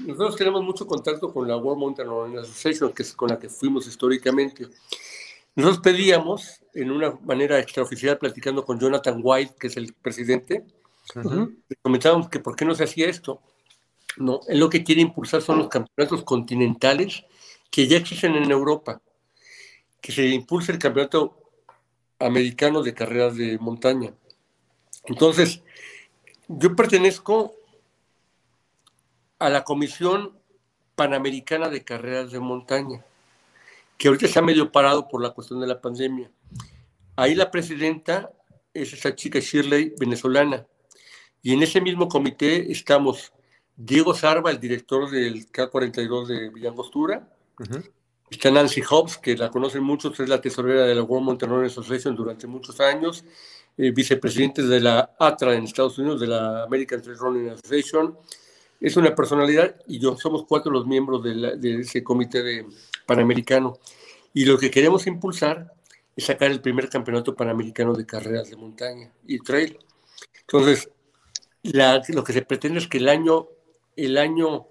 nosotros 0.06 0.36
tenemos 0.36 0.64
mucho 0.64 0.86
contacto 0.88 1.32
con 1.34 1.48
la 1.48 1.58
World 1.58 1.80
Mountain 1.80 2.08
Running 2.08 2.40
Association, 2.40 2.94
que 2.94 3.04
es 3.04 3.14
con 3.14 3.30
la 3.30 3.40
que 3.40 3.50
fuimos 3.50 3.88
históricamente. 3.88 4.68
Nosotros 5.56 5.82
pedíamos, 5.84 6.62
en 6.74 6.90
una 6.92 7.12
manera 7.24 7.60
extraoficial, 7.60 8.18
platicando 8.18 8.66
con 8.66 8.80
Jonathan 8.80 9.20
White, 9.22 9.56
que 9.60 9.68
es 9.68 9.78
el 9.78 9.94
presidente, 9.94 10.64
le 11.16 11.76
comentábamos 11.82 12.30
que 12.30 12.40
por 12.40 12.56
qué 12.56 12.66
no 12.66 12.74
se 12.74 12.86
hacía 12.86 13.08
esto. 13.08 13.42
No, 14.18 14.40
él 14.48 14.60
lo 14.60 14.70
que 14.70 14.84
quiere 14.84 15.02
impulsar 15.02 15.42
son 15.42 15.58
los 15.60 15.68
campeonatos 15.68 16.24
continentales 16.24 17.24
que 17.74 17.88
ya 17.88 17.98
existen 17.98 18.36
en 18.36 18.52
Europa, 18.52 19.02
que 20.00 20.12
se 20.12 20.28
impulse 20.28 20.72
el 20.72 20.78
campeonato 20.78 21.36
americano 22.20 22.84
de 22.84 22.94
carreras 22.94 23.36
de 23.36 23.58
montaña. 23.58 24.14
Entonces, 25.06 25.64
yo 26.48 26.76
pertenezco 26.76 27.56
a 29.40 29.50
la 29.50 29.64
Comisión 29.64 30.38
Panamericana 30.94 31.68
de 31.70 31.84
Carreras 31.84 32.32
de 32.32 32.40
Montaña, 32.40 33.04
que 33.98 34.08
ahorita 34.08 34.28
está 34.28 34.44
medio 34.44 34.72
parado 34.72 35.08
por 35.08 35.24
la 35.24 35.32
cuestión 35.32 35.60
de 35.60 35.66
la 35.66 35.82
pandemia. 35.82 36.30
Ahí 37.16 37.34
la 37.34 37.50
presidenta 37.50 38.32
es 38.72 38.94
esa 38.94 39.16
chica 39.16 39.40
Shirley 39.40 39.96
venezolana. 40.00 40.68
Y 41.42 41.54
en 41.54 41.64
ese 41.64 41.82
mismo 41.82 42.08
comité 42.08 42.72
estamos 42.72 43.34
Diego 43.76 44.14
Sarva, 44.14 44.52
el 44.52 44.60
director 44.60 45.10
del 45.10 45.52
K42 45.52 46.28
de 46.28 46.50
Villangostura, 46.50 47.33
Ujú. 47.60 47.82
Está 48.30 48.50
Nancy 48.50 48.82
Hobbs, 48.90 49.18
que 49.18 49.36
la 49.38 49.52
conocen 49.52 49.84
muchos, 49.84 50.20
es 50.20 50.28
la 50.28 50.42
tesorera 50.42 50.86
de 50.86 50.96
la 50.96 51.04
World 51.04 51.26
Mountain 51.26 51.52
Running 51.52 51.68
Association 51.68 52.16
durante 52.16 52.48
muchos 52.48 52.80
años, 52.80 53.24
eh, 53.78 53.92
vicepresidente 53.92 54.64
de 54.64 54.80
la 54.80 55.16
ATRA 55.20 55.56
en 55.56 55.66
Estados 55.66 55.98
Unidos, 56.00 56.20
de 56.20 56.28
la 56.28 56.64
American 56.64 57.02
Trail 57.02 57.18
Running 57.18 57.50
Association. 57.50 58.18
Es 58.82 58.98
una 58.98 59.14
personalidad 59.16 59.76
y 59.88 60.00
yo 60.00 60.18
somos 60.18 60.46
cuatro 60.48 60.72
los 60.72 60.86
miembros 60.88 61.24
de, 61.24 61.36
la- 61.36 61.56
de 61.56 61.82
ese 61.82 62.04
comité 62.04 62.42
de 62.42 62.66
panamericano. 63.06 63.78
Y 64.34 64.46
lo 64.46 64.58
que 64.58 64.72
queremos 64.72 65.06
impulsar 65.06 65.72
es 66.16 66.26
sacar 66.26 66.50
el 66.52 66.60
primer 66.62 66.90
campeonato 66.90 67.36
panamericano 67.36 67.94
de 67.94 68.06
carreras 68.06 68.50
de 68.50 68.56
montaña 68.56 69.12
y 69.28 69.40
trail. 69.40 69.78
Entonces, 70.42 70.90
la- 71.62 72.02
lo 72.10 72.24
que 72.24 72.34
se 72.34 72.42
pretende 72.42 72.80
es 72.80 72.88
que 72.88 72.98
el 72.98 73.10
año, 73.10 73.48
el 73.96 74.18
año 74.18 74.68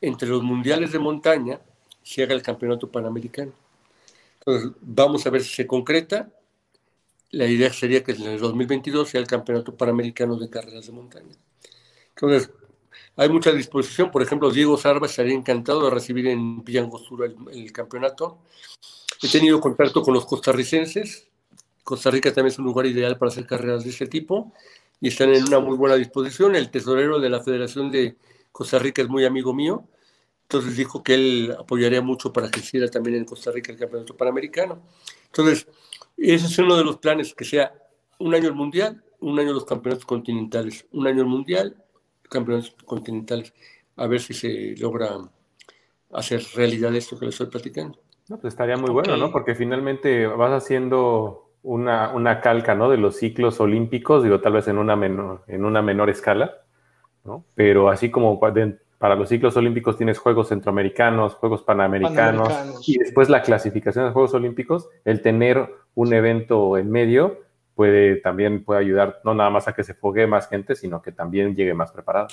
entre 0.00 0.28
los 0.28 0.42
mundiales 0.42 0.92
de 0.92 0.98
montaña 0.98 1.60
se 2.02 2.22
haga 2.22 2.34
el 2.34 2.42
campeonato 2.42 2.90
panamericano. 2.90 3.52
Entonces, 4.40 4.70
vamos 4.80 5.26
a 5.26 5.30
ver 5.30 5.42
si 5.42 5.54
se 5.54 5.66
concreta. 5.66 6.30
La 7.30 7.46
idea 7.46 7.72
sería 7.72 8.02
que 8.02 8.12
en 8.12 8.22
el 8.22 8.38
2022 8.38 9.10
sea 9.10 9.20
el 9.20 9.26
campeonato 9.26 9.76
panamericano 9.76 10.36
de 10.36 10.48
carreras 10.48 10.86
de 10.86 10.92
montaña. 10.92 11.34
Entonces, 12.10 12.50
hay 13.16 13.28
mucha 13.28 13.52
disposición. 13.52 14.10
Por 14.10 14.22
ejemplo, 14.22 14.50
Diego 14.50 14.78
Sarva 14.78 15.06
estaría 15.06 15.34
encantado 15.34 15.84
de 15.84 15.90
recibir 15.90 16.28
en 16.28 16.64
Villangostura 16.64 17.28
el, 17.52 17.72
campeonato. 17.72 18.38
He 19.22 19.28
tenido 19.28 19.60
contacto 19.60 20.02
con 20.02 20.14
los 20.14 20.24
costarricenses. 20.24 21.26
Costa 21.82 22.10
Rica 22.10 22.32
también 22.32 22.52
es 22.52 22.58
un 22.58 22.64
lugar 22.64 22.86
ideal 22.86 23.18
para 23.18 23.30
hacer 23.30 23.46
carreras 23.46 23.84
de 23.84 23.90
ese 23.90 24.06
tipo 24.06 24.52
y 25.00 25.08
están 25.08 25.34
en 25.34 25.44
una 25.44 25.58
muy 25.58 25.76
buena 25.76 25.96
disposición. 25.96 26.54
El 26.54 26.70
tesorero 26.70 27.18
de 27.18 27.28
la 27.28 27.42
Federación 27.42 27.90
de 27.90 28.16
Costa 28.58 28.80
Rica 28.80 29.02
es 29.02 29.08
muy 29.08 29.24
amigo 29.24 29.54
mío. 29.54 29.84
Entonces 30.42 30.76
dijo 30.76 31.04
que 31.04 31.14
él 31.14 31.54
apoyaría 31.56 32.02
mucho 32.02 32.32
para 32.32 32.50
que 32.50 32.58
hiciera 32.58 32.88
también 32.88 33.14
en 33.18 33.24
Costa 33.24 33.52
Rica 33.52 33.70
el 33.70 33.78
campeonato 33.78 34.16
panamericano. 34.16 34.82
Entonces, 35.26 35.68
ese 36.16 36.46
es 36.46 36.58
uno 36.58 36.76
de 36.76 36.82
los 36.82 36.96
planes, 36.96 37.34
que 37.34 37.44
sea 37.44 37.72
un 38.18 38.34
año 38.34 38.48
el 38.48 38.54
mundial, 38.54 39.00
un 39.20 39.38
año 39.38 39.52
los 39.52 39.64
campeonatos 39.64 40.04
continentales, 40.04 40.86
un 40.90 41.06
año 41.06 41.20
el 41.20 41.28
mundial, 41.28 41.76
campeonatos 42.28 42.74
continentales. 42.84 43.54
A 43.94 44.08
ver 44.08 44.20
si 44.20 44.34
se 44.34 44.74
logra 44.76 45.16
hacer 46.10 46.42
realidad 46.56 46.92
esto 46.96 47.16
que 47.16 47.26
les 47.26 47.36
estoy 47.36 47.46
platicando. 47.46 48.00
No, 48.28 48.40
pues 48.40 48.54
estaría 48.54 48.76
muy 48.76 48.90
bueno. 48.90 49.16
¿no? 49.16 49.30
Porque 49.30 49.54
finalmente 49.54 50.26
vas 50.26 50.64
haciendo 50.64 51.52
una, 51.62 52.12
una 52.12 52.40
calca, 52.40 52.74
¿no? 52.74 52.90
De 52.90 52.96
los 52.96 53.18
ciclos 53.18 53.60
olímpicos, 53.60 54.24
digo, 54.24 54.40
tal 54.40 54.54
vez 54.54 54.66
en 54.66 54.78
una 54.78 54.96
menor, 54.96 55.44
en 55.46 55.64
una 55.64 55.80
menor 55.80 56.10
escala, 56.10 56.64
¿no? 57.24 57.44
Pero 57.54 57.88
así 57.88 58.10
como 58.10 58.38
para 58.40 59.14
los 59.14 59.28
ciclos 59.28 59.56
olímpicos 59.56 59.96
tienes 59.96 60.18
Juegos 60.18 60.48
Centroamericanos, 60.48 61.34
Juegos 61.34 61.62
Panamericanos, 61.62 62.48
Panamericanos. 62.48 62.88
y 62.88 62.98
después 62.98 63.28
la 63.28 63.42
clasificación 63.42 64.06
de 64.06 64.12
Juegos 64.12 64.34
Olímpicos, 64.34 64.88
el 65.04 65.22
tener 65.22 65.68
un 65.94 66.12
evento 66.12 66.78
en 66.78 66.90
medio 66.90 67.40
puede 67.74 68.16
también 68.16 68.64
puede 68.64 68.80
ayudar 68.80 69.20
no 69.22 69.34
nada 69.34 69.50
más 69.50 69.68
a 69.68 69.72
que 69.72 69.84
se 69.84 69.94
fogue 69.94 70.26
más 70.26 70.48
gente, 70.48 70.74
sino 70.74 71.00
que 71.00 71.12
también 71.12 71.54
llegue 71.54 71.74
más 71.74 71.92
preparado. 71.92 72.26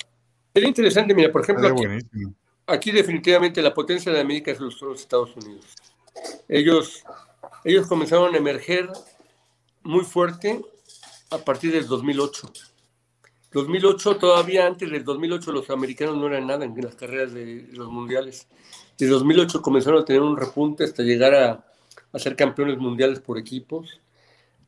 Sería 0.52 0.68
interesante, 0.68 1.14
mira, 1.14 1.30
por 1.30 1.42
ejemplo, 1.42 1.72
aquí, 2.66 2.90
definitivamente 2.90 3.62
la 3.62 3.72
potencia 3.72 4.10
de 4.10 4.20
América 4.20 4.54
son 4.54 4.72
los 4.88 5.00
Estados 5.00 5.36
Unidos. 5.36 5.66
Ellos, 6.48 7.04
ellos 7.62 7.86
comenzaron 7.86 8.34
a 8.34 8.38
emerger 8.38 8.88
muy 9.84 10.04
fuerte 10.04 10.60
a 11.30 11.38
partir 11.38 11.72
del 11.72 11.86
2008. 11.86 12.48
2008, 13.56 14.16
todavía 14.18 14.66
antes 14.66 14.90
del 14.90 15.02
2008, 15.02 15.50
los 15.50 15.70
americanos 15.70 16.16
no 16.18 16.26
eran 16.26 16.46
nada 16.46 16.66
en 16.66 16.74
las 16.78 16.94
carreras 16.94 17.32
de 17.32 17.66
los 17.72 17.90
mundiales. 17.90 18.48
De 18.98 19.06
2008 19.06 19.62
comenzaron 19.62 20.02
a 20.02 20.04
tener 20.04 20.20
un 20.20 20.36
repunte 20.36 20.84
hasta 20.84 21.02
llegar 21.02 21.34
a, 21.34 21.64
a 22.12 22.18
ser 22.18 22.36
campeones 22.36 22.76
mundiales 22.76 23.18
por 23.20 23.38
equipos, 23.38 23.98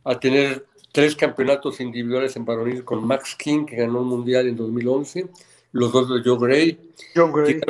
a 0.05 0.19
tener 0.19 0.65
tres 0.91 1.15
campeonatos 1.17 1.81
individuales 1.81 2.35
en 2.37 2.47
varonil 2.47 2.83
con 2.83 3.07
Max 3.07 3.37
King, 3.37 3.67
que 3.67 3.77
ganó 3.77 4.01
un 4.01 4.09
mundial 4.09 4.49
en 4.49 4.57
2011, 4.57 5.29
los 5.73 5.93
dos 5.93 6.09
de 6.09 6.23
Joe 6.25 6.39
Gray. 6.39 6.93
Joe 7.15 7.31
Gray. 7.31 7.61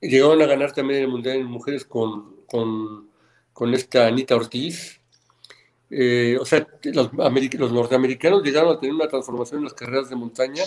Llegaron, 0.00 0.40
a 0.40 0.46
ganar 0.46 0.72
también 0.72 1.02
el 1.02 1.08
mundial 1.08 1.38
en 1.38 1.46
mujeres 1.46 1.84
con, 1.84 2.36
con, 2.46 3.08
con 3.52 3.74
esta 3.74 4.06
Anita 4.06 4.36
Ortiz. 4.36 4.99
Eh, 5.90 6.38
o 6.40 6.44
sea, 6.44 6.66
los, 6.84 7.12
norteamericanos 7.12 8.42
llegaron 8.44 8.72
a 8.76 8.78
tener 8.78 8.94
una 8.94 9.08
transformación 9.08 9.58
en 9.58 9.64
las 9.64 9.74
carreras 9.74 10.08
de 10.08 10.16
montaña. 10.16 10.62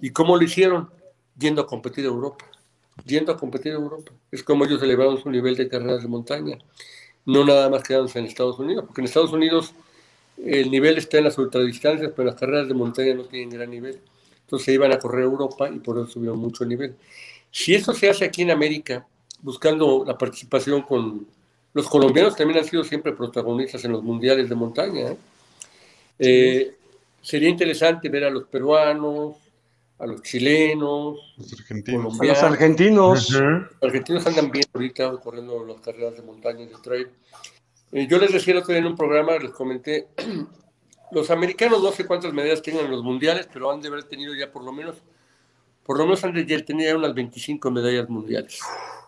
¿Y 0.00 0.10
cómo 0.10 0.36
lo 0.36 0.42
hicieron? 0.42 0.90
Yendo 1.38 1.62
a 1.62 1.66
competir 1.66 2.04
a 2.04 2.08
Europa. 2.08 2.44
Yendo 3.04 3.32
a 3.32 3.36
competir 3.36 3.72
a 3.72 3.76
Europa. 3.76 4.12
Es 4.30 4.42
como 4.42 4.64
ellos 4.64 4.82
elevaron 4.82 5.22
su 5.22 5.30
nivel 5.30 5.56
de 5.56 5.68
carreras 5.68 6.02
de 6.02 6.08
montaña. 6.08 6.58
No 7.24 7.44
nada 7.44 7.68
más 7.68 7.82
quedándose 7.82 8.18
en 8.18 8.26
Estados 8.26 8.58
Unidos, 8.58 8.84
porque 8.86 9.00
en 9.00 9.06
Estados 9.06 9.32
Unidos 9.32 9.74
el 10.44 10.70
nivel 10.70 10.98
está 10.98 11.18
en 11.18 11.24
las 11.24 11.38
ultradistancias, 11.38 12.12
pero 12.14 12.26
las 12.26 12.38
carreras 12.38 12.68
de 12.68 12.74
montaña 12.74 13.14
no 13.14 13.24
tienen 13.24 13.50
gran 13.50 13.70
nivel. 13.70 14.00
Entonces 14.42 14.68
iban 14.68 14.92
a 14.92 14.98
correr 14.98 15.22
a 15.22 15.24
Europa 15.24 15.68
y 15.68 15.78
por 15.78 15.98
eso 15.98 16.06
subieron 16.08 16.38
mucho 16.38 16.64
el 16.64 16.70
nivel. 16.70 16.96
Si 17.50 17.74
eso 17.74 17.94
se 17.94 18.08
hace 18.08 18.24
aquí 18.24 18.42
en 18.42 18.50
América, 18.50 19.06
buscando 19.40 20.04
la 20.06 20.16
participación 20.16 20.82
con 20.82 21.26
los 21.76 21.90
colombianos, 21.90 22.34
también 22.34 22.58
han 22.58 22.64
sido 22.64 22.82
siempre 22.84 23.12
protagonistas 23.12 23.84
en 23.84 23.92
los 23.92 24.02
mundiales 24.02 24.48
de 24.48 24.54
montaña. 24.54 25.10
¿eh? 25.10 25.16
Eh, 26.18 26.74
sería 27.20 27.50
interesante 27.50 28.08
ver 28.08 28.24
a 28.24 28.30
los 28.30 28.44
peruanos, 28.44 29.36
a 29.98 30.06
los 30.06 30.22
chilenos, 30.22 31.34
los 31.36 31.52
argentinos. 31.52 32.18
A 32.18 32.24
los 32.24 32.42
argentinos. 32.42 33.30
Los 33.30 33.68
argentinos 33.82 34.26
andan 34.26 34.50
bien 34.50 34.64
ahorita 34.72 35.18
corriendo 35.18 35.66
las 35.66 35.78
carreras 35.82 36.16
de 36.16 36.22
montaña 36.22 36.62
y 36.62 36.68
de 36.68 36.76
trail. 36.82 37.08
Eh, 37.92 38.06
yo 38.08 38.18
les 38.20 38.32
decía 38.32 38.54
el 38.54 38.60
otro 38.60 38.72
día 38.72 38.80
en 38.80 38.86
un 38.86 38.96
programa, 38.96 39.36
les 39.36 39.50
comenté, 39.50 40.06
los 41.12 41.30
americanos 41.30 41.82
no 41.82 41.92
sé 41.92 42.06
cuántas 42.06 42.32
medallas 42.32 42.62
tengan 42.62 42.86
en 42.86 42.92
los 42.92 43.02
mundiales, 43.02 43.50
pero 43.52 43.70
han 43.70 43.82
de 43.82 43.88
haber 43.88 44.04
tenido 44.04 44.34
ya 44.34 44.50
por 44.50 44.64
lo 44.64 44.72
menos, 44.72 44.96
por 45.84 45.98
lo 45.98 46.04
menos 46.04 46.24
han 46.24 46.32
de 46.32 46.62
tener 46.62 46.96
unas 46.96 47.14
25 47.14 47.70
medallas 47.70 48.08
mundiales. 48.08 48.60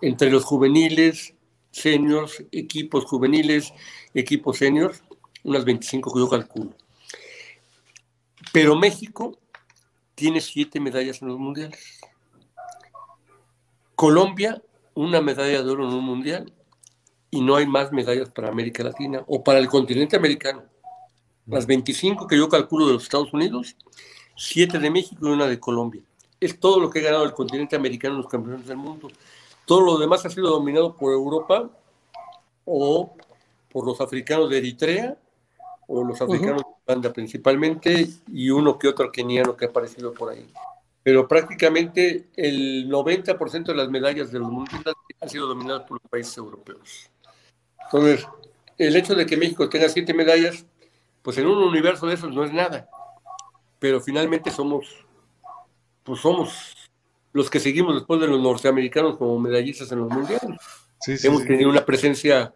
Entre 0.03 0.31
los 0.31 0.45
juveniles, 0.45 1.33
seniors, 1.81 2.45
equipos 2.53 3.05
juveniles, 3.05 3.73
equipos 4.15 4.59
seniors, 4.59 5.03
unas 5.45 5.65
25 5.65 6.13
que 6.13 6.21
yo 6.21 6.29
calculo. 6.29 6.75
Pero 8.53 8.77
México 8.77 9.39
tiene 10.15 10.41
siete 10.41 10.81
medallas 10.81 11.23
en 11.23 11.29
los 11.29 11.39
mundiales. 11.39 12.01
Colombia, 13.95 14.63
una 14.95 15.21
medalla 15.21 15.63
de 15.63 15.71
oro 15.71 15.89
en 15.89 15.95
un 15.95 16.05
mundial 16.05 16.53
y 17.31 17.41
no 17.41 17.57
hay 17.57 17.67
más 17.67 17.93
medallas 17.93 18.31
para 18.31 18.49
América 18.49 18.83
Latina 18.83 19.23
o 19.27 19.43
para 19.43 19.59
el 19.59 19.69
continente 19.69 20.17
americano. 20.17 20.65
Las 21.47 21.67
25 21.67 22.27
que 22.27 22.37
yo 22.37 22.49
calculo 22.49 22.87
de 22.87 22.95
los 22.95 23.05
Estados 23.05 23.33
Unidos, 23.33 23.77
7 24.37 24.79
de 24.79 24.91
México 24.91 25.29
y 25.29 25.31
una 25.31 25.47
de 25.47 25.59
Colombia. 25.59 26.03
Es 26.41 26.61
todo 26.61 26.81
lo 26.81 26.91
que 26.91 27.01
ha 27.01 27.03
ganado 27.03 27.25
el 27.25 27.33
continente 27.33 27.75
americano 27.75 28.15
en 28.15 28.23
los 28.23 28.31
campeonatos 28.31 28.69
del 28.69 28.77
mundo. 28.77 29.09
Todo 29.69 29.83
lo 29.83 29.99
demás 29.99 30.25
ha 30.25 30.31
sido 30.31 30.49
dominado 30.49 30.97
por 30.97 31.13
Europa 31.13 31.69
o 32.65 33.15
por 33.71 33.85
los 33.85 34.01
africanos 34.01 34.49
de 34.49 34.57
Eritrea 34.57 35.19
o 35.87 36.03
los 36.03 36.23
africanos 36.23 36.63
de 36.63 36.69
Uganda 36.87 37.13
principalmente 37.13 38.09
y 38.33 38.49
uno 38.49 38.79
que 38.79 38.89
otro 38.89 39.13
keniano 39.13 39.55
que 39.55 39.67
ha 39.67 39.69
aparecido 39.69 40.15
por 40.15 40.31
ahí. 40.31 40.51
Pero 41.03 41.29
prácticamente 41.29 42.29
el 42.35 42.89
90% 42.89 43.67
de 43.67 43.75
las 43.75 43.91
medallas 43.91 44.33
de 44.33 44.39
los 44.39 44.51
mundiales 44.51 44.95
han 45.21 45.29
sido 45.29 45.47
dominadas 45.47 45.83
por 45.83 46.01
los 46.01 46.11
países 46.11 46.39
europeos. 46.39 47.11
Entonces, 47.85 48.27
el 48.79 48.97
hecho 48.97 49.15
de 49.15 49.27
que 49.27 49.37
México 49.37 49.69
tenga 49.69 49.91
siete 49.91 50.15
medallas, 50.15 50.65
pues 51.21 51.37
en 51.37 51.47
un 51.47 51.59
universo 51.59 52.07
de 52.07 52.15
esos 52.15 52.35
no 52.35 52.43
es 52.43 52.55
nada. 52.55 52.89
Pero 53.79 54.01
finalmente 54.01 54.51
somos, 54.51 55.05
pues 56.05 56.21
somos 56.21 56.75
los 57.33 57.51
que 57.51 57.61
seguimos 57.61 57.95
después 57.95 58.21
de 58.21 58.27
los 58.27 58.41
norteamericanos 58.41 59.17
como 59.17 59.39
medallistas 59.39 59.91
en 59.93 60.01
los 60.01 60.11
mundiales. 60.11 60.59
hemos 61.07 61.45
tenido 61.45 61.71
una 61.71 61.85
presencia, 61.85 62.55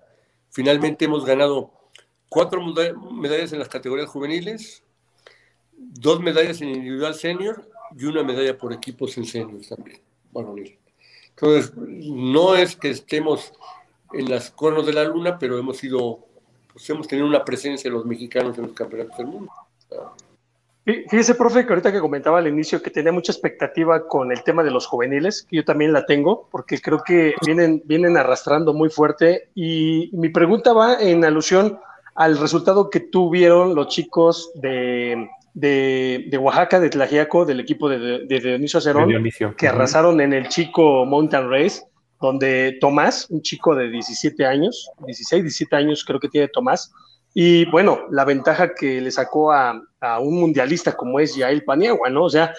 finalmente 0.50 1.04
hemos 1.04 1.24
ganado 1.24 1.72
cuatro 2.28 2.62
medallas 3.12 3.52
en 3.52 3.58
las 3.58 3.68
categorías 3.68 4.08
juveniles, 4.08 4.82
dos 5.76 6.20
medallas 6.20 6.60
en 6.62 6.70
individual 6.70 7.14
senior 7.14 7.68
y 7.96 8.04
una 8.04 8.22
medalla 8.22 8.56
por 8.56 8.72
equipos 8.72 9.16
en 9.18 9.24
senior 9.26 9.60
también, 9.68 10.00
Entonces, 11.30 11.72
no 11.76 12.54
es 12.56 12.76
que 12.76 12.90
estemos 12.90 13.52
en 14.12 14.30
las 14.30 14.50
cuernos 14.50 14.86
de 14.86 14.92
la 14.92 15.04
luna, 15.04 15.38
pero 15.38 15.58
hemos 15.58 15.76
sido, 15.78 16.26
pues 16.72 16.88
hemos 16.90 17.08
tenido 17.08 17.26
una 17.26 17.44
presencia 17.44 17.90
de 17.90 17.96
los 17.96 18.06
mexicanos 18.06 18.56
en 18.58 18.64
los 18.64 18.72
campeonatos 18.72 19.18
del 19.18 19.26
mundo. 19.26 19.52
Fíjese, 20.84 21.36
profe, 21.36 21.64
que 21.64 21.72
ahorita 21.72 21.92
que 21.92 22.00
comentaba 22.00 22.38
al 22.38 22.48
inicio 22.48 22.82
que 22.82 22.90
tenía 22.90 23.12
mucha 23.12 23.30
expectativa 23.30 24.08
con 24.08 24.32
el 24.32 24.42
tema 24.42 24.64
de 24.64 24.72
los 24.72 24.86
juveniles, 24.86 25.46
que 25.48 25.56
yo 25.56 25.64
también 25.64 25.92
la 25.92 26.06
tengo, 26.06 26.48
porque 26.50 26.80
creo 26.80 27.02
que 27.04 27.34
vienen, 27.46 27.82
vienen 27.84 28.16
arrastrando 28.16 28.74
muy 28.74 28.90
fuerte. 28.90 29.48
Y 29.54 30.10
mi 30.12 30.28
pregunta 30.28 30.72
va 30.72 31.00
en 31.00 31.24
alusión 31.24 31.78
al 32.16 32.36
resultado 32.36 32.90
que 32.90 32.98
tuvieron 32.98 33.76
los 33.76 33.88
chicos 33.88 34.50
de, 34.56 35.28
de, 35.54 36.38
Oaxaca, 36.40 36.80
de 36.80 36.90
Tlajiaco, 36.90 37.44
del 37.44 37.60
equipo 37.60 37.88
de, 37.88 38.26
de 38.26 38.40
Dionisio 38.40 38.78
Acerón, 38.78 39.08
que 39.56 39.68
arrasaron 39.68 40.20
en 40.20 40.32
el 40.32 40.48
chico 40.48 41.06
Mountain 41.06 41.48
Race 41.48 41.82
donde 42.22 42.78
Tomás, 42.80 43.28
un 43.30 43.42
chico 43.42 43.74
de 43.74 43.90
17 43.90 44.46
años, 44.46 44.88
16, 45.04 45.42
17 45.42 45.74
años 45.76 46.04
creo 46.06 46.20
que 46.20 46.28
tiene 46.28 46.46
Tomás, 46.48 46.92
y 47.34 47.64
bueno, 47.70 48.00
la 48.10 48.24
ventaja 48.24 48.74
que 48.74 49.00
le 49.00 49.10
sacó 49.10 49.52
a, 49.52 49.80
un 50.20 50.40
mundialista 50.40 50.96
como 50.96 51.20
es 51.20 51.36
Yael 51.36 51.64
Paniagua, 51.64 52.10
¿no? 52.10 52.24
O 52.24 52.30
sea, 52.30 52.52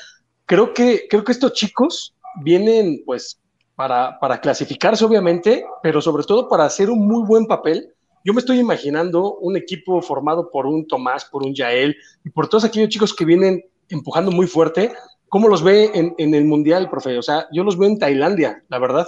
creo 0.46 0.74
que, 0.74 1.08
creo 1.10 1.24
que 1.24 1.34
estos 1.34 1.54
chicos 1.54 2.16
vienen 2.42 3.04
pues 3.06 3.40
para, 3.76 4.18
para 4.20 4.40
clasificarse 4.40 5.04
obviamente, 5.04 5.66
pero 5.82 6.02
sobre 6.02 6.24
todo 6.24 6.48
para 6.48 6.66
hacer 6.66 6.90
un 6.90 7.06
muy 7.06 7.26
buen 7.28 7.46
papel. 7.46 7.94
Yo 8.24 8.34
me 8.34 8.40
estoy 8.40 8.60
imaginando 8.60 9.36
un 9.36 9.58
equipo 9.58 10.02
formado 10.02 10.50
por 10.50 10.66
un 10.66 10.88
Tomás, 10.88 11.26
por 11.26 11.44
un 11.44 11.54
Yael 11.54 11.96
y 12.24 12.30
por 12.30 12.48
todos 12.48 12.64
aquellos 12.64 12.90
chicos 12.90 13.14
que 13.14 13.26
vienen 13.26 13.64
empujando 13.90 14.32
muy 14.32 14.48
fuerte. 14.48 14.94
¿Cómo 15.28 15.50
los 15.50 15.62
ve 15.62 15.92
en, 15.94 16.16
en 16.18 16.34
el 16.34 16.46
Mundial, 16.46 16.90
profe? 16.90 17.18
O 17.18 17.22
sea, 17.22 17.48
yo 17.52 17.64
los 17.64 17.78
veo 17.78 17.90
en 17.90 18.00
Tailandia, 18.00 18.64
la 18.70 18.80
verdad. 18.80 19.08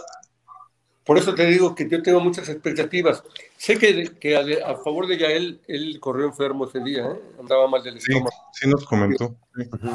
Por 1.05 1.19
eso 1.19 1.35
te 1.35 1.45
digo 1.45 1.75
que 1.75 1.87
yo 1.87 2.01
tengo 2.01 2.19
muchas 2.19 2.49
expectativas. 2.49 3.23
Sé 3.57 3.77
que, 3.77 4.35
a, 4.35 4.75
favor 4.77 5.05
de 5.05 5.17
Yael, 5.17 5.61
él 5.67 5.99
corrió 5.99 6.25
enfermo 6.25 6.65
ese 6.65 6.79
día, 6.79 7.05
¿eh? 7.05 7.21
andaba 7.39 7.67
mal 7.67 7.83
del 7.83 7.97
estómago. 7.97 8.31
Sí, 8.51 8.67
nos 8.67 8.85
comentó. 8.85 9.35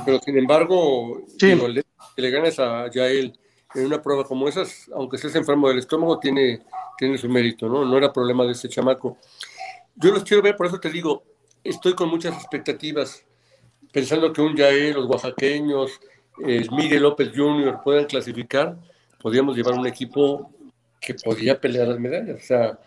Pero 0.05 0.21
sin 0.21 0.39
embargo, 0.39 1.23
que 1.37 1.83
le 2.23 2.31
ganes 2.31 2.61
a 2.61 2.89
Yael 2.91 3.37
en 3.75 3.87
una 3.87 4.01
prueba 4.01 4.23
como 4.23 4.47
esas, 4.49 4.89
aunque 4.95 5.17
estés 5.17 5.35
enfermo 5.35 5.69
del 5.69 5.79
estómago, 5.79 6.21
tiene, 6.21 6.63
tiene 6.97 7.19
su 7.19 7.29
mérito, 7.29 7.69
¿no? 7.69 7.85
No 7.85 7.99
era 7.99 8.13
problema 8.13 8.45
de 8.45 8.53
ese 8.53 8.69
chamaco. 8.69 9.19
Yo 9.97 10.13
los 10.13 10.23
quiero 10.23 10.45
ver, 10.45 10.57
por 10.57 10.67
eso 10.67 10.79
te 10.79 10.91
digo, 10.91 11.25
estoy 11.65 11.95
con 11.95 12.09
muchas 12.09 12.37
expectativas, 12.37 13.25
pensando 13.93 14.33
que 14.33 14.43
un 14.43 14.57
Yael, 14.57 14.95
los 14.95 15.07
oaxaqueños, 15.07 16.01
eh, 16.47 16.67
Miguel 16.71 17.03
López 17.03 17.33
Jr. 17.35 17.81
puedan 17.83 18.05
clasificar, 18.05 18.79
podríamos 19.21 19.57
llevar 19.57 19.75
un 19.75 19.87
equipo 19.89 20.53
que 21.01 21.15
podía 21.15 21.61
pelear 21.61 21.89
las 21.89 21.99
medallas. 21.99 22.43
O 22.43 22.47
sea, 22.47 22.79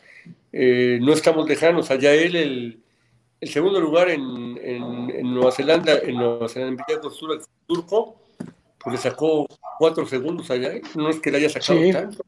eh, 0.51 0.99
no 1.01 1.13
estamos 1.13 1.47
lejanos. 1.47 1.89
Allá 1.91 2.13
él, 2.13 2.35
el, 2.35 2.83
el 3.41 3.49
segundo 3.49 3.79
lugar 3.79 4.09
en, 4.09 4.57
en, 4.61 5.33
Nueva 5.33 5.51
Zelanda, 5.51 5.97
en 5.97 6.15
Nueva 6.15 6.47
Zelanda, 6.47 6.85
en 6.87 6.99
el 6.99 7.41
turco, 7.65 8.21
pues 8.79 8.95
le 8.95 9.01
sacó 9.01 9.47
cuatro 9.79 10.05
segundos 10.05 10.49
allá. 10.51 10.73
No 10.95 11.09
es 11.09 11.19
que 11.19 11.31
le 11.31 11.39
haya 11.39 11.49
sacado 11.49 11.79
tanto. 11.91 12.23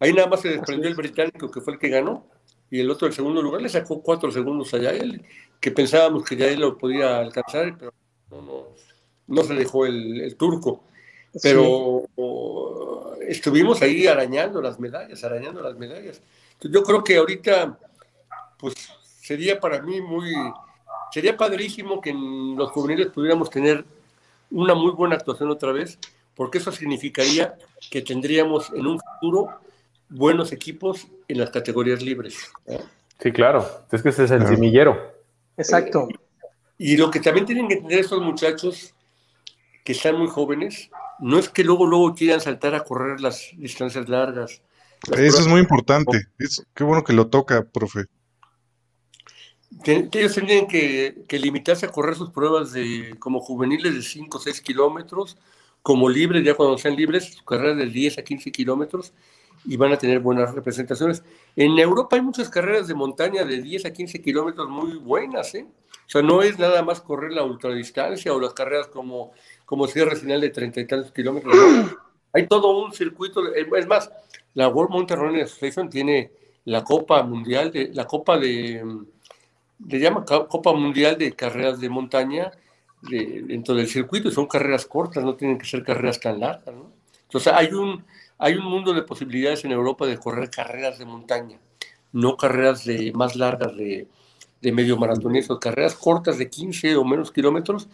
Ahí 0.00 0.12
nada 0.12 0.28
más 0.28 0.40
se 0.40 0.50
desprendió 0.50 0.88
el 0.88 0.94
británico, 0.94 1.50
que 1.50 1.60
fue 1.60 1.72
el 1.72 1.78
que 1.78 1.88
ganó, 1.88 2.24
y 2.70 2.78
el 2.80 2.90
otro, 2.90 3.08
el 3.08 3.14
segundo 3.14 3.42
lugar, 3.42 3.60
le 3.62 3.68
sacó 3.68 4.00
cuatro 4.00 4.30
segundos 4.30 4.72
allá 4.74 4.90
él, 4.90 5.24
que 5.60 5.72
pensábamos 5.72 6.24
que 6.24 6.36
ya 6.36 6.46
él 6.46 6.60
lo 6.60 6.78
podía 6.78 7.18
alcanzar, 7.18 7.76
pero 7.76 7.92
no, 8.30 8.42
no, 8.42 8.66
no 9.26 9.42
se 9.42 9.54
dejó 9.54 9.86
el, 9.86 10.20
el 10.20 10.36
turco. 10.36 10.84
Pero 11.42 12.04
estuvimos 13.28 13.82
ahí 13.82 14.06
arañando 14.06 14.60
las 14.60 14.80
medallas, 14.80 15.22
arañando 15.22 15.60
las 15.62 15.76
medallas. 15.76 16.20
yo 16.60 16.82
creo 16.82 17.04
que 17.04 17.16
ahorita, 17.16 17.78
pues 18.58 18.74
sería 19.20 19.60
para 19.60 19.82
mí 19.82 20.00
muy, 20.00 20.32
sería 21.12 21.36
padrísimo 21.36 22.00
que 22.00 22.10
en 22.10 22.56
los 22.56 22.70
juveniles 22.70 23.08
pudiéramos 23.08 23.50
tener 23.50 23.84
una 24.50 24.74
muy 24.74 24.92
buena 24.92 25.16
actuación 25.16 25.50
otra 25.50 25.72
vez, 25.72 25.98
porque 26.34 26.58
eso 26.58 26.72
significaría 26.72 27.56
que 27.90 28.00
tendríamos 28.02 28.70
en 28.72 28.86
un 28.86 28.98
futuro 29.00 29.48
buenos 30.08 30.52
equipos 30.52 31.06
en 31.28 31.38
las 31.38 31.50
categorías 31.50 32.02
libres. 32.02 32.50
Sí, 33.20 33.32
claro, 33.32 33.68
es 33.92 34.02
que 34.02 34.08
ese 34.08 34.24
es 34.24 34.30
el 34.30 34.46
semillero. 34.46 35.12
Exacto. 35.56 36.08
Y 36.78 36.96
lo 36.96 37.10
que 37.10 37.20
también 37.20 37.44
tienen 37.44 37.68
que 37.68 37.74
entender 37.74 38.00
estos 38.00 38.22
muchachos 38.22 38.94
que 39.88 39.92
están 39.92 40.18
muy 40.18 40.28
jóvenes, 40.28 40.90
no 41.18 41.38
es 41.38 41.48
que 41.48 41.64
luego, 41.64 41.86
luego 41.86 42.14
quieran 42.14 42.42
saltar 42.42 42.74
a 42.74 42.84
correr 42.84 43.22
las 43.22 43.48
distancias 43.56 44.06
largas. 44.06 44.60
Eso 45.10 45.40
es 45.40 45.46
muy 45.46 45.60
importante. 45.60 46.26
Es, 46.38 46.62
qué 46.74 46.84
bueno 46.84 47.02
que 47.02 47.14
lo 47.14 47.28
toca, 47.28 47.64
profe. 47.64 48.04
Ellos 49.86 50.34
tienen 50.34 50.66
que, 50.66 51.24
que, 51.26 51.38
limitarse 51.38 51.86
a 51.86 51.90
correr 51.90 52.16
sus 52.16 52.28
pruebas 52.28 52.72
de 52.72 53.16
como 53.18 53.40
juveniles 53.40 53.94
de 53.94 54.02
5 54.02 54.36
o 54.36 54.40
6 54.42 54.60
kilómetros, 54.60 55.38
como 55.80 56.10
libres, 56.10 56.44
ya 56.44 56.52
cuando 56.52 56.76
sean 56.76 56.94
libres, 56.94 57.38
carreras 57.46 57.78
de 57.78 57.86
10 57.86 58.18
a 58.18 58.22
15 58.22 58.52
kilómetros, 58.52 59.14
y 59.64 59.78
van 59.78 59.92
a 59.92 59.96
tener 59.96 60.20
buenas 60.20 60.54
representaciones. 60.54 61.22
En 61.56 61.78
Europa 61.78 62.14
hay 62.14 62.20
muchas 62.20 62.50
carreras 62.50 62.88
de 62.88 62.94
montaña 62.94 63.42
de 63.42 63.62
10 63.62 63.86
a 63.86 63.90
15 63.94 64.20
kilómetros 64.20 64.68
muy 64.68 64.98
buenas, 64.98 65.54
¿eh? 65.54 65.66
O 66.08 66.10
sea, 66.10 66.22
no 66.22 66.40
es 66.40 66.58
nada 66.58 66.82
más 66.82 67.02
correr 67.02 67.32
la 67.32 67.44
ultradistancia 67.44 68.32
o 68.32 68.40
las 68.40 68.54
carreras 68.54 68.86
como, 68.86 69.32
como 69.66 69.86
cierre 69.86 70.16
final 70.16 70.40
de 70.40 70.48
30 70.48 70.80
y 70.80 70.86
tantos 70.86 71.12
kilómetros. 71.12 71.54
Hay 72.32 72.46
todo 72.46 72.78
un 72.78 72.94
circuito, 72.94 73.42
es 73.54 73.86
más, 73.86 74.10
la 74.54 74.68
World 74.68 74.90
Mountain 74.90 75.20
Running 75.20 75.42
Association 75.42 75.90
tiene 75.90 76.32
la 76.64 76.82
Copa 76.82 77.22
Mundial, 77.22 77.70
de, 77.70 77.90
la 77.92 78.06
Copa 78.06 78.38
de, 78.38 78.82
le 79.86 79.98
llama 80.00 80.24
Copa 80.24 80.72
Mundial 80.72 81.18
de 81.18 81.32
Carreras 81.32 81.78
de 81.78 81.90
Montaña 81.90 82.52
dentro 83.02 83.74
del 83.74 83.86
circuito, 83.86 84.28
y 84.28 84.32
son 84.32 84.46
carreras 84.46 84.86
cortas, 84.86 85.22
no 85.22 85.34
tienen 85.34 85.58
que 85.58 85.66
ser 85.66 85.84
carreras 85.84 86.18
tan 86.20 86.40
largas, 86.40 86.74
¿no? 86.74 86.90
Entonces 87.22 87.52
hay 87.52 87.68
un, 87.74 88.02
hay 88.38 88.54
un 88.54 88.64
mundo 88.64 88.94
de 88.94 89.02
posibilidades 89.02 89.62
en 89.66 89.72
Europa 89.72 90.06
de 90.06 90.16
correr 90.16 90.48
carreras 90.48 90.98
de 90.98 91.04
montaña, 91.04 91.58
no 92.12 92.38
carreras 92.38 92.86
de, 92.86 93.12
más 93.12 93.36
largas 93.36 93.76
de, 93.76 94.08
de 94.60 94.72
medio 94.72 94.96
maratonistas, 94.96 95.58
carreras 95.58 95.94
cortas 95.94 96.38
de 96.38 96.48
15 96.48 96.96
o 96.96 97.04
menos 97.04 97.30
kilómetros, 97.30 97.88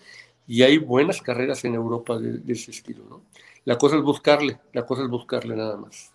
y 0.47 0.63
hay 0.63 0.79
buenas 0.79 1.23
carreras 1.23 1.65
en 1.65 1.75
Europa 1.75 2.19
de, 2.19 2.41
ese 2.53 2.71
estilo, 2.71 3.05
¿no? 3.09 3.23
La 3.65 3.79
cosa 3.79 3.97
es 3.97 4.03
buscarle, 4.03 4.59
la 4.73 4.85
cosa 4.85 5.03
es 5.03 5.09
buscarle 5.09 5.57
nada 5.57 5.77
más. 5.77 6.13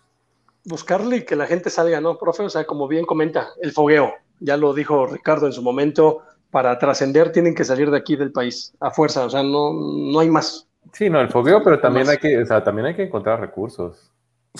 Buscarle 0.64 1.18
y 1.18 1.24
que 1.24 1.34
la 1.34 1.46
gente 1.46 1.68
salga, 1.68 2.00
¿no, 2.00 2.16
profe? 2.16 2.44
O 2.44 2.50
sea, 2.50 2.64
como 2.64 2.86
bien 2.86 3.06
comenta, 3.06 3.48
el 3.60 3.72
fogueo, 3.72 4.12
ya 4.38 4.56
lo 4.56 4.72
dijo 4.72 5.06
Ricardo 5.06 5.46
en 5.46 5.52
su 5.52 5.62
momento, 5.62 6.22
para 6.50 6.78
trascender 6.78 7.32
tienen 7.32 7.54
que 7.54 7.64
salir 7.64 7.90
de 7.90 7.96
aquí 7.96 8.14
del 8.14 8.30
país, 8.30 8.72
a 8.78 8.90
fuerza, 8.90 9.24
o 9.24 9.30
sea, 9.30 9.42
no, 9.42 9.72
no 9.72 10.20
hay 10.20 10.30
más. 10.30 10.68
Sí, 10.92 11.10
no, 11.10 11.20
el 11.20 11.28
fogueo, 11.28 11.62
pero 11.62 11.80
también 11.80 12.08
hay 12.08 12.18
que, 12.18 12.38
o 12.38 12.46
sea, 12.46 12.62
también 12.62 12.86
hay 12.86 12.94
que 12.94 13.04
encontrar 13.04 13.40
recursos 13.40 14.10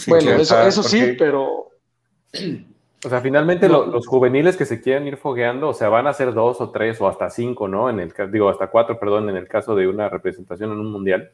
bueno, 0.06 0.32
eso, 0.32 0.82
sí, 0.82 1.14
pero... 1.18 1.70
O 3.04 3.08
sea, 3.08 3.20
finalmente 3.22 3.68
los 3.68 4.06
juveniles 4.06 4.56
que 4.58 4.66
se 4.66 4.80
quieren 4.82 5.06
ir 5.06 5.16
fogueando, 5.16 5.68
o 5.68 5.74
sea, 5.74 5.88
van 5.88 6.06
a 6.06 6.12
ser 6.12 6.34
dos 6.34 6.60
o 6.60 6.70
tres 6.70 7.00
o 7.00 7.08
hasta 7.08 7.30
cinco, 7.30 7.66
¿no? 7.66 7.88
En 7.88 7.98
el 7.98 8.12
digo, 8.30 8.50
hasta 8.50 8.66
cuatro, 8.66 8.98
perdón, 8.98 9.30
en 9.30 9.36
el 9.36 9.48
caso 9.48 9.74
de 9.74 9.88
una 9.88 10.10
representación 10.10 10.72
en 10.72 10.80
un 10.80 10.92
mundial, 10.92 11.30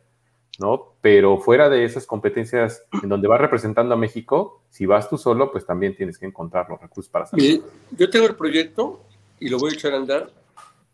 ¿no? 0.60 0.94
Pero 1.00 1.38
fuera 1.38 1.68
de 1.68 1.84
esas 1.84 2.06
competencias 2.06 2.84
en 3.02 3.08
donde 3.08 3.26
vas 3.26 3.40
representando 3.40 3.94
a 3.94 3.96
México, 3.96 4.62
si 4.70 4.86
vas 4.86 5.08
tú 5.10 5.18
solo, 5.18 5.50
pues 5.50 5.66
también 5.66 5.96
tienes 5.96 6.18
que 6.18 6.26
encontrar 6.26 6.70
los 6.70 6.80
recursos 6.80 7.10
para 7.10 7.24
hacerlo. 7.24 7.64
Yo 7.90 8.10
tengo 8.10 8.26
el 8.26 8.36
proyecto, 8.36 9.00
y 9.40 9.48
lo 9.48 9.58
voy 9.58 9.72
a 9.72 9.74
echar 9.74 9.92
a 9.92 9.96
andar, 9.96 10.30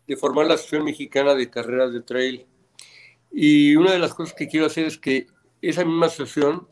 de 0.07 0.17
formar 0.17 0.47
la 0.47 0.55
Asociación 0.55 0.85
Mexicana 0.85 1.35
de 1.35 1.51
Carreras 1.51 1.93
de 1.93 2.01
Trail. 2.01 2.45
Y 3.31 3.75
una 3.75 3.91
de 3.91 3.99
las 3.99 4.13
cosas 4.13 4.33
que 4.33 4.47
quiero 4.47 4.65
hacer 4.65 4.85
es 4.85 4.97
que 4.97 5.27
esa 5.61 5.85
misma 5.85 6.07
asociación 6.07 6.67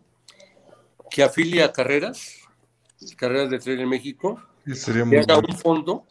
que 1.10 1.24
afilia 1.24 1.66
a 1.66 1.72
carreras, 1.72 2.41
carreras 3.16 3.50
de 3.50 3.60
tren 3.60 3.80
en 3.80 3.90
México, 3.90 4.42
que 4.66 5.20
haga 5.20 5.40
un 5.40 5.58
fondo 5.58 6.06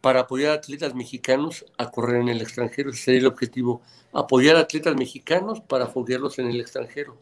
para 0.00 0.20
apoyar 0.20 0.52
a 0.52 0.54
atletas 0.54 0.94
mexicanos 0.94 1.64
a 1.76 1.90
correr 1.90 2.22
en 2.22 2.28
el 2.28 2.40
extranjero. 2.40 2.90
Ese 2.90 3.02
sería 3.02 3.20
el 3.20 3.26
objetivo, 3.26 3.82
apoyar 4.12 4.56
a 4.56 4.60
atletas 4.60 4.96
mexicanos 4.96 5.60
para 5.60 5.86
foguearlos 5.86 6.38
en 6.38 6.46
el 6.50 6.60
extranjero. 6.60 7.18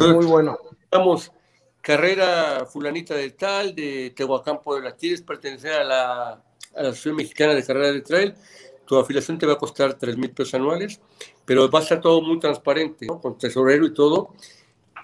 muy 0.00 0.26
bueno. 0.26 0.58
Vamos, 0.90 1.32
carrera 1.80 2.66
fulanita 2.66 3.14
de 3.14 3.30
tal, 3.30 3.74
de 3.74 4.12
Tehuacán, 4.14 4.58
la 4.82 4.92
¿quieres 4.92 5.22
pertenecer 5.22 5.72
a 5.72 5.84
la, 5.84 6.32
a 6.32 6.42
la 6.74 6.88
Asociación 6.88 7.16
Mexicana 7.16 7.54
de 7.54 7.64
Carreras 7.64 7.94
de 7.94 8.02
Trail? 8.02 8.34
Tu 8.86 8.96
afiliación 8.96 9.38
te 9.38 9.46
va 9.46 9.54
a 9.54 9.58
costar 9.58 9.94
3 9.94 10.16
mil 10.16 10.30
pesos 10.30 10.54
anuales, 10.54 11.00
pero 11.44 11.68
va 11.70 11.80
a 11.80 11.82
ser 11.82 12.00
todo 12.00 12.20
muy 12.20 12.38
transparente, 12.38 13.06
con 13.06 13.36
tesorero 13.36 13.84
y 13.86 13.92
todo, 13.92 14.34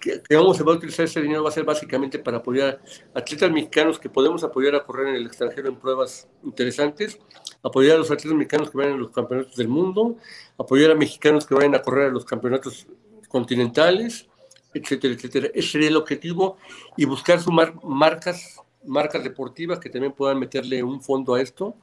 que, 0.02 0.20
vamos 0.34 0.60
a 0.60 0.64
utilizar 0.64 1.04
ese 1.04 1.22
dinero 1.22 1.44
va 1.44 1.48
a 1.48 1.52
ser 1.52 1.64
básicamente 1.64 2.18
para 2.18 2.38
apoyar 2.38 2.82
a 3.14 3.18
atletas 3.20 3.50
mexicanos 3.50 3.98
que 4.00 4.10
podemos 4.10 4.42
apoyar 4.42 4.74
a 4.74 4.84
correr 4.84 5.08
en 5.08 5.14
el 5.14 5.26
extranjero 5.26 5.68
en 5.68 5.76
pruebas 5.76 6.28
interesantes, 6.42 7.18
apoyar 7.62 7.96
a 7.96 7.98
los 8.00 8.10
atletas 8.10 8.32
mexicanos 8.34 8.70
que 8.70 8.78
vayan 8.78 8.94
a 8.94 8.96
los 8.96 9.12
campeonatos 9.12 9.56
del 9.56 9.68
mundo, 9.68 10.16
apoyar 10.58 10.90
a 10.90 10.94
mexicanos 10.96 11.46
que 11.46 11.54
vayan 11.54 11.76
a 11.76 11.82
correr 11.82 12.08
a 12.08 12.10
los 12.10 12.24
campeonatos 12.24 12.86
continentales, 13.28 14.26
etcétera, 14.74 15.14
etcétera. 15.14 15.48
Ese 15.54 15.68
sería 15.68 15.88
el 15.88 15.96
objetivo 15.96 16.58
y 16.96 17.04
buscar 17.04 17.40
sumar 17.40 17.74
marcas, 17.84 18.60
marcas 18.84 19.22
deportivas 19.22 19.78
que 19.78 19.88
también 19.88 20.12
puedan 20.12 20.38
meterle 20.38 20.82
un 20.82 21.00
fondo 21.00 21.34
a 21.34 21.40
esto 21.40 21.76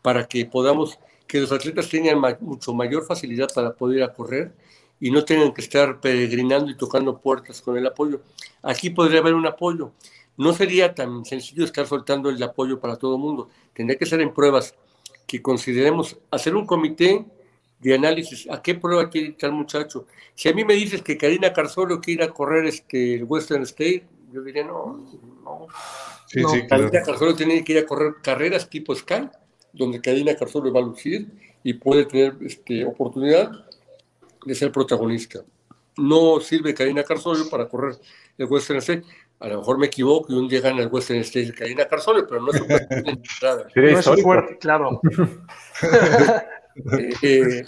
para 0.00 0.26
que 0.26 0.46
podamos, 0.46 0.98
que 1.26 1.40
los 1.40 1.52
atletas 1.52 1.88
tengan 1.90 2.18
mucho 2.40 2.72
mayor 2.72 3.04
facilidad 3.04 3.48
para 3.54 3.74
poder 3.74 4.02
a 4.02 4.14
correr 4.14 4.52
y 5.02 5.10
no 5.10 5.24
tengan 5.24 5.52
que 5.52 5.62
estar 5.62 6.00
peregrinando 6.00 6.70
y 6.70 6.76
tocando 6.76 7.18
puertas 7.18 7.60
con 7.60 7.76
el 7.76 7.84
apoyo. 7.84 8.20
Aquí 8.62 8.88
podría 8.88 9.18
haber 9.18 9.34
un 9.34 9.44
apoyo. 9.44 9.90
No 10.36 10.52
sería 10.52 10.94
tan 10.94 11.24
sencillo 11.24 11.64
estar 11.64 11.88
soltando 11.88 12.30
el 12.30 12.40
apoyo 12.40 12.78
para 12.78 12.94
todo 12.94 13.16
el 13.16 13.20
mundo. 13.20 13.48
Tendría 13.74 13.98
que 13.98 14.06
ser 14.06 14.20
en 14.20 14.32
pruebas 14.32 14.76
que 15.26 15.42
consideremos 15.42 16.16
hacer 16.30 16.54
un 16.54 16.66
comité 16.66 17.24
de 17.80 17.94
análisis. 17.96 18.48
¿A 18.48 18.62
qué 18.62 18.76
prueba 18.76 19.10
quiere 19.10 19.26
ir 19.30 19.36
tal 19.36 19.50
muchacho? 19.50 20.06
Si 20.36 20.48
a 20.48 20.54
mí 20.54 20.64
me 20.64 20.74
dices 20.74 21.02
que 21.02 21.18
Karina 21.18 21.52
Carzolo 21.52 22.00
quiere 22.00 22.22
ir 22.22 22.30
a 22.30 22.32
correr 22.32 22.66
este, 22.66 23.14
el 23.14 23.24
Western 23.24 23.64
State, 23.64 24.04
yo 24.32 24.40
diría 24.42 24.62
no, 24.62 25.04
no. 25.42 25.66
Sí, 26.28 26.44
sí, 26.48 26.64
Karina 26.68 27.02
Carzolo 27.02 27.34
tiene 27.34 27.64
que 27.64 27.72
ir 27.72 27.78
a 27.80 27.86
correr 27.86 28.14
carreras 28.22 28.70
tipo 28.70 28.94
Sky, 28.94 29.28
donde 29.72 30.00
Karina 30.00 30.36
Carzolo 30.36 30.72
va 30.72 30.78
a 30.78 30.84
lucir 30.84 31.26
y 31.64 31.74
puede 31.74 32.04
tener 32.04 32.36
este, 32.40 32.84
oportunidad 32.84 33.50
de 34.44 34.54
ser 34.54 34.72
protagonista. 34.72 35.44
No 35.96 36.40
sirve 36.40 36.74
Karina 36.74 37.04
Carzolio 37.04 37.48
para 37.50 37.68
correr 37.68 37.96
el 38.38 38.46
Western 38.46 38.78
State. 38.78 39.04
A 39.40 39.48
lo 39.48 39.58
mejor 39.58 39.78
me 39.78 39.86
equivoco 39.86 40.32
y 40.32 40.36
un 40.36 40.48
día 40.48 40.60
gana 40.60 40.82
el 40.82 40.88
Western 40.88 41.20
State 41.20 41.46
de 41.46 41.54
Karina 41.54 41.86
Carzolio, 41.86 42.26
pero 42.26 42.40
no 42.40 42.50
es 42.52 42.60
entrada. 43.06 43.66
no 43.74 43.98
es 43.98 44.22
fuerte, 44.22 44.58
claro. 44.58 45.00
Eh, 46.74 47.12
eh, 47.20 47.64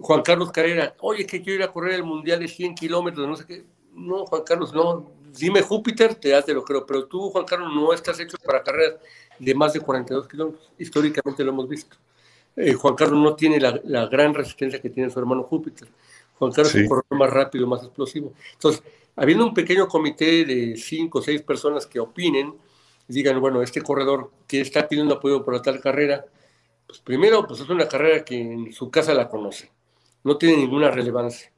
Juan 0.00 0.22
Carlos 0.22 0.50
Carrera, 0.50 0.92
oye, 0.98 1.24
que 1.24 1.40
quiero 1.40 1.62
ir 1.62 1.62
a 1.62 1.72
correr 1.72 1.94
el 1.94 2.02
Mundial 2.02 2.40
de 2.40 2.48
100 2.48 2.74
kilómetros, 2.74 3.28
no 3.28 3.36
sé 3.36 3.46
qué. 3.46 3.64
No, 3.94 4.26
Juan 4.26 4.42
Carlos, 4.42 4.72
no. 4.72 5.12
Dime 5.38 5.62
Júpiter, 5.62 6.16
te, 6.16 6.42
te 6.42 6.54
lo 6.54 6.64
creo, 6.64 6.86
pero 6.86 7.06
tú, 7.06 7.30
Juan 7.30 7.44
Carlos, 7.44 7.72
no 7.72 7.92
estás 7.92 8.18
hecho 8.18 8.36
para 8.44 8.62
carreras 8.62 8.96
de 9.38 9.54
más 9.54 9.72
de 9.74 9.80
42 9.80 10.26
kilómetros. 10.26 10.72
Históricamente 10.78 11.44
lo 11.44 11.50
hemos 11.50 11.68
visto. 11.68 11.96
Eh, 12.56 12.72
Juan 12.74 12.94
Carlos 12.96 13.20
no 13.20 13.36
tiene 13.36 13.60
la, 13.60 13.80
la, 13.84 14.06
gran 14.06 14.34
resistencia 14.34 14.80
que 14.80 14.90
tiene 14.90 15.10
su 15.10 15.18
hermano 15.18 15.44
Júpiter. 15.44 15.88
Juan 16.38 16.52
Carlos 16.52 16.74
un 16.74 16.86
corredor 16.86 17.18
más 17.18 17.30
rápido, 17.30 17.66
más 17.66 17.82
explosivo. 17.82 18.32
Entonces, 18.52 18.82
habiendo 19.16 19.44
un 19.44 19.54
pequeño 19.54 19.88
comité 19.88 20.44
de 20.44 20.76
cinco 20.76 21.18
o 21.18 21.22
seis 21.22 21.42
personas 21.42 21.86
que 21.86 21.98
opinen, 21.98 22.54
digan, 23.08 23.40
bueno, 23.40 23.62
este 23.62 23.82
corredor 23.82 24.30
que 24.46 24.60
está 24.60 24.86
pidiendo 24.86 25.14
apoyo 25.14 25.44
para 25.44 25.60
tal 25.60 25.80
carrera, 25.80 26.24
pues 26.86 27.00
primero, 27.00 27.46
pues 27.46 27.60
es 27.60 27.68
una 27.68 27.88
carrera 27.88 28.24
que 28.24 28.40
en 28.40 28.72
su 28.72 28.90
casa 28.90 29.12
la 29.14 29.28
conoce, 29.28 29.70
no 30.24 30.36
tiene 30.36 30.56
ninguna 30.56 30.90
relevancia. 30.90 31.50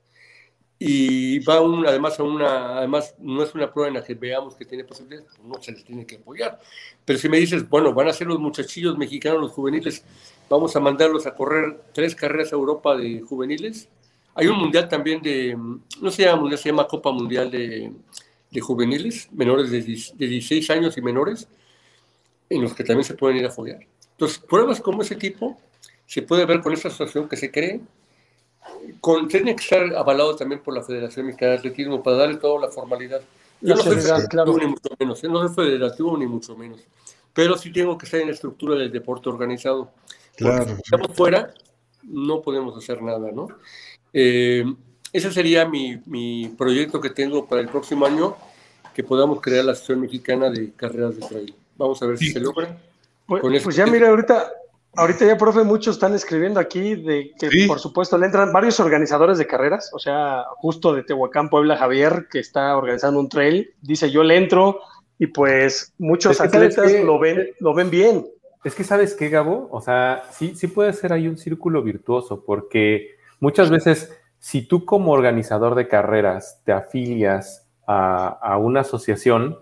Y 0.82 1.40
va 1.40 1.60
un, 1.60 1.86
además 1.86 2.18
a 2.18 2.22
una, 2.22 2.78
además 2.78 3.14
no 3.18 3.42
es 3.42 3.54
una 3.54 3.70
prueba 3.70 3.88
en 3.88 3.94
la 3.94 4.02
que 4.02 4.14
veamos 4.14 4.56
que 4.56 4.64
tiene 4.64 4.82
posibilidades, 4.84 5.28
pues 5.36 5.46
no 5.46 5.62
se 5.62 5.72
les 5.72 5.84
tiene 5.84 6.06
que 6.06 6.16
apoyar. 6.16 6.58
Pero 7.04 7.18
si 7.18 7.28
me 7.28 7.36
dices, 7.36 7.68
bueno, 7.68 7.92
van 7.92 8.08
a 8.08 8.14
ser 8.14 8.26
los 8.28 8.38
muchachillos 8.38 8.96
mexicanos, 8.96 9.42
los 9.42 9.52
juveniles, 9.52 10.02
vamos 10.48 10.74
a 10.74 10.80
mandarlos 10.80 11.26
a 11.26 11.34
correr 11.34 11.82
tres 11.92 12.14
carreras 12.14 12.54
a 12.54 12.56
Europa 12.56 12.96
de 12.96 13.20
juveniles, 13.20 13.90
hay 14.34 14.46
un 14.46 14.58
mundial 14.58 14.88
también 14.88 15.20
de, 15.22 15.56
no 16.00 16.10
se 16.10 16.22
llama 16.22 16.40
mundial, 16.40 16.58
se 16.58 16.68
llama 16.68 16.86
Copa 16.86 17.10
Mundial 17.12 17.50
de, 17.50 17.92
juveniles, 18.60 19.28
menores 19.32 19.70
de, 19.70 19.82
16 19.82 20.70
años 20.70 20.96
y 20.96 21.02
menores, 21.02 21.48
en 22.48 22.62
los 22.62 22.74
que 22.74 22.84
también 22.84 23.04
se 23.04 23.14
pueden 23.14 23.38
ir 23.38 23.46
a 23.46 23.50
foguear. 23.50 23.80
Entonces, 24.12 24.38
pruebas 24.38 24.80
como 24.80 25.02
ese 25.02 25.16
tipo 25.16 25.58
se 26.06 26.22
puede 26.22 26.44
ver 26.44 26.60
con 26.60 26.72
esta 26.72 26.88
asociación 26.88 27.28
que 27.28 27.36
se 27.36 27.50
cree, 27.50 27.80
con, 29.00 29.28
tiene 29.28 29.54
que 29.56 29.62
estar 29.62 29.94
avalado 29.94 30.36
también 30.36 30.62
por 30.62 30.74
la 30.74 30.82
Federación 30.82 31.26
Mexicana 31.26 31.52
de 31.52 31.58
Atletismo 31.58 32.02
para 32.02 32.16
darle 32.16 32.36
toda 32.36 32.60
la 32.60 32.68
formalidad. 32.68 33.20
Yo 33.60 33.74
no 33.74 33.82
soy 33.82 33.96
federativo 33.96 34.58
ni 34.58 34.66
mucho 34.66 34.90
menos, 34.98 35.22
no 35.24 35.48
soy 35.48 35.54
federativo 35.54 36.16
ni 36.16 36.26
mucho 36.26 36.56
menos, 36.56 36.80
pero 37.32 37.56
sí 37.56 37.72
tengo 37.72 37.96
que 37.98 38.06
estar 38.06 38.20
en 38.20 38.28
la 38.28 38.32
estructura 38.32 38.74
del 38.76 38.90
deporte 38.90 39.28
organizado. 39.28 39.90
Claro. 40.36 40.64
si 40.64 40.72
estamos 40.72 41.14
fuera, 41.14 41.52
no 42.02 42.40
podemos 42.40 42.76
hacer 42.76 43.02
nada, 43.02 43.30
¿no? 43.30 43.48
Eh, 44.12 44.64
ese 45.12 45.32
sería 45.32 45.68
mi, 45.68 46.00
mi, 46.06 46.48
proyecto 46.56 47.00
que 47.00 47.10
tengo 47.10 47.46
para 47.46 47.60
el 47.60 47.68
próximo 47.68 48.06
año, 48.06 48.36
que 48.94 49.02
podamos 49.02 49.40
crear 49.40 49.64
la 49.64 49.72
Asociación 49.72 50.00
Mexicana 50.00 50.50
de 50.50 50.72
Carreras 50.72 51.16
de 51.16 51.26
Trail. 51.26 51.54
Vamos 51.76 52.02
a 52.02 52.06
ver 52.06 52.18
si 52.18 52.32
se 52.32 52.40
logra. 52.40 52.76
Pues, 53.26 53.62
pues 53.62 53.76
ya 53.76 53.86
mira, 53.86 54.08
ahorita, 54.08 54.52
Ahorita 54.96 55.24
ya, 55.24 55.38
profe, 55.38 55.62
muchos 55.62 55.96
están 55.96 56.14
escribiendo 56.14 56.58
aquí 56.58 56.96
de 56.96 57.30
que, 57.38 57.66
por 57.68 57.78
supuesto, 57.78 58.18
le 58.18 58.26
entran 58.26 58.52
varios 58.52 58.80
organizadores 58.80 59.38
de 59.38 59.46
carreras, 59.46 59.90
o 59.94 60.00
sea, 60.00 60.44
justo 60.56 60.92
de 60.92 61.04
Tehuacán, 61.04 61.48
Puebla, 61.48 61.76
Javier, 61.76 62.26
que 62.30 62.40
está 62.40 62.76
organizando 62.76 63.20
un 63.20 63.28
trail, 63.28 63.72
dice 63.80 64.10
yo 64.10 64.24
le 64.24 64.36
entro 64.36 64.80
y 65.16 65.28
pues 65.28 65.94
muchos 65.98 66.40
atletas 66.40 66.92
lo 67.04 67.20
ven, 67.20 67.50
lo 67.60 67.72
ven 67.72 67.88
bien. 67.88 68.26
Es 68.64 68.74
que 68.74 68.82
sabes 68.82 69.14
qué, 69.14 69.28
Gabo, 69.28 69.68
o 69.70 69.80
sea, 69.80 70.24
sí, 70.32 70.54
sí 70.56 70.66
puede 70.66 70.92
ser 70.92 71.12
ahí 71.12 71.28
un 71.28 71.38
círculo 71.38 71.82
virtuoso, 71.82 72.42
porque 72.44 73.14
muchas 73.40 73.70
veces 73.70 74.16
si 74.38 74.62
tú 74.62 74.84
como 74.84 75.12
organizador 75.12 75.74
de 75.74 75.88
carreras 75.88 76.62
te 76.64 76.72
afilias 76.72 77.66
a, 77.86 78.56
una 78.58 78.80
asociación, 78.80 79.58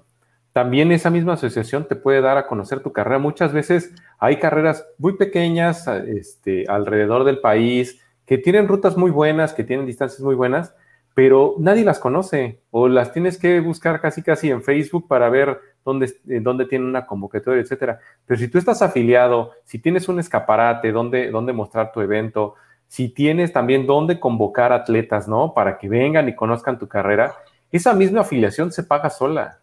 también 0.52 0.92
esa 0.92 1.08
misma 1.08 1.34
asociación 1.34 1.88
te 1.88 1.96
puede 1.96 2.20
dar 2.20 2.36
a 2.36 2.46
conocer 2.46 2.80
tu 2.80 2.92
carrera. 2.92 3.18
Muchas 3.18 3.54
veces 3.54 3.94
hay 4.18 4.36
carreras 4.38 4.86
muy 4.98 5.16
pequeñas 5.16 5.86
este, 5.88 6.66
alrededor 6.68 7.24
del 7.24 7.40
país 7.40 8.02
que 8.26 8.36
tienen 8.36 8.68
rutas 8.68 8.98
muy 8.98 9.10
buenas, 9.10 9.54
que 9.54 9.64
tienen 9.64 9.86
distancias 9.86 10.20
muy 10.20 10.34
buenas, 10.34 10.74
pero 11.14 11.54
nadie 11.58 11.84
las 11.84 11.98
conoce 11.98 12.60
o 12.70 12.86
las 12.86 13.12
tienes 13.12 13.38
que 13.38 13.60
buscar 13.60 14.00
casi 14.00 14.22
casi 14.22 14.50
en 14.50 14.62
Facebook 14.62 15.08
para 15.08 15.30
ver 15.30 15.58
dónde, 15.84 16.14
dónde 16.24 16.66
tienen 16.66 16.86
una 16.86 17.06
convocatoria, 17.06 17.62
etcétera. 17.62 17.98
Pero 18.26 18.38
si 18.38 18.48
tú 18.48 18.58
estás 18.58 18.82
afiliado, 18.82 19.52
si 19.64 19.78
tienes 19.78 20.08
un 20.08 20.20
escaparate, 20.20 20.92
dónde, 20.92 21.30
dónde 21.30 21.54
mostrar 21.54 21.92
tu 21.92 22.02
evento, 22.02 22.54
si 22.88 23.10
tienes 23.10 23.52
también 23.52 23.86
dónde 23.86 24.18
convocar 24.18 24.72
atletas, 24.72 25.28
¿no? 25.28 25.54
Para 25.54 25.78
que 25.78 25.88
vengan 25.88 26.28
y 26.28 26.34
conozcan 26.34 26.78
tu 26.78 26.88
carrera, 26.88 27.36
esa 27.70 27.92
misma 27.94 28.22
afiliación 28.22 28.72
se 28.72 28.82
paga 28.82 29.10
sola. 29.10 29.60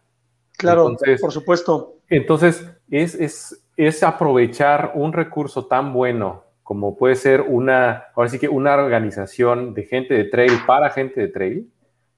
Claro, 0.56 0.96
por 1.20 1.32
supuesto. 1.32 1.96
Entonces, 2.08 2.66
es, 2.90 3.14
es, 3.16 3.62
es, 3.76 4.02
aprovechar 4.02 4.92
un 4.94 5.12
recurso 5.12 5.66
tan 5.66 5.92
bueno 5.92 6.44
como 6.62 6.96
puede 6.96 7.14
ser 7.14 7.42
una, 7.42 8.06
ahora 8.16 8.28
sí 8.28 8.40
que 8.40 8.48
una 8.48 8.74
organización 8.74 9.72
de 9.72 9.84
gente 9.84 10.14
de 10.14 10.24
trail 10.24 10.50
para 10.66 10.90
gente 10.90 11.20
de 11.20 11.28
trail, 11.28 11.70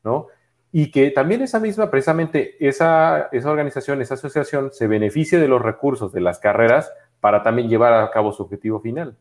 ¿no? 0.03 0.29
Y 0.73 0.91
que 0.91 1.11
también 1.11 1.43
esa 1.43 1.61
misma, 1.61 1.91
precisamente, 1.91 2.57
esa, 2.59 3.29
esa 3.31 3.51
organización, 3.51 4.01
esa 4.01 4.15
asociación 4.15 4.71
se 4.73 4.87
beneficie 4.87 5.39
de 5.39 5.49
los 5.49 5.61
recursos 5.61 6.15
de 6.15 6.23
las 6.23 6.39
carreras 6.39 6.91
para 7.21 7.43
también 7.43 7.69
llevar 7.69 7.93
a 7.93 8.11
cabo 8.11 8.33
su 8.33 8.43
objetivo 8.43 8.81
final. 8.81 9.19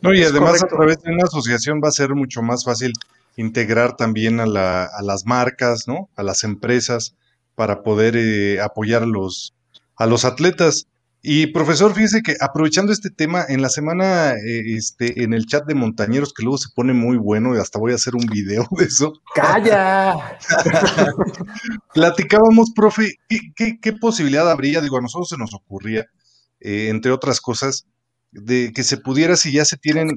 No, 0.00 0.14
y 0.14 0.22
además 0.22 0.62
a 0.62 0.68
través 0.68 1.02
de 1.02 1.12
una 1.12 1.24
asociación 1.24 1.80
va 1.82 1.88
a 1.88 1.92
ser 1.92 2.14
mucho 2.14 2.42
más 2.42 2.64
fácil 2.64 2.92
integrar 3.36 3.96
también 3.96 4.40
a, 4.40 4.46
la, 4.46 4.84
a 4.84 5.02
las 5.02 5.26
marcas, 5.26 5.88
¿no? 5.88 6.08
A 6.16 6.22
las 6.22 6.44
empresas, 6.44 7.14
para 7.54 7.82
poder 7.82 8.16
eh, 8.16 8.60
apoyar 8.60 9.02
a 9.02 9.06
los, 9.06 9.54
a 9.96 10.06
los 10.06 10.24
atletas. 10.24 10.86
Y 11.24 11.46
profesor, 11.48 11.94
fíjese 11.94 12.20
que 12.22 12.34
aprovechando 12.40 12.92
este 12.92 13.08
tema, 13.08 13.44
en 13.48 13.62
la 13.62 13.68
semana, 13.68 14.32
eh, 14.32 14.74
este, 14.76 15.22
en 15.22 15.32
el 15.32 15.46
chat 15.46 15.64
de 15.66 15.74
montañeros, 15.74 16.34
que 16.34 16.42
luego 16.42 16.58
se 16.58 16.70
pone 16.74 16.92
muy 16.94 17.16
bueno, 17.16 17.54
y 17.54 17.58
hasta 17.58 17.78
voy 17.78 17.92
a 17.92 17.94
hacer 17.94 18.16
un 18.16 18.26
video 18.26 18.66
de 18.72 18.86
eso. 18.86 19.12
¡Calla! 19.34 20.38
Platicábamos, 21.94 22.72
profe, 22.74 23.14
¿qué, 23.28 23.78
qué, 23.80 23.92
posibilidad 23.92 24.50
habría? 24.50 24.80
Digo, 24.80 24.98
a 24.98 25.02
nosotros 25.02 25.28
se 25.28 25.38
nos 25.38 25.54
ocurría, 25.54 26.06
eh, 26.58 26.88
entre 26.88 27.12
otras 27.12 27.40
cosas, 27.40 27.86
de 28.32 28.72
que 28.74 28.82
se 28.82 28.96
pudiera, 28.96 29.36
si 29.36 29.52
ya 29.52 29.64
se 29.64 29.76
tienen, 29.76 30.16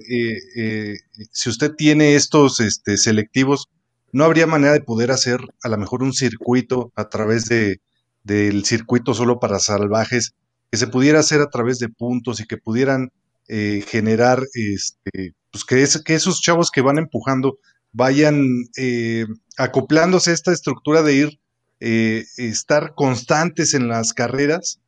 si 1.31 1.49
usted 1.49 1.73
tiene 1.75 2.15
estos 2.15 2.59
este, 2.59 2.97
selectivos, 2.97 3.69
no 4.11 4.23
habría 4.23 4.47
manera 4.47 4.73
de 4.73 4.81
poder 4.81 5.11
hacer 5.11 5.41
a 5.61 5.67
lo 5.67 5.77
mejor 5.77 6.01
un 6.01 6.13
circuito 6.13 6.93
a 6.95 7.09
través 7.09 7.45
de, 7.45 7.81
del 8.23 8.65
circuito 8.65 9.13
solo 9.13 9.39
para 9.39 9.59
salvajes, 9.59 10.33
que 10.71 10.77
se 10.77 10.87
pudiera 10.87 11.19
hacer 11.19 11.41
a 11.41 11.49
través 11.49 11.79
de 11.79 11.89
puntos 11.89 12.39
y 12.39 12.45
que 12.45 12.57
pudieran 12.57 13.11
eh, 13.47 13.83
generar, 13.87 14.41
este, 14.53 15.35
pues 15.51 15.63
que, 15.63 15.83
es, 15.83 16.01
que 16.01 16.15
esos 16.15 16.41
chavos 16.41 16.71
que 16.71 16.81
van 16.81 16.97
empujando 16.97 17.59
vayan 17.91 18.45
eh, 18.77 19.25
acoplándose 19.57 20.31
a 20.31 20.33
esta 20.33 20.51
estructura 20.51 21.03
de 21.03 21.13
ir, 21.13 21.39
eh, 21.79 22.25
estar 22.37 22.93
constantes 22.95 23.73
en 23.73 23.87
las 23.87 24.13
carreras, 24.13 24.79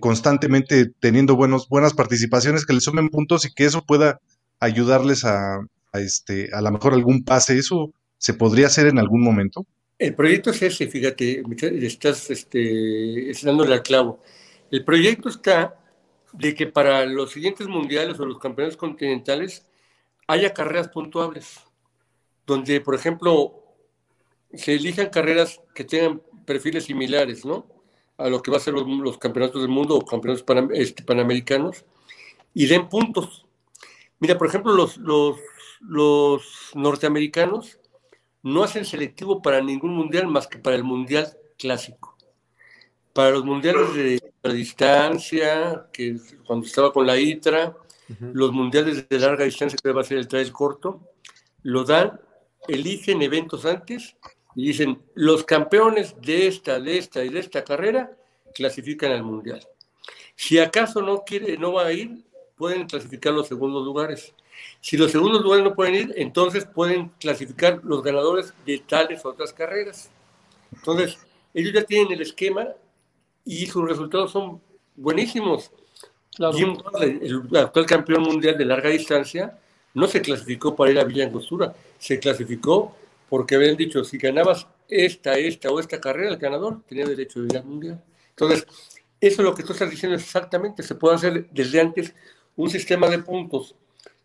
constantemente 0.00 0.86
teniendo 1.00 1.36
buenos, 1.36 1.68
buenas 1.68 1.94
participaciones 1.94 2.66
que 2.66 2.72
les 2.72 2.84
sumen 2.84 3.08
puntos 3.08 3.44
y 3.44 3.52
que 3.52 3.64
eso 3.64 3.84
pueda 3.84 4.20
ayudarles 4.58 5.24
a, 5.24 5.58
a, 5.92 6.00
este, 6.00 6.50
a 6.52 6.60
lo 6.60 6.70
mejor 6.70 6.94
algún 6.94 7.24
pase, 7.24 7.58
¿eso 7.58 7.92
se 8.18 8.34
podría 8.34 8.66
hacer 8.66 8.86
en 8.86 8.98
algún 8.98 9.22
momento? 9.22 9.66
El 9.98 10.14
proyecto 10.14 10.50
es 10.50 10.62
ese, 10.62 10.88
fíjate, 10.88 11.42
estás 11.82 12.30
este, 12.30 13.32
dándole 13.42 13.74
al 13.74 13.82
clavo. 13.82 14.20
El 14.70 14.84
proyecto 14.84 15.28
está 15.28 15.76
de 16.32 16.54
que 16.54 16.66
para 16.66 17.04
los 17.06 17.32
siguientes 17.32 17.66
mundiales 17.66 18.18
o 18.18 18.24
los 18.24 18.38
campeonatos 18.38 18.76
continentales 18.76 19.66
haya 20.26 20.54
carreras 20.54 20.88
puntuables, 20.88 21.60
donde, 22.46 22.80
por 22.80 22.94
ejemplo, 22.94 23.62
se 24.54 24.74
elijan 24.74 25.10
carreras 25.10 25.60
que 25.74 25.84
tengan 25.84 26.22
perfiles 26.46 26.84
similares, 26.84 27.44
¿no? 27.44 27.66
A 28.20 28.28
lo 28.28 28.42
que 28.42 28.50
va 28.50 28.58
a 28.58 28.60
ser 28.60 28.74
los, 28.74 29.18
campeonatos 29.18 29.62
del 29.62 29.70
mundo 29.70 29.96
o 29.96 30.04
campeonatos 30.04 30.44
este, 30.74 31.02
panamericanos 31.02 31.84
y 32.54 32.66
den 32.66 32.88
puntos. 32.88 33.46
Mira, 34.18 34.36
por 34.36 34.46
ejemplo, 34.46 34.74
los, 34.74 34.98
los 34.98 35.36
los 35.80 36.70
norteamericanos 36.74 37.78
no 38.42 38.62
hacen 38.62 38.84
selectivo 38.84 39.42
para 39.42 39.60
ningún 39.60 39.94
mundial 39.94 40.26
más 40.28 40.46
que 40.46 40.58
para 40.58 40.76
el 40.76 40.84
mundial 40.84 41.36
clásico. 41.58 42.16
Para 43.12 43.30
los 43.30 43.44
mundiales 43.44 43.94
de, 43.94 44.20
distancia, 44.54 45.86
que 45.92 46.16
cuando 46.46 46.66
estaba 46.66 46.92
con 46.92 47.06
la 47.06 47.18
ITRA, 47.18 47.76
los 48.32 48.52
mundiales 48.52 49.08
de 49.08 49.18
larga 49.18 49.44
distancia, 49.44 49.78
que 49.82 49.92
va 49.92 50.00
a 50.00 50.04
ser 50.04 50.18
el 50.18 50.28
trail 50.28 50.52
corto, 50.52 51.00
lo 51.62 51.84
dan, 51.84 52.18
eligen 52.68 53.22
eventos 53.22 53.66
antes 53.66 54.16
y 54.54 54.66
dicen, 54.66 55.00
los 55.14 55.44
campeones 55.44 56.14
de 56.20 56.46
esta, 56.46 56.80
de 56.80 56.98
esta 56.98 57.24
y 57.24 57.28
de 57.28 57.40
esta 57.40 57.64
carrera 57.64 58.12
clasifican 58.54 59.12
al 59.12 59.22
mundial. 59.22 59.66
Si 60.34 60.58
acaso 60.58 61.02
no 61.02 61.24
quiere, 61.24 61.56
no 61.56 61.72
va 61.72 61.86
a 61.86 61.92
ir, 61.92 62.24
pueden 62.56 62.86
clasificar 62.86 63.32
los 63.32 63.48
segundos 63.48 63.84
lugares. 63.84 64.34
Si 64.80 64.96
los 64.96 65.10
segundos 65.10 65.42
lugares 65.42 65.64
no 65.64 65.74
pueden 65.74 65.94
ir, 65.94 66.14
entonces 66.16 66.64
pueden 66.64 67.10
clasificar 67.20 67.80
los 67.84 68.02
ganadores 68.02 68.52
de 68.66 68.78
tales 68.78 69.24
otras 69.24 69.52
carreras. 69.52 70.10
Entonces, 70.74 71.18
ellos 71.54 71.72
ya 71.72 71.84
tienen 71.84 72.12
el 72.12 72.22
esquema 72.22 72.68
y 73.44 73.66
sus 73.66 73.86
resultados 73.88 74.30
son 74.32 74.60
buenísimos. 74.96 75.70
Jim 76.54 76.76
el 77.00 77.56
actual 77.56 77.86
campeón 77.86 78.22
mundial 78.22 78.56
de 78.56 78.64
larga 78.64 78.88
distancia, 78.88 79.58
no 79.92 80.06
se 80.06 80.22
clasificó 80.22 80.76
para 80.76 80.90
ir 80.90 80.98
a 80.98 81.04
Villa 81.04 81.26
Angostura, 81.26 81.74
se 81.98 82.18
clasificó 82.18 82.96
porque 83.30 83.54
habían 83.54 83.76
dicho, 83.76 84.04
si 84.04 84.18
ganabas 84.18 84.66
esta, 84.88 85.38
esta 85.38 85.70
o 85.70 85.78
esta 85.80 86.00
carrera, 86.00 86.30
el 86.30 86.36
ganador 86.36 86.82
tenía 86.86 87.06
derecho 87.06 87.40
de 87.40 87.46
ir 87.46 87.56
al 87.56 87.64
mundial. 87.64 88.02
Entonces, 88.30 88.66
eso 89.20 89.42
es 89.42 89.48
lo 89.48 89.54
que 89.54 89.62
tú 89.62 89.72
estás 89.72 89.88
diciendo 89.88 90.16
exactamente, 90.18 90.82
se 90.82 90.96
puede 90.96 91.14
hacer 91.14 91.48
desde 91.50 91.80
antes 91.80 92.14
un 92.56 92.68
sistema 92.68 93.08
de 93.08 93.20
puntos 93.20 93.76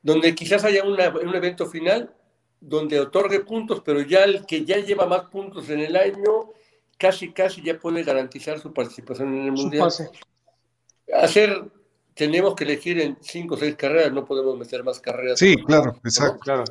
donde 0.02 0.36
quizás 0.36 0.64
haya 0.64 0.84
un 0.84 1.36
evento 1.36 1.66
final 1.68 2.14
donde 2.60 3.00
otorgue 3.00 3.42
puntos, 3.42 3.82
pero 3.86 4.02
ya 4.02 4.24
el 4.24 4.46
que 4.46 4.66
ya 4.66 4.78
lleva 4.78 5.06
más 5.06 5.24
puntos 5.30 5.70
en 5.70 5.82
el 5.82 5.96
año, 5.96 6.52
casi, 6.98 7.32
casi 7.32 7.62
ya 7.64 7.80
puede 7.80 8.04
garantizar 8.04 8.60
su 8.60 8.74
participación 8.74 9.36
en 9.36 9.46
el 9.46 9.52
Mundial. 9.52 9.90
Hacer, 11.14 11.64
tenemos 12.16 12.56
que 12.56 12.64
elegir 12.64 13.00
en 13.02 13.18
cinco 13.22 13.54
o 13.56 13.58
seis 13.58 13.76
carreras, 13.76 14.12
no 14.12 14.26
podemos 14.26 14.58
meter 14.58 14.84
más 14.84 15.00
carreras. 15.00 15.38
Sí, 15.38 15.56
claro, 15.58 16.00
exacto. 16.04 16.40
Claro. 16.40 16.64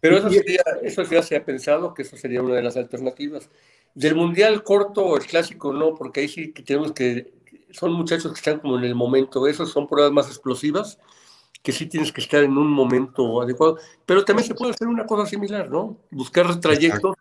Pero 0.00 0.18
eso, 0.18 0.30
sería, 0.30 0.62
eso 0.82 1.02
ya 1.02 1.22
se 1.22 1.36
ha 1.36 1.44
pensado 1.44 1.94
que 1.94 2.02
eso 2.02 2.16
sería 2.16 2.42
una 2.42 2.54
de 2.54 2.62
las 2.62 2.76
alternativas. 2.76 3.50
Del 3.94 4.14
Mundial 4.14 4.62
corto 4.62 5.04
o 5.04 5.16
el 5.16 5.26
clásico 5.26 5.72
no, 5.72 5.94
porque 5.94 6.20
ahí 6.20 6.28
sí 6.28 6.52
que 6.52 6.62
tenemos 6.62 6.92
que, 6.92 7.32
son 7.70 7.92
muchachos 7.92 8.32
que 8.32 8.38
están 8.38 8.60
como 8.60 8.78
en 8.78 8.84
el 8.84 8.94
momento, 8.94 9.46
esos 9.46 9.70
son 9.70 9.86
pruebas 9.88 10.12
más 10.12 10.28
explosivas, 10.28 10.98
que 11.62 11.72
sí 11.72 11.86
tienes 11.86 12.12
que 12.12 12.20
estar 12.20 12.42
en 12.42 12.56
un 12.56 12.70
momento 12.70 13.42
adecuado, 13.42 13.78
pero 14.06 14.24
también 14.24 14.46
se 14.46 14.54
puede 14.54 14.72
hacer 14.72 14.86
una 14.86 15.06
cosa 15.06 15.26
similar, 15.26 15.68
¿no? 15.68 15.98
Buscar 16.10 16.60
trayectos 16.60 17.16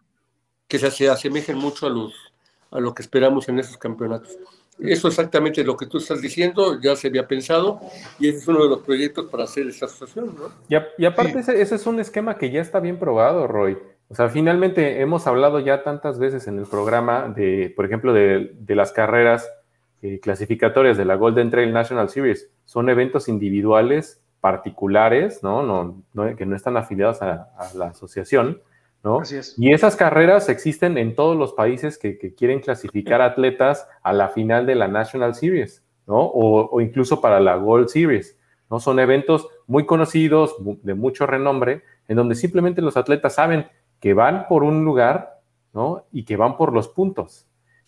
que 0.68 0.78
se 0.78 1.10
asemejen 1.10 1.58
mucho 1.58 1.88
a, 1.88 1.90
los, 1.90 2.14
a 2.72 2.80
lo 2.80 2.94
que 2.94 3.02
esperamos 3.02 3.49
en 3.49 3.60
esos 3.60 3.78
campeonatos. 3.78 4.38
Eso 4.80 5.08
exactamente 5.08 5.64
lo 5.64 5.76
que 5.76 5.88
tú 5.88 5.98
estás 5.98 6.22
diciendo, 6.22 6.80
ya 6.80 6.95
se 6.95 7.08
había 7.08 7.28
pensado, 7.28 7.80
y 8.20 8.30
ese 8.30 8.38
es 8.38 8.48
uno 8.48 8.64
de 8.64 8.70
los 8.70 8.80
proyectos 8.80 9.26
para 9.26 9.45
hacer 9.45 9.68
esta 9.68 9.88
asociación, 9.88 10.36
¿no? 10.38 10.52
Y, 10.98 11.06
aparte, 11.06 11.40
ese, 11.40 11.62
es 11.62 11.88
un 11.88 11.99
esquema 11.99 12.38
que 12.38 12.52
ya 12.52 12.62
está 12.62 12.80
bien 12.80 12.99
probado, 12.99 13.48
Roy. 13.48 13.78
O 14.10 14.16
sea, 14.16 14.30
finalmente 14.30 15.02
hemos 15.02 15.28
hablado 15.28 15.60
ya 15.60 15.84
tantas 15.84 16.20
veces 16.20 16.48
en 16.48 16.60
el 16.60 16.66
programa 16.66 17.28
de, 17.36 17.74
por 17.76 17.86
ejemplo, 17.86 18.14
de, 18.14 18.52
de 18.54 18.76
las 18.76 18.91
carreras 18.91 19.49
eh, 20.04 20.20
clasificatorias 20.20 20.95
de 20.95 21.06
la 21.06 21.16
Golden 21.16 21.49
Trail 21.49 21.74
National 21.74 22.08
Series. 22.10 22.52
Son 22.66 22.88
eventos 22.88 23.28
individuales 23.28 24.22
particulares, 24.41 25.41
¿no? 25.41 25.64
No, 25.64 26.36
que 26.36 26.45
no 26.45 26.56
están 26.56 26.78
afiliados 26.78 27.24
a, 27.24 27.49
la 27.74 27.88
asociación, 27.88 28.62
¿no? 29.03 29.22
Y 29.57 29.74
esas 29.74 29.95
carreras 29.95 30.49
existen 30.49 30.98
en 30.98 31.15
todos 31.15 31.38
los 31.38 31.53
países 31.53 31.98
que, 31.98 32.18
quieren 32.36 32.60
clasificar 32.60 33.22
atletas 33.22 33.88
a 34.03 34.14
la 34.14 34.30
final 34.30 34.65
de 34.65 34.76
la 34.76 34.88
National 34.88 35.36
Series, 35.36 35.84
¿no? 36.06 36.19
O, 36.19 36.82
incluso 36.82 37.22
para 37.22 37.40
la 37.40 37.57
World 37.57 37.88
Series, 37.88 38.38
¿no? 38.69 38.80
Son 38.80 38.99
eventos 38.99 39.48
muy 39.65 39.86
conocidos, 39.86 40.56
de 40.60 40.94
mucho 40.94 41.26
renombre, 41.26 41.84
en 42.07 42.18
donde 42.18 42.36
simplemente 42.36 42.82
los 42.82 42.98
atletas 42.98 43.36
saben 43.36 43.68
que 43.99 44.14
van 44.14 44.48
por 44.48 44.64
un 44.64 44.84
lugar, 44.84 45.41
¿no? 45.74 46.06
Y 46.11 46.24
que 46.24 46.38
van 46.38 46.57
por 46.57 46.74
los 46.74 46.88
puntos. 46.88 47.45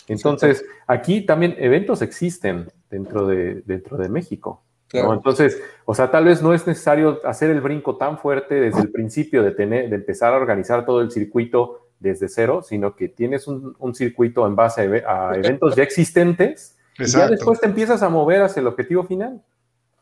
Entonces, 0.08 0.66
aquí 0.88 1.22
también 1.22 1.56
eventos 1.60 2.02
existen 2.02 2.72
dentro 2.90 3.28
de, 3.28 3.62
dentro 3.66 3.98
de 3.98 4.10
México. 4.10 4.64
Entonces, 4.92 5.62
o 5.86 5.94
sea, 5.94 6.10
tal 6.10 6.26
vez 6.26 6.42
no 6.42 6.54
es 6.54 6.66
necesario 6.66 7.20
hacer 7.24 7.52
el 7.52 7.62
brinco 7.62 7.98
tan 7.98 8.18
fuerte 8.18 8.56
desde 8.56 8.82
el 8.82 8.92
principio 8.92 9.44
de, 9.44 9.52
tener, 9.52 9.90
de 9.90 9.96
empezar 9.96 10.34
a 10.34 10.38
organizar 10.38 10.86
todo 10.86 11.02
el 11.02 11.12
circuito 11.12 11.90
desde 12.00 12.28
cero, 12.30 12.62
sino 12.64 12.96
que 12.96 13.10
tienes 13.10 13.48
un, 13.48 13.76
circuito 13.94 14.48
en 14.48 14.56
base 14.56 15.04
a, 15.06 15.32
eventos 15.36 15.76
ya 15.76 15.84
existentes 15.84 16.78
y 16.98 17.06
ya 17.06 17.28
después 17.28 17.60
te 17.60 17.68
empiezas 17.68 18.02
a 18.02 18.10
mover 18.10 18.42
hacia 18.42 18.62
el 18.62 18.68
objetivo 18.68 19.04
final. 19.04 19.42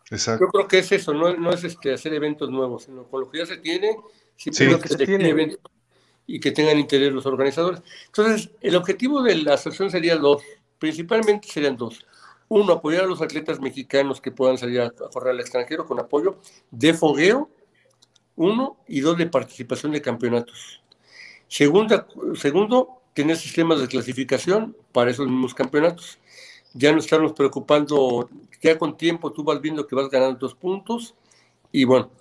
Exacto. 0.09 0.45
Yo 0.45 0.51
creo 0.51 0.67
que 0.67 0.79
es 0.79 0.91
eso, 0.91 1.13
no, 1.13 1.51
es 1.51 1.63
este, 1.63 1.93
hacer 1.93 2.13
eventos 2.13 2.49
nuevos, 2.49 2.83
sino 2.83 3.03
con 3.03 3.21
lo 3.21 3.29
que 3.29 3.39
ya 3.39 3.45
se 3.45 3.57
tiene, 3.57 3.97
sí, 4.37 4.51
que 4.51 4.87
se 4.87 5.05
tiene 5.05 5.29
eventos 5.29 5.59
y 6.25 6.39
que 6.39 6.51
tengan 6.51 6.77
interés 6.77 7.11
los 7.11 7.25
organizadores. 7.25 7.81
Entonces, 8.05 8.51
el 8.61 8.75
objetivo 8.75 9.21
de 9.21 9.35
la 9.35 9.55
asociación 9.55 9.91
sería 9.91 10.15
dos, 10.15 10.41
principalmente 10.79 11.47
serían 11.47 11.75
dos. 11.75 12.05
Uno, 12.49 12.73
apoyar 12.73 13.03
a 13.03 13.07
los 13.07 13.21
atletas 13.21 13.59
mexicanos 13.59 14.21
que 14.21 14.31
puedan 14.31 14.57
salir 14.57 14.81
a, 14.81 14.89
correr 14.89 15.33
al 15.33 15.39
extranjero 15.39 15.85
con 15.85 15.99
apoyo 15.99 16.39
de 16.71 16.93
fogueo, 16.93 17.49
uno, 18.35 18.77
y 18.87 19.01
dos, 19.01 19.17
de 19.17 19.27
participación 19.27 19.91
de 19.91 20.01
campeonatos. 20.01 20.81
Segunda, 21.47 22.07
segundo, 22.35 23.01
tener 23.13 23.35
sistemas 23.35 23.81
de 23.81 23.87
clasificación 23.87 24.75
para 24.91 25.11
esos 25.11 25.27
mismos 25.27 25.53
campeonatos. 25.53 26.19
Ya 26.73 26.91
no 26.91 26.99
estarnos 26.99 27.33
preocupando, 27.33 28.29
ya 28.61 28.77
con 28.77 28.95
tiempo 28.95 29.31
tú 29.31 29.43
vas 29.43 29.59
viendo 29.59 29.87
que 29.87 29.95
vas 29.95 30.09
ganando 30.09 30.37
dos 30.39 30.53
puntos 30.53 31.15
y 31.71 31.83
bueno, 31.83 32.11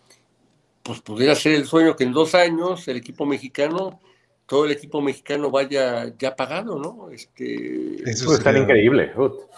pues 0.83 1.01
pudiera 1.03 1.35
ser 1.35 1.53
el 1.55 1.67
sueño 1.67 1.97
que 1.97 2.05
en 2.05 2.13
dos 2.13 2.35
años 2.35 2.87
el 2.89 2.97
equipo 2.97 3.27
mexicano 3.27 4.01
todo 4.47 4.65
el 4.65 4.73
equipo 4.73 5.01
mexicano 5.01 5.51
vaya 5.51 6.13
ya 6.19 6.35
pagado, 6.35 6.79
¿no? 6.79 7.11
Este, 7.11 8.09
eso 8.09 8.33
estaría 8.35 8.63
increíble. 8.63 9.13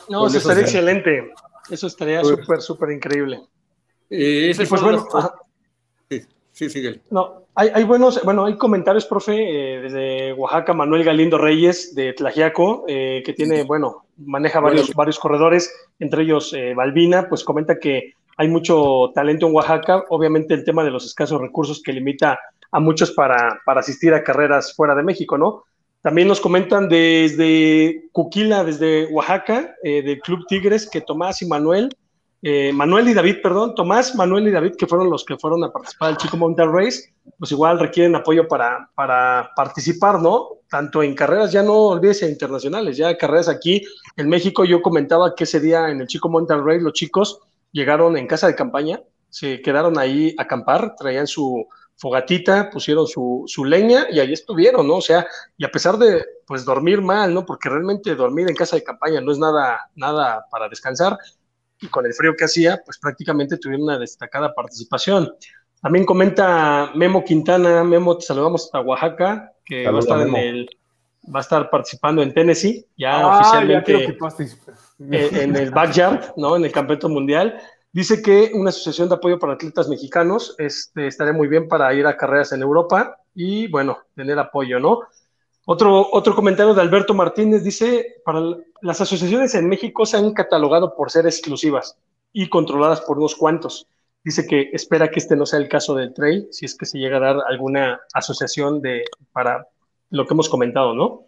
No, 0.09 0.27
eso 0.27 0.39
estaría 0.39 0.63
excelente. 0.63 1.31
Eso 1.71 1.87
estaría 1.87 2.23
pues, 2.23 2.39
súper, 2.41 2.63
súper 2.63 2.91
increíble. 2.93 3.41
Eh, 4.11 4.55
pues 4.57 4.81
bueno, 4.81 5.07
sí, 6.09 6.23
sí, 6.53 6.71
sigue. 6.71 7.03
No, 7.11 7.43
hay, 7.55 7.71
hay, 7.75 7.85
buenos, 7.85 8.23
bueno, 8.25 8.47
hay 8.47 8.57
comentarios, 8.57 9.05
profe, 9.05 9.35
eh, 9.35 9.81
desde 9.83 10.33
Oaxaca, 10.33 10.73
Manuel 10.73 11.05
Galindo 11.05 11.37
Reyes, 11.37 11.95
de 11.95 12.15
Tlajiaco, 12.15 12.85
eh, 12.89 13.23
que 13.27 13.35
tiene, 13.35 13.65
bueno, 13.65 14.07
maneja 14.17 14.61
varios, 14.61 14.95
varios 14.95 15.19
corredores, 15.19 15.71
entre 15.99 16.23
ellos 16.23 16.55
eh, 16.55 16.73
Balbina, 16.75 17.29
pues 17.29 17.45
comenta 17.45 17.79
que 17.79 18.15
hay 18.39 18.49
mucho 18.49 19.11
talento 19.15 19.47
en 19.47 19.55
Oaxaca, 19.55 20.05
obviamente 20.09 20.55
el 20.55 20.65
tema 20.65 20.85
de 20.85 20.91
los 20.91 21.05
escasos 21.05 21.41
recursos 21.41 21.83
que 21.83 21.93
limita 21.93 22.39
a 22.71 22.81
muchos 22.81 23.13
para, 23.13 23.61
para 23.65 23.81
asistir 23.81 24.15
a 24.15 24.23
carreras 24.23 24.75
fuera 24.75 24.95
de 24.95 25.03
México, 25.03 25.39
¿no? 25.39 25.65
También 26.01 26.29
nos 26.29 26.41
comentan 26.41 26.89
desde 26.89 28.09
Cuquila, 28.13 28.63
desde 28.63 29.07
Oaxaca, 29.07 29.75
eh, 29.83 30.03
del 30.03 30.21
Club 30.21 30.47
Tigres, 30.47 30.89
que 30.89 31.01
Tomás 31.01 31.43
y 31.43 31.47
Manuel, 31.47 31.91
eh, 32.41 32.73
Manuel 32.73 33.09
y 33.09 33.15
David, 33.15 33.39
perdón, 33.43 33.75
Tomás, 33.75 34.15
Manuel 34.15 34.47
y 34.47 34.53
David, 34.53 34.75
que 34.79 34.87
fueron 34.87 35.11
los 35.11 35.25
que 35.25 35.37
fueron 35.37 35.65
a 35.65 35.73
participar 35.73 36.11
del 36.11 36.19
Chico 36.19 36.37
Mountain 36.37 36.73
Race, 36.73 37.13
pues 37.37 37.51
igual 37.51 37.81
requieren 37.81 38.15
apoyo 38.15 38.47
para, 38.47 38.89
para 38.95 39.51
participar, 39.57 40.23
¿no? 40.23 40.49
Tanto 40.71 41.03
en 41.03 41.15
carreras, 41.15 41.51
ya 41.51 41.65
no 41.65 41.75
olvídese, 41.75 42.31
internacionales, 42.31 42.97
ya 42.97 43.17
carreras 43.17 43.49
aquí 43.49 43.85
en 44.17 44.29
México. 44.29 44.65
Yo 44.65 44.83
comentaba 44.83 45.35
que 45.35 45.45
ese 45.45 45.59
día 45.59 45.89
en 45.89 46.01
el 46.01 46.07
Chico 46.07 46.29
Mountain 46.29 46.65
Race 46.65 46.81
los 46.81 46.93
chicos 46.93 47.41
llegaron 47.73 48.17
en 48.17 48.29
casa 48.29 48.47
de 48.47 48.55
campaña, 48.55 49.01
se 49.31 49.61
quedaron 49.61 49.99
ahí 49.99 50.35
a 50.39 50.43
acampar, 50.43 50.95
traían 50.97 51.27
su, 51.27 51.67
fogatita, 51.99 52.71
pusieron 52.71 53.07
su, 53.07 53.45
su, 53.47 53.65
leña 53.65 54.07
y 54.11 54.21
ahí 54.21 54.33
estuvieron, 54.33 54.87
¿no? 54.87 54.97
O 54.97 55.03
sea, 55.03 55.27
y 55.57 55.65
a 55.65 55.71
pesar 55.71 55.99
de, 55.99 56.25
pues, 56.47 56.65
dormir 56.65 57.03
mal, 57.03 57.35
¿no? 57.35 57.45
Porque 57.45 57.69
realmente 57.69 58.15
dormir 58.15 58.49
en 58.49 58.57
casa 58.57 58.77
de 58.77 58.85
campaña 58.85 59.21
no 59.21 59.33
es 59.33 59.39
nada, 59.39 59.91
nada 59.97 60.47
para 60.51 60.69
descansar, 60.69 61.19
y 61.81 61.89
con 61.89 62.07
el 62.07 62.15
frío 62.15 62.35
que 62.37 62.45
hacía, 62.45 62.81
pues 62.85 62.99
prácticamente 62.99 63.57
tuvieron 63.57 63.85
una 63.85 63.99
destacada 63.99 64.55
participación. 64.55 65.33
También 65.81 66.05
comenta 66.05 66.91
Memo 66.95 67.25
Quintana, 67.25 67.85
Memo, 67.85 68.17
te 68.17 68.27
saludamos 68.27 68.65
hasta 68.65 68.81
Oaxaca, 68.81 69.53
que 69.65 69.89
va 69.89 69.97
a 69.97 70.01
estar 70.01 70.21
en 70.21 70.35
el, 70.35 70.71
va 71.33 71.41
a 71.41 71.43
estar 71.43 71.71
participando 71.71 72.23
en 72.23 72.33
Tennessee, 72.33 72.85
ya 72.97 73.21
ah, 73.21 73.39
oficialmente 73.39 74.17
en 74.99 75.57
el 75.57 75.71
backyard, 75.71 76.35
¿no? 76.37 76.57
En 76.57 76.65
el 76.65 76.73
campeonato 76.73 77.09
mundial. 77.09 77.61
Dice 77.93 78.23
que 78.23 78.51
una 78.55 78.71
asociación 78.71 79.09
de 79.09 79.15
apoyo 79.15 79.39
para 79.39 79.55
atletas 79.55 79.89
mexicanos 79.89 80.55
este, 80.59 81.07
estaría 81.07 81.33
muy 81.33 81.49
bien 81.49 81.69
para 81.69 81.93
ir 81.95 82.07
a 82.07 82.17
carreras 82.17 82.53
en 82.53 82.63
Europa 82.63 83.19
y, 83.35 83.67
bueno, 83.69 83.99
tener 84.15 84.39
apoyo, 84.39 84.79
¿no? 84.79 85.01
Otro, 85.65 86.09
otro 86.13 86.35
comentario 86.35 86.75
de 86.75 86.81
Alberto 86.81 87.15
Martínez 87.15 87.63
dice, 87.63 88.23
para 88.25 88.41
las 88.83 89.01
asociaciones 89.01 89.55
en 89.55 89.69
México 89.69 90.07
se 90.07 90.17
han 90.17 90.33
catalogado 90.33 90.95
por 90.95 91.11
ser 91.11 91.27
exclusivas 91.27 91.97
y 92.33 92.49
controladas 92.49 93.01
por 93.03 93.19
unos 93.19 93.35
cuantos. 93.35 93.87
Dice 94.23 94.47
que 94.47 94.71
espera 94.73 95.11
que 95.11 95.21
este 95.21 95.37
no 95.37 95.47
sea 95.47 95.59
el 95.59 95.69
caso 95.69 95.95
del 95.95 96.13
trail, 96.13 96.49
si 96.51 96.67
es 96.67 96.77
que 96.77 96.87
se 96.87 96.99
llega 96.99 97.17
a 97.17 97.21
dar 97.21 97.37
alguna 97.49 98.01
asociación 98.13 98.81
de, 98.83 99.05
para 99.33 99.67
lo 100.11 100.27
que 100.27 100.35
hemos 100.35 100.49
comentado, 100.49 100.95
¿no? 100.95 101.25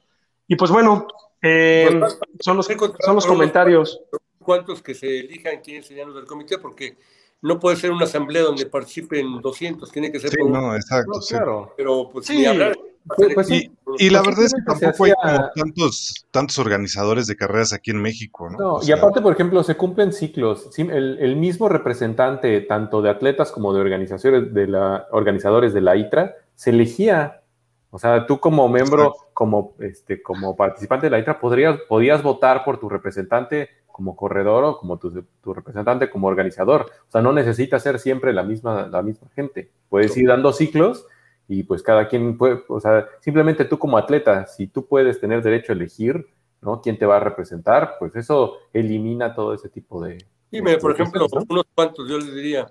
Y 0.46 0.56
pues 0.56 0.70
bueno, 0.70 1.06
eh, 1.42 1.96
pues, 1.98 2.18
son, 2.40 2.56
los, 2.56 2.66
son 2.66 3.14
los 3.14 3.26
comentarios 3.26 4.00
cuantos 4.42 4.82
que 4.82 4.94
se 4.94 5.20
elijan 5.20 5.60
quiénes 5.62 5.86
serían 5.86 6.08
los 6.08 6.16
del 6.16 6.26
comité, 6.26 6.58
porque 6.58 6.96
no 7.42 7.58
puede 7.58 7.76
ser 7.76 7.90
una 7.90 8.04
asamblea 8.04 8.42
donde 8.42 8.66
participen 8.66 9.40
200, 9.40 9.90
tiene 9.90 10.12
que 10.12 10.20
ser... 10.20 10.30
Sí, 10.30 10.36
no, 10.46 10.74
exacto. 10.74 11.20
claro. 11.28 11.74
Pero 11.76 12.10
pues 12.10 12.26
sí. 12.26 12.44
hablar, 12.44 12.76
pues, 13.16 13.34
pues 13.34 13.50
y, 13.50 14.10
la 14.10 14.20
verdad 14.20 14.44
es 14.44 14.54
que 14.54 14.62
tampoco 14.62 15.04
hay 15.04 15.12
tantos, 15.54 16.26
tantos 16.30 16.58
organizadores 16.58 17.26
de 17.26 17.36
carreras 17.36 17.72
aquí 17.72 17.90
en 17.90 18.02
México, 18.02 18.50
¿no? 18.50 18.58
no 18.58 18.80
y 18.82 18.92
aparte, 18.92 19.20
por 19.20 19.32
ejemplo, 19.32 19.62
se 19.62 19.76
cumplen 19.76 20.12
ciclos. 20.12 20.70
El, 20.78 21.18
el, 21.18 21.36
mismo 21.36 21.68
representante, 21.68 22.60
tanto 22.60 23.00
de 23.00 23.10
atletas 23.10 23.50
como 23.50 23.72
de 23.72 23.80
organizaciones 23.80 24.52
de 24.52 24.66
la, 24.66 25.06
organizadores 25.12 25.72
de 25.72 25.80
la 25.80 25.96
ITRA, 25.96 26.34
se 26.54 26.70
elegía. 26.70 27.42
O 27.90 27.98
sea, 27.98 28.26
tú 28.26 28.38
como 28.38 28.68
miembro, 28.68 29.14
como, 29.32 29.74
este, 29.80 30.22
como 30.22 30.54
participante 30.54 31.06
de 31.06 31.10
la 31.10 31.18
ITRA, 31.18 31.40
podrías, 31.40 31.78
podías 31.88 32.22
votar 32.22 32.64
por 32.64 32.78
tu 32.78 32.88
representante 32.88 33.70
como 33.92 34.16
corredor 34.16 34.64
o 34.64 34.78
como 34.78 34.98
tu, 34.98 35.24
representante 35.52 36.10
como 36.10 36.28
organizador. 36.28 36.90
O 37.08 37.10
sea, 37.10 37.20
no 37.20 37.32
necesita 37.32 37.78
ser 37.78 37.98
siempre 37.98 38.32
la 38.32 38.42
misma, 38.42 38.86
la 38.88 39.02
misma 39.02 39.28
gente. 39.34 39.70
Puedes 39.88 40.16
ir 40.16 40.28
dando 40.28 40.52
ciclos 40.52 41.06
y 41.48 41.64
pues 41.64 41.82
cada 41.82 42.08
quien 42.08 42.38
puede, 42.38 42.62
o 42.68 42.80
sea, 42.80 43.08
simplemente 43.20 43.64
tú 43.64 43.78
como 43.78 43.98
atleta, 43.98 44.46
si 44.46 44.66
tú 44.66 44.86
puedes 44.86 45.20
tener 45.20 45.42
derecho 45.42 45.72
a 45.72 45.74
elegir, 45.74 46.26
¿no? 46.62 46.80
¿Quién 46.80 46.98
te 46.98 47.06
va 47.06 47.16
a 47.16 47.20
representar? 47.20 47.96
Pues 47.98 48.14
eso 48.16 48.58
elimina 48.72 49.34
todo 49.34 49.54
ese 49.54 49.68
tipo 49.68 50.02
de... 50.02 50.24
Dime, 50.50 50.78
por 50.78 50.92
ejemplo, 50.92 51.26
unos 51.48 51.64
cuantos, 51.74 52.08
yo 52.08 52.18
les 52.18 52.34
diría, 52.34 52.70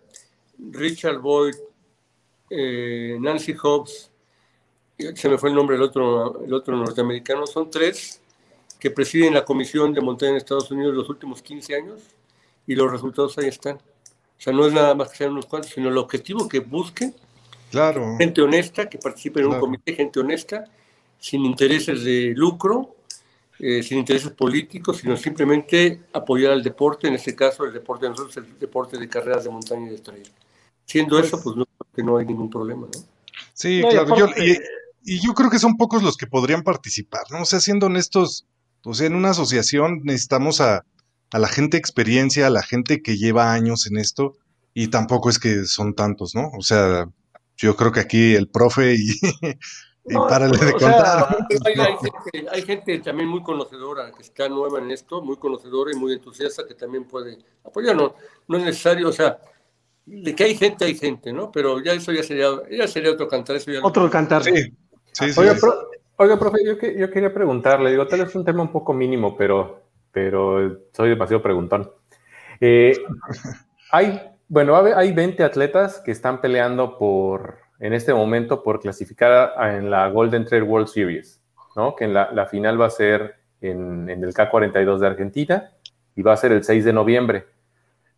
Richard 0.72 1.20
Boyd, 1.20 1.56
eh, 2.50 3.18
Nancy 3.20 3.54
Hobbs, 3.54 4.12
se 5.16 5.30
me 5.30 5.38
fue 5.38 5.50
el 5.50 5.56
nombre 5.56 5.78
del 5.78 5.84
otro, 5.84 6.44
el 6.44 6.54
otro 6.54 6.76
norteamericano, 6.76 7.48
son 7.48 7.70
tres 7.70 8.19
que 8.80 8.92
presiden 8.92 9.34
la 9.34 9.46
Comisión 9.46 9.94
de 9.94 10.02
Montaña 10.02 10.32
en 10.32 10.38
Estados 10.38 10.72
Unidos 10.72 10.96
los 10.96 11.10
últimos 11.10 11.42
15 11.42 11.76
años 11.76 12.02
y 12.66 12.76
los 12.76 12.92
resultados 12.92 13.38
ahí 13.38 13.48
están. 13.48 13.76
O 13.76 14.42
sea, 14.42 14.54
no 14.54 14.66
es 14.66 14.74
nada 14.74 14.96
más 14.96 15.10
que 15.10 15.18
sean 15.18 15.32
unos 15.32 15.46
cuantos, 15.48 15.72
sino 15.72 15.90
el 15.90 15.98
objetivo 15.98 16.48
que 16.48 16.60
busquen. 16.60 17.14
Claro. 17.72 18.16
Gente 18.18 18.42
honesta, 18.42 18.90
que 18.90 18.98
participe 18.98 19.42
en 19.42 19.48
un 19.48 19.60
comité, 19.60 19.94
gente 19.94 20.20
honesta, 20.20 20.64
sin 21.20 21.44
intereses 21.46 22.04
de 22.04 22.34
lucro, 22.36 22.96
eh, 23.60 23.84
sin 23.84 24.00
intereses 24.00 24.32
políticos, 24.32 24.98
sino 24.98 25.18
simplemente 25.18 26.04
apoyar 26.14 26.54
al 26.54 26.64
deporte, 26.64 27.10
en 27.10 27.16
este 27.16 27.36
caso 27.36 27.66
el 27.66 27.74
deporte 27.74 28.06
de 28.06 28.12
nosotros, 28.12 28.38
el 28.38 28.58
deporte 28.58 28.98
de 28.98 29.10
carreras 29.10 29.44
de 29.44 29.50
montaña 29.50 29.88
y 29.88 29.92
de 29.92 30.00
trail. 30.00 30.32
Siendo 30.86 31.18
pues 31.18 31.28
eso, 31.28 31.44
pues 31.44 31.58
no, 31.58 31.66
que 31.94 32.02
no 32.02 32.18
hay 32.18 32.26
ningún 32.26 32.50
problema, 32.50 32.88
¿no? 32.88 33.00
Sí, 33.54 33.82
claro. 33.82 34.16
y, 34.38 34.58
y, 35.04 35.20
yo 35.20 35.34
creo 35.34 35.50
que 35.50 35.60
son 35.60 35.76
pocos 35.76 36.02
los 36.02 36.16
que 36.16 36.26
podrían 36.26 36.64
participar, 36.64 37.24
¿no? 37.30 37.42
O 37.42 37.46
sea, 37.46 37.60
siendo 37.60 37.88
honestos, 37.88 38.46
o 38.84 38.94
sea, 38.94 39.08
en 39.08 39.16
una 39.16 39.32
asociación 39.32 40.02
necesitamos 40.04 40.62
a, 40.62 40.86
la 41.32 41.48
gente 41.48 41.78
experiencia, 41.78 42.48
a 42.48 42.50
la 42.50 42.64
gente 42.64 43.02
que 43.02 43.18
lleva 43.18 43.54
años 43.54 43.88
en 43.88 43.98
esto, 43.98 44.34
y 44.74 44.88
tampoco 44.88 45.30
es 45.30 45.40
que 45.40 45.66
son 45.66 45.94
tantos, 45.94 46.34
¿no? 46.34 46.50
O 46.58 46.62
sea, 46.62 47.08
yo 47.58 47.76
creo 47.76 47.92
que 47.92 48.00
aquí 48.00 48.36
el 48.36 48.48
profe 48.48 48.96
y, 48.96 49.10
y 50.06 50.14
párale 50.16 50.58
de 50.58 50.72
contar. 50.72 51.38
hay, 52.52 52.62
gente, 52.64 52.98
también 53.00 53.30
muy 53.30 53.44
conocedora, 53.44 54.12
que 54.12 54.24
está 54.24 54.50
nueva 54.50 54.80
en 54.80 54.92
esto, 54.92 55.22
muy 55.22 55.38
conocedora 55.38 55.92
y 55.94 56.00
muy 56.00 56.14
entusiasta, 56.14 56.66
que 56.68 56.74
también 56.74 57.06
puede 57.06 57.38
apoyar. 57.64 57.96
No, 57.96 58.16
no 58.48 58.58
es 58.58 58.64
necesario, 58.64 59.10
o 59.10 59.14
sea, 59.14 59.40
de 60.06 60.34
que 60.34 60.44
hay 60.46 60.56
gente, 60.56 60.86
hay 60.86 60.96
gente, 60.96 61.32
¿no? 61.32 61.52
Pero 61.52 61.84
ya 61.84 61.94
eso 61.94 62.12
ya 62.12 62.24
sería, 62.24 62.50
ya 62.72 62.88
sería 62.88 63.12
otro 63.12 63.28
cantar. 63.28 63.58
Eso 63.58 63.72
ya 63.72 63.80
otro 63.84 64.10
cantar. 64.10 64.44
Sí, 64.44 64.52
sí, 65.12 65.34
sí. 65.34 65.42
Oiga, 66.22 66.38
profe, 66.38 66.58
yo, 66.66 66.74
yo, 66.74 67.10
quería 67.10 67.34
preguntarle, 67.34 67.92
digo, 67.92 68.06
tal 68.06 68.20
vez 68.20 68.28
es 68.28 68.36
un 68.36 68.44
tema 68.44 68.62
un 68.62 68.74
poco 68.74 68.92
mínimo, 68.94 69.38
pero, 69.38 69.84
pero 70.12 70.82
soy 70.92 71.12
demasiado 71.12 71.42
preguntón. 71.42 71.90
Eh, 72.60 72.92
hay, 73.94 74.22
bueno, 74.50 74.76
hay 74.76 75.14
20 75.14 75.42
atletas 75.46 76.02
que 76.04 76.12
están 76.12 76.42
peleando 76.42 76.98
por, 76.98 77.60
en 77.80 77.94
este 77.94 78.14
momento, 78.14 78.64
por 78.64 78.82
clasificar 78.82 79.54
en 79.74 79.90
la 79.90 80.10
Golden 80.10 80.44
Trail 80.44 80.64
World 80.64 80.90
Series, 80.90 81.42
¿no? 81.78 81.96
Que 81.96 82.04
en 82.04 82.14
la, 82.14 82.46
final 82.48 82.82
va 82.82 82.88
a 82.88 82.90
ser 82.90 83.36
en, 83.62 84.10
en 84.10 84.22
el 84.22 84.34
K42 84.34 85.00
de 85.00 85.08
Argentina 85.08 85.72
y 86.18 86.22
va 86.22 86.34
a 86.34 86.38
ser 86.38 86.52
el 86.52 86.66
6 86.66 86.84
de 86.84 86.92
noviembre. 86.92 87.46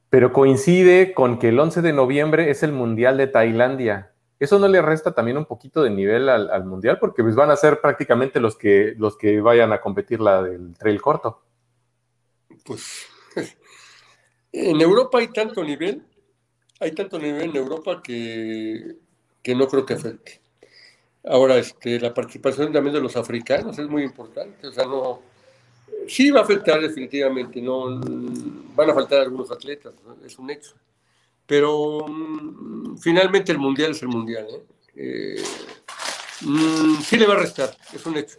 Pero 0.10 0.34
coincide 0.34 1.14
con 1.14 1.38
que 1.38 1.50
el 1.50 1.60
11 1.60 1.84
de 1.84 1.94
noviembre 1.94 2.50
es 2.50 2.64
el 2.64 2.72
Mundial 2.72 3.18
de 3.18 3.28
Tailandia 3.28 4.11
¿Eso 4.42 4.58
no 4.58 4.68
le 4.68 4.82
resta 4.82 5.12
también 5.12 5.38
un 5.38 5.46
poquito 5.46 5.84
de 5.84 5.92
nivel 5.92 6.28
al, 6.28 6.66
mundial? 6.66 6.98
Porque 6.98 7.22
pues, 7.22 7.36
van 7.36 7.52
a 7.52 7.56
ser 7.56 7.80
prácticamente 7.80 8.40
los 8.40 8.56
que, 8.56 8.96
los 8.98 9.16
que 9.16 9.40
vayan 9.40 9.72
a 9.72 9.80
competir 9.80 10.20
la 10.20 10.42
del 10.42 10.76
trail 10.76 11.00
corto. 11.00 11.44
Pues 12.66 13.06
en 14.52 14.82
Europa 14.82 15.20
hay 15.20 15.28
tanto 15.28 15.64
nivel, 15.64 16.04
hay 16.80 16.92
tanto 16.94 17.20
nivel 17.20 17.52
en 17.52 17.56
Europa 17.56 18.02
que, 18.04 18.96
que 19.44 19.54
no 19.54 19.68
creo 19.68 19.86
que 19.86 19.94
afecte. 19.94 20.42
Ahora, 21.24 21.58
este, 21.58 22.00
la 22.00 22.12
participación 22.12 22.74
también 22.74 22.96
de 22.96 23.02
los 23.02 23.16
africanos 23.16 23.78
es 23.78 23.88
muy 23.88 24.02
importante. 24.02 24.66
O 24.66 24.72
sea, 24.72 24.86
no, 24.86 25.22
sí 26.08 26.32
va 26.32 26.40
a 26.40 26.44
afectar 26.44 26.82
definitivamente. 26.82 27.62
No, 27.62 28.02
van 28.74 28.90
a 28.90 28.94
faltar 28.96 29.22
algunos 29.22 29.52
atletas, 29.52 29.94
es 30.26 30.40
un 30.40 30.50
hecho. 30.50 30.74
Pero 31.52 32.06
mm, 32.08 32.96
finalmente 32.98 33.52
el 33.52 33.60
mundial 33.60 33.92
es 33.92 34.02
el 34.02 34.08
mundial. 34.08 34.48
¿eh? 34.50 34.64
Eh, 34.96 35.44
mm, 36.44 36.96
sí 37.02 37.18
le 37.18 37.28
va 37.28 37.34
a 37.34 37.40
restar, 37.40 37.76
es 37.92 38.06
un 38.06 38.16
hecho. 38.16 38.38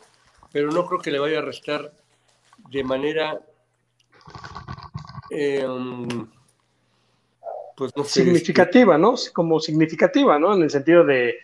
Pero 0.51 0.71
no 0.71 0.87
creo 0.87 0.99
que 0.99 1.11
le 1.11 1.19
vaya 1.19 1.41
a 1.41 1.43
restar 1.43 1.93
de 2.71 2.83
manera. 2.83 3.39
Eh, 5.29 5.63
pues 7.77 7.95
no 7.95 8.03
significativa, 8.05 8.97
¿no? 8.97 9.15
Como 9.35 9.61
significativa, 9.61 10.39
¿no? 10.39 10.55
En 10.55 10.63
el 10.63 10.71
sentido 10.71 11.05
de, 11.05 11.35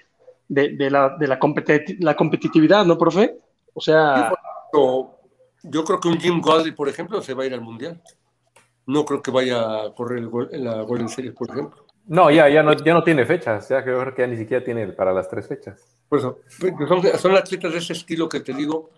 de, 0.49 0.91
la, 0.91 1.19
de 1.19 1.27
la, 1.27 1.39
la, 1.99 2.17
competitividad, 2.17 2.87
¿no, 2.87 2.97
profe? 2.97 3.37
O 3.75 3.81
sea. 3.83 4.33
Yo 5.65 5.85
creo 5.85 6.01
que 6.01 6.09
un 6.09 6.19
Jim 6.19 6.41
Goldie, 6.41 6.73
por 6.73 6.89
ejemplo, 6.89 7.21
se 7.21 7.35
va 7.35 7.43
a 7.43 7.47
ir 7.47 7.53
al 7.53 7.61
mundial 7.61 8.01
no 8.89 9.05
creo 9.05 9.21
que 9.21 9.31
vaya 9.31 9.85
a 9.85 9.95
correr 9.95 10.19
el 10.19 10.65
la 10.65 10.81
Golden 10.83 11.11
Series, 11.11 11.35
por 11.35 11.51
ejemplo. 11.51 11.85
No, 12.07 12.31
ya, 12.31 12.49
ya, 12.49 12.63
no, 12.63 12.73
ya 12.73 12.95
no 12.95 13.05
tiene 13.05 13.27
fechas, 13.27 13.69
ya 13.69 13.85
creo 13.85 14.15
que 14.15 14.23
ya 14.23 14.27
ni 14.27 14.39
siquiera 14.39 14.65
tiene 14.65 14.89
para 14.89 15.13
las 15.13 15.29
tres 15.29 15.47
fechas. 15.47 15.79
Por 16.09 16.19
eso, 16.19 16.39
pues, 16.59 16.73
son, 17.21 17.37
atletas 17.37 17.71
de 17.71 17.79
ese 17.79 17.93
estilo 17.93 18.29
que 18.31 18.41
te 18.41 18.55
digo. 18.55 18.91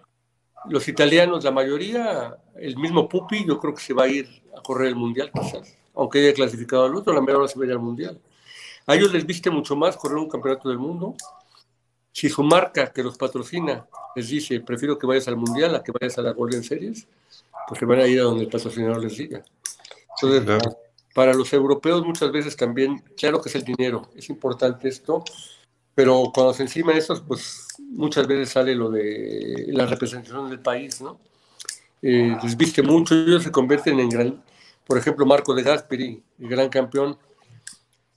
Los 0.68 0.86
italianos, 0.86 1.42
la 1.42 1.50
mayoría, 1.50 2.36
el 2.54 2.76
mismo 2.76 3.08
Pupi, 3.08 3.44
yo 3.44 3.58
creo 3.58 3.74
que 3.74 3.80
se 3.80 3.92
va 3.92 4.04
a 4.04 4.08
ir 4.08 4.28
a 4.56 4.62
correr 4.62 4.88
el 4.88 4.94
Mundial, 4.94 5.32
quizás. 5.32 5.76
Aunque 5.94 6.20
haya 6.20 6.34
clasificado 6.34 6.84
al 6.84 6.94
otro, 6.94 7.12
la 7.12 7.20
mayoría 7.20 7.48
se 7.48 7.58
va 7.58 7.64
a 7.64 7.66
ir 7.66 7.72
al 7.72 7.80
Mundial. 7.80 8.20
A 8.86 8.94
ellos 8.94 9.12
les 9.12 9.26
viste 9.26 9.50
mucho 9.50 9.74
más 9.74 9.96
correr 9.96 10.18
un 10.18 10.28
campeonato 10.28 10.68
del 10.68 10.78
mundo. 10.78 11.16
Si 12.12 12.28
su 12.28 12.44
marca 12.44 12.92
que 12.92 13.02
los 13.02 13.18
patrocina 13.18 13.88
les 14.14 14.28
dice, 14.28 14.60
prefiero 14.60 14.96
que 14.96 15.08
vayas 15.08 15.26
al 15.26 15.36
Mundial 15.36 15.74
a 15.74 15.82
que 15.82 15.90
vayas 15.90 16.16
a 16.18 16.22
la 16.22 16.32
Golden 16.32 16.62
Series, 16.62 17.08
pues 17.66 17.80
se 17.80 17.86
van 17.86 17.98
a 17.98 18.06
ir 18.06 18.20
a 18.20 18.24
donde 18.24 18.44
el 18.44 18.50
patrocinador 18.50 19.02
les 19.02 19.16
diga. 19.16 19.42
Entonces, 20.22 20.74
para 21.14 21.34
los 21.34 21.52
europeos 21.52 22.04
muchas 22.04 22.30
veces 22.30 22.56
también, 22.56 23.02
claro 23.16 23.40
que 23.40 23.48
es 23.48 23.54
el 23.54 23.64
dinero, 23.64 24.10
es 24.14 24.28
importante 24.28 24.88
esto, 24.88 25.24
pero 25.94 26.30
cuando 26.32 26.54
se 26.54 26.62
encima 26.62 26.92
eso, 26.92 27.22
pues 27.26 27.66
muchas 27.78 28.26
veces 28.26 28.50
sale 28.50 28.74
lo 28.74 28.90
de 28.90 29.66
la 29.68 29.86
representación 29.86 30.48
del 30.48 30.60
país, 30.60 31.00
¿no? 31.00 31.18
Eh, 32.02 32.36
les 32.42 32.56
viste 32.56 32.82
mucho, 32.82 33.14
ellos 33.14 33.42
se 33.42 33.50
convierten 33.50 34.00
en 34.00 34.08
gran, 34.08 34.42
por 34.86 34.96
ejemplo, 34.96 35.26
Marco 35.26 35.54
de 35.54 35.62
Gasperi, 35.62 36.22
el 36.38 36.48
gran 36.48 36.68
campeón, 36.68 37.18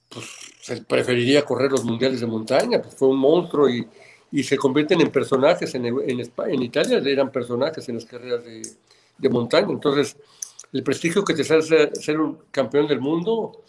pues 0.08 0.24
se 0.62 0.80
preferiría 0.82 1.44
correr 1.44 1.70
los 1.70 1.84
mundiales 1.84 2.20
de 2.20 2.26
montaña, 2.26 2.80
pues 2.80 2.94
fue 2.94 3.08
un 3.08 3.18
monstruo 3.18 3.68
y, 3.68 3.86
y 4.32 4.42
se 4.42 4.56
convierten 4.56 5.00
en 5.00 5.10
personajes 5.10 5.74
en, 5.74 5.84
en, 5.84 6.20
España, 6.20 6.54
en 6.54 6.62
Italia 6.62 6.98
eran 7.04 7.30
personajes 7.30 7.86
en 7.88 7.96
las 7.96 8.06
carreras 8.06 8.44
de, 8.44 8.62
de 9.18 9.28
montaña, 9.28 9.68
entonces 9.70 10.16
el 10.74 10.82
prestigio 10.82 11.24
que 11.24 11.34
te 11.34 11.42
hace 11.42 11.94
ser 11.94 12.20
un 12.20 12.36
campeón 12.50 12.88
del 12.88 13.00
mundo, 13.00 13.62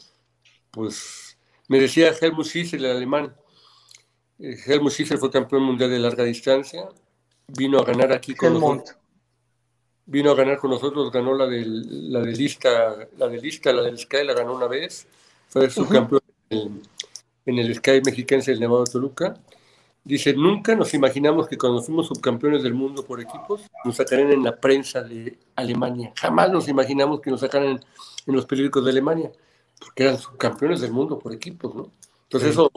pues 0.71 1.37
me 1.67 1.79
decía 1.79 2.11
Helmut 2.19 2.47
Schissel, 2.47 2.83
el 2.83 2.97
alemán. 2.97 3.35
Eh, 4.39 4.57
Helmut 4.65 4.91
Schissel 4.91 5.19
fue 5.19 5.29
campeón 5.29 5.61
mundial 5.61 5.91
de 5.91 5.99
larga 5.99 6.23
distancia, 6.23 6.89
vino 7.47 7.77
a 7.79 7.85
ganar 7.85 8.11
aquí 8.11 8.33
con 8.33 8.55
nosotros. 8.55 8.97
Vino 10.07 10.31
a 10.31 10.35
ganar 10.35 10.57
con 10.57 10.71
nosotros, 10.71 11.11
ganó 11.11 11.35
la 11.35 11.45
del, 11.45 12.11
la 12.11 12.21
de 12.21 12.31
lista, 12.31 13.07
la 13.17 13.27
de 13.27 13.39
lista, 13.39 13.71
la 13.71 13.83
del 13.83 13.99
Sky, 13.99 14.23
la 14.23 14.33
ganó 14.33 14.55
una 14.55 14.67
vez, 14.67 15.07
fue 15.47 15.69
subcampeón 15.69 16.21
en, 16.49 16.81
en, 17.45 17.59
el 17.59 17.75
Sky 17.75 18.01
mexiquense 18.03 18.49
del 18.49 18.59
Nevado 18.59 18.83
de 18.83 18.91
Toluca 18.91 19.35
Dice, 20.05 20.35
nunca 20.35 20.75
nos 20.75 20.93
imaginamos 20.93 21.47
que 21.47 21.57
cuando 21.57 21.81
fuimos 21.81 22.05
subcampeones 22.05 22.61
del 22.61 22.75
mundo 22.75 23.03
por 23.03 23.19
equipos, 23.19 23.61
nos 23.83 23.95
sacaran 23.95 24.31
en 24.31 24.43
la 24.43 24.55
prensa 24.55 25.01
de 25.01 25.39
Alemania. 25.55 26.13
Jamás 26.15 26.51
nos 26.51 26.67
imaginamos 26.67 27.21
que 27.21 27.31
nos 27.31 27.39
sacaran 27.39 27.81
en, 28.27 28.35
los 28.35 28.45
periódicos 28.45 28.85
de 28.85 28.91
Alemania, 28.91 29.31
porque 29.79 30.03
eran 30.03 30.19
subcampeones 30.19 30.81
del 30.81 30.91
mundo 30.91 31.17
por 31.17 31.33
equipos, 31.33 31.73
¿no? 31.73 31.91
Entonces 32.21 32.51
eso, 32.51 32.71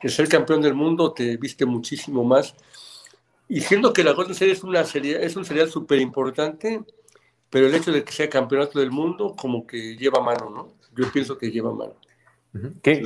el 0.00 0.10
ser 0.12 0.28
campeón 0.28 0.62
del 0.62 0.74
mundo 0.74 1.12
te 1.12 1.36
viste 1.36 1.66
muchísimo 1.66 2.22
más. 2.22 2.54
Y 3.48 3.62
siendo 3.62 3.92
que 3.92 4.04
la 4.04 4.12
Golden 4.12 4.36
Series 4.36 4.58
es, 4.58 4.64
una 4.64 4.84
serie, 4.84 5.24
es 5.24 5.34
un 5.34 5.44
serial 5.44 5.68
súper 5.68 5.98
importante, 6.00 6.82
pero 7.50 7.66
el 7.66 7.74
hecho 7.74 7.90
de 7.90 8.04
que 8.04 8.12
sea 8.12 8.30
campeonato 8.30 8.78
del 8.78 8.92
mundo 8.92 9.34
como 9.36 9.66
que 9.66 9.96
lleva 9.96 10.20
mano, 10.20 10.48
¿no? 10.50 10.68
Yo 10.94 11.10
pienso 11.10 11.36
que 11.36 11.50
lleva 11.50 11.72
mano. 11.74 11.94
que, 12.80 13.02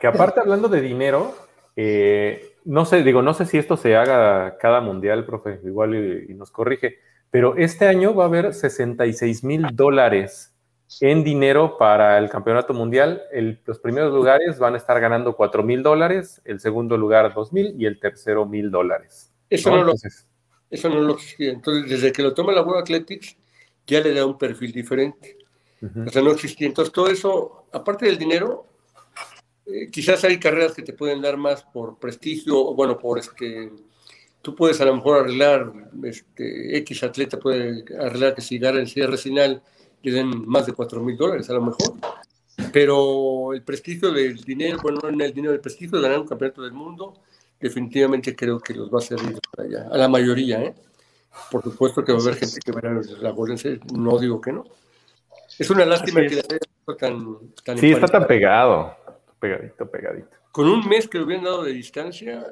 que 0.00 0.06
aparte 0.08 0.40
hablando 0.40 0.66
de 0.68 0.80
dinero, 0.80 1.36
eh, 1.76 2.53
no 2.64 2.84
sé, 2.84 3.02
digo, 3.02 3.22
no 3.22 3.34
sé 3.34 3.46
si 3.46 3.58
esto 3.58 3.76
se 3.76 3.96
haga 3.96 4.56
cada 4.58 4.80
mundial, 4.80 5.24
profe, 5.24 5.60
igual 5.64 5.94
y, 6.28 6.34
nos 6.34 6.50
corrige, 6.50 6.98
pero 7.30 7.56
este 7.56 7.86
año 7.86 8.14
va 8.14 8.24
a 8.24 8.26
haber 8.26 8.54
66 8.54 9.44
mil 9.44 9.66
dólares 9.72 10.52
en 11.00 11.24
dinero 11.24 11.76
para 11.78 12.18
el 12.18 12.28
campeonato 12.28 12.72
mundial. 12.72 13.22
los 13.66 13.78
primeros 13.78 14.12
lugares 14.12 14.58
van 14.58 14.74
a 14.74 14.76
estar 14.78 15.00
ganando 15.00 15.34
4 15.36 15.62
mil 15.62 15.82
dólares, 15.82 16.40
el 16.44 16.60
segundo 16.60 16.96
lugar 16.96 17.34
2 17.34 17.52
mil 17.52 17.74
y 17.78 17.86
el 17.86 17.98
tercero 17.98 18.46
mil 18.46 18.70
dólares. 18.70 19.32
Eso 19.50 19.70
no, 19.70 19.84
lo, 19.84 19.94
eso 20.70 20.88
no 20.88 21.00
lo 21.00 21.14
existía. 21.14 21.52
Entonces, 21.52 21.90
desde 21.90 22.12
que 22.12 22.22
lo 22.22 22.34
toma 22.34 22.52
la 22.52 22.62
World 22.62 22.82
Athletics, 22.82 23.36
ya 23.86 24.00
le 24.00 24.14
da 24.14 24.24
un 24.24 24.38
perfil 24.38 24.72
diferente. 24.72 25.38
O 26.06 26.08
sea, 26.08 26.22
no 26.22 26.30
existía. 26.30 26.66
Entonces, 26.66 26.92
todo 26.92 27.08
eso, 27.08 27.66
aparte 27.72 28.06
del 28.06 28.16
dinero, 28.16 28.66
eh, 29.66 29.90
quizás 29.90 30.22
hay 30.24 30.38
carreras 30.38 30.74
que 30.74 30.82
te 30.82 30.92
pueden 30.92 31.22
dar 31.22 31.36
más 31.36 31.62
por 31.62 31.98
prestigio, 31.98 32.74
bueno, 32.74 32.98
por 32.98 33.18
este, 33.18 33.72
tú 34.42 34.54
puedes 34.54 34.80
a 34.80 34.84
lo 34.84 34.96
mejor 34.96 35.20
arreglar, 35.20 35.72
este, 36.02 36.76
X 36.78 37.02
atleta 37.02 37.38
puede 37.38 37.84
arreglar 37.98 38.34
que 38.34 38.42
si 38.42 38.58
gana 38.58 38.80
el 38.80 38.88
cierre 38.88 39.16
final 39.16 39.62
le 40.02 40.12
den 40.12 40.46
más 40.46 40.66
de 40.66 40.74
4 40.74 41.00
mil 41.02 41.16
dólares 41.16 41.48
a 41.48 41.54
lo 41.54 41.62
mejor. 41.62 41.94
Pero 42.72 43.52
el 43.54 43.62
prestigio 43.62 44.12
del 44.12 44.36
dinero, 44.36 44.78
bueno, 44.82 45.00
no 45.02 45.08
en 45.08 45.20
el 45.20 45.32
dinero, 45.32 45.54
el 45.54 45.60
prestigio 45.60 45.96
de 45.96 46.02
ganar 46.02 46.20
un 46.20 46.28
campeonato 46.28 46.62
del 46.62 46.72
mundo, 46.72 47.14
definitivamente 47.58 48.36
creo 48.36 48.60
que 48.60 48.74
los 48.74 48.90
va 48.90 48.98
a 48.98 49.02
hacer 49.02 49.18
para 49.50 49.66
allá, 49.66 49.88
a 49.90 49.96
la 49.96 50.08
mayoría, 50.08 50.62
¿eh? 50.62 50.74
Por 51.50 51.62
supuesto 51.62 52.04
que 52.04 52.12
va 52.12 52.18
a 52.18 52.22
haber 52.22 52.36
gente 52.36 52.60
que 52.64 52.70
verá 52.70 53.00
la 53.20 53.30
Golden 53.30 53.58
no 53.94 54.18
digo 54.18 54.40
que 54.40 54.52
no. 54.52 54.64
Es 55.58 55.68
una 55.70 55.84
lástima 55.84 56.20
que 56.20 56.34
haya 56.34 56.96
tan, 56.98 57.38
tan 57.64 57.78
Sí, 57.78 57.90
está 57.90 58.06
tan 58.06 58.26
pegado 58.26 58.94
pegadito, 59.44 59.90
pegadito. 59.90 60.30
Con 60.52 60.68
un 60.68 60.88
mes 60.88 61.06
que 61.06 61.18
lo 61.18 61.24
hubieran 61.24 61.44
dado 61.44 61.64
de 61.64 61.72
distancia, 61.72 62.46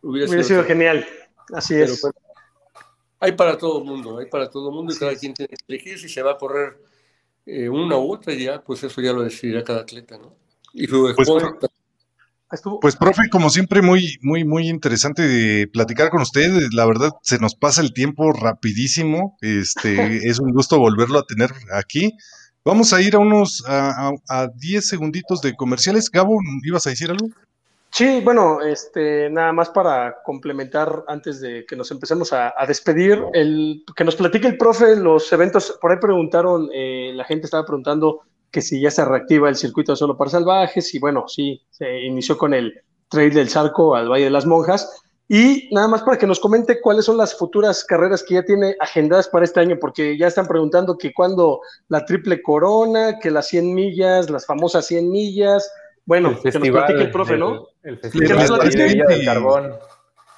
hubiera, 0.00 0.42
sido, 0.42 0.64
genial. 0.64 1.06
Así 1.52 1.74
es. 1.74 2.02
hay 3.18 3.32
para 3.32 3.58
todo 3.58 3.80
el 3.80 3.84
mundo, 3.84 4.18
hay 4.18 4.26
para 4.26 4.48
todo 4.48 4.70
el 4.70 4.74
mundo 4.74 4.94
y 4.94 4.98
cada 4.98 5.14
quien 5.16 5.34
tiene 5.34 5.48
que 5.48 5.64
elegir 5.68 5.98
si 5.98 6.08
se 6.08 6.22
va 6.22 6.32
a 6.32 6.38
correr 6.38 6.78
eh, 7.44 7.68
una 7.68 7.98
u 7.98 8.12
otra, 8.12 8.32
ya, 8.32 8.62
pues 8.62 8.82
eso 8.82 9.00
ya 9.02 9.12
lo 9.12 9.22
decidirá 9.22 9.62
cada 9.62 9.80
atleta, 9.80 10.16
¿no? 10.16 10.34
Y 10.72 10.86
pues, 10.86 11.16
pues, 12.80 12.96
profe, 12.96 13.28
como 13.30 13.50
siempre, 13.50 13.82
muy, 13.82 14.16
muy, 14.22 14.44
muy 14.44 14.68
interesante 14.68 15.22
de 15.22 15.66
platicar 15.66 16.10
con 16.10 16.22
usted. 16.22 16.50
La 16.72 16.86
verdad, 16.86 17.10
se 17.22 17.38
nos 17.38 17.54
pasa 17.54 17.82
el 17.82 17.92
tiempo 17.92 18.32
rapidísimo. 18.32 19.36
Este, 19.40 19.90
es 20.28 20.38
un 20.38 20.52
gusto 20.52 20.78
volverlo 20.78 21.18
a 21.18 21.26
tener 21.26 21.50
aquí. 21.72 22.12
Vamos 22.64 22.92
a 22.92 23.00
ir 23.00 23.14
a 23.14 23.18
unos 23.18 23.64
a 23.66 24.48
10 24.54 24.86
segunditos 24.86 25.40
de 25.40 25.54
comerciales. 25.56 26.10
Gabo, 26.10 26.38
¿ibas 26.62 26.86
a 26.86 26.90
decir 26.90 27.10
algo? 27.10 27.28
Sí, 27.90 28.20
bueno, 28.22 28.60
este, 28.62 29.28
nada 29.30 29.52
más 29.52 29.70
para 29.70 30.22
complementar 30.24 31.04
antes 31.08 31.40
de 31.40 31.66
que 31.66 31.74
nos 31.74 31.90
empecemos 31.90 32.32
a, 32.32 32.54
despedir, 32.66 33.20
el, 33.32 33.82
que 33.96 34.04
nos 34.04 34.14
platique 34.14 34.46
el 34.46 34.56
profe 34.56 34.94
los 34.94 35.32
eventos, 35.32 35.76
por 35.80 35.90
ahí 35.90 35.98
preguntaron, 35.98 36.68
eh, 36.72 37.10
la 37.14 37.24
gente 37.24 37.46
estaba 37.46 37.66
preguntando 37.66 38.20
que 38.50 38.62
si 38.62 38.80
ya 38.80 38.92
se 38.92 39.04
reactiva 39.04 39.48
el 39.48 39.56
circuito 39.56 39.96
solo 39.96 40.16
para 40.16 40.30
salvajes, 40.30 40.94
y 40.94 41.00
bueno, 41.00 41.26
sí, 41.26 41.62
se 41.70 42.00
inició 42.02 42.38
con 42.38 42.54
el 42.54 42.80
trail 43.08 43.34
del 43.34 43.48
Charco 43.48 43.96
al 43.96 44.08
Valle 44.08 44.24
de 44.24 44.30
las 44.30 44.46
Monjas, 44.46 45.02
Y 45.32 45.68
nada 45.72 45.86
más 45.86 46.02
para 46.02 46.18
que 46.18 46.26
nos 46.26 46.40
comente 46.40 46.80
cuáles 46.80 47.04
son 47.04 47.16
las 47.16 47.38
futuras 47.38 47.84
carreras 47.84 48.24
que 48.24 48.34
ya 48.34 48.42
tiene 48.42 48.74
agendadas 48.80 49.28
para 49.28 49.44
este 49.44 49.60
año, 49.60 49.78
porque 49.80 50.18
ya 50.18 50.26
están 50.26 50.48
preguntando 50.48 50.98
que 50.98 51.12
cuándo 51.12 51.60
la 51.86 52.04
triple 52.04 52.42
corona, 52.42 53.20
que 53.20 53.30
las 53.30 53.46
100 53.46 53.72
millas, 53.72 54.28
las 54.28 54.44
famosas 54.44 54.86
100 54.86 55.08
millas. 55.08 55.72
Bueno, 56.04 56.30
que 56.42 56.50
nos 56.50 56.68
platique 56.70 57.02
el 57.02 57.12
profe, 57.12 57.36
¿no? 57.36 57.68
El, 57.84 58.00
festival 58.00 58.58
de 58.70 59.04
del 59.06 59.24
carbón. 59.24 59.72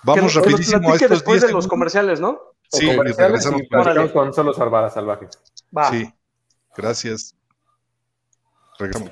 Vamos 0.02 0.14
que 0.14 0.20
nos- 0.20 0.35
rapidísimo 0.35 0.81
que 0.81 0.86
nos 0.86 0.93
a 0.93 0.94
estos 0.97 1.10
después 1.10 1.40
10 1.40 1.48
de 1.48 1.55
los 1.55 1.69
comerciales, 1.69 2.20
¿no? 2.20 2.39
Sí, 2.70 2.94
comerciales 2.94 3.47
y 3.47 3.66
para- 3.69 4.12
con 4.12 4.35
solo 4.35 4.52
salvadas 4.52 4.93
salvajes. 4.93 5.31
Va. 5.74 5.90
Sí, 5.90 6.12
gracias. 6.77 7.35
Regresamos. 8.78 9.10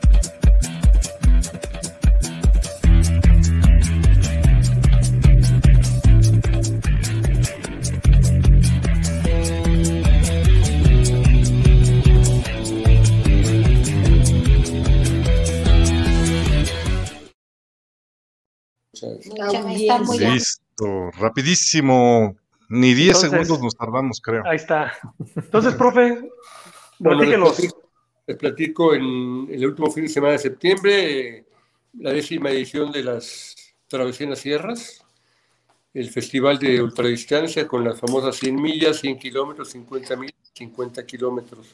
Muy 20.04 20.18
bien. 20.18 20.34
Listo, 20.34 21.10
rapidísimo. 21.18 22.36
Ni 22.68 22.94
10 22.94 23.08
Entonces- 23.24 23.30
segundos 23.30 23.60
nos 23.62 23.76
tardamos, 23.76 24.20
creo. 24.20 24.42
Ahí 24.46 24.56
está. 24.56 24.92
Entonces, 25.36 25.74
profe, 25.74 26.20
Bueno, 26.98 27.20
les 27.22 27.28
platíquenos. 27.30 27.56
platico, 27.56 27.82
les 28.26 28.36
platico 28.36 28.94
en 28.94 29.48
el 29.50 29.66
último 29.66 29.90
fin 29.90 30.04
de 30.04 30.08
semana 30.08 30.32
de 30.34 30.38
septiembre, 30.38 31.20
eh, 31.38 31.44
la 31.98 32.12
décima 32.12 32.50
edición 32.50 32.92
de 32.92 33.02
las 33.02 33.56
Travesías 33.88 34.20
en 34.20 34.30
las 34.30 34.38
Sierras, 34.38 35.04
el 35.92 36.08
festival 36.10 36.60
de 36.60 36.80
ultradistancia 36.80 37.66
con 37.66 37.82
las 37.82 37.98
famosas 37.98 38.36
100 38.36 38.54
millas, 38.62 39.00
100 39.00 39.18
kilómetros, 39.18 39.70
50 39.70 40.14
millas, 40.14 40.34
50 40.54 41.04
kilómetros. 41.04 41.72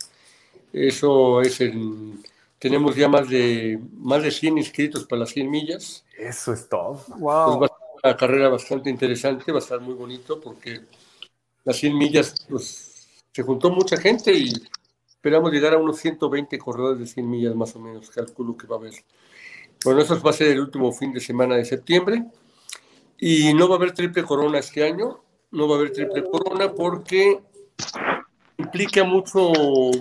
Eso 0.73 1.43
es 1.43 1.61
en... 1.61 2.23
Tenemos 2.59 2.97
ya 2.97 3.09
más 3.09 3.29
de, 3.29 3.79
más 3.93 4.23
de 4.23 4.31
100 4.31 4.59
inscritos 4.59 5.05
para 5.05 5.21
las 5.21 5.31
100 5.31 5.51
millas. 5.51 6.05
Eso 6.19 6.53
es 6.53 6.69
todo. 6.69 7.03
Pues 7.07 7.21
Wow. 7.21 7.61
va 7.61 7.67
a 7.67 7.69
ser 7.69 7.77
una 8.05 8.17
carrera 8.17 8.49
bastante 8.49 8.89
interesante, 8.89 9.53
va 9.53 9.59
a 9.59 9.63
estar 9.63 9.81
muy 9.81 9.95
bonito 9.95 10.41
porque 10.41 10.81
las 11.65 11.77
100 11.77 11.99
millas, 11.99 12.47
pues 12.49 13.23
se 13.33 13.43
juntó 13.43 13.71
mucha 13.71 13.97
gente 13.99 14.33
y 14.33 14.53
esperamos 15.09 15.53
llegar 15.53 15.75
a 15.75 15.79
unos 15.79 15.99
120 15.99 16.59
corredores 16.59 17.01
de 17.01 17.07
100 17.07 17.29
millas 17.29 17.55
más 17.55 17.77
o 17.77 17.81
menos, 17.81 18.09
calculo 18.11 18.57
que 18.57 18.67
va 18.67 18.77
a 18.77 18.79
haber. 18.79 18.95
Bueno, 19.85 20.01
eso 20.01 20.21
va 20.23 20.31
a 20.31 20.35
ser 20.35 20.49
el 20.49 20.61
último 20.61 20.91
fin 20.93 21.13
de 21.13 21.21
semana 21.21 21.57
de 21.57 21.65
septiembre 21.65 22.25
y 23.19 23.53
no 23.53 23.69
va 23.69 23.75
a 23.75 23.79
haber 23.79 23.93
triple 23.93 24.25
corona 24.25 24.59
este 24.59 24.85
año, 24.85 25.21
no 25.51 25.69
va 25.69 25.75
a 25.75 25.79
haber 25.79 25.93
triple 25.93 26.25
corona 26.25 26.73
porque 26.73 27.41
implica 28.57 29.05
mucho, 29.05 29.53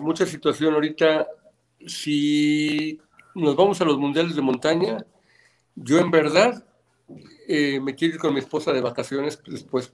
mucha 0.01 0.25
situación 0.25 0.73
ahorita. 0.73 1.27
Si 1.85 2.99
nos 3.33 3.55
vamos 3.55 3.79
a 3.81 3.85
los 3.85 3.97
mundiales 3.97 4.35
de 4.35 4.41
montaña, 4.41 5.05
yo 5.75 5.99
en 5.99 6.11
verdad 6.11 6.65
eh, 7.47 7.79
me 7.79 7.95
quiero 7.95 8.15
ir 8.15 8.19
con 8.19 8.33
mi 8.33 8.39
esposa 8.39 8.71
de 8.73 8.81
vacaciones 8.81 9.41
después. 9.45 9.91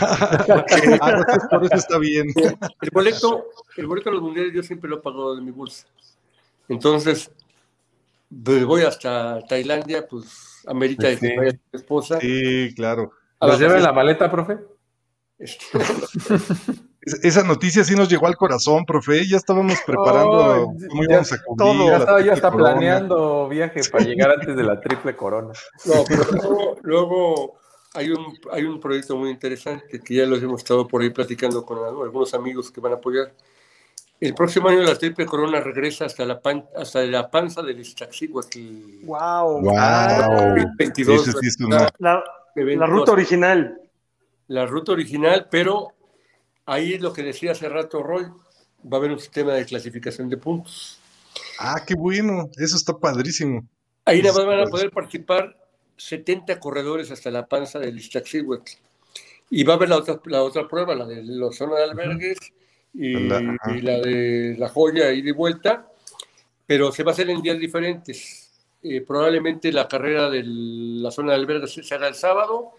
Ah, 0.00 0.34
entonces 0.82 1.48
por 1.50 1.64
eso 1.64 1.74
está 1.76 1.98
bien. 1.98 2.26
El 2.80 2.90
boleto, 2.92 3.46
el 3.76 3.86
boleto 3.86 4.10
a 4.10 4.12
los 4.12 4.22
mundiales 4.22 4.52
yo 4.52 4.62
siempre 4.62 4.90
lo 4.90 4.96
he 4.98 5.00
pagado 5.00 5.36
de 5.36 5.42
mi 5.42 5.50
bolsa. 5.52 5.86
Entonces, 6.68 7.30
pues, 8.44 8.64
voy 8.64 8.82
hasta 8.82 9.40
Tailandia, 9.46 10.06
pues 10.06 10.62
amerita 10.66 11.06
de 11.08 11.18
que 11.18 11.28
Sí. 11.28 11.36
vaya 11.36 11.52
mi 11.52 11.78
esposa. 11.78 12.20
Sí, 12.20 12.72
claro. 12.74 13.12
A 13.40 13.46
¿Nos 13.46 13.60
lleva 13.60 13.76
en 13.76 13.82
la 13.84 13.92
maleta, 13.92 14.30
profe? 14.30 14.58
Este, 15.38 15.78
Es- 15.78 16.80
Esa 17.22 17.42
noticia 17.44 17.84
sí 17.84 17.94
nos 17.94 18.08
llegó 18.08 18.26
al 18.26 18.36
corazón, 18.36 18.84
profe. 18.84 19.26
Ya 19.26 19.36
estábamos 19.36 19.78
preparando 19.86 20.30
Oh, 20.68 20.74
cómo 20.88 21.02
ya- 21.08 21.22
todo. 21.56 21.86
Ya 21.88 21.96
estaba, 21.96 22.20
ya 22.22 22.32
está 22.32 22.50
corona. 22.50 22.70
planeando 22.72 23.48
viaje 23.48 23.80
para 23.90 24.04
llegar 24.04 24.30
antes 24.30 24.56
de 24.56 24.62
la 24.62 24.80
triple 24.80 25.14
corona. 25.16 25.52
No, 25.84 26.04
pero 26.08 26.24
luego, 26.32 26.76
luego 26.82 27.54
hay, 27.94 28.10
un, 28.10 28.38
hay 28.52 28.64
un 28.64 28.78
proyecto 28.80 29.16
muy 29.16 29.30
interesante 29.30 30.00
que 30.00 30.14
ya 30.14 30.26
los 30.26 30.42
hemos 30.42 30.60
estado 30.62 30.86
por 30.86 31.02
ahí 31.02 31.10
platicando 31.10 31.64
con 31.64 31.78
algunos 31.84 32.34
amigos 32.34 32.70
que 32.70 32.80
van 32.80 32.92
a 32.92 32.96
apoyar. 32.96 33.32
El 34.20 34.34
próximo 34.34 34.68
año 34.68 34.80
la 34.82 34.96
Triple 34.96 35.26
Corona 35.26 35.60
regresa 35.60 36.04
hasta 36.06 36.24
la, 36.24 36.40
pan- 36.40 36.66
hasta 36.76 37.02
la 37.02 37.30
panza 37.30 37.62
del 37.62 37.78
Iztaccíhuatl. 37.78 38.58
Wow. 39.04 39.60
Wow. 39.62 39.74
Ah, 39.78 40.54
22, 40.76 41.28
Ese 41.28 41.38
sí 41.38 41.46
es 41.46 41.60
una- 41.60 41.88
La, 41.98 42.24
la 42.56 42.86
ruta 42.86 43.12
original. 43.12 43.80
la 44.48 44.66
ruta 44.66 44.90
original, 44.92 45.46
pero 45.50 45.92
ahí 46.68 46.94
es 46.94 47.00
lo 47.00 47.12
que 47.12 47.22
decía 47.22 47.52
hace 47.52 47.68
rato 47.68 48.02
Roy, 48.02 48.24
va 48.24 48.92
a 48.92 48.96
haber 48.96 49.10
un 49.12 49.18
sistema 49.18 49.54
de 49.54 49.64
clasificación 49.64 50.28
de 50.28 50.36
puntos. 50.36 50.98
Ah, 51.58 51.82
qué 51.86 51.94
bueno. 51.94 52.50
Eso 52.56 52.76
está 52.76 52.96
padrísimo. 52.96 53.66
Ahí 54.04 54.22
nada 54.22 54.34
más 54.38 54.46
van 54.46 54.60
a 54.60 54.66
poder 54.66 54.90
participar 54.90 55.56
70 55.96 56.60
corredores 56.60 57.10
hasta 57.10 57.30
la 57.30 57.46
panza 57.46 57.78
del 57.78 57.98
Iztaccíhuatl. 57.98 58.72
Y 59.50 59.64
va 59.64 59.74
a 59.74 59.76
haber 59.76 59.88
la 59.88 59.96
otra, 59.96 60.20
la 60.26 60.42
otra 60.42 60.68
prueba, 60.68 60.94
la 60.94 61.06
de 61.06 61.22
la 61.22 61.50
zona 61.52 61.76
de 61.76 61.84
albergues 61.84 62.38
y, 62.94 63.14
La- 63.28 63.38
ajá. 63.38 63.76
y 63.76 63.80
la 63.80 63.98
de 63.98 64.56
la 64.58 64.68
joya 64.68 65.10
y 65.12 65.30
vuelta, 65.32 65.90
pero 66.66 66.92
se 66.92 67.02
va 67.02 67.10
a 67.10 67.14
hacer 67.14 67.30
en 67.30 67.40
días 67.42 67.58
diferentes. 67.58 68.50
Eh, 68.82 69.00
probablemente 69.00 69.72
la 69.72 69.88
carrera 69.88 70.30
de 70.30 70.42
la 70.44 71.10
zona 71.10 71.32
de 71.32 71.38
albergues 71.38 71.72
se 71.82 71.94
haga 71.94 72.08
el 72.08 72.14
sábado 72.14 72.72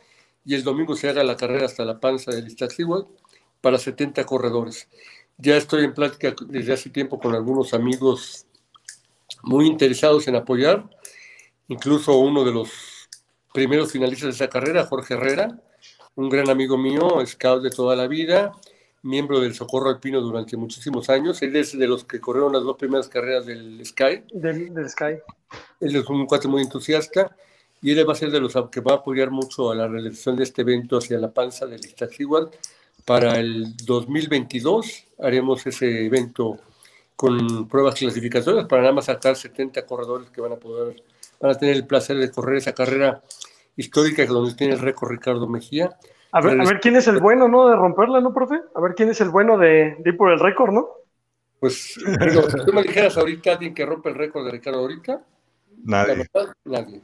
y 0.46 0.56
el 0.56 0.64
domingo 0.64 0.96
se 0.96 1.10
haga 1.10 1.24
la 1.24 1.36
carrera 1.36 1.66
hasta 1.66 1.84
la 1.84 2.00
panza 2.00 2.32
del 2.32 2.48
Iztaccíhuatl 2.48 3.12
para 3.62 3.78
70 3.78 4.26
corredores. 4.26 4.88
Ya 5.38 5.58
estoy 5.58 5.86
en 5.86 5.94
plática 5.94 6.36
desde 6.48 6.74
hace 6.74 6.90
tiempo 6.90 7.20
con 7.20 7.34
algunos 7.34 7.74
amigos 7.74 8.46
muy 9.44 9.68
interesados 9.68 10.28
en 10.28 10.36
apoyar, 10.36 10.90
incluso 11.68 12.18
uno 12.18 12.44
de 12.44 12.52
los 12.52 12.70
primeros 13.54 13.92
finalistas 13.92 14.26
de 14.26 14.46
esa 14.46 14.50
carrera, 14.50 14.86
Jorge 14.86 15.14
Herrera, 15.14 15.62
un 16.16 16.30
gran 16.30 16.50
amigo 16.50 16.78
mío, 16.78 17.26
scout 17.26 17.64
de 17.64 17.70
toda 17.70 17.96
la 17.96 18.08
vida, 18.08 18.52
miembro 19.04 19.40
del 19.40 19.54
Socorro 19.54 19.90
Alpino 19.90 20.20
durante 20.22 20.58
muchísimos 20.58 21.10
años. 21.10 21.42
Él 21.42 21.56
es 21.56 21.78
de 21.78 21.88
los 21.88 22.04
que 22.04 22.20
corrieron 22.20 22.54
las 22.54 22.64
dos 22.64 22.78
primeras 22.78 23.08
carreras 23.08 23.46
del 23.46 23.84
Sky. 23.86 24.24
Del, 24.34 24.74
del 24.74 24.90
Sky. 24.90 25.20
Él 25.80 25.96
es 25.96 26.10
un 26.10 26.26
cuate 26.26 26.48
muy 26.48 26.62
entusiasta 26.62 27.36
y 27.82 27.92
él 27.92 28.08
va 28.08 28.14
a 28.14 28.16
ser 28.16 28.32
de 28.32 28.42
los 28.42 28.54
que 28.70 28.82
va 28.82 28.94
a 28.94 28.96
apoyar 28.96 29.32
mucho 29.32 29.72
a 29.72 29.76
la 29.76 29.88
realización 29.88 30.36
de 30.36 30.44
este 30.44 30.62
evento 30.62 30.98
hacia 30.98 31.18
la 31.18 31.32
panza 31.32 31.66
del 31.66 31.80
Iztaccíhuatl. 31.80 32.56
Para 33.10 33.38
el 33.40 33.76
2022 33.88 35.08
haremos 35.18 35.66
ese 35.66 36.06
evento 36.06 36.60
con 37.16 37.68
pruebas 37.68 37.96
clasificatorias 37.96 38.68
para 38.68 38.84
nada 38.84 38.94
más 38.94 39.06
sacar 39.06 39.36
70 39.36 39.84
corredores 39.88 40.30
que 40.30 40.42
van 40.42 40.52
a 40.52 40.58
poder, 40.58 41.02
van 41.40 41.52
a 41.52 41.56
tener 41.58 41.76
el 41.76 41.88
placer 41.88 42.18
de 42.18 42.30
correr 42.30 42.58
esa 42.58 42.74
carrera 42.74 43.24
histórica 43.76 44.24
donde 44.28 44.54
tiene 44.54 44.74
el 44.76 44.80
récord 44.80 45.10
Ricardo 45.10 45.48
Mejía. 45.48 45.98
A 46.32 46.40
ver, 46.40 46.62
a 46.62 46.64
ver 46.64 46.80
quién 46.80 46.98
es 46.98 47.08
el 47.08 47.20
bueno, 47.20 47.48
¿no? 47.48 47.68
De 47.68 47.76
romperla, 47.76 48.22
¿no, 48.22 48.32
profe? 48.32 48.60
A 48.76 48.80
ver 48.80 48.94
quién 48.94 49.10
es 49.10 49.20
el 49.22 49.30
bueno 49.30 49.58
de, 49.58 49.96
de 49.98 50.10
ir 50.12 50.16
por 50.16 50.32
el 50.32 50.40
récord, 50.40 50.72
¿no? 50.72 50.88
Pues, 51.60 51.96
digo, 52.30 52.44
si 52.48 52.58
tú 52.64 52.72
me 52.72 52.84
dijeras 52.84 53.18
ahorita 53.18 53.54
alguien 53.54 53.74
que 53.74 53.88
rompe 53.88 54.10
el 54.10 54.16
récord 54.16 54.46
de 54.46 54.52
Ricardo 54.52 54.82
ahorita, 54.82 55.14
la 55.86 56.06
Nadie. 56.06 56.28
verdad, 56.32 56.54
nadie. 56.64 57.02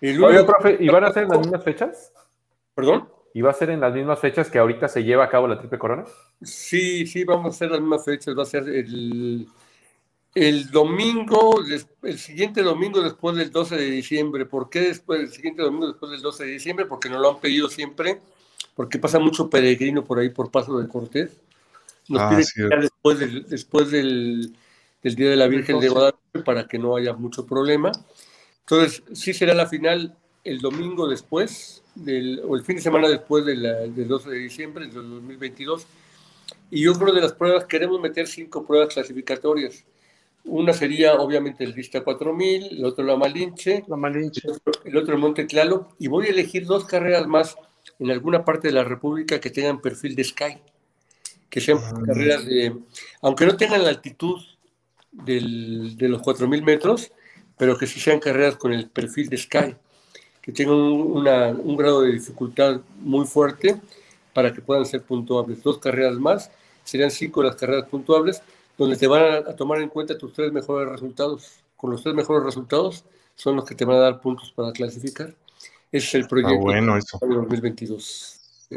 El 0.00 0.24
Oye, 0.24 0.38
único- 0.40 0.52
profe, 0.52 0.76
¿y 0.80 0.88
van 0.88 1.04
a 1.04 1.12
ser 1.12 1.22
en 1.22 1.28
las 1.28 1.38
mismas 1.38 1.62
fechas? 1.62 2.12
¿Perdón? 2.74 3.08
¿Y 3.36 3.42
va 3.42 3.50
a 3.50 3.52
ser 3.52 3.68
en 3.68 3.80
las 3.82 3.92
mismas 3.92 4.18
fechas 4.18 4.50
que 4.50 4.58
ahorita 4.58 4.88
se 4.88 5.04
lleva 5.04 5.24
a 5.24 5.28
cabo 5.28 5.46
la 5.46 5.58
triple 5.58 5.78
corona? 5.78 6.06
Sí, 6.42 7.06
sí, 7.06 7.24
vamos 7.24 7.44
a 7.44 7.48
hacer 7.50 7.70
las 7.70 7.80
mismas 7.80 8.02
fechas. 8.02 8.34
Va 8.36 8.44
a 8.44 8.46
ser 8.46 8.66
el, 8.66 9.46
el 10.34 10.70
domingo, 10.70 11.56
el 12.02 12.18
siguiente 12.18 12.62
domingo 12.62 13.02
después 13.02 13.36
del 13.36 13.50
12 13.50 13.76
de 13.76 13.90
diciembre. 13.90 14.46
¿Por 14.46 14.70
qué 14.70 14.80
después 14.80 15.20
el 15.20 15.30
siguiente 15.30 15.62
domingo 15.62 15.88
después 15.88 16.12
del 16.12 16.22
12 16.22 16.44
de 16.46 16.50
diciembre? 16.52 16.86
Porque 16.86 17.10
nos 17.10 17.20
lo 17.20 17.30
han 17.32 17.40
pedido 17.40 17.68
siempre, 17.68 18.22
porque 18.74 18.98
pasa 18.98 19.18
mucho 19.18 19.50
peregrino 19.50 20.04
por 20.04 20.18
ahí 20.18 20.30
por 20.30 20.50
Paso 20.50 20.78
de 20.78 20.88
Cortés. 20.88 21.38
Nos 22.08 22.22
Ah, 22.22 22.28
piden 22.30 22.44
que 22.44 22.68
sea 22.68 22.80
después, 22.80 23.18
del, 23.18 23.48
después 23.48 23.90
del, 23.90 24.56
del 25.02 25.14
Día 25.14 25.30
de 25.30 25.36
la 25.36 25.48
Virgen 25.48 25.80
de 25.80 25.88
Guadalupe 25.90 26.40
para 26.44 26.66
que 26.68 26.78
no 26.78 26.96
haya 26.96 27.14
mucho 27.14 27.46
problema. 27.46 27.92
Entonces, 28.60 29.02
sí 29.12 29.34
será 29.34 29.54
la 29.54 29.66
final 29.66 30.16
el 30.44 30.60
domingo 30.60 31.08
después, 31.08 31.82
del, 31.96 32.40
o 32.46 32.54
el 32.56 32.62
fin 32.62 32.76
de 32.76 32.82
semana 32.82 33.08
después 33.08 33.44
de 33.44 33.56
la- 33.56 33.80
del 33.88 34.06
12 34.06 34.30
de 34.30 34.38
diciembre 34.38 34.84
del 34.86 34.94
2022. 34.94 35.86
Y 36.70 36.82
yo 36.82 36.94
creo 36.94 37.12
de 37.14 37.20
las 37.20 37.32
pruebas, 37.32 37.64
queremos 37.64 38.00
meter 38.00 38.26
cinco 38.26 38.64
pruebas 38.66 38.94
clasificatorias. 38.94 39.84
Una 40.44 40.72
sería, 40.72 41.14
obviamente, 41.14 41.64
el 41.64 41.72
Vista 41.72 42.02
4000, 42.04 42.68
el 42.78 42.84
otro 42.84 43.04
la 43.04 43.16
Malinche, 43.16 43.82
La 43.88 43.96
Malinche. 43.96 44.42
el 44.44 44.52
otro, 44.52 44.72
el 44.84 44.96
otro 44.96 45.14
el 45.14 45.20
Monte 45.20 45.44
Tlaloc, 45.44 45.94
y 45.98 46.06
voy 46.06 46.26
a 46.26 46.30
elegir 46.30 46.66
dos 46.66 46.84
carreras 46.84 47.26
más 47.26 47.56
en 47.98 48.10
alguna 48.10 48.44
parte 48.44 48.68
de 48.68 48.74
la 48.74 48.84
República 48.84 49.40
que 49.40 49.50
tengan 49.50 49.80
perfil 49.80 50.14
de 50.14 50.22
Sky, 50.24 50.58
que 51.50 51.60
sean 51.60 51.78
Ah. 51.82 51.92
carreras 52.06 52.44
de, 52.46 52.76
aunque 53.22 53.46
no 53.46 53.56
tengan 53.56 53.82
la 53.82 53.88
altitud 53.88 54.40
del- 55.10 55.96
de 55.96 56.08
los 56.08 56.20
4000 56.22 56.62
metros, 56.62 57.10
pero 57.58 57.76
que 57.78 57.86
sí 57.86 57.98
sean 58.00 58.20
carreras 58.20 58.56
con 58.56 58.72
el 58.72 58.88
perfil 58.90 59.28
de 59.28 59.38
Sky, 59.38 59.74
que 60.46 60.52
tengan 60.52 60.76
una, 60.76 61.48
un 61.48 61.76
grado 61.76 62.02
de 62.02 62.12
dificultad 62.12 62.80
muy 63.00 63.26
fuerte 63.26 63.80
para 64.32 64.54
que 64.54 64.62
puedan 64.62 64.86
ser 64.86 65.02
puntuables. 65.02 65.60
Dos 65.60 65.78
carreras 65.78 66.16
más, 66.18 66.52
serían 66.84 67.10
cinco 67.10 67.42
las 67.42 67.56
carreras 67.56 67.88
puntuables, 67.88 68.40
donde 68.78 68.96
te 68.96 69.08
van 69.08 69.44
a, 69.44 69.56
tomar 69.56 69.80
en 69.80 69.88
cuenta 69.88 70.16
tus 70.16 70.32
tres 70.32 70.52
mejores 70.52 70.88
resultados. 70.88 71.58
Con 71.76 71.90
los 71.90 72.00
tres 72.04 72.14
mejores 72.14 72.44
resultados 72.44 73.04
son 73.34 73.56
los 73.56 73.64
que 73.64 73.74
te 73.74 73.84
van 73.84 73.96
a 73.96 74.00
dar 74.00 74.20
puntos 74.20 74.52
para 74.52 74.70
clasificar. 74.70 75.34
Ese 75.90 76.06
es 76.06 76.14
el 76.14 76.28
proyecto 76.28 76.58
bueno 76.60 76.96
eso. 76.96 77.18
2022. 77.20 78.68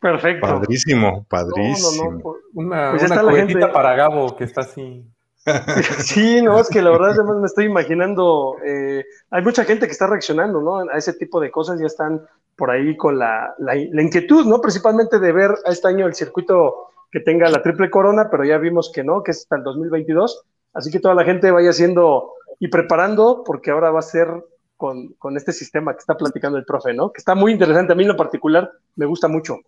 Perfecto. 0.00 0.46
Padrísimo, 0.46 1.24
padrísimo. 1.28 1.90
No, 2.04 2.10
no, 2.12 2.18
no, 2.18 2.34
Una, 2.54 2.90
Pues 2.90 3.02
una 3.02 3.14
está 3.14 3.22
la 3.22 3.30
cuetita 3.32 3.58
gente- 3.58 3.72
para 3.74 3.96
Gabo 3.96 4.36
que 4.36 4.44
está 4.44 4.60
así. 4.60 5.04
Sí, 5.98 6.42
no, 6.42 6.58
es 6.60 6.68
que 6.68 6.82
la 6.82 6.90
verdad 6.90 7.10
además 7.10 7.36
me 7.36 7.46
estoy 7.46 7.66
imaginando, 7.66 8.56
eh, 8.64 9.04
hay 9.30 9.42
mucha 9.42 9.64
gente 9.64 9.86
que 9.86 9.92
está 9.92 10.06
reaccionando, 10.06 10.60
¿no? 10.60 10.78
A 10.78 10.98
ese 10.98 11.12
tipo 11.12 11.40
de 11.40 11.50
cosas, 11.50 11.80
ya 11.80 11.86
están 11.86 12.26
por 12.56 12.70
ahí 12.70 12.96
con 12.96 13.18
la, 13.18 13.54
la, 13.58 13.74
la 13.74 14.02
inquietud, 14.02 14.46
¿no? 14.46 14.60
Principalmente 14.60 15.18
de 15.18 15.32
ver 15.32 15.54
a 15.64 15.70
este 15.70 15.88
año 15.88 16.06
el 16.06 16.14
circuito 16.14 16.88
que 17.10 17.20
tenga 17.20 17.48
la 17.48 17.62
triple 17.62 17.90
corona, 17.90 18.28
pero 18.30 18.44
ya 18.44 18.58
vimos 18.58 18.90
que 18.92 19.04
no, 19.04 19.22
que 19.22 19.30
es 19.30 19.38
hasta 19.38 19.56
el 19.56 19.62
2022, 19.62 20.44
así 20.74 20.90
que 20.90 21.00
toda 21.00 21.14
la 21.14 21.24
gente 21.24 21.50
vaya 21.50 21.70
haciendo 21.70 22.32
y 22.58 22.68
preparando, 22.68 23.42
porque 23.44 23.70
ahora 23.70 23.90
va 23.90 24.00
a 24.00 24.02
ser 24.02 24.28
con, 24.76 25.14
con 25.14 25.36
este 25.36 25.52
sistema 25.52 25.92
que 25.92 26.00
está 26.00 26.16
platicando 26.16 26.58
el 26.58 26.64
profe, 26.64 26.92
¿no? 26.92 27.12
Que 27.12 27.18
está 27.18 27.34
muy 27.34 27.52
interesante, 27.52 27.92
a 27.92 27.96
mí 27.96 28.02
en 28.02 28.08
lo 28.08 28.16
particular 28.16 28.70
me 28.96 29.06
gusta 29.06 29.28
mucho. 29.28 29.58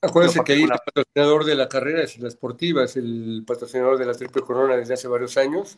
Acuérdense 0.00 0.44
que 0.44 0.52
ahí 0.52 0.62
el 0.62 0.68
patrocinador 0.68 1.44
de 1.44 1.54
la 1.56 1.68
carrera 1.68 2.02
es 2.02 2.18
la 2.18 2.30
Sportiva, 2.30 2.84
es 2.84 2.96
el 2.96 3.42
patrocinador 3.46 3.98
de 3.98 4.06
la 4.06 4.14
Triple 4.14 4.42
Corona 4.42 4.76
desde 4.76 4.94
hace 4.94 5.08
varios 5.08 5.36
años. 5.36 5.76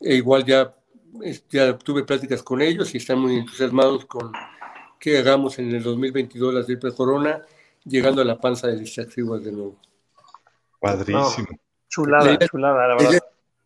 E 0.00 0.16
igual 0.16 0.44
ya, 0.44 0.74
es- 1.22 1.46
ya 1.48 1.78
tuve 1.78 2.02
pláticas 2.04 2.42
con 2.42 2.60
ellos 2.60 2.92
y 2.94 2.98
están 2.98 3.18
muy 3.20 3.36
entusiasmados 3.36 4.04
con 4.06 4.32
que 4.98 5.18
hagamos 5.18 5.58
en 5.58 5.70
el 5.74 5.82
2022 5.82 6.54
la 6.54 6.64
Triple 6.64 6.92
Corona, 6.92 7.42
llegando 7.84 8.22
a 8.22 8.24
la 8.24 8.40
panza 8.40 8.66
del 8.68 8.82
Ixtaxiguas 8.82 9.44
de 9.44 9.52
nuevo. 9.52 9.76
Padrísimo. 10.80 11.46
Chulada, 11.88 12.24
La 12.26 12.32
idea- 12.34 12.48
chulada, 12.48 12.88
la 12.88 12.94
verdad. 12.94 13.10
idea, 13.10 13.20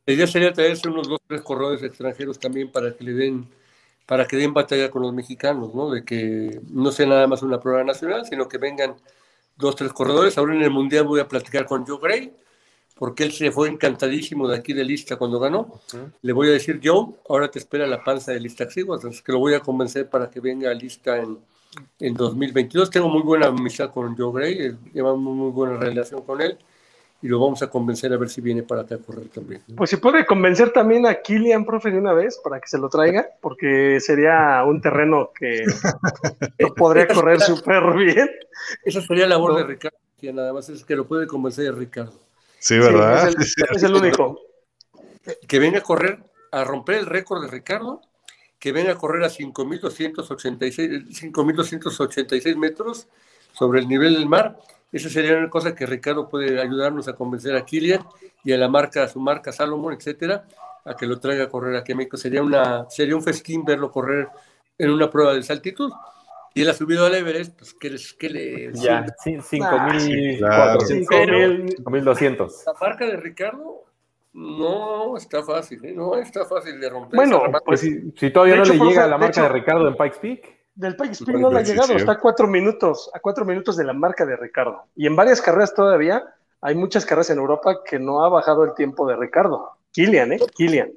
la 0.06 0.12
idea 0.12 0.26
sería 0.26 0.52
traerse 0.52 0.88
unos 0.88 1.08
dos, 1.08 1.20
tres 1.26 1.40
corredores 1.42 1.82
extranjeros 1.82 2.38
también 2.38 2.70
para 2.70 2.94
que 2.94 3.04
le 3.04 3.12
den, 3.12 3.48
para 4.04 4.26
que 4.26 4.36
den 4.36 4.52
batalla 4.52 4.90
con 4.90 5.02
los 5.02 5.12
mexicanos, 5.14 5.74
¿no? 5.74 5.90
De 5.90 6.04
que 6.04 6.60
no 6.70 6.90
sea 6.90 7.06
nada 7.06 7.26
más 7.26 7.42
una 7.42 7.60
prueba 7.60 7.82
nacional, 7.84 8.26
sino 8.26 8.48
que 8.48 8.58
vengan 8.58 8.96
dos, 9.56 9.76
tres 9.76 9.92
corredores. 9.92 10.36
Ahora 10.38 10.54
en 10.54 10.62
el 10.62 10.70
Mundial 10.70 11.04
voy 11.04 11.20
a 11.20 11.28
platicar 11.28 11.66
con 11.66 11.86
Joe 11.86 11.98
Gray, 12.00 12.32
porque 12.94 13.24
él 13.24 13.32
se 13.32 13.50
fue 13.50 13.68
encantadísimo 13.68 14.48
de 14.48 14.56
aquí 14.56 14.72
de 14.72 14.84
lista 14.84 15.16
cuando 15.16 15.38
ganó. 15.38 15.80
Le 16.22 16.32
voy 16.32 16.48
a 16.48 16.52
decir, 16.52 16.80
Joe, 16.82 17.14
ahora 17.28 17.50
te 17.50 17.58
espera 17.58 17.86
la 17.86 18.02
panza 18.02 18.32
de 18.32 18.40
lista 18.40 18.68
Xiguas, 18.68 18.98
entonces 18.98 19.22
que 19.22 19.32
lo 19.32 19.38
voy 19.38 19.54
a 19.54 19.60
convencer 19.60 20.08
para 20.08 20.30
que 20.30 20.40
venga 20.40 20.70
a 20.70 20.74
lista 20.74 21.18
en, 21.18 21.38
en 21.98 22.14
2022. 22.14 22.90
Tengo 22.90 23.08
muy 23.08 23.22
buena 23.22 23.46
amistad 23.46 23.92
con 23.92 24.16
Joe 24.16 24.32
Gray, 24.32 24.66
eh, 24.66 24.76
llevamos 24.92 25.34
muy 25.34 25.50
buena 25.50 25.76
relación 25.76 26.22
con 26.22 26.40
él 26.40 26.58
y 27.22 27.28
lo 27.28 27.40
vamos 27.40 27.62
a 27.62 27.70
convencer 27.70 28.12
a 28.12 28.16
ver 28.16 28.28
si 28.28 28.40
viene 28.40 28.62
para 28.62 28.82
acá 28.82 28.96
a 28.96 28.98
correr 28.98 29.28
también. 29.28 29.62
Pues 29.76 29.90
si 29.90 29.96
puede 29.96 30.26
convencer 30.26 30.70
también 30.70 31.06
a 31.06 31.14
Kilian, 31.14 31.64
profe, 31.64 31.90
de 31.90 31.98
una 31.98 32.12
vez 32.12 32.38
para 32.44 32.60
que 32.60 32.68
se 32.68 32.78
lo 32.78 32.88
traiga, 32.88 33.26
porque 33.40 33.98
sería 34.00 34.62
un 34.64 34.80
terreno 34.80 35.30
que 35.38 35.64
lo 36.58 36.74
podría 36.74 37.08
correr 37.08 37.40
súper 37.40 37.82
bien. 37.94 38.28
Esa 38.84 39.00
sería 39.00 39.24
la 39.24 39.36
labor 39.36 39.52
No. 39.52 39.58
de 39.58 39.64
Ricardo, 39.64 39.96
que 40.20 40.32
nada 40.32 40.52
más 40.52 40.68
es 40.68 40.84
que 40.84 40.94
lo 40.94 41.06
puede 41.06 41.26
convencer 41.26 41.68
a 41.68 41.72
Ricardo. 41.72 42.12
Sí, 42.58 42.78
¿verdad? 42.78 43.30
Sí, 43.30 43.36
es, 43.40 43.54
el, 43.70 43.76
es 43.76 43.82
el 43.82 43.94
único. 43.94 44.40
Que 45.48 45.58
venga 45.58 45.78
a 45.78 45.82
correr, 45.82 46.18
a 46.52 46.64
romper 46.64 46.96
el 46.96 47.06
récord 47.06 47.42
de 47.42 47.48
Ricardo, 47.50 48.02
que 48.58 48.72
venga 48.72 48.92
a 48.92 48.96
correr 48.96 49.24
a 49.24 49.28
5.286 49.28 51.32
5.286 51.32 52.56
metros 52.56 53.08
sobre 53.52 53.80
el 53.80 53.88
nivel 53.88 54.14
del 54.14 54.26
mar. 54.26 54.58
Esa 54.92 55.08
sería 55.08 55.36
una 55.36 55.50
cosa 55.50 55.74
que 55.74 55.84
Ricardo 55.86 56.28
puede 56.28 56.60
ayudarnos 56.60 57.08
a 57.08 57.14
convencer 57.14 57.54
a 57.56 57.64
Kilian 57.64 58.04
y 58.44 58.52
a 58.52 58.56
la 58.58 58.68
marca, 58.68 59.02
a 59.02 59.08
su 59.08 59.20
marca 59.20 59.52
Salomon, 59.52 59.92
etcétera, 59.94 60.44
a 60.84 60.94
que 60.96 61.06
lo 61.06 61.18
traiga 61.18 61.44
a 61.44 61.48
correr 61.48 61.76
aquí 61.76 61.92
a 61.92 61.96
México. 61.96 62.16
Sería, 62.16 62.42
una, 62.42 62.88
sería 62.88 63.16
un 63.16 63.22
festín 63.22 63.64
verlo 63.64 63.90
correr 63.90 64.28
en 64.78 64.90
una 64.90 65.10
prueba 65.10 65.34
de 65.34 65.42
saltitud. 65.42 65.90
Y 66.54 66.62
él 66.62 66.70
ha 66.70 66.74
subido 66.74 67.04
al 67.04 67.14
Everest, 67.14 67.54
pues, 67.58 67.74
¿qué, 67.74 67.90
les, 67.90 68.14
qué 68.14 68.30
le 68.30 68.72
Ya, 68.72 69.04
sirve? 69.22 69.42
sí, 69.42 69.58
Ah, 69.62 70.76
5.400, 70.78 70.86
Cinco 70.86 71.06
Pero- 71.10 71.38
mil- 71.38 71.76
5.200. 71.76 72.62
La 72.66 72.72
marca 72.80 73.04
de 73.06 73.16
Ricardo 73.18 73.84
no 74.32 75.16
está 75.16 75.42
fácil, 75.42 75.84
¿eh? 75.84 75.92
no 75.92 76.16
está 76.16 76.44
fácil 76.46 76.80
de 76.80 76.88
romper. 76.88 77.16
Bueno, 77.16 77.42
esa. 77.46 77.60
Pues 77.60 77.80
si, 77.80 78.12
si 78.16 78.30
todavía 78.30 78.54
De 78.54 78.58
no 78.60 78.64
hecho, 78.64 78.72
le 78.84 78.90
llega 78.90 79.04
a 79.04 79.08
la 79.08 79.16
de 79.16 79.20
marca 79.20 79.40
de 79.42 79.46
hecho- 79.48 79.54
Ricardo 79.54 79.88
en 79.88 79.96
Pikes 79.96 80.18
Peak, 80.20 80.55
del 80.76 80.94
Pikes 80.94 81.24
Peak 81.24 81.38
no 81.38 81.50
le 81.50 81.60
ha 81.60 81.62
llegado, 81.62 81.94
está 81.94 82.12
a 82.12 82.20
cuatro 82.20 82.46
minutos, 82.46 83.10
a 83.14 83.18
cuatro 83.18 83.44
minutos 83.44 83.76
de 83.76 83.84
la 83.84 83.94
marca 83.94 84.26
de 84.26 84.36
Ricardo. 84.36 84.84
Y 84.94 85.06
en 85.06 85.16
varias 85.16 85.40
carreras 85.40 85.74
todavía, 85.74 86.34
hay 86.60 86.74
muchas 86.74 87.06
carreras 87.06 87.30
en 87.30 87.38
Europa 87.38 87.82
que 87.82 87.98
no 87.98 88.22
ha 88.22 88.28
bajado 88.28 88.62
el 88.64 88.74
tiempo 88.74 89.08
de 89.08 89.16
Ricardo. 89.16 89.70
Kilian, 89.90 90.32
¿eh? 90.32 90.40
Kilian. 90.54 90.92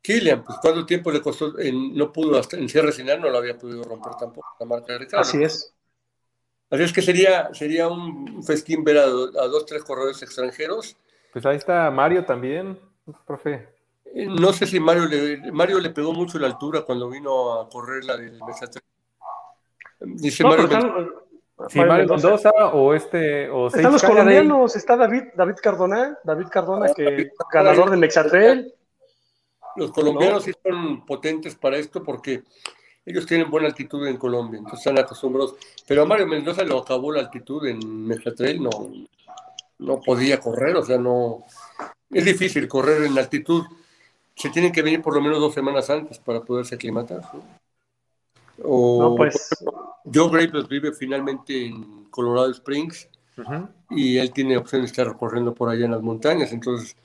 Kilian, 0.00 0.44
pues 0.44 0.58
cuánto 0.62 0.86
tiempo 0.86 1.10
le 1.10 1.20
costó, 1.20 1.58
en, 1.58 1.96
no 1.96 2.12
pudo, 2.12 2.38
hasta 2.38 2.56
en 2.56 2.68
cierre 2.68 2.92
final 2.92 3.20
no 3.20 3.28
lo 3.28 3.38
había 3.38 3.58
podido 3.58 3.82
romper 3.82 4.14
tampoco 4.14 4.46
la 4.60 4.66
marca 4.66 4.92
de 4.92 5.00
Ricardo. 5.00 5.22
Así 5.22 5.42
es. 5.42 5.74
Así 6.70 6.84
es 6.84 6.92
que 6.92 7.02
sería, 7.02 7.52
sería 7.52 7.88
un 7.88 8.42
festín 8.42 8.84
ver 8.84 8.98
a, 8.98 9.06
dos, 9.06 9.66
tres 9.66 9.82
corredores 9.82 10.22
extranjeros. 10.22 10.96
Pues 11.32 11.44
ahí 11.44 11.56
está 11.56 11.90
Mario 11.90 12.24
también, 12.24 12.78
profe. 13.26 13.68
Eh, 14.14 14.26
no 14.26 14.52
sé 14.52 14.66
si 14.66 14.78
Mario 14.78 15.06
le, 15.06 15.50
Mario 15.50 15.80
le 15.80 15.90
pegó 15.90 16.12
mucho 16.12 16.38
la 16.38 16.46
altura 16.46 16.82
cuando 16.82 17.10
vino 17.10 17.60
a 17.60 17.68
correr 17.68 18.04
la 18.04 18.16
del 18.16 18.40
Mesa 18.44 18.68
3 18.68 18.82
y 20.20 20.28
están, 20.28 21.10
Mendoza 21.74 22.50
o 22.72 22.94
este. 22.94 23.48
O 23.50 23.68
los 23.70 24.02
colombianos, 24.02 24.76
está 24.76 24.96
David, 24.96 25.24
David 25.34 25.56
Cardona, 25.62 26.18
David 26.24 26.46
Cardona, 26.50 26.92
que 26.94 27.30
ganador 27.52 27.90
del 27.90 28.00
Mexatrel. 28.00 28.74
Los 29.76 29.90
colombianos 29.92 30.44
sí 30.44 30.52
son 30.62 31.06
potentes 31.06 31.54
para 31.54 31.76
esto 31.76 32.02
porque 32.02 32.42
ellos 33.06 33.26
tienen 33.26 33.50
buena 33.50 33.68
altitud 33.68 34.06
en 34.06 34.16
Colombia, 34.16 34.58
entonces 34.58 34.86
están 34.86 35.02
acostumbrados. 35.02 35.54
Pero 35.86 36.02
a 36.02 36.04
Mario 36.04 36.26
Mendoza 36.26 36.62
lo 36.64 36.78
acabó 36.78 37.12
la 37.12 37.20
altitud 37.20 37.66
en 37.66 38.06
Mexatrel, 38.06 38.62
no, 38.62 38.70
no 39.78 40.00
podía 40.00 40.38
correr, 40.40 40.76
o 40.76 40.84
sea, 40.84 40.98
no. 40.98 41.44
Es 42.10 42.24
difícil 42.24 42.68
correr 42.68 43.04
en 43.04 43.18
altitud. 43.18 43.64
Se 44.34 44.50
tienen 44.50 44.72
que 44.72 44.82
venir 44.82 45.00
por 45.00 45.14
lo 45.14 45.20
menos 45.20 45.40
dos 45.40 45.54
semanas 45.54 45.88
antes 45.88 46.18
para 46.18 46.42
poderse 46.42 46.74
aclimatar. 46.74 47.22
O, 48.62 49.02
No, 49.02 49.14
pues, 49.16 49.50
Joe 50.12 50.30
Gray 50.30 50.48
pues, 50.48 50.68
vive 50.68 50.92
finalmente 50.92 51.66
en 51.66 52.04
Colorado 52.10 52.50
Springs 52.50 53.08
y 53.90 54.18
él 54.18 54.32
tiene 54.32 54.56
opción 54.56 54.82
de 54.82 54.86
estar 54.86 55.16
corriendo 55.16 55.54
por 55.54 55.68
allá 55.68 55.84
en 55.84 55.92
las 55.92 56.02
montañas. 56.02 56.52
Entonces, 56.52 56.96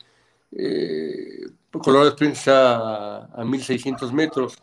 eh, 0.51 1.45
Colorado 1.71 2.09
Springs 2.09 2.39
está 2.39 2.75
a, 2.77 3.41
a 3.41 3.45
1600 3.45 4.11
metros, 4.13 4.57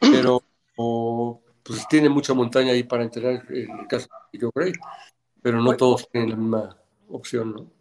pero 0.00 0.42
o, 0.76 1.40
pues 1.62 1.86
tiene 1.88 2.08
mucha 2.08 2.34
montaña 2.34 2.72
ahí 2.72 2.82
para 2.82 3.02
entrenar 3.02 3.44
en 3.50 3.78
el 3.78 3.86
caso 3.86 4.08
de 4.32 4.38
Joe 4.40 4.50
Gray, 4.54 4.72
pero 5.42 5.60
no 5.60 5.76
todos 5.76 6.08
tienen 6.10 6.30
la 6.30 6.36
misma 6.36 6.76
opción, 7.08 7.52
¿no? 7.52 7.76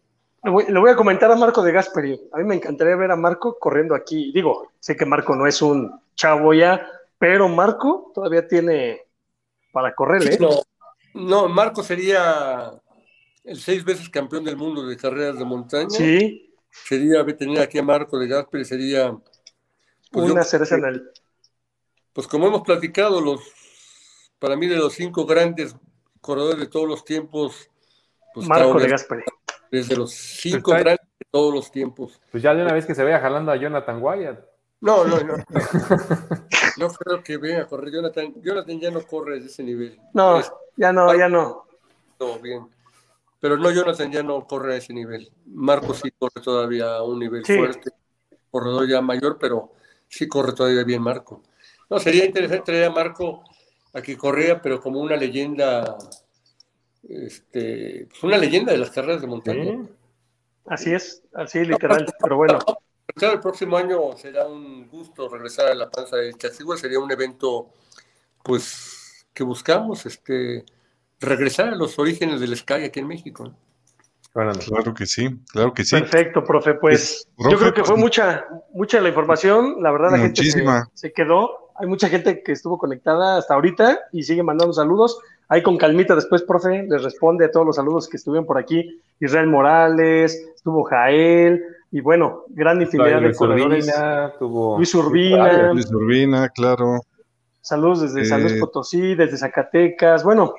le 0.46 0.52
voy, 0.52 0.66
le 0.68 0.80
voy 0.80 0.92
a 0.92 0.96
comentar 0.96 1.32
a 1.32 1.36
Marco 1.36 1.64
de 1.64 1.72
Gasperi. 1.72 2.30
A 2.32 2.38
mí 2.38 2.44
me 2.44 2.56
encantaría 2.56 2.96
ver 2.96 3.10
a 3.10 3.16
Marco 3.16 3.58
corriendo 3.60 3.96
aquí. 3.96 4.32
Digo, 4.32 4.72
sé 4.80 4.96
que 4.96 5.06
Marco 5.06 5.36
no 5.36 5.48
es 5.48 5.60
un 5.62 6.00
chavo 6.14 6.54
ya, 6.54 6.88
pero 7.18 7.48
Marco 7.50 8.12
todavía 8.14 8.48
tiene 8.48 9.02
para 9.72 9.94
correr, 9.94 10.34
¿eh? 10.34 10.38
No, 10.40 10.62
no, 11.14 11.48
Marco 11.50 11.84
sería 11.84 12.74
el 13.44 13.60
seis 13.60 13.84
veces 13.84 14.10
campeón 14.10 14.44
del 14.44 14.58
mundo 14.58 14.86
de 14.86 14.98
carreras 14.98 15.38
de 15.38 15.46
montaña. 15.46 15.90
Sí, 15.90 16.42
Sería 16.70 17.26
tener 17.26 17.62
aquí 17.62 17.78
a 17.78 17.84
Marco 17.84 18.20
de 18.20 18.28
Gasperi, 18.28 18.66
sería 18.66 19.12
pues, 20.12 20.28
yo 20.28 20.34
una 20.34 20.42
creo 20.42 20.44
cereza 20.44 20.76
en 20.76 20.86
el. 20.86 21.10
Pues 22.12 22.28
como 22.28 22.48
hemos 22.48 22.64
platicado, 22.64 23.22
los 23.22 23.42
para 24.40 24.58
mí 24.58 24.68
de 24.68 24.76
los 24.76 24.94
cinco 24.94 25.26
grandes 25.26 25.76
corredores 26.20 26.60
de 26.60 26.68
todos 26.68 26.88
los 26.88 27.06
tiempos, 27.06 27.70
pues 28.34 28.46
Marco 28.48 28.78
de 28.80 28.90
Gasperi. 28.90 29.24
desde 29.72 29.96
los 29.96 30.12
cinco 30.12 30.72
Está- 30.72 30.84
grandes 30.84 31.08
de 31.18 31.28
todos 31.32 31.54
los 31.54 31.72
tiempos. 31.72 32.20
Pues 32.32 32.44
ya 32.44 32.54
de 32.54 32.62
una 32.62 32.74
vez 32.74 32.86
que 32.86 32.94
se 32.94 33.04
vaya 33.04 33.20
jalando 33.22 33.52
a 33.52 33.56
Jonathan 33.56 34.02
Wyatt. 34.02 34.40
No, 34.86 35.04
no, 35.06 35.18
no. 35.20 35.34
No 36.78 36.90
creo 36.90 37.24
que 37.24 37.38
venga 37.38 37.62
a 37.64 37.68
correr. 37.68 37.92
Jonathan, 37.94 38.34
Jonathan 38.42 38.80
ya 38.80 38.92
no 38.92 39.02
corre 39.02 39.40
de 39.40 39.46
ese 39.48 39.64
nivel. 39.64 39.98
No, 40.14 40.40
Es 40.40 40.52
ya 40.78 40.92
no, 40.94 41.16
ya 41.18 41.28
no. 41.30 41.66
todo 42.18 42.38
bien. 42.40 42.68
Pero 43.40 43.58
no, 43.58 43.72
Jonathan 43.72 44.12
ya 44.12 44.22
no 44.24 44.46
corre 44.46 44.74
a 44.76 44.78
ese 44.78 44.94
nivel. 44.94 45.32
Marco 45.46 45.94
sí 45.94 46.12
corre 46.20 46.42
todavía 46.44 46.96
a 46.96 47.04
un 47.04 47.20
nivel 47.20 47.46
Sí. 47.46 47.58
fuerte. 47.58 47.92
Corredor 48.52 48.88
ya 48.88 49.02
mayor, 49.02 49.38
pero 49.40 49.72
sí 50.08 50.28
corre 50.28 50.54
todavía 50.54 50.84
bien 50.84 51.02
Marco. 51.02 51.42
No, 51.90 51.98
sería 52.00 52.26
interesante 52.26 52.66
traer 52.66 52.86
a 52.86 52.90
Marco 52.92 53.44
a 53.94 54.02
que 54.02 54.18
corría, 54.18 54.62
pero 54.62 54.82
como 54.82 55.00
una 55.00 55.16
leyenda, 55.16 55.96
este, 57.08 58.08
pues 58.10 58.24
una 58.24 58.38
leyenda 58.38 58.72
de 58.72 58.80
las 58.80 58.90
carreras 58.92 59.22
de 59.22 59.28
montaña. 59.28 59.64
¿Sí? 59.64 59.90
Así 60.68 60.94
es, 60.94 61.24
así 61.34 61.64
literal. 61.64 62.06
Pero 62.22 62.38
bueno, 62.38 62.60
Claro, 63.14 63.36
el 63.36 63.40
próximo 63.40 63.78
año 63.78 64.18
será 64.18 64.48
un 64.48 64.88
gusto 64.90 65.30
regresar 65.30 65.68
a 65.68 65.76
la 65.76 65.90
panza 65.90 66.18
de 66.18 66.34
Chassigua, 66.34 66.78
sería 66.78 67.00
un 67.00 67.12
evento, 67.12 67.70
pues, 68.44 69.28
que 69.34 69.44
buscamos 69.44 70.06
este, 70.06 70.66
regresar 71.20 71.70
a 71.70 71.76
los 71.76 71.98
orígenes 72.00 72.40
del 72.40 72.56
Sky 72.58 72.86
aquí 72.86 73.00
en 73.00 73.08
México. 73.08 73.54
Claro 74.36 74.94
que 74.94 75.06
sí, 75.06 75.30
claro 75.50 75.74
que 75.74 75.86
sí. 75.86 75.96
Perfecto, 75.96 76.44
profe. 76.44 76.74
Pues 76.74 77.26
yo 77.38 77.58
creo 77.58 77.74
que 77.74 77.86
fue 77.86 77.94
pues, 77.94 78.04
mucha, 78.04 78.46
mucha 78.74 79.00
la 79.00 79.08
información. 79.08 79.82
La 79.82 79.92
verdad, 79.92 80.12
la 80.12 80.18
gente 80.18 80.42
se, 80.94 81.14
quedó. 81.14 81.72
Hay 81.76 81.88
mucha 81.88 82.10
gente 82.10 82.44
que 82.44 82.52
estuvo 82.52 82.78
conectada 82.78 83.38
hasta 83.38 83.54
ahorita 83.54 83.98
y 84.12 84.24
sigue 84.24 84.44
mandando 84.44 84.74
saludos. 84.74 85.18
Ahí 85.48 85.64
con 85.64 85.78
calmita 85.78 86.16
después, 86.16 86.42
profe, 86.42 86.84
les 86.84 87.02
responde 87.02 87.46
a 87.46 87.52
todos 87.52 87.66
los 87.66 87.78
saludos 87.78 88.10
que 88.10 88.18
estuvieron 88.18 88.46
por 88.46 88.58
aquí. 88.58 89.02
Israel 89.22 89.48
Morales, 89.48 90.36
estuvo 90.54 90.84
Jael, 90.84 91.64
y 91.92 92.02
bueno, 92.02 92.44
gran 92.50 92.82
infinidad 92.82 93.22
de 93.22 93.34
corredores. 93.34 93.88
Luis 94.40 94.96
Urbina. 94.96 95.74
Luis 95.74 95.92
Urbina, 95.92 96.50
claro. 96.50 97.02
Saludos 97.62 98.02
desde 98.02 98.26
San 98.26 98.42
Luis 98.42 98.54
eh, 98.54 98.60
Potosí, 98.60 99.16
desde 99.16 99.38
Zacatecas. 99.38 100.24
Bueno, 100.24 100.56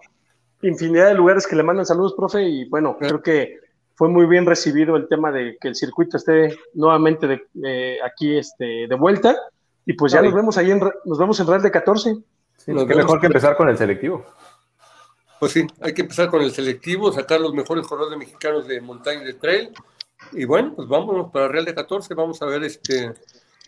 infinidad 0.62 1.08
de 1.08 1.14
lugares 1.14 1.46
que 1.46 1.56
le 1.56 1.62
mandan 1.62 1.86
saludos, 1.86 2.14
profe, 2.14 2.42
y 2.42 2.68
bueno, 2.68 2.96
creo 2.98 3.22
que 3.22 3.60
fue 3.94 4.08
muy 4.08 4.26
bien 4.26 4.46
recibido 4.46 4.96
el 4.96 5.08
tema 5.08 5.30
de 5.30 5.56
que 5.60 5.68
el 5.68 5.74
circuito 5.74 6.16
esté 6.16 6.58
nuevamente 6.74 7.26
de, 7.54 7.98
aquí 8.04 8.36
este, 8.36 8.86
de 8.88 8.94
vuelta. 8.96 9.36
Y 9.84 9.92
pues 9.92 10.12
ya 10.12 10.20
nos 10.20 10.34
vemos 10.34 10.58
ahí, 10.58 10.70
en, 10.70 10.80
nos 11.04 11.18
vemos 11.18 11.38
en 11.38 11.46
Real 11.46 11.62
de 11.62 11.70
14. 11.70 12.16
Sí, 12.56 12.72
mejor 12.72 13.20
que 13.20 13.26
empezar 13.26 13.56
con 13.56 13.68
el 13.68 13.78
selectivo. 13.78 14.24
Pues 15.38 15.52
sí, 15.52 15.66
hay 15.80 15.92
que 15.92 16.02
empezar 16.02 16.28
con 16.28 16.42
el 16.42 16.50
selectivo, 16.50 17.12
sacar 17.12 17.40
los 17.40 17.52
mejores 17.52 17.86
corredores 17.86 18.18
mexicanos 18.18 18.66
de 18.66 18.80
montaña 18.80 19.22
y 19.22 19.26
de 19.26 19.34
trail 19.34 19.70
y 20.32 20.44
bueno, 20.44 20.74
pues 20.74 20.88
vámonos 20.88 21.30
para 21.32 21.48
Real 21.48 21.64
de 21.64 21.74
14, 21.74 22.14
vamos 22.14 22.40
a 22.42 22.46
ver 22.46 22.64
este 22.64 23.12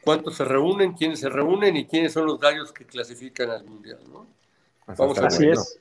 cuántos 0.02 0.36
se 0.36 0.44
reúnen, 0.44 0.92
quiénes 0.92 1.20
se 1.20 1.28
reúnen 1.28 1.76
y 1.76 1.86
quiénes 1.86 2.12
son 2.12 2.26
los 2.26 2.40
gallos 2.40 2.72
que 2.72 2.84
clasifican 2.84 3.50
al 3.50 3.64
Mundial, 3.64 4.00
¿no? 4.10 4.26
Vamos 4.96 5.18
a 5.18 5.26
Así 5.26 5.48
es. 5.48 5.78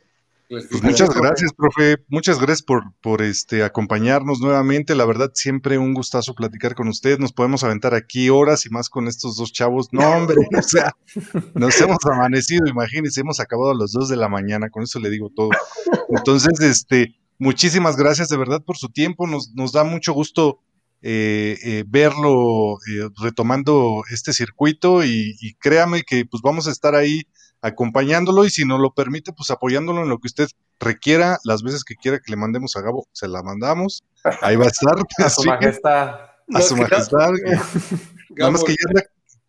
Pues 0.50 0.82
muchas 0.82 1.10
gracias, 1.14 1.52
profe. 1.52 1.98
Muchas 2.08 2.40
gracias 2.40 2.62
por, 2.62 2.84
por 3.02 3.22
este 3.22 3.64
acompañarnos 3.64 4.40
nuevamente. 4.40 4.96
La 4.96 5.04
verdad, 5.04 5.32
siempre 5.34 5.78
un 5.78 5.94
gustazo 5.94 6.36
platicar 6.36 6.74
con 6.74 6.88
usted. 6.88 7.20
Nos 7.20 7.34
podemos 7.34 7.66
aventar 7.66 7.94
aquí 7.94 8.30
horas 8.30 8.66
y 8.66 8.70
más 8.70 8.90
con 8.90 9.10
estos 9.10 9.36
dos 9.36 9.52
chavos. 9.52 9.90
No, 9.92 10.10
hombre, 10.10 10.38
o 10.58 10.62
sea, 10.62 10.96
nos 11.54 11.80
hemos 11.82 11.98
amanecido, 12.06 12.66
imagínense, 12.68 13.20
hemos 13.20 13.42
acabado 13.42 13.72
a 13.72 13.76
las 13.76 13.92
dos 13.92 14.08
de 14.08 14.16
la 14.16 14.30
mañana, 14.30 14.70
con 14.70 14.84
eso 14.84 15.00
le 15.00 15.10
digo 15.10 15.30
todo. 15.36 15.50
Entonces, 16.10 16.62
este, 16.62 17.16
muchísimas 17.40 17.98
gracias 17.98 18.30
de 18.30 18.38
verdad 18.38 18.62
por 18.64 18.78
su 18.78 18.88
tiempo. 18.88 19.28
Nos, 19.28 19.54
nos 19.54 19.74
da 19.74 19.84
mucho 19.84 20.14
gusto 20.14 20.62
eh, 21.04 21.58
eh, 21.64 21.84
verlo 21.88 22.78
eh, 22.90 23.10
retomando 23.22 24.02
este 24.12 24.34
circuito 24.34 25.04
y, 25.06 25.56
créame 25.60 26.02
que 26.02 26.26
pues 26.26 26.42
vamos 26.42 26.68
a 26.68 26.72
estar 26.72 26.96
ahí 26.96 27.22
acompañándolo 27.62 28.46
y 28.46 28.50
si 28.50 28.66
nos 28.66 28.80
lo 28.80 28.94
permite 28.94 29.32
pues 29.32 29.52
apoyándolo 29.52 30.02
en 30.02 30.10
lo 30.10 30.18
que 30.18 30.28
usted 30.28 30.48
requiera, 30.80 31.38
las 31.44 31.62
veces 31.62 31.84
que 31.84 31.96
quiera 31.96 32.20
que 32.20 32.32
le 32.32 32.38
mandemos 32.38 32.76
a 32.76 32.82
Gabo, 32.82 33.08
se 33.12 33.28
la 33.28 33.44
mandamos, 33.44 34.04
ahí 34.42 34.56
va 34.56 34.66
a 34.66 34.70
estar. 34.70 34.96
a 35.26 35.30
su 35.30 35.44
majestad. 35.44 36.16
A 36.54 36.62
su 36.62 36.76
majestad. 36.76 37.32
Nada 38.30 38.52
más 38.52 38.64
que 38.64 38.76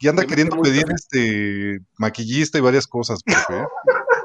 ya 0.00 0.10
anda, 0.10 0.24
queriendo 0.26 0.60
pedir 0.60 0.84
este 0.94 1.80
maquillista 1.96 2.58
y 2.58 2.60
varias 2.60 2.86
cosas, 2.86 3.22
profe. 3.22 3.66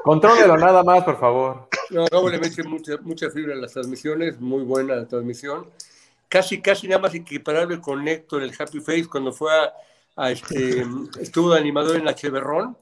Contrólelo 0.04 0.56
nada 0.56 0.82
más, 0.82 1.04
por 1.04 1.18
favor. 1.18 1.68
No, 1.90 2.04
Gabo 2.10 2.28
le 2.28 2.38
mete 2.38 2.62
mucha, 2.64 2.98
mucha 3.02 3.30
fibra 3.30 3.54
en 3.54 3.62
las 3.62 3.72
transmisiones, 3.72 4.40
muy 4.40 4.62
buena 4.62 4.94
la 4.94 5.08
transmisión 5.08 5.66
casi, 6.34 6.60
casi 6.60 6.88
nada 6.88 7.00
más 7.00 7.14
equiparable 7.14 7.80
con 7.80 8.08
Héctor, 8.08 8.42
el 8.42 8.52
Happy 8.58 8.80
Face, 8.80 9.06
cuando 9.06 9.32
fue 9.32 9.52
a, 10.16 10.30
este, 10.32 10.84
estuvo 11.20 11.52
de 11.52 11.60
animador 11.60 11.94
en 11.94 12.04
la 12.04 12.16
Cheverrón. 12.16 12.76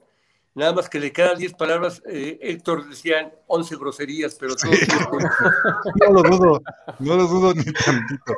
Nada 0.55 0.73
más 0.73 0.89
que 0.89 0.99
de 0.99 1.11
cada 1.11 1.35
10 1.35 1.53
palabras, 1.53 2.01
eh, 2.07 2.39
Héctor 2.41 2.87
decían 2.87 3.31
11 3.47 3.75
groserías, 3.75 4.35
pero 4.39 4.55
todo 4.55 4.71
No 5.99 6.13
lo 6.13 6.23
dudo, 6.23 6.63
no 6.99 7.15
lo 7.15 7.27
dudo 7.27 7.53
ni 7.53 7.63
tantito. 7.63 8.33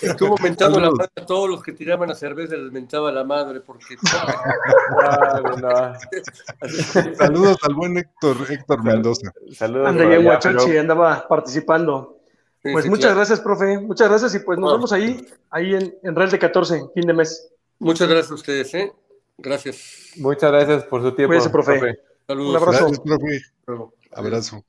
Estuvo 0.00 0.36
mentando 0.38 0.80
la 0.80 0.90
madre 0.90 1.12
a 1.16 1.26
todos 1.26 1.48
los 1.50 1.62
que 1.62 1.70
tiraban 1.72 2.08
la 2.08 2.16
cerveza, 2.16 2.56
les 2.56 2.72
mentaba 2.72 3.12
la 3.12 3.22
madre, 3.24 3.60
porque... 3.60 3.96
Saludos 7.18 7.58
al 7.62 7.74
buen 7.74 7.98
Héctor, 7.98 8.36
Héctor 8.48 8.82
Mendoza. 8.84 9.32
Saludos. 9.52 9.88
Andaba 9.88 10.40
andaba 10.80 11.28
participando. 11.28 12.13
Pues 12.72 12.86
muchas 12.86 13.14
gracias, 13.14 13.40
profe. 13.40 13.78
Muchas 13.78 14.08
gracias 14.08 14.34
y 14.34 14.38
pues 14.38 14.58
nos 14.58 14.72
vemos 14.72 14.92
ahí, 14.92 15.26
ahí 15.50 15.74
en, 15.74 15.94
en 16.02 16.16
Real 16.16 16.30
de 16.30 16.38
14, 16.38 16.82
fin 16.94 17.06
de 17.06 17.12
mes. 17.12 17.52
Muchas 17.78 18.08
gracias 18.08 18.30
a 18.30 18.34
ustedes, 18.34 18.74
¿eh? 18.74 18.92
Gracias. 19.36 20.12
Muchas 20.16 20.50
gracias 20.50 20.84
por 20.84 21.02
su 21.02 21.14
tiempo. 21.14 21.30
Cuídense, 21.30 21.50
profe. 21.50 21.98
Saludos. 22.26 22.62
Un 23.04 23.12
abrazo. 23.12 23.92
Abrazo. 24.12 24.64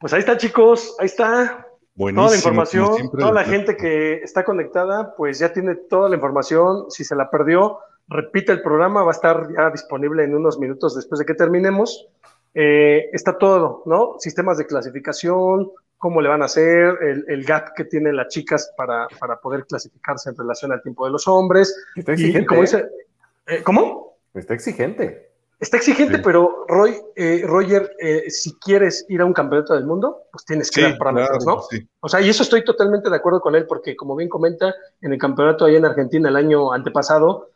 Pues 0.00 0.12
ahí 0.12 0.20
está, 0.20 0.36
chicos. 0.36 0.96
Ahí 0.98 1.06
está. 1.06 1.66
Buenísimo, 1.94 2.22
toda 2.22 2.30
la 2.30 2.36
información, 2.36 3.10
toda 3.10 3.32
la 3.32 3.44
gente 3.44 3.76
que 3.76 4.14
está 4.22 4.44
conectada, 4.44 5.14
pues 5.16 5.38
ya 5.38 5.52
tiene 5.52 5.74
toda 5.74 6.08
la 6.08 6.16
información. 6.16 6.90
Si 6.90 7.04
se 7.04 7.14
la 7.14 7.30
perdió, 7.30 7.78
repite 8.08 8.52
el 8.52 8.62
programa, 8.62 9.02
va 9.02 9.10
a 9.10 9.14
estar 9.14 9.48
ya 9.54 9.70
disponible 9.70 10.24
en 10.24 10.34
unos 10.34 10.58
minutos 10.58 10.96
después 10.96 11.18
de 11.18 11.26
que 11.26 11.34
terminemos. 11.34 12.08
Eh, 12.54 13.10
está 13.12 13.38
todo, 13.38 13.82
¿no? 13.86 14.16
Sistemas 14.18 14.58
de 14.58 14.66
clasificación, 14.66 15.70
cómo 16.00 16.22
le 16.22 16.30
van 16.30 16.40
a 16.40 16.46
hacer, 16.46 16.96
el, 17.28 17.44
gap 17.44 17.74
que 17.76 17.84
tienen 17.84 18.16
las 18.16 18.28
chicas 18.28 18.72
para, 18.74 19.06
poder 19.42 19.66
clasificarse 19.66 20.30
en 20.30 20.36
relación 20.36 20.72
al 20.72 20.82
tiempo 20.82 21.04
de 21.04 21.12
los 21.12 21.28
hombres. 21.28 21.76
Está 21.94 22.12
exigente. 22.12 22.54
¿eh? 22.54 22.60
dice, 22.62 22.88
eh, 23.46 23.62
¿Cómo? 23.62 24.16
Está 24.32 24.54
exigente. 24.54 25.30
Está 25.60 25.76
exigente, 25.76 26.18
pero 26.20 26.64
Roy, 26.66 26.96
eh, 27.14 27.42
Roger, 27.44 27.94
si 28.28 28.54
quieres 28.54 29.04
ir 29.10 29.20
a 29.20 29.26
un 29.26 29.34
campeonato 29.34 29.74
del 29.74 29.84
mundo, 29.84 30.22
pues 30.32 30.46
tienes 30.46 30.70
que 30.70 30.80
dar 30.80 30.96
parámetros, 30.96 31.44
¿no? 31.44 31.60
O 32.00 32.08
sea, 32.08 32.22
y 32.22 32.30
eso 32.30 32.44
estoy 32.44 32.64
totalmente 32.64 33.10
de 33.10 33.16
acuerdo 33.16 33.42
con 33.42 33.54
él, 33.54 33.66
porque 33.66 33.94
como 33.94 34.16
bien 34.16 34.30
comenta, 34.30 34.74
en 35.02 35.12
el 35.12 35.18
campeonato 35.18 35.66
allá 35.66 35.76
en 35.76 35.84
Argentina 35.84 36.30
el 36.30 36.36
año 36.36 36.72
antepasado, 36.72 37.50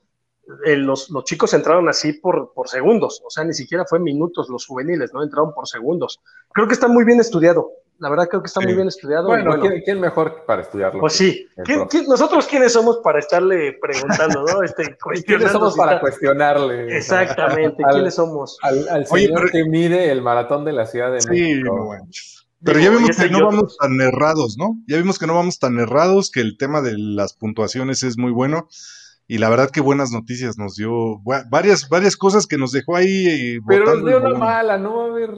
los, 0.66 1.08
los, 1.08 1.24
chicos 1.24 1.54
entraron 1.54 1.88
así 1.88 2.12
por, 2.12 2.52
por 2.52 2.68
segundos, 2.68 3.22
o 3.24 3.30
sea, 3.30 3.42
ni 3.42 3.54
siquiera 3.54 3.86
fue 3.86 3.98
minutos 4.00 4.50
los 4.50 4.66
juveniles, 4.66 5.14
¿no? 5.14 5.22
Entraron 5.22 5.54
por 5.54 5.66
segundos. 5.66 6.20
Creo 6.52 6.68
que 6.68 6.74
está 6.74 6.88
muy 6.88 7.04
bien 7.06 7.20
estudiado. 7.20 7.72
La 7.98 8.10
verdad 8.10 8.28
creo 8.28 8.42
que 8.42 8.48
está 8.48 8.60
muy 8.60 8.74
bien 8.74 8.88
estudiado. 8.88 9.28
Bueno, 9.28 9.54
¿quién, 9.84 10.00
mejor 10.00 10.44
para 10.46 10.62
estudiarlo? 10.62 11.00
Pues 11.00 11.12
sí. 11.12 11.46
nosotros 12.08 12.46
quiénes 12.46 12.72
somos 12.72 12.98
para 13.04 13.20
estarle 13.20 13.78
preguntando, 13.80 14.44
¿no? 14.44 14.62
Este, 14.62 14.96
¿Quiénes 15.26 15.52
somos 15.52 15.76
para 15.76 16.00
cuestionarle? 16.00 16.96
Exactamente, 16.96 17.82
¿quiénes 17.90 18.14
somos? 18.14 18.58
Al, 18.62 19.06
señor 19.06 19.50
que 19.50 19.64
mide 19.64 20.10
el 20.10 20.22
maratón 20.22 20.64
de 20.64 20.72
la 20.72 20.86
Ciudad 20.86 21.12
de 21.12 21.20
México. 21.28 21.96
Pero 22.64 22.80
ya 22.80 22.90
vimos 22.90 23.16
que 23.16 23.28
no 23.28 23.44
vamos 23.44 23.76
tan 23.76 24.00
errados, 24.00 24.56
¿no? 24.58 24.76
Ya 24.88 24.96
vimos 24.96 25.18
que 25.18 25.26
no 25.26 25.34
vamos 25.34 25.58
tan 25.58 25.78
errados, 25.78 26.30
que 26.30 26.40
el 26.40 26.56
tema 26.56 26.80
de 26.80 26.94
las 26.96 27.34
puntuaciones 27.34 28.02
es 28.02 28.16
muy 28.16 28.32
bueno 28.32 28.68
y 29.26 29.38
la 29.38 29.48
verdad 29.48 29.70
que 29.70 29.80
buenas 29.80 30.10
noticias 30.10 30.58
nos 30.58 30.74
dio, 30.74 31.20
varias, 31.48 31.88
varias 31.88 32.16
cosas 32.16 32.46
que 32.46 32.58
nos 32.58 32.72
dejó 32.72 32.96
ahí. 32.96 33.56
Eh, 33.56 33.58
Pero 33.66 33.96
nos 33.96 34.04
dio 34.04 34.18
una 34.18 34.38
mala, 34.38 34.76
no 34.76 34.96
va 34.96 35.04
a 35.04 35.06
haber. 35.06 35.30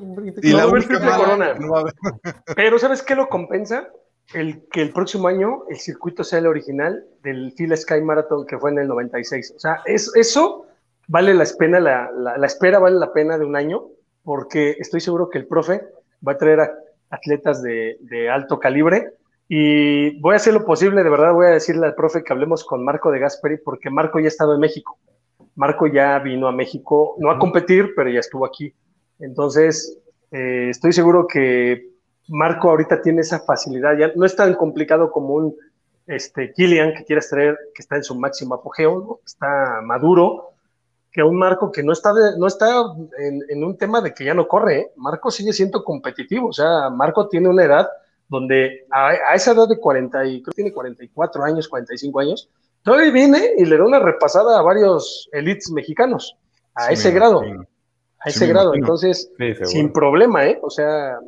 Y 0.43 0.53
la 0.53 0.67
única 0.67 0.99
corona. 1.17 1.55
Pero 2.57 2.79
¿sabes 2.79 3.03
qué 3.03 3.15
lo 3.15 3.29
compensa? 3.29 3.89
El 4.35 4.67
que 4.73 4.83
el 4.83 4.93
próximo 4.93 5.29
año 5.29 5.63
el 5.69 5.77
circuito 5.77 6.25
sea 6.25 6.41
el 6.41 6.49
original 6.49 7.05
del 7.23 7.53
Phil 7.57 7.77
Sky 7.77 8.01
Marathon 8.01 8.45
que 8.45 8.59
fue 8.59 8.73
en 8.73 8.81
el 8.81 8.89
96. 8.89 9.53
O 9.55 9.61
sea, 9.61 9.83
es, 9.85 10.11
eso 10.17 10.67
vale 11.07 11.33
la 11.33 11.45
pena, 11.57 11.79
la, 11.79 12.11
la, 12.13 12.47
espera 12.47 12.81
vale 12.81 12.99
la 12.99 13.13
pena 13.13 13.39
de 13.39 13.45
un 13.45 13.55
año, 13.55 13.85
porque 14.25 14.75
estoy 14.81 15.01
seguro 15.01 15.31
que 15.31 15.39
el 15.39 15.47
profe 15.47 15.83
va 16.27 16.33
a 16.33 16.39
traer 16.39 16.61
a 16.61 16.73
atletas 17.11 17.63
de, 17.63 17.99
de 18.01 18.29
alto 18.29 18.59
calibre 18.59 19.13
y 19.49 20.19
voy 20.21 20.35
a 20.35 20.37
hacer 20.37 20.55
lo 20.55 20.65
posible, 20.65 21.05
de 21.05 21.11
verdad 21.11 21.33
voy 21.33 21.47
a 21.47 21.51
decirle 21.51 21.87
al 21.87 21.95
profe 21.95 22.25
que 22.25 22.33
hablemos 22.33 22.65
con 22.65 22.85
Marco 22.85 23.11
de 23.11 23.21
Gasperi, 23.21 23.59
porque 23.59 23.91
Marco 23.91 24.19
ya 24.19 24.27
ha 24.27 24.29
estado 24.29 24.55
en 24.55 24.61
México. 24.61 24.99
Marco 25.55 25.87
ya 25.87 26.19
vino 26.19 26.49
a 26.49 26.53
México, 26.53 27.15
no 27.19 27.31
a 27.31 27.39
competir, 27.39 27.93
pero 27.95 28.11
ya 28.11 28.21
estuvo 28.21 28.45
aquí. 28.45 28.75
Entonces, 29.19 29.99
eh, 30.33 30.69
estoy 30.71 30.93
seguro 30.93 31.27
que 31.27 31.91
Marco 32.29 32.71
ahorita 32.71 33.01
tiene 33.01 33.21
esa 33.21 33.41
facilidad, 33.41 33.97
ya 33.97 34.11
no 34.17 34.27
es 34.27 34.35
tan 34.35 34.55
complicado 34.55 35.11
como 35.11 35.35
un 35.35 35.57
este, 36.07 36.53
Killian 36.53 36.95
que 36.95 37.05
quieres 37.05 37.29
traer, 37.31 37.57
que 37.75 37.83
está 37.83 37.97
en 37.97 38.05
su 38.05 38.15
máximo 38.17 38.57
apogeo, 38.57 39.21
está 39.25 39.81
maduro, 39.83 40.51
que 41.13 41.23
un 41.23 41.37
Marco 41.37 41.71
que 41.71 41.83
no 41.83 41.93
está, 41.93 42.13
no 42.37 42.47
está 42.47 42.85
en, 43.19 43.65
un 43.65 43.79
tema 43.79 44.01
de 44.01 44.13
que 44.13 44.25
ya 44.25 44.35
no 44.35 44.47
corre. 44.47 44.79
¿eh? 44.79 44.93
Marco 44.97 45.31
sigue 45.31 45.53
siendo 45.53 45.83
competitivo, 45.83 46.49
o 46.49 46.53
sea, 46.53 46.91
Marco 46.91 47.29
tiene 47.29 47.49
una 47.49 47.65
edad 47.65 47.89
donde 48.29 48.87
a, 48.91 49.35
esa 49.35 49.53
edad 49.53 49.69
de 49.69 49.79
40, 49.79 50.25
y 50.27 50.43
creo 50.43 50.53
que 50.53 50.57
tiene 50.57 50.73
44 50.73 51.45
años, 51.45 51.69
45 51.69 52.21
años, 52.21 52.49
todavía 52.83 53.11
viene 53.11 53.53
y 53.57 53.65
le 53.65 53.77
da 53.77 53.85
una 53.85 53.99
repasada 53.99 54.59
a 54.59 54.63
varios 54.63 55.29
elites 55.33 55.71
mexicanos, 55.71 56.37
a 56.75 56.91
ese 56.91 57.11
grado, 57.11 57.43
a 58.21 58.29
ese 58.29 58.47
grado, 58.47 58.75
entonces, 58.75 59.31
sin 59.65 59.93
problema, 59.93 60.47
¿eh? 60.47 60.59
O 60.63 60.71
sea, 60.71 61.19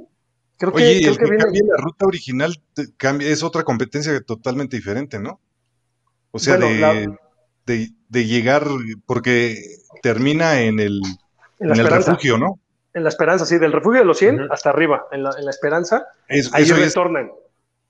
creo 0.56 0.72
que, 0.72 0.82
Oye, 0.82 1.16
que, 1.16 1.24
viene... 1.24 1.68
la 1.68 1.82
ruta 1.82 2.06
original 2.06 2.54
cambia, 2.96 3.28
es 3.28 3.42
otra 3.42 3.62
competencia 3.62 4.20
totalmente 4.22 4.76
diferente, 4.76 5.18
¿no? 5.18 5.40
O 6.30 6.38
sea, 6.38 6.56
de, 6.56 7.08
de, 8.08 8.26
llegar, 8.26 8.66
porque 9.06 9.56
termina 10.02 10.60
en 10.60 10.80
el, 10.80 11.00
en, 11.60 11.70
el 11.70 11.86
refugio, 11.86 12.38
¿no? 12.38 12.58
En 12.94 13.02
la 13.02 13.10
esperanza, 13.10 13.44
sí, 13.46 13.58
del 13.58 13.72
refugio 13.72 14.00
de 14.00 14.06
los 14.06 14.18
100 14.18 14.50
hasta 14.50 14.70
arriba, 14.70 15.06
en 15.12 15.22
la, 15.22 15.30
en 15.38 15.44
la 15.44 15.50
esperanza, 15.50 16.06
Eso, 16.26 16.50
ahí 16.54 16.62
eso 16.64 16.74
es, 16.76 16.86
retornan. 16.86 17.30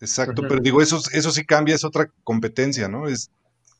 exacto, 0.00 0.42
pero 0.48 0.60
digo, 0.60 0.82
eso, 0.82 0.96
eso 1.12 1.30
sí 1.30 1.46
cambia, 1.46 1.74
es 1.74 1.84
otra 1.84 2.08
competencia, 2.24 2.88
¿no? 2.88 3.06
Es, 3.06 3.30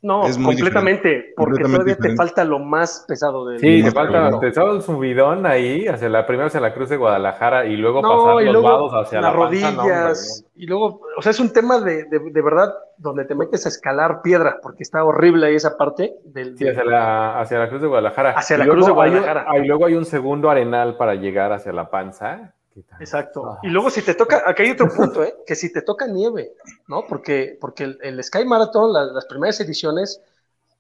No, 0.01 0.25
Es 0.27 0.39
muy 0.39 0.55
completamente, 0.55 1.33
porque 1.37 1.61
completamente 1.63 1.97
todavía 1.97 2.11
te 2.11 2.17
falta 2.17 2.45
lo 2.45 2.61
más 2.61 3.05
pesado 3.09 3.49
del 3.49 3.59
Sí, 3.59 3.83
te 3.83 3.91
falta, 3.91 4.31
estaba 4.47 4.71
el 4.73 4.81
subidón 4.83 5.45
ahí, 5.45 5.89
hacia 5.89 6.09
la 6.09 6.25
primera 6.25 6.47
hacia 6.47 6.61
la 6.61 6.73
Cruz 6.73 6.89
de 6.89 6.97
Guadalajara 6.97 7.67
y 7.67 7.77
luego 7.77 8.01
No, 8.01 8.25
pasar 8.25 8.43
y 8.43 8.45
los 8.45 8.53
luego 8.55 8.69
vados 8.69 8.93
hacia 9.07 9.21
las 9.21 9.33
la 9.35 9.39
panza, 9.39 9.73
no, 9.73 9.83
rodillas, 9.83 10.45
y 10.55 10.67
luego, 10.67 11.01
o 11.17 11.21
sea, 11.23 11.31
es 11.33 11.41
un 11.41 11.53
tema 11.53 11.81
de, 11.81 12.05
de, 12.05 12.21
de 12.31 12.43
verdad 12.43 12.73
donde 12.99 13.25
te 13.25 13.35
metes 13.35 13.65
a 13.65 13.69
escalar 13.69 14.23
piedra, 14.23 14.59
porque 14.63 14.83
está 14.83 15.05
horrible 15.05 15.47
ahí 15.47 15.55
esa 15.55 15.77
parte 15.77 16.17
del, 16.25 16.59
Sí, 16.59 16.69
hacia 16.69 16.85
la, 16.85 17.41
hacia 17.41 17.59
la 17.59 17.69
Cruz 17.69 17.81
de 17.81 17.87
Guadalajara. 17.89 18.31
Hacia 18.33 18.57
Y 18.57 18.59
la 18.59 18.65
Cruz 18.67 18.85
de 18.87 18.91
hay 18.91 18.95
Guadalajara. 18.95 19.47
ah, 19.49 19.59
y 19.59 19.67
luego 19.67 19.87
hay 19.87 19.95
un 19.95 20.05
segundo 20.05 20.51
arenal 20.51 20.97
para 20.97 21.15
llegar 21.15 21.53
hacia 21.53 21.73
la 21.73 21.89
panza. 21.89 22.53
Exacto. 23.01 23.47
Ah. 23.47 23.59
Y 23.63 23.69
luego 23.71 23.91
si 23.91 24.03
te 24.03 24.15
toca, 24.15 24.43
aquí 24.47 24.63
hay 24.63 24.71
otro 24.73 24.89
punto, 24.89 25.25
¿eh? 25.25 25.35
que 25.47 25.55
si 25.57 25.73
te 25.73 25.83
toca 25.83 26.07
nieve, 26.07 26.53
¿no? 26.87 27.05
Porque, 27.09 27.57
porque 27.61 27.85
el, 27.85 27.99
el 28.03 28.23
Sky 28.23 28.45
Marathon, 28.45 28.93
la- 28.93 29.05
las 29.05 29.27
primeras 29.27 29.61
ediciones, 29.61 30.21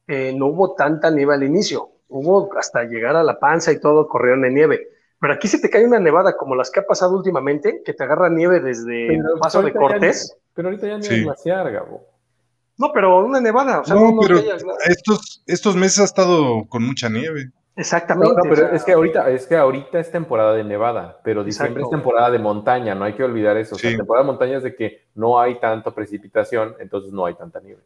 eh, 0.06 0.32
no 0.36 0.46
hubo 0.46 0.74
tanta 0.74 1.10
nieve 1.10 1.34
al 1.34 1.42
inicio. 1.42 1.90
Hubo 2.08 2.48
hasta 2.56 2.84
llegar 2.84 3.16
a 3.16 3.22
la 3.24 3.38
panza 3.38 3.72
y 3.72 3.80
todo, 3.80 4.08
corrieron 4.08 4.44
en 4.44 4.54
nieve. 4.54 4.88
Pero 5.20 5.32
aquí 5.34 5.48
si 5.48 5.60
te 5.60 5.68
cae 5.68 5.84
una 5.84 5.98
nevada 5.98 6.36
como 6.36 6.54
las 6.54 6.70
que 6.70 6.80
ha 6.80 6.86
pasado 6.86 7.16
últimamente, 7.16 7.82
que 7.84 7.92
te 7.92 8.04
agarra 8.04 8.28
nieve 8.28 8.60
desde 8.60 9.08
Pero 9.08 9.34
el 9.34 9.40
paso 9.40 9.62
de 9.62 9.72
ya 9.72 9.78
Cortés. 9.78 10.36
pero 10.54 10.68
ahorita 10.68 10.86
ya 10.86 10.96
ni 10.98 11.02
Sí. 11.02 11.14
es 11.14 11.24
glaciar, 11.24 11.72
Gabo. 11.72 12.04
No, 12.76 12.92
pero 12.92 13.18
una 13.24 13.40
nevada, 13.40 13.80
o 13.80 13.84
sea, 13.84 13.96
no, 13.96 14.12
no, 14.12 14.20
pero 14.22 14.38
estos, 14.86 15.42
estos 15.46 15.74
meses 15.74 15.98
ha 15.98 16.04
estado 16.04 16.64
con 16.68 16.84
mucha 16.84 17.08
nieve. 17.08 17.50
Exactamente. 17.74 18.34
No, 18.36 18.36
no, 18.36 18.42
pero 18.42 18.66
o 18.66 18.68
sea, 18.68 18.76
es 18.76 18.84
que 18.84 18.92
ahorita, 18.92 19.30
es 19.30 19.46
que 19.46 19.56
ahorita 19.56 19.98
es 19.98 20.10
temporada 20.12 20.54
de 20.54 20.62
nevada, 20.64 21.20
pero 21.24 21.42
diciembre 21.42 21.80
Exacto. 21.82 21.96
es 21.96 22.00
temporada 22.02 22.30
de 22.30 22.38
montaña, 22.38 22.94
no 22.94 23.04
hay 23.04 23.14
que 23.14 23.24
olvidar 23.24 23.56
eso. 23.56 23.74
O 23.74 23.78
sea, 23.78 23.90
Sí. 23.90 23.96
temporada 23.96 24.24
de 24.24 24.30
montaña 24.32 24.56
es 24.58 24.62
de 24.62 24.74
que 24.76 25.02
no 25.16 25.40
hay 25.40 25.58
tanta 25.58 25.92
precipitación, 25.92 26.74
entonces 26.78 27.12
no 27.12 27.26
hay 27.26 27.34
tanta 27.34 27.60
nieve. 27.60 27.82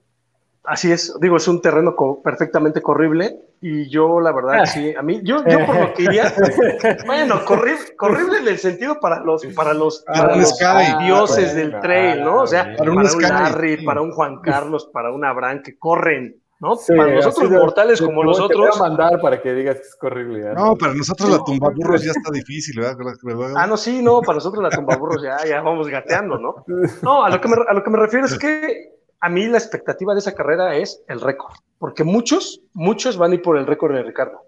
Así 0.65 0.93
es, 0.93 1.15
digo, 1.21 1.37
es 1.39 1.49
un 1.49 1.61
terreno 1.63 1.97
co- 1.97 2.23
perfectamente 2.23 2.81
corrible 2.83 3.39
y 3.65 3.89
yo 3.89 4.21
la 4.21 4.33
verdad 4.33 4.61
Ah. 4.63 4.67
sí, 4.67 4.93
a 4.95 5.03
mí, 5.03 5.21
yo, 5.23 5.37
yo 5.47 5.65
por 5.65 5.77
lo 5.81 5.95
que 5.95 6.03
iría, 6.03 6.25
bueno, 7.07 7.37
corri- 7.47 7.95
corrible 7.97 8.39
en 8.39 8.49
el 8.49 8.59
sentido 8.59 8.99
para 9.01 9.21
los, 9.21 9.47
para 9.55 9.73
los, 9.73 10.05
Ah, 10.09 10.13
para 10.21 10.35
un 10.35 10.41
los 10.41 10.51
Sky. 10.51 11.05
dioses 11.05 11.51
Ah, 11.53 11.55
del 11.55 11.81
trail, 11.81 12.25
¿no? 12.25 12.43
O 12.43 12.47
sea, 12.47 12.75
para 12.77 12.91
un 12.91 12.99
un, 12.99 13.07
Sky, 13.09 13.23
Larry, 13.23 13.79
sí. 13.79 13.85
para 13.87 14.01
un 14.03 14.11
Juan 14.13 14.41
Carlos, 14.41 14.91
para 14.93 15.13
un 15.13 15.25
Abraham 15.25 15.63
que 15.65 15.79
corren, 15.79 16.37
¿no? 16.61 16.75
Sí, 16.77 16.93
para 16.97 17.15
nosotros 17.15 17.51
de- 17.51 17.59
mortales 17.59 18.01
como 18.03 18.21
Te 18.23 18.27
nosotros, 18.27 18.61
voy 18.61 18.71
a 18.77 18.89
mandar 18.89 19.21
para 19.21 19.41
que 19.41 19.53
digas 19.55 19.77
que 19.77 19.83
es 19.83 19.97
horrible. 20.03 20.41
¿eh? 20.51 20.55
No, 20.57 20.77
para 20.77 20.95
nosotros 20.95 21.31
la 21.31 21.39
tumbaburros 21.45 22.03
ya 22.05 22.11
está 22.11 22.31
difícil, 22.33 22.81
¿verdad? 22.81 22.97
¿verdad? 23.23 23.55
Ah, 23.57 23.67
no, 23.67 23.77
sí, 23.77 24.03
no, 24.03 24.21
para 24.23 24.35
nosotros 24.37 24.63
la 24.63 24.71
tumbaburros 24.71 25.23
ya, 25.23 25.37
ya 25.47 25.61
vamos 25.63 25.89
gateando, 25.89 26.37
¿no? 26.39 26.65
No, 27.03 27.25
a 27.25 27.31
lo, 27.31 27.41
que 27.41 27.49
me, 27.49 27.55
a 27.69 27.73
lo 27.75 27.83
que 27.83 27.91
me 27.91 27.99
refiero 27.99 28.27
es 28.27 28.37
que 28.39 28.91
a 29.23 29.29
mí 29.29 29.47
la 29.47 29.57
expectativa 29.59 30.13
de 30.15 30.19
esa 30.21 30.35
carrera 30.35 30.77
es 30.77 31.03
el 31.09 31.21
récord, 31.21 31.53
porque 31.79 32.03
muchos, 32.05 32.61
muchos 32.75 33.17
van 33.17 33.31
a 33.33 33.35
ir 33.37 33.43
por 33.43 33.57
el 33.57 33.67
récord 33.67 33.95
de 33.95 34.03
Ricardo. 34.03 34.43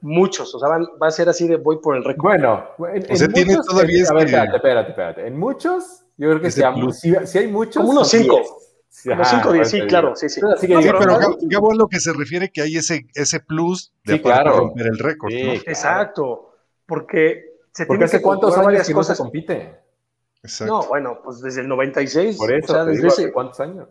Muchos, 0.00 0.54
o 0.54 0.58
sea, 0.58 0.68
van, 0.68 0.86
va 1.02 1.08
a 1.08 1.10
ser 1.10 1.28
así 1.28 1.46
de 1.46 1.56
voy 1.56 1.78
por 1.80 1.96
el 1.96 2.04
récord. 2.04 2.22
Bueno, 2.24 2.64
en, 2.92 3.04
O 3.12 3.16
sea, 3.16 3.26
en 3.26 3.32
tienes 3.32 3.56
muchos- 3.56 3.66
todavía 3.66 4.00
en- 4.00 4.06
a 4.06 4.14
ver, 4.14 4.24
este- 4.26 4.36
espérate, 4.36 4.56
espérate, 4.56 4.90
espérate. 4.90 5.26
En 5.26 5.38
muchos, 5.38 6.04
yo 6.16 6.28
creo 6.30 6.40
que 6.40 6.50
si, 6.50 6.62
si, 6.92 7.14
si 7.26 7.38
hay 7.38 7.46
muchos. 7.48 7.76
Como 7.76 7.90
unos 7.90 8.08
cinco. 8.08 8.36
10. 8.36 8.48
Sí, 8.88 9.08
Como 9.10 9.22
ajá, 9.22 9.36
5 9.38 9.48
o 9.48 9.52
10, 9.52 9.70
por 9.72 9.80
sí, 9.80 9.86
claro, 9.88 10.14
sí, 10.16 10.28
sí. 10.28 10.40
Así 10.54 10.66
que 10.68 10.74
No, 10.74 10.80
Sí, 10.80 10.86
digo, 10.86 10.98
pero 10.98 10.98
pero 11.16 11.18
Gabo, 11.20 11.36
Gabo 11.42 11.72
a 11.72 11.74
lo 11.74 11.88
que 11.88 11.98
se 12.00 12.12
refiere 12.12 12.50
que 12.52 12.62
hay 12.62 12.76
ese, 12.76 13.06
ese 13.14 13.40
plus 13.40 13.92
de 14.04 14.14
Sí, 14.14 14.20
aparte 14.20 14.42
claro. 14.42 14.56
romper 14.58 14.86
el 14.86 14.98
récord, 14.98 15.30
Sí, 15.32 15.42
¿no? 15.42 15.50
claro. 15.54 15.62
Exacto, 15.66 16.54
porque 16.86 17.44
se 17.72 17.86
Porque 17.86 17.98
tienen 17.98 18.04
hace 18.04 18.16
que 18.18 18.22
cuántos 18.22 18.54
años 18.54 18.64
varias 18.66 18.86
que 18.86 18.94
no 18.94 19.02
se 19.02 19.08
cosas. 19.08 19.18
compite. 19.18 19.80
Exacto. 20.44 20.72
No, 20.82 20.86
bueno, 20.88 21.18
pues 21.24 21.40
desde 21.40 21.62
el 21.62 21.68
96. 21.68 22.36
Por 22.36 22.52
eso, 22.52 22.72
o 22.72 22.76
sea, 22.76 22.84
te 22.84 22.90
desde 22.92 23.08
ese- 23.08 23.32
cuántos 23.32 23.58
años. 23.60 23.88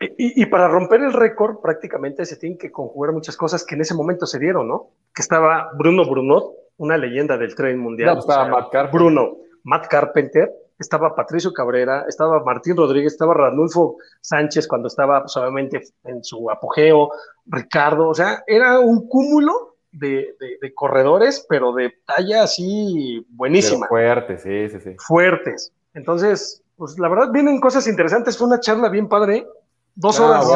y, 0.00 0.42
y 0.42 0.46
para 0.46 0.68
romper 0.68 1.00
el 1.02 1.12
récord, 1.12 1.60
prácticamente 1.60 2.26
se 2.26 2.36
tienen 2.36 2.58
que 2.58 2.70
conjugar 2.70 3.12
muchas 3.12 3.36
cosas 3.36 3.64
que 3.64 3.74
en 3.76 3.80
ese 3.80 3.94
momento 3.94 4.26
se 4.26 4.38
dieron, 4.38 4.68
¿no? 4.68 4.90
Que 5.14 5.22
estaba 5.22 5.70
Bruno 5.76 6.04
Brunot, 6.04 6.52
una 6.76 6.96
leyenda 6.96 7.36
del 7.38 7.54
tren 7.54 7.78
mundial. 7.78 8.08
No, 8.10 8.14
pues 8.16 8.24
estaba 8.24 8.42
o 8.42 8.46
sea, 8.46 8.54
Matt 8.54 8.70
Carpenter. 8.72 9.00
Bruno, 9.00 9.36
Matt 9.64 9.86
Carpenter, 9.88 10.52
estaba 10.78 11.14
Patricio 11.14 11.52
Cabrera, 11.52 12.04
estaba 12.08 12.42
Martín 12.44 12.76
Rodríguez, 12.76 13.12
estaba 13.12 13.34
Ranulfo 13.34 13.96
Sánchez 14.20 14.68
cuando 14.68 14.86
estaba 14.88 15.22
pues, 15.22 15.36
obviamente 15.36 15.80
en 16.04 16.22
su 16.22 16.48
apogeo, 16.50 17.10
Ricardo, 17.46 18.08
o 18.08 18.14
sea, 18.14 18.44
era 18.46 18.78
un 18.78 19.08
cúmulo 19.08 19.77
de, 19.92 20.36
de- 20.38 20.58
de 20.60 20.74
corredores, 20.74 21.44
pero 21.48 21.72
de 21.72 21.92
talla 22.06 22.42
así 22.44 23.24
buenísima, 23.30 23.86
Pero 23.86 23.88
fuerte, 23.88 24.38
sí, 24.38 24.68
sí, 24.68 24.80
sí. 24.82 24.96
fuertes. 25.06 25.72
Entonces, 25.94 26.62
pues 26.76 26.98
la 26.98 27.08
verdad 27.08 27.30
vienen 27.32 27.60
cosas 27.60 27.86
interesantes, 27.86 28.36
fue 28.38 28.46
una 28.46 28.60
charla 28.60 28.88
bien 28.88 29.08
padre, 29.08 29.46
dos 29.94 30.20
Ah, 30.20 30.24
horas. 30.26 30.46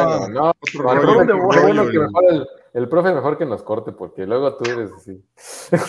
el- 1.99 2.01
mejor 2.01 2.23
el, 2.29 2.47
el 2.73 2.89
profe 2.89 3.13
mejor 3.13 3.37
que 3.37 3.45
nos 3.45 3.61
corte, 3.63 3.91
porque 3.91 4.25
luego 4.25 4.55
tú 4.55 4.65
eres 4.69 4.91
así. 4.93 5.21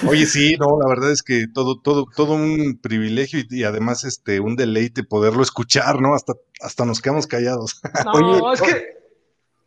Oye, 0.08 0.26
sí, 0.26 0.56
no, 0.58 0.78
la 0.80 0.88
verdad 0.88 1.12
es 1.12 1.22
que 1.22 1.46
todo, 1.52 1.80
todo, 1.80 2.06
todo 2.16 2.34
un 2.34 2.78
privilegio 2.82 3.38
y, 3.40 3.46
y 3.60 3.64
además 3.64 4.04
este, 4.04 4.40
un 4.40 4.56
deleite 4.56 5.04
poderlo 5.04 5.42
escuchar, 5.42 6.00
¿no? 6.00 6.14
Hasta, 6.14 6.32
hasta 6.60 6.84
nos 6.84 7.00
quedamos 7.00 7.26
callados. 7.26 7.80
No, 8.04 8.12
Oye, 8.14 8.42
es 8.54 8.62
que, 8.62 8.86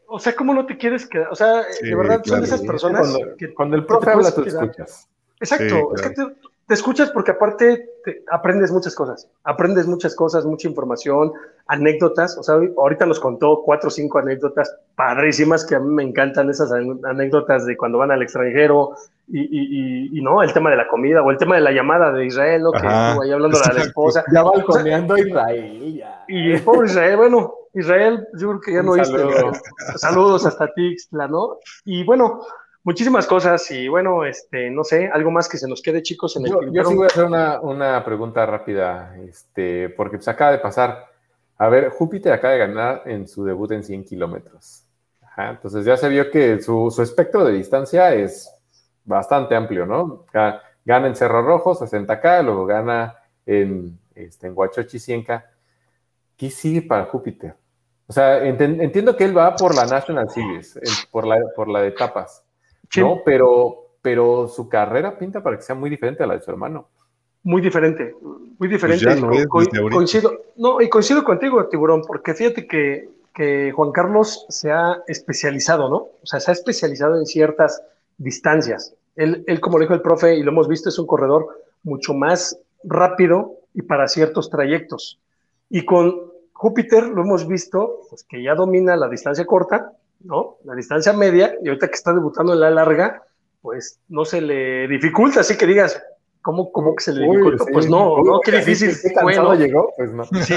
o 0.07 0.19
sea, 0.19 0.35
¿cómo 0.35 0.53
no 0.53 0.65
te 0.65 0.77
quieres 0.77 1.05
quedar? 1.07 1.27
O 1.31 1.35
sea, 1.35 1.63
Sí, 1.71 1.87
de 1.87 1.95
verdad, 1.95 2.15
son 2.15 2.23
claro. 2.23 2.41
de 2.41 2.47
esas 2.47 2.61
Sí, 2.61 2.67
personas 2.67 3.01
cuando, 3.11 3.35
que 3.37 3.53
cuando 3.53 3.75
el 3.75 3.85
profe 3.85 4.09
habla, 4.11 4.31
tú 4.31 4.43
quedar. 4.43 4.63
escuchas. 4.65 5.07
Exacto, 5.39 5.65
Sí, 5.65 5.81
es 5.95 6.01
que 6.01 6.09
te, 6.11 6.23
te 6.67 6.73
escuchas 6.73 7.11
porque 7.11 7.31
aparte 7.31 7.89
te 8.03 8.23
aprendes 8.31 8.71
muchas 8.71 8.95
cosas, 8.95 9.29
aprendes 9.43 9.85
muchas 9.87 10.15
cosas, 10.15 10.45
mucha 10.45 10.67
información, 10.67 11.31
anécdotas, 11.67 12.37
o 12.37 12.43
sea, 12.43 12.55
ahorita 12.55 13.05
nos 13.05 13.19
contó 13.19 13.61
cuatro 13.63 13.87
o 13.89 13.91
cinco 13.91 14.17
anécdotas 14.19 14.75
padrísimas 14.95 15.65
que 15.65 15.75
a 15.75 15.79
mí 15.79 15.93
me 15.93 16.03
encantan 16.03 16.49
esas 16.49 16.71
an- 16.71 16.99
anécdotas 17.05 17.65
de 17.65 17.77
cuando 17.77 17.97
van 17.99 18.11
al 18.11 18.21
extranjero 18.21 18.95
y, 19.27 19.41
y- 19.41 19.47
y- 20.15 20.19
y 20.19 20.21
no, 20.21 20.41
el 20.41 20.51
tema 20.53 20.69
de 20.71 20.77
la 20.77 20.87
comida 20.87 21.21
o 21.21 21.29
el 21.31 21.37
tema 21.37 21.55
de 21.55 21.61
la 21.61 21.71
llamada 21.71 22.11
de 22.11 22.25
Israel, 22.25 22.61
¿no? 22.63 22.71
Que 22.71 22.77
estuvo 22.77 23.21
ahí 23.21 23.31
hablando 23.31 23.57
a 23.57 23.59
la 23.61 23.65
exacto. 23.67 23.87
esposa. 23.89 24.23
Ya 24.33 24.41
balconeando 24.41 25.13
a 25.15 25.19
Israel, 25.19 25.93
ya. 25.95 26.23
Y 26.29 26.51
el 26.53 26.61
pobre 26.61 26.87
Israel, 26.87 27.17
bueno, 27.17 27.53
Israel, 27.79 28.27
yo 28.33 28.47
creo 28.49 28.61
que 28.61 28.73
ya 28.73 28.79
Un 28.79 28.85
no 28.87 28.91
oíste. 28.93 29.17
saludo. 29.17 29.51
¿no? 29.51 29.97
Saludos 29.97 30.45
hasta 30.45 30.73
Tixla, 30.73 31.27
¿no? 31.27 31.57
Y 31.85 32.03
bueno, 32.03 32.41
muchísimas 32.83 33.27
cosas 33.27 33.69
y 33.71 33.87
bueno, 33.87 34.25
este, 34.25 34.69
no 34.69 34.83
sé, 34.83 35.09
algo 35.13 35.31
más 35.31 35.47
que 35.49 35.57
se 35.57 35.67
nos 35.67 35.81
quede, 35.81 36.01
chicos, 36.01 36.35
en 36.37 36.45
el 36.45 36.51
Yo, 36.51 36.61
yo 36.71 36.83
sí 36.85 36.95
voy 36.95 37.03
a 37.03 37.07
hacer 37.07 37.25
una, 37.25 37.59
una 37.61 38.03
pregunta 38.05 38.45
rápida, 38.45 39.15
este, 39.17 39.89
porque 39.89 40.17
pues 40.17 40.27
acaba 40.27 40.51
de 40.51 40.59
pasar. 40.59 41.05
A 41.59 41.69
ver, 41.69 41.89
Júpiter 41.89 42.33
acaba 42.33 42.53
de 42.53 42.59
ganar 42.59 43.01
en 43.05 43.27
su 43.27 43.43
debut 43.43 43.71
en 43.71 43.83
100 43.83 44.03
kilómetros. 44.05 44.83
Ajá, 45.21 45.49
Entonces 45.51 45.85
ya 45.85 45.97
se 45.97 46.07
vio 46.09 46.29
que 46.31 46.61
su, 46.61 46.91
su 46.91 47.01
espectro 47.01 47.43
de 47.45 47.53
distancia 47.53 48.13
es 48.13 48.51
bastante 49.03 49.55
amplio, 49.55 49.85
¿no? 49.85 50.25
Ga- 50.33 50.61
Gana 50.85 51.07
en 51.07 51.15
Cerro 51.15 51.41
Rojo, 51.41 51.75
60K, 51.77 52.43
luego 52.43 52.65
gana 52.65 53.17
en, 53.45 53.99
este, 54.15 54.47
en 54.47 54.53
Huachochi 54.55 54.97
100K. 54.99 55.43
¿Qué 56.37 56.49
sigue 56.49 56.81
para 56.81 57.05
Júpiter? 57.05 57.55
O 58.09 58.13
sea, 58.13 58.45
entiendo 58.45 59.15
que 59.17 59.25
él 59.25 59.37
va 59.37 59.55
por 59.55 59.75
la 59.75 59.85
National 59.85 60.29
Series, 60.29 60.79
por 61.11 61.27
la, 61.27 61.37
por 61.55 61.67
la 61.67 61.81
de 61.81 61.89
etapas, 61.89 62.41
Sí. 62.89 63.01
¿no? 63.01 63.19
Pero, 63.25 63.89
pero 64.01 64.47
su 64.47 64.69
carrera 64.69 65.17
pinta 65.19 65.43
para 65.43 65.57
que 65.57 65.63
sea 65.63 65.75
muy 65.75 65.89
diferente 65.89 66.23
a 66.23 66.27
la 66.27 66.35
de 66.35 66.41
su 66.41 66.49
hermano. 66.49 66.87
Muy 67.43 67.61
diferente, 67.61 68.15
muy 68.57 68.67
diferente. 68.69 69.03
Pues 69.05 69.21
lo 69.21 69.49
Co- 69.49 69.89
coincido, 69.91 70.41
no, 70.55 70.81
y 70.81 70.87
coincido 70.89 71.23
contigo, 71.23 71.65
Tiburón, 71.67 72.01
porque 72.07 72.33
fíjate 72.33 72.65
que, 72.65 73.09
que 73.33 73.73
Juan 73.73 73.91
Carlos 73.91 74.45
se 74.47 74.71
ha 74.71 75.03
especializado, 75.07 75.89
¿no? 75.89 75.95
O 75.97 76.25
sea, 76.25 76.39
se 76.39 76.51
ha 76.51 76.53
especializado 76.53 77.17
en 77.17 77.25
ciertas 77.25 77.81
distancias. 78.17 78.93
Él, 79.17 79.43
él, 79.47 79.59
como 79.59 79.77
lo 79.77 79.83
dijo 79.83 79.93
el 79.93 80.01
profe, 80.01 80.35
y 80.35 80.43
lo 80.43 80.51
hemos 80.51 80.67
visto, 80.69 80.87
es 80.89 80.97
un 80.97 81.07
corredor 81.07 81.61
mucho 81.83 82.13
más 82.13 82.57
rápido 82.83 83.53
y 83.73 83.81
para 83.81 84.07
ciertos 84.07 84.49
trayectos. 84.49 85.19
Y 85.69 85.83
con 85.85 86.31
Júpiter 86.57 87.03
lo 87.03 87.21
hemos 87.21 87.47
visto, 87.47 88.01
pues 88.09 88.23
que 88.23 88.41
ya 88.41 88.55
domina 88.55 88.95
la 88.95 89.07
distancia 89.07 89.45
corta, 89.45 89.91
¿no? 90.21 90.57
La 90.63 90.73
distancia 90.73 91.13
media, 91.13 91.53
y 91.63 91.67
ahorita 91.67 91.87
que 91.87 91.93
está 91.93 92.13
debutando 92.13 92.53
en 92.53 92.61
la 92.61 92.71
larga, 92.71 93.21
pues 93.61 93.99
no 94.09 94.25
se 94.25 94.41
le 94.41 94.87
dificulta, 94.87 95.41
así 95.41 95.55
que 95.55 95.67
digas, 95.67 96.01
¿cómo, 96.41 96.71
cómo 96.71 96.95
que 96.95 97.03
se 97.03 97.13
le 97.13 97.27
Uy, 97.27 97.57
sí. 97.59 97.65
pues 97.71 97.87
no, 97.87 98.15
Uy, 98.15 98.23
no, 98.23 98.39
qué 98.43 98.53
difícil 98.53 98.89
que 98.89 99.09
qué 99.09 99.21
fue, 99.21 99.33
cansado 99.33 99.53
¿no? 99.53 99.59
llegó, 99.59 99.93
pues 99.95 100.11
no. 100.11 100.25
Sí, 100.25 100.55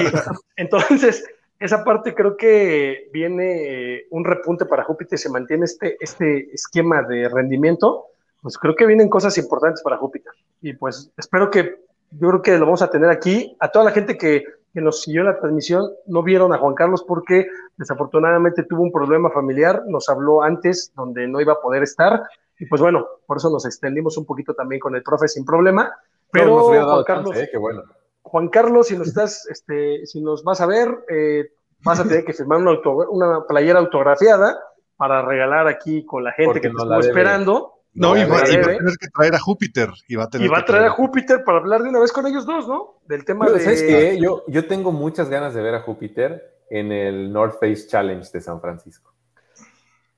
entonces 0.57 1.23
esa 1.59 1.85
parte 1.85 2.15
creo 2.15 2.35
que 2.35 3.11
viene 3.13 3.97
eh, 3.97 4.07
un 4.09 4.25
repunte 4.25 4.65
para 4.65 4.85
Júpiter, 4.85 5.19
se 5.19 5.29
mantiene 5.29 5.67
este, 5.67 5.99
este 6.01 6.51
esquema 6.55 7.03
de 7.03 7.29
rendimiento, 7.29 8.07
pues 8.41 8.57
creo 8.57 8.75
que 8.75 8.87
vienen 8.87 9.11
cosas 9.11 9.37
importantes 9.37 9.83
para 9.83 9.99
Júpiter. 9.99 10.33
Y 10.63 10.73
pues 10.73 11.13
espero 11.19 11.51
que, 11.51 11.77
yo 12.13 12.29
creo 12.29 12.43
que 12.43 12.59
lo 12.59 12.65
vamos 12.65 12.81
a 12.81 12.91
tener 12.91 13.11
aquí. 13.11 13.55
A 13.61 13.69
toda 13.69 13.85
la 13.85 13.91
gente 13.91 14.17
que, 14.17 14.45
que 14.73 14.81
nos 14.81 15.03
siguió 15.03 15.25
la 15.25 15.39
transmisión, 15.39 15.91
no 16.07 16.23
vieron 16.23 16.53
a 16.55 16.59
Juan 16.59 16.75
Carlos 16.75 17.05
porque 17.07 17.47
desafortunadamente 17.77 18.63
tuvo 18.65 18.83
un 18.83 18.93
problema 18.93 19.31
familiar, 19.31 19.83
nos 19.87 20.09
habló 20.09 20.43
antes 20.43 20.93
donde 20.95 21.27
no 21.27 21.41
iba 21.41 21.55
a 21.55 21.61
poder 21.61 21.83
estar. 21.83 22.23
Y 22.59 22.67
pues 22.67 22.81
bueno, 22.81 23.07
por 23.27 23.39
eso 23.39 23.51
nos 23.51 23.65
extendimos 23.67 24.17
un 24.19 24.27
poquito 24.27 24.55
también 24.55 24.81
con 24.81 24.95
el 24.95 25.03
profe 25.03 25.27
sin 25.29 25.45
problema. 25.45 25.93
Pero, 26.31 26.71
dado 26.73 26.91
Juan 26.93 27.05
Carlos, 27.05 27.31
chance, 27.31 27.45
¿eh? 27.45 27.49
Qué 27.51 27.59
bueno. 27.59 27.83
Juan 28.23 28.49
Carlos, 28.49 28.87
si 28.87 28.97
nos 28.97 29.09
estás, 29.09 29.49
este, 29.49 30.07
si 30.07 30.21
nos 30.21 30.45
vas 30.45 30.61
a 30.61 30.67
ver, 30.67 30.89
eh, 31.09 31.51
vas 31.83 31.99
a 31.99 32.05
tener 32.05 32.25
que 32.25 32.33
firmar 32.33 32.59
una, 32.59 32.71
auto- 32.71 33.09
una 33.11 33.45
playera 33.47 33.81
autografiada 33.81 34.57
para 34.97 35.23
regalar 35.23 35.67
aquí 35.67 36.05
con 36.05 36.23
la 36.23 36.33
gente 36.33 36.45
Porque 36.47 36.61
que 36.61 36.69
nos 36.69 36.83
estuvo 36.83 37.01
esperando. 37.01 37.73
No, 37.93 38.17
y 38.17 38.21
va, 38.25 38.41
la 38.41 38.49
y 38.49 38.57
va 38.57 38.63
a 38.63 38.77
tener 38.77 38.97
que 39.01 39.09
traer 39.09 39.35
a 39.35 39.39
Júpiter. 39.41 39.91
Y 40.09 40.15
va 40.17 40.25
a 40.25 40.31
tener 40.31 40.47
Y 40.47 40.51
va 40.51 40.59
a 40.59 40.65
traer 40.65 40.85
a 40.85 40.91
Júpiter 40.91 41.43
para 41.45 41.59
hablar 41.59 41.83
de 41.83 41.89
una 41.89 41.99
vez 41.99 42.13
con 42.13 42.27
ellos 42.27 42.47
dos, 42.47 42.69
¿no? 42.69 43.01
Del 43.07 43.25
tema 43.25 43.47
Pero, 43.47 43.59
de. 43.59 43.65
¿Sabes 43.65 43.83
qué? 43.83 44.19
Yo, 44.21 44.45
yo 44.47 44.67
tengo 44.67 44.93
muchas 44.93 45.29
ganas 45.29 45.55
de 45.55 45.63
ver 45.63 45.75
a 45.75 45.81
Júpiter 45.81 46.59
en 46.71 46.93
el 46.93 47.33
North 47.33 47.59
Face 47.59 47.89
Challenge 47.89 48.27
de 48.33 48.41
San 48.41 48.61
Francisco. 48.61 49.13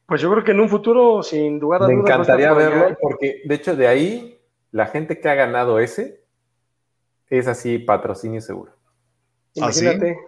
Pues 0.07 0.21
yo 0.21 0.31
creo 0.31 0.45
que 0.45 0.51
en 0.51 0.61
un 0.61 0.69
futuro, 0.69 1.23
sin 1.23 1.59
lugar 1.59 1.83
a 1.83 1.89
Me 1.89 1.95
dudas, 1.95 2.11
encantaría 2.11 2.51
allá. 2.51 2.59
verlo 2.59 2.97
porque, 3.01 3.41
de 3.45 3.55
hecho, 3.55 3.75
de 3.75 3.89
ahí, 3.89 4.39
la 4.71 4.87
gente 4.87 5.19
que 5.19 5.29
ha 5.31 5.35
ganado 5.35 5.79
ese 5.79 6.23
es 7.31 7.47
así 7.47 7.79
patrocinio 7.79 8.43
seguro. 8.43 8.73
¿Ah, 9.61 9.73
sí? 9.73 9.85
Imagínate. 9.85 10.19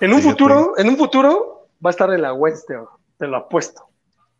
En 0.00 0.12
un 0.12 0.20
futuro, 0.20 0.74
en 0.76 0.88
un 0.88 0.98
futuro 0.98 1.68
va 1.84 1.88
a 1.88 1.92
estar 1.92 2.12
en 2.12 2.20
la 2.20 2.34
Western, 2.34 2.86
te 3.16 3.26
lo 3.26 3.38
apuesto. 3.38 3.88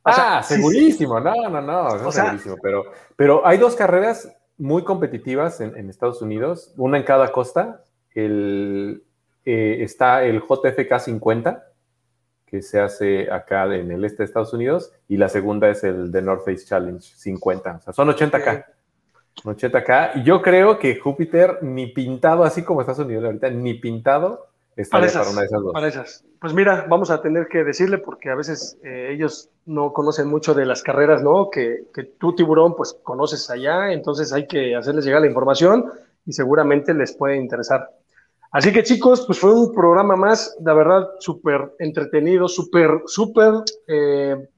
O 0.06 0.12
sea, 0.12 0.38
ah, 0.38 0.42
sí, 0.42 0.54
segurísimo, 0.56 1.18
no, 1.18 1.32
no, 1.48 1.60
no, 1.62 1.88
eso 1.96 2.06
O 2.06 2.08
es 2.10 2.14
sea- 2.14 2.24
segurísimo. 2.24 2.56
Pero, 2.62 2.84
pero 3.16 3.46
hay 3.46 3.58
dos 3.58 3.74
carreras 3.74 4.28
muy 4.58 4.84
competitivas 4.84 5.60
en, 5.60 5.76
en 5.76 5.88
Estados 5.88 6.20
Unidos, 6.22 6.72
una 6.76 6.98
en 6.98 7.04
cada 7.04 7.32
costa. 7.32 7.82
El, 8.14 9.02
eh, 9.44 9.78
está 9.80 10.22
el 10.24 10.40
JFK 10.42 10.98
50, 11.00 11.66
que 12.46 12.62
se 12.62 12.80
hace 12.80 13.30
acá 13.32 13.64
en 13.74 13.90
el 13.90 14.04
este 14.04 14.18
de 14.18 14.24
Estados 14.26 14.52
Unidos, 14.52 14.92
y 15.08 15.16
la 15.16 15.28
segunda 15.28 15.68
es 15.70 15.82
el 15.84 16.12
de 16.12 16.22
North 16.22 16.44
Face 16.44 16.66
Challenge 16.66 17.00
50. 17.02 17.76
O 17.76 17.80
sea, 17.80 17.92
son 17.92 18.08
80K. 18.08 18.64
80K. 19.42 20.12
Y 20.16 20.22
yo 20.22 20.40
creo 20.42 20.78
que 20.78 20.96
Júpiter, 20.96 21.58
ni 21.62 21.86
pintado, 21.88 22.44
así 22.44 22.62
como 22.62 22.80
Estados 22.80 23.04
Unidos 23.04 23.24
ahorita, 23.24 23.50
ni 23.50 23.74
pintado, 23.74 24.46
Para 24.76 24.88
para, 24.90 25.06
esas, 25.06 25.32
una 25.32 25.40
de 25.42 25.46
esas 25.46 25.62
dos. 25.62 25.72
para 25.72 25.88
esas. 25.88 26.24
Pues 26.40 26.52
mira, 26.52 26.86
vamos 26.88 27.10
a 27.10 27.22
tener 27.22 27.46
que 27.48 27.62
decirle 27.64 27.98
porque 27.98 28.28
a 28.30 28.34
veces 28.34 28.76
eh, 28.82 29.10
ellos 29.12 29.48
no 29.66 29.92
conocen 29.92 30.28
mucho 30.28 30.52
de 30.54 30.66
las 30.66 30.82
carreras, 30.82 31.22
¿no? 31.22 31.48
Que, 31.50 31.84
que 31.94 32.02
tú, 32.04 32.34
tiburón, 32.34 32.74
pues 32.76 32.96
conoces 33.02 33.48
allá, 33.50 33.92
entonces 33.92 34.32
hay 34.32 34.46
que 34.46 34.74
hacerles 34.74 35.04
llegar 35.04 35.20
la 35.20 35.28
información 35.28 35.90
y 36.26 36.32
seguramente 36.32 36.92
les 36.92 37.14
puede 37.16 37.36
interesar. 37.36 37.88
Así 38.50 38.72
que 38.72 38.82
chicos, 38.82 39.24
pues 39.26 39.38
fue 39.38 39.52
un 39.52 39.72
programa 39.72 40.16
más, 40.16 40.56
la 40.62 40.74
verdad, 40.74 41.08
súper 41.18 41.72
entretenido, 41.78 42.46
súper, 42.48 43.02
súper, 43.06 43.52
eh, 43.88 44.48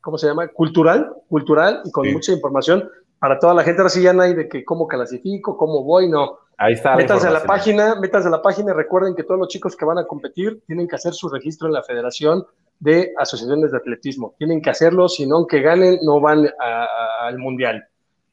¿cómo 0.00 0.18
se 0.18 0.26
llama? 0.28 0.48
Cultural, 0.48 1.12
cultural 1.28 1.80
y 1.84 1.90
con 1.90 2.06
Sí. 2.06 2.12
mucha 2.12 2.32
información 2.32 2.88
para 3.18 3.38
toda 3.38 3.54
la 3.54 3.62
gente. 3.64 3.80
Ahora 3.80 3.90
sí 3.90 4.02
ya 4.02 4.12
no 4.12 4.22
hay 4.22 4.34
de 4.34 4.48
que 4.48 4.64
cómo 4.64 4.86
clasifico, 4.86 5.56
cómo 5.56 5.82
voy, 5.84 6.08
no. 6.08 6.38
Ahí 6.58 6.72
está. 6.74 6.90
la 6.90 6.96
Métanse 6.96 7.26
a 7.28 7.30
la 7.30 7.44
página, 7.44 7.94
métanse 8.00 8.28
a 8.28 8.30
la 8.30 8.40
página 8.42 8.72
y 8.72 8.74
recuerden 8.74 9.14
que 9.14 9.22
todos 9.24 9.38
los 9.38 9.48
chicos 9.48 9.76
que 9.76 9.84
van 9.84 9.98
a 9.98 10.06
competir 10.06 10.62
tienen 10.66 10.88
que 10.88 10.96
hacer 10.96 11.12
su 11.12 11.28
registro 11.28 11.66
en 11.68 11.74
la 11.74 11.82
Federación 11.82 12.46
de 12.78 13.12
Asociaciones 13.18 13.72
de 13.72 13.78
Atletismo. 13.78 14.34
Tienen 14.38 14.60
que 14.62 14.70
hacerlo, 14.70 15.08
si 15.08 15.26
no, 15.26 15.36
aunque 15.36 15.60
ganen, 15.60 15.98
no 16.02 16.20
van 16.20 16.46
a- 16.46 16.84
a- 16.84 17.26
al 17.26 17.38
Mundial. 17.38 17.84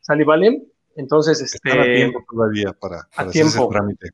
¿Sale, 0.01 0.23
vale? 0.26 0.64
Entonces, 0.95 1.41
Están 1.41 1.80
a 1.80 1.81
este, 1.81 1.95
tiempo 1.95 2.23
todavía 2.30 2.73
para, 2.73 3.07
para 3.15 3.30
hacer 3.30 3.41
ese 3.45 3.51
tiempo. 3.57 3.69
trámite. 3.72 4.10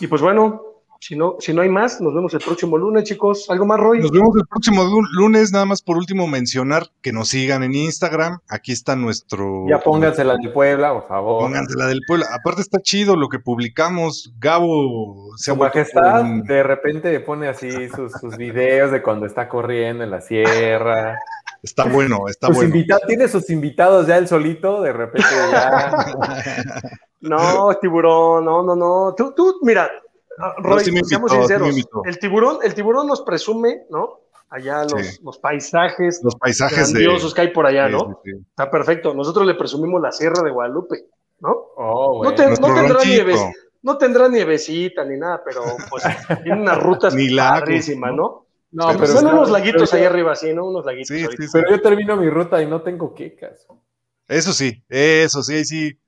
y 0.00 0.06
pues 0.06 0.20
bueno, 0.22 0.69
si 1.02 1.16
no, 1.16 1.36
si 1.40 1.54
no 1.54 1.62
hay 1.62 1.70
más, 1.70 1.98
nos 2.02 2.14
vemos 2.14 2.34
el 2.34 2.40
próximo 2.40 2.76
lunes, 2.76 3.04
chicos. 3.04 3.46
¿Algo 3.48 3.64
más, 3.64 3.80
Roy? 3.80 4.00
Nos 4.00 4.10
vemos 4.10 4.36
el 4.36 4.46
próximo 4.46 4.84
lu- 4.84 5.00
lunes. 5.14 5.50
Nada 5.50 5.64
más 5.64 5.80
por 5.80 5.96
último 5.96 6.26
mencionar 6.26 6.88
que 7.00 7.10
nos 7.10 7.28
sigan 7.30 7.62
en 7.62 7.74
Instagram. 7.74 8.38
Aquí 8.50 8.72
está 8.72 8.96
nuestro. 8.96 9.64
Ya 9.66 9.78
pónganse 9.80 10.22
la 10.24 10.36
de 10.36 10.50
Puebla, 10.50 10.92
por 10.92 11.08
favor. 11.08 11.42
Pónganse 11.44 11.74
la 11.78 11.86
del 11.86 12.02
pueblo. 12.06 12.26
Aparte 12.30 12.60
está 12.60 12.80
chido 12.82 13.16
lo 13.16 13.30
que 13.30 13.38
publicamos. 13.38 14.34
Gabo 14.38 15.30
se 15.38 15.50
ha 15.50 15.54
Su 15.54 15.58
vuelto 15.58 15.78
majestad 15.78 16.20
un- 16.20 16.42
de 16.42 16.62
repente 16.62 17.18
pone 17.20 17.48
así 17.48 17.88
sus, 17.88 18.12
sus 18.12 18.36
videos 18.36 18.92
de 18.92 19.00
cuando 19.02 19.24
está 19.24 19.48
corriendo 19.48 20.04
en 20.04 20.10
la 20.10 20.20
sierra. 20.20 21.18
Está 21.62 21.84
bueno, 21.84 22.28
está 22.28 22.48
Sus 22.48 22.56
bueno. 22.56 22.74
tiene 23.06 23.26
sus 23.26 23.48
invitados 23.48 24.06
ya 24.06 24.18
él 24.18 24.28
solito, 24.28 24.82
de 24.82 24.92
repente 24.92 25.28
ya. 25.50 25.90
No, 27.22 27.74
tiburón, 27.80 28.44
no, 28.46 28.62
no, 28.62 28.74
no. 28.74 29.14
Tú, 29.14 29.32
tú, 29.36 29.58
mira, 29.62 29.90
ah, 30.40 30.54
Roy, 30.58 30.84
sí 30.84 30.92
seamos 31.04 31.30
sí 31.32 31.36
sinceros. 31.38 31.76
el 32.06 32.18
tiburón, 32.18 32.58
el 32.62 32.74
tiburón 32.74 33.06
nos 33.06 33.22
presume, 33.22 33.82
¿no? 33.90 34.20
Allá 34.48 34.82
los, 34.84 35.06
Sí. 35.06 35.18
los 35.22 35.38
paisajes 35.38 36.20
Los 36.24 36.34
paisajes 36.34 36.92
de. 36.92 37.00
grandiosos 37.04 37.32
que 37.34 37.42
hay 37.42 37.48
por 37.48 37.66
allá, 37.66 37.86
Sí, 37.86 37.92
¿no? 37.92 38.20
sí, 38.24 38.30
sí. 38.32 38.38
Está 38.50 38.68
perfecto. 38.70 39.14
Nosotros 39.14 39.46
le 39.46 39.54
presumimos 39.54 40.00
la 40.02 40.10
Sierra 40.10 40.42
de 40.42 40.50
Guadalupe, 40.50 41.04
¿no? 41.40 41.50
Oh, 41.76 42.22
No, 42.24 42.34
te- 42.34 42.48
tendrá 42.56 43.04
nieves, 43.04 43.40
no 43.82 43.96
tendrá 43.96 44.28
nievecita 44.28 45.04
ni 45.04 45.16
nada, 45.18 45.40
pero 45.44 45.62
pues 45.88 46.02
tiene 46.42 46.60
unas 46.62 46.82
rutas 46.82 47.14
padrísimas, 47.36 48.12
¿no? 48.14 48.46
No, 48.72 48.86
pero 48.88 48.98
pero, 49.00 49.12
Son 49.12 49.26
unos 49.26 49.50
laguitos 49.50 49.90
pero 49.90 50.00
ahí 50.02 50.06
arriba, 50.06 50.34
sí, 50.36 50.52
¿no? 50.52 50.66
Unos 50.66 50.84
laguitos. 50.84 51.08
Sí, 51.16 51.22
ahorita. 51.24 51.42
sí, 51.42 51.48
sí. 51.48 51.52
Pero 51.52 51.70
yo 51.70 51.80
termino 51.82 52.16
mi 52.16 52.28
ruta 52.30 52.62
y 52.62 52.66
no 52.66 52.82
tengo 52.82 53.14
quecas. 53.14 53.66
Eso 54.28 54.52
sí, 54.52 54.82
eso 54.88 55.42
sí, 55.42 55.54
ahí 55.54 55.64
sí. 55.64 55.98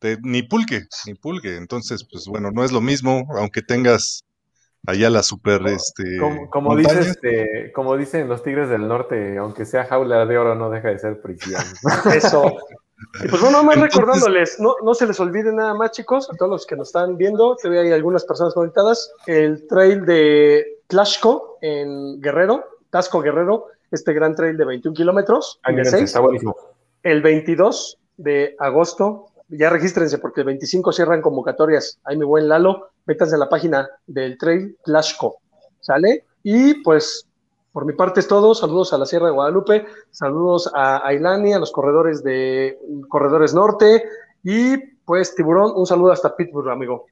Te- 0.00 0.18
ni 0.22 0.42
pulque, 0.42 0.82
ni 1.06 1.14
pulque. 1.14 1.56
Entonces, 1.56 2.04
pues 2.10 2.26
bueno, 2.26 2.50
no 2.50 2.64
es 2.64 2.72
lo 2.72 2.80
mismo, 2.80 3.26
aunque 3.36 3.62
tengas 3.62 4.24
allá 4.86 5.08
la 5.10 5.22
super, 5.22 5.64
este. 5.68 6.16
Como, 6.18 6.50
como 6.50 6.74
dice 6.76 6.98
este, 7.00 7.70
como 7.72 7.96
dicen 7.96 8.28
los 8.28 8.42
Tigres 8.42 8.68
del 8.68 8.88
Norte, 8.88 9.38
aunque 9.38 9.64
sea 9.64 9.84
jaula 9.84 10.26
de 10.26 10.36
oro, 10.38 10.54
no 10.56 10.68
deja 10.70 10.88
de 10.88 10.98
ser 10.98 11.20
prisión. 11.22 11.62
Eso. 12.14 12.56
Y 13.24 13.28
pues 13.28 13.40
bueno, 13.40 13.62
más 13.62 13.76
Entonces- 13.76 13.94
recordándoles, 13.98 14.60
no, 14.60 14.74
no 14.84 14.92
se 14.94 15.06
les 15.06 15.18
olvide 15.20 15.52
nada 15.52 15.72
más, 15.74 15.92
chicos, 15.92 16.28
a 16.30 16.36
todos 16.36 16.50
los 16.50 16.66
que 16.66 16.76
nos 16.76 16.88
están 16.88 17.16
viendo, 17.16 17.56
te 17.56 17.68
veo 17.70 17.80
hay 17.82 17.92
algunas 17.92 18.24
personas 18.24 18.52
conectadas, 18.52 19.10
el 19.26 19.66
trail 19.68 20.04
de 20.04 20.66
Tlaxco 20.86 21.56
en 21.62 22.20
Guerrero, 22.20 22.64
Tasco 22.90 23.20
Guerrero, 23.22 23.66
este 23.90 24.12
gran 24.12 24.34
trail 24.34 24.56
de 24.56 24.64
21 24.66 24.94
kilómetros, 24.94 25.60
de 25.64 25.70
Ándale, 25.70 25.90
6, 25.90 26.02
está 26.04 26.20
buenísimo. 26.20 26.54
el 27.02 27.22
22 27.22 27.98
de 28.18 28.54
agosto, 28.58 29.28
ya 29.50 29.70
regístrense 29.70 30.18
porque 30.18 30.40
el 30.40 30.46
25 30.46 30.92
cierran 30.92 31.22
convocatorias, 31.22 32.00
ahí 32.04 32.16
mi 32.16 32.24
buen 32.24 32.48
Lalo, 32.48 32.90
métanse 33.06 33.34
a 33.34 33.38
la 33.38 33.48
página 33.48 33.88
del 34.06 34.38
trail 34.38 34.76
Tlaxco, 34.84 35.38
¿sale? 35.80 36.24
Y 36.42 36.74
pues 36.82 37.26
por 37.72 37.84
mi 37.84 37.92
parte 37.92 38.20
es 38.20 38.28
todo. 38.28 38.54
Saludos 38.54 38.92
a 38.92 38.98
la 38.98 39.06
Sierra 39.06 39.26
de 39.26 39.32
Guadalupe, 39.32 39.86
saludos 40.10 40.70
a 40.74 41.06
Ailani, 41.06 41.52
a 41.52 41.58
los 41.58 41.72
corredores 41.72 42.22
de 42.22 42.78
Corredores 43.08 43.54
Norte 43.54 44.04
y 44.42 44.76
pues 45.04 45.34
Tiburón, 45.34 45.72
un 45.74 45.86
saludo 45.86 46.12
hasta 46.12 46.36
Pittsburgh, 46.36 46.70
amigo. 46.70 47.06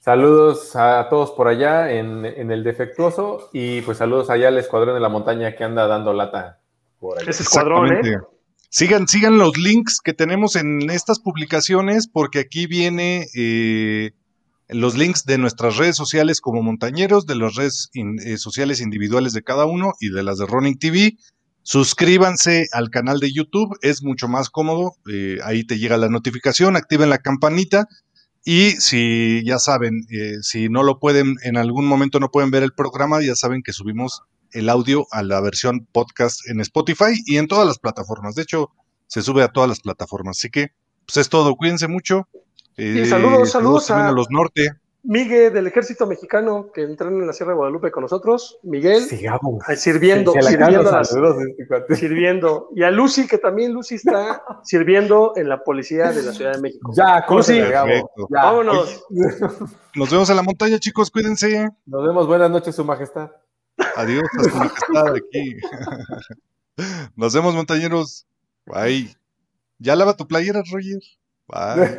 Saludos 0.00 0.74
a 0.76 1.08
todos 1.08 1.32
por 1.32 1.48
allá 1.48 1.92
en, 1.92 2.24
en 2.24 2.50
el 2.50 2.64
defectuoso 2.64 3.50
y 3.52 3.82
pues 3.82 3.98
saludos 3.98 4.30
allá 4.30 4.48
al 4.48 4.58
escuadrón 4.58 4.94
de 4.94 5.00
la 5.00 5.08
montaña 5.08 5.54
que 5.54 5.64
anda 5.64 5.86
dando 5.86 6.12
lata 6.12 6.60
por 6.98 7.18
allá. 7.18 7.30
Ese 7.30 7.42
escuadrón, 7.42 7.92
¿eh? 7.92 8.18
Sigan, 8.74 9.06
sigan 9.06 9.36
los 9.36 9.58
links 9.58 10.00
que 10.02 10.14
tenemos 10.14 10.56
en 10.56 10.88
estas 10.88 11.18
publicaciones, 11.18 12.08
porque 12.08 12.38
aquí 12.38 12.66
viene 12.66 13.26
eh, 13.34 14.12
los 14.70 14.96
links 14.96 15.26
de 15.26 15.36
nuestras 15.36 15.76
redes 15.76 15.94
sociales 15.94 16.40
como 16.40 16.62
montañeros, 16.62 17.26
de 17.26 17.34
las 17.34 17.54
redes 17.54 17.90
eh, 17.92 18.38
sociales 18.38 18.80
individuales 18.80 19.34
de 19.34 19.42
cada 19.42 19.66
uno 19.66 19.92
y 20.00 20.08
de 20.08 20.22
las 20.22 20.38
de 20.38 20.46
Running 20.46 20.78
TV. 20.78 21.18
Suscríbanse 21.62 22.66
al 22.72 22.88
canal 22.88 23.20
de 23.20 23.30
YouTube, 23.30 23.76
es 23.82 24.02
mucho 24.02 24.26
más 24.26 24.48
cómodo, 24.48 24.94
eh, 25.06 25.36
ahí 25.44 25.64
te 25.64 25.78
llega 25.78 25.98
la 25.98 26.08
notificación, 26.08 26.74
activen 26.74 27.10
la 27.10 27.18
campanita 27.18 27.88
y 28.42 28.70
si 28.72 29.42
ya 29.44 29.58
saben, 29.58 30.06
eh, 30.10 30.38
si 30.40 30.70
no 30.70 30.82
lo 30.82 30.98
pueden, 30.98 31.36
en 31.42 31.58
algún 31.58 31.84
momento 31.84 32.20
no 32.20 32.30
pueden 32.30 32.50
ver 32.50 32.62
el 32.62 32.72
programa, 32.72 33.20
ya 33.20 33.36
saben 33.36 33.62
que 33.62 33.74
subimos 33.74 34.22
el 34.52 34.68
audio 34.68 35.06
a 35.10 35.22
la 35.22 35.40
versión 35.40 35.86
podcast 35.92 36.48
en 36.48 36.60
Spotify 36.60 37.12
y 37.26 37.36
en 37.38 37.48
todas 37.48 37.66
las 37.66 37.78
plataformas. 37.78 38.34
De 38.34 38.42
hecho, 38.42 38.70
se 39.06 39.22
sube 39.22 39.42
a 39.42 39.48
todas 39.48 39.68
las 39.68 39.80
plataformas. 39.80 40.38
Así 40.38 40.50
que, 40.50 40.68
pues 41.06 41.16
es 41.18 41.28
todo. 41.28 41.54
Cuídense 41.56 41.88
mucho. 41.88 42.28
Eh, 42.76 43.04
saludos, 43.06 43.50
saludos 43.50 43.90
a- 43.90 44.08
a 44.08 44.12
los 44.12 44.28
norte. 44.30 44.70
Miguel 45.04 45.52
del 45.52 45.66
Ejército 45.66 46.06
Mexicano 46.06 46.70
que 46.72 46.82
entrena 46.82 47.16
en 47.18 47.26
la 47.26 47.32
Sierra 47.32 47.50
de 47.50 47.56
Guadalupe 47.56 47.90
con 47.90 48.02
nosotros. 48.02 48.58
Miguel, 48.62 49.02
Sigamos. 49.02 49.68
eh, 49.68 49.74
sirviendo, 49.74 50.32
Se 50.32 50.42
sirviendo, 50.42 50.88
a 50.88 50.92
las- 50.92 51.08
saludos, 51.08 51.42
este 51.42 51.66
cuate. 51.66 51.96
sirviendo. 51.96 52.68
Y 52.76 52.84
a 52.84 52.90
Lucy, 52.92 53.26
que 53.26 53.36
también 53.38 53.72
Lucy 53.72 53.96
está 53.96 54.44
sirviendo 54.62 55.32
en 55.34 55.48
la 55.48 55.64
policía 55.64 56.12
de 56.12 56.22
la 56.22 56.32
Ciudad 56.32 56.52
de 56.54 56.60
México. 56.60 56.92
Ya, 56.96 57.26
Lucy. 57.28 57.58
Perfecto. 57.58 58.28
Ya. 58.30 58.44
Vámonos. 58.44 59.04
Nos 59.96 60.08
vemos 60.10 60.30
en 60.30 60.36
la 60.36 60.42
montaña, 60.44 60.78
chicos. 60.78 61.10
Cuídense. 61.10 61.68
Nos 61.84 62.06
vemos. 62.06 62.28
Buenas 62.28 62.50
noches, 62.52 62.74
Su 62.76 62.84
Majestad. 62.84 63.30
Adiós 63.96 64.24
a 64.38 64.44
su 64.44 64.56
majestad 64.56 65.14
aquí. 65.14 65.56
Nos 67.16 67.34
vemos, 67.34 67.54
montañeros. 67.54 68.26
Bye. 68.66 69.14
Ya 69.78 69.96
lava 69.96 70.16
tu 70.16 70.26
playera, 70.26 70.62
Roger. 70.70 71.00
Bye. 71.48 71.98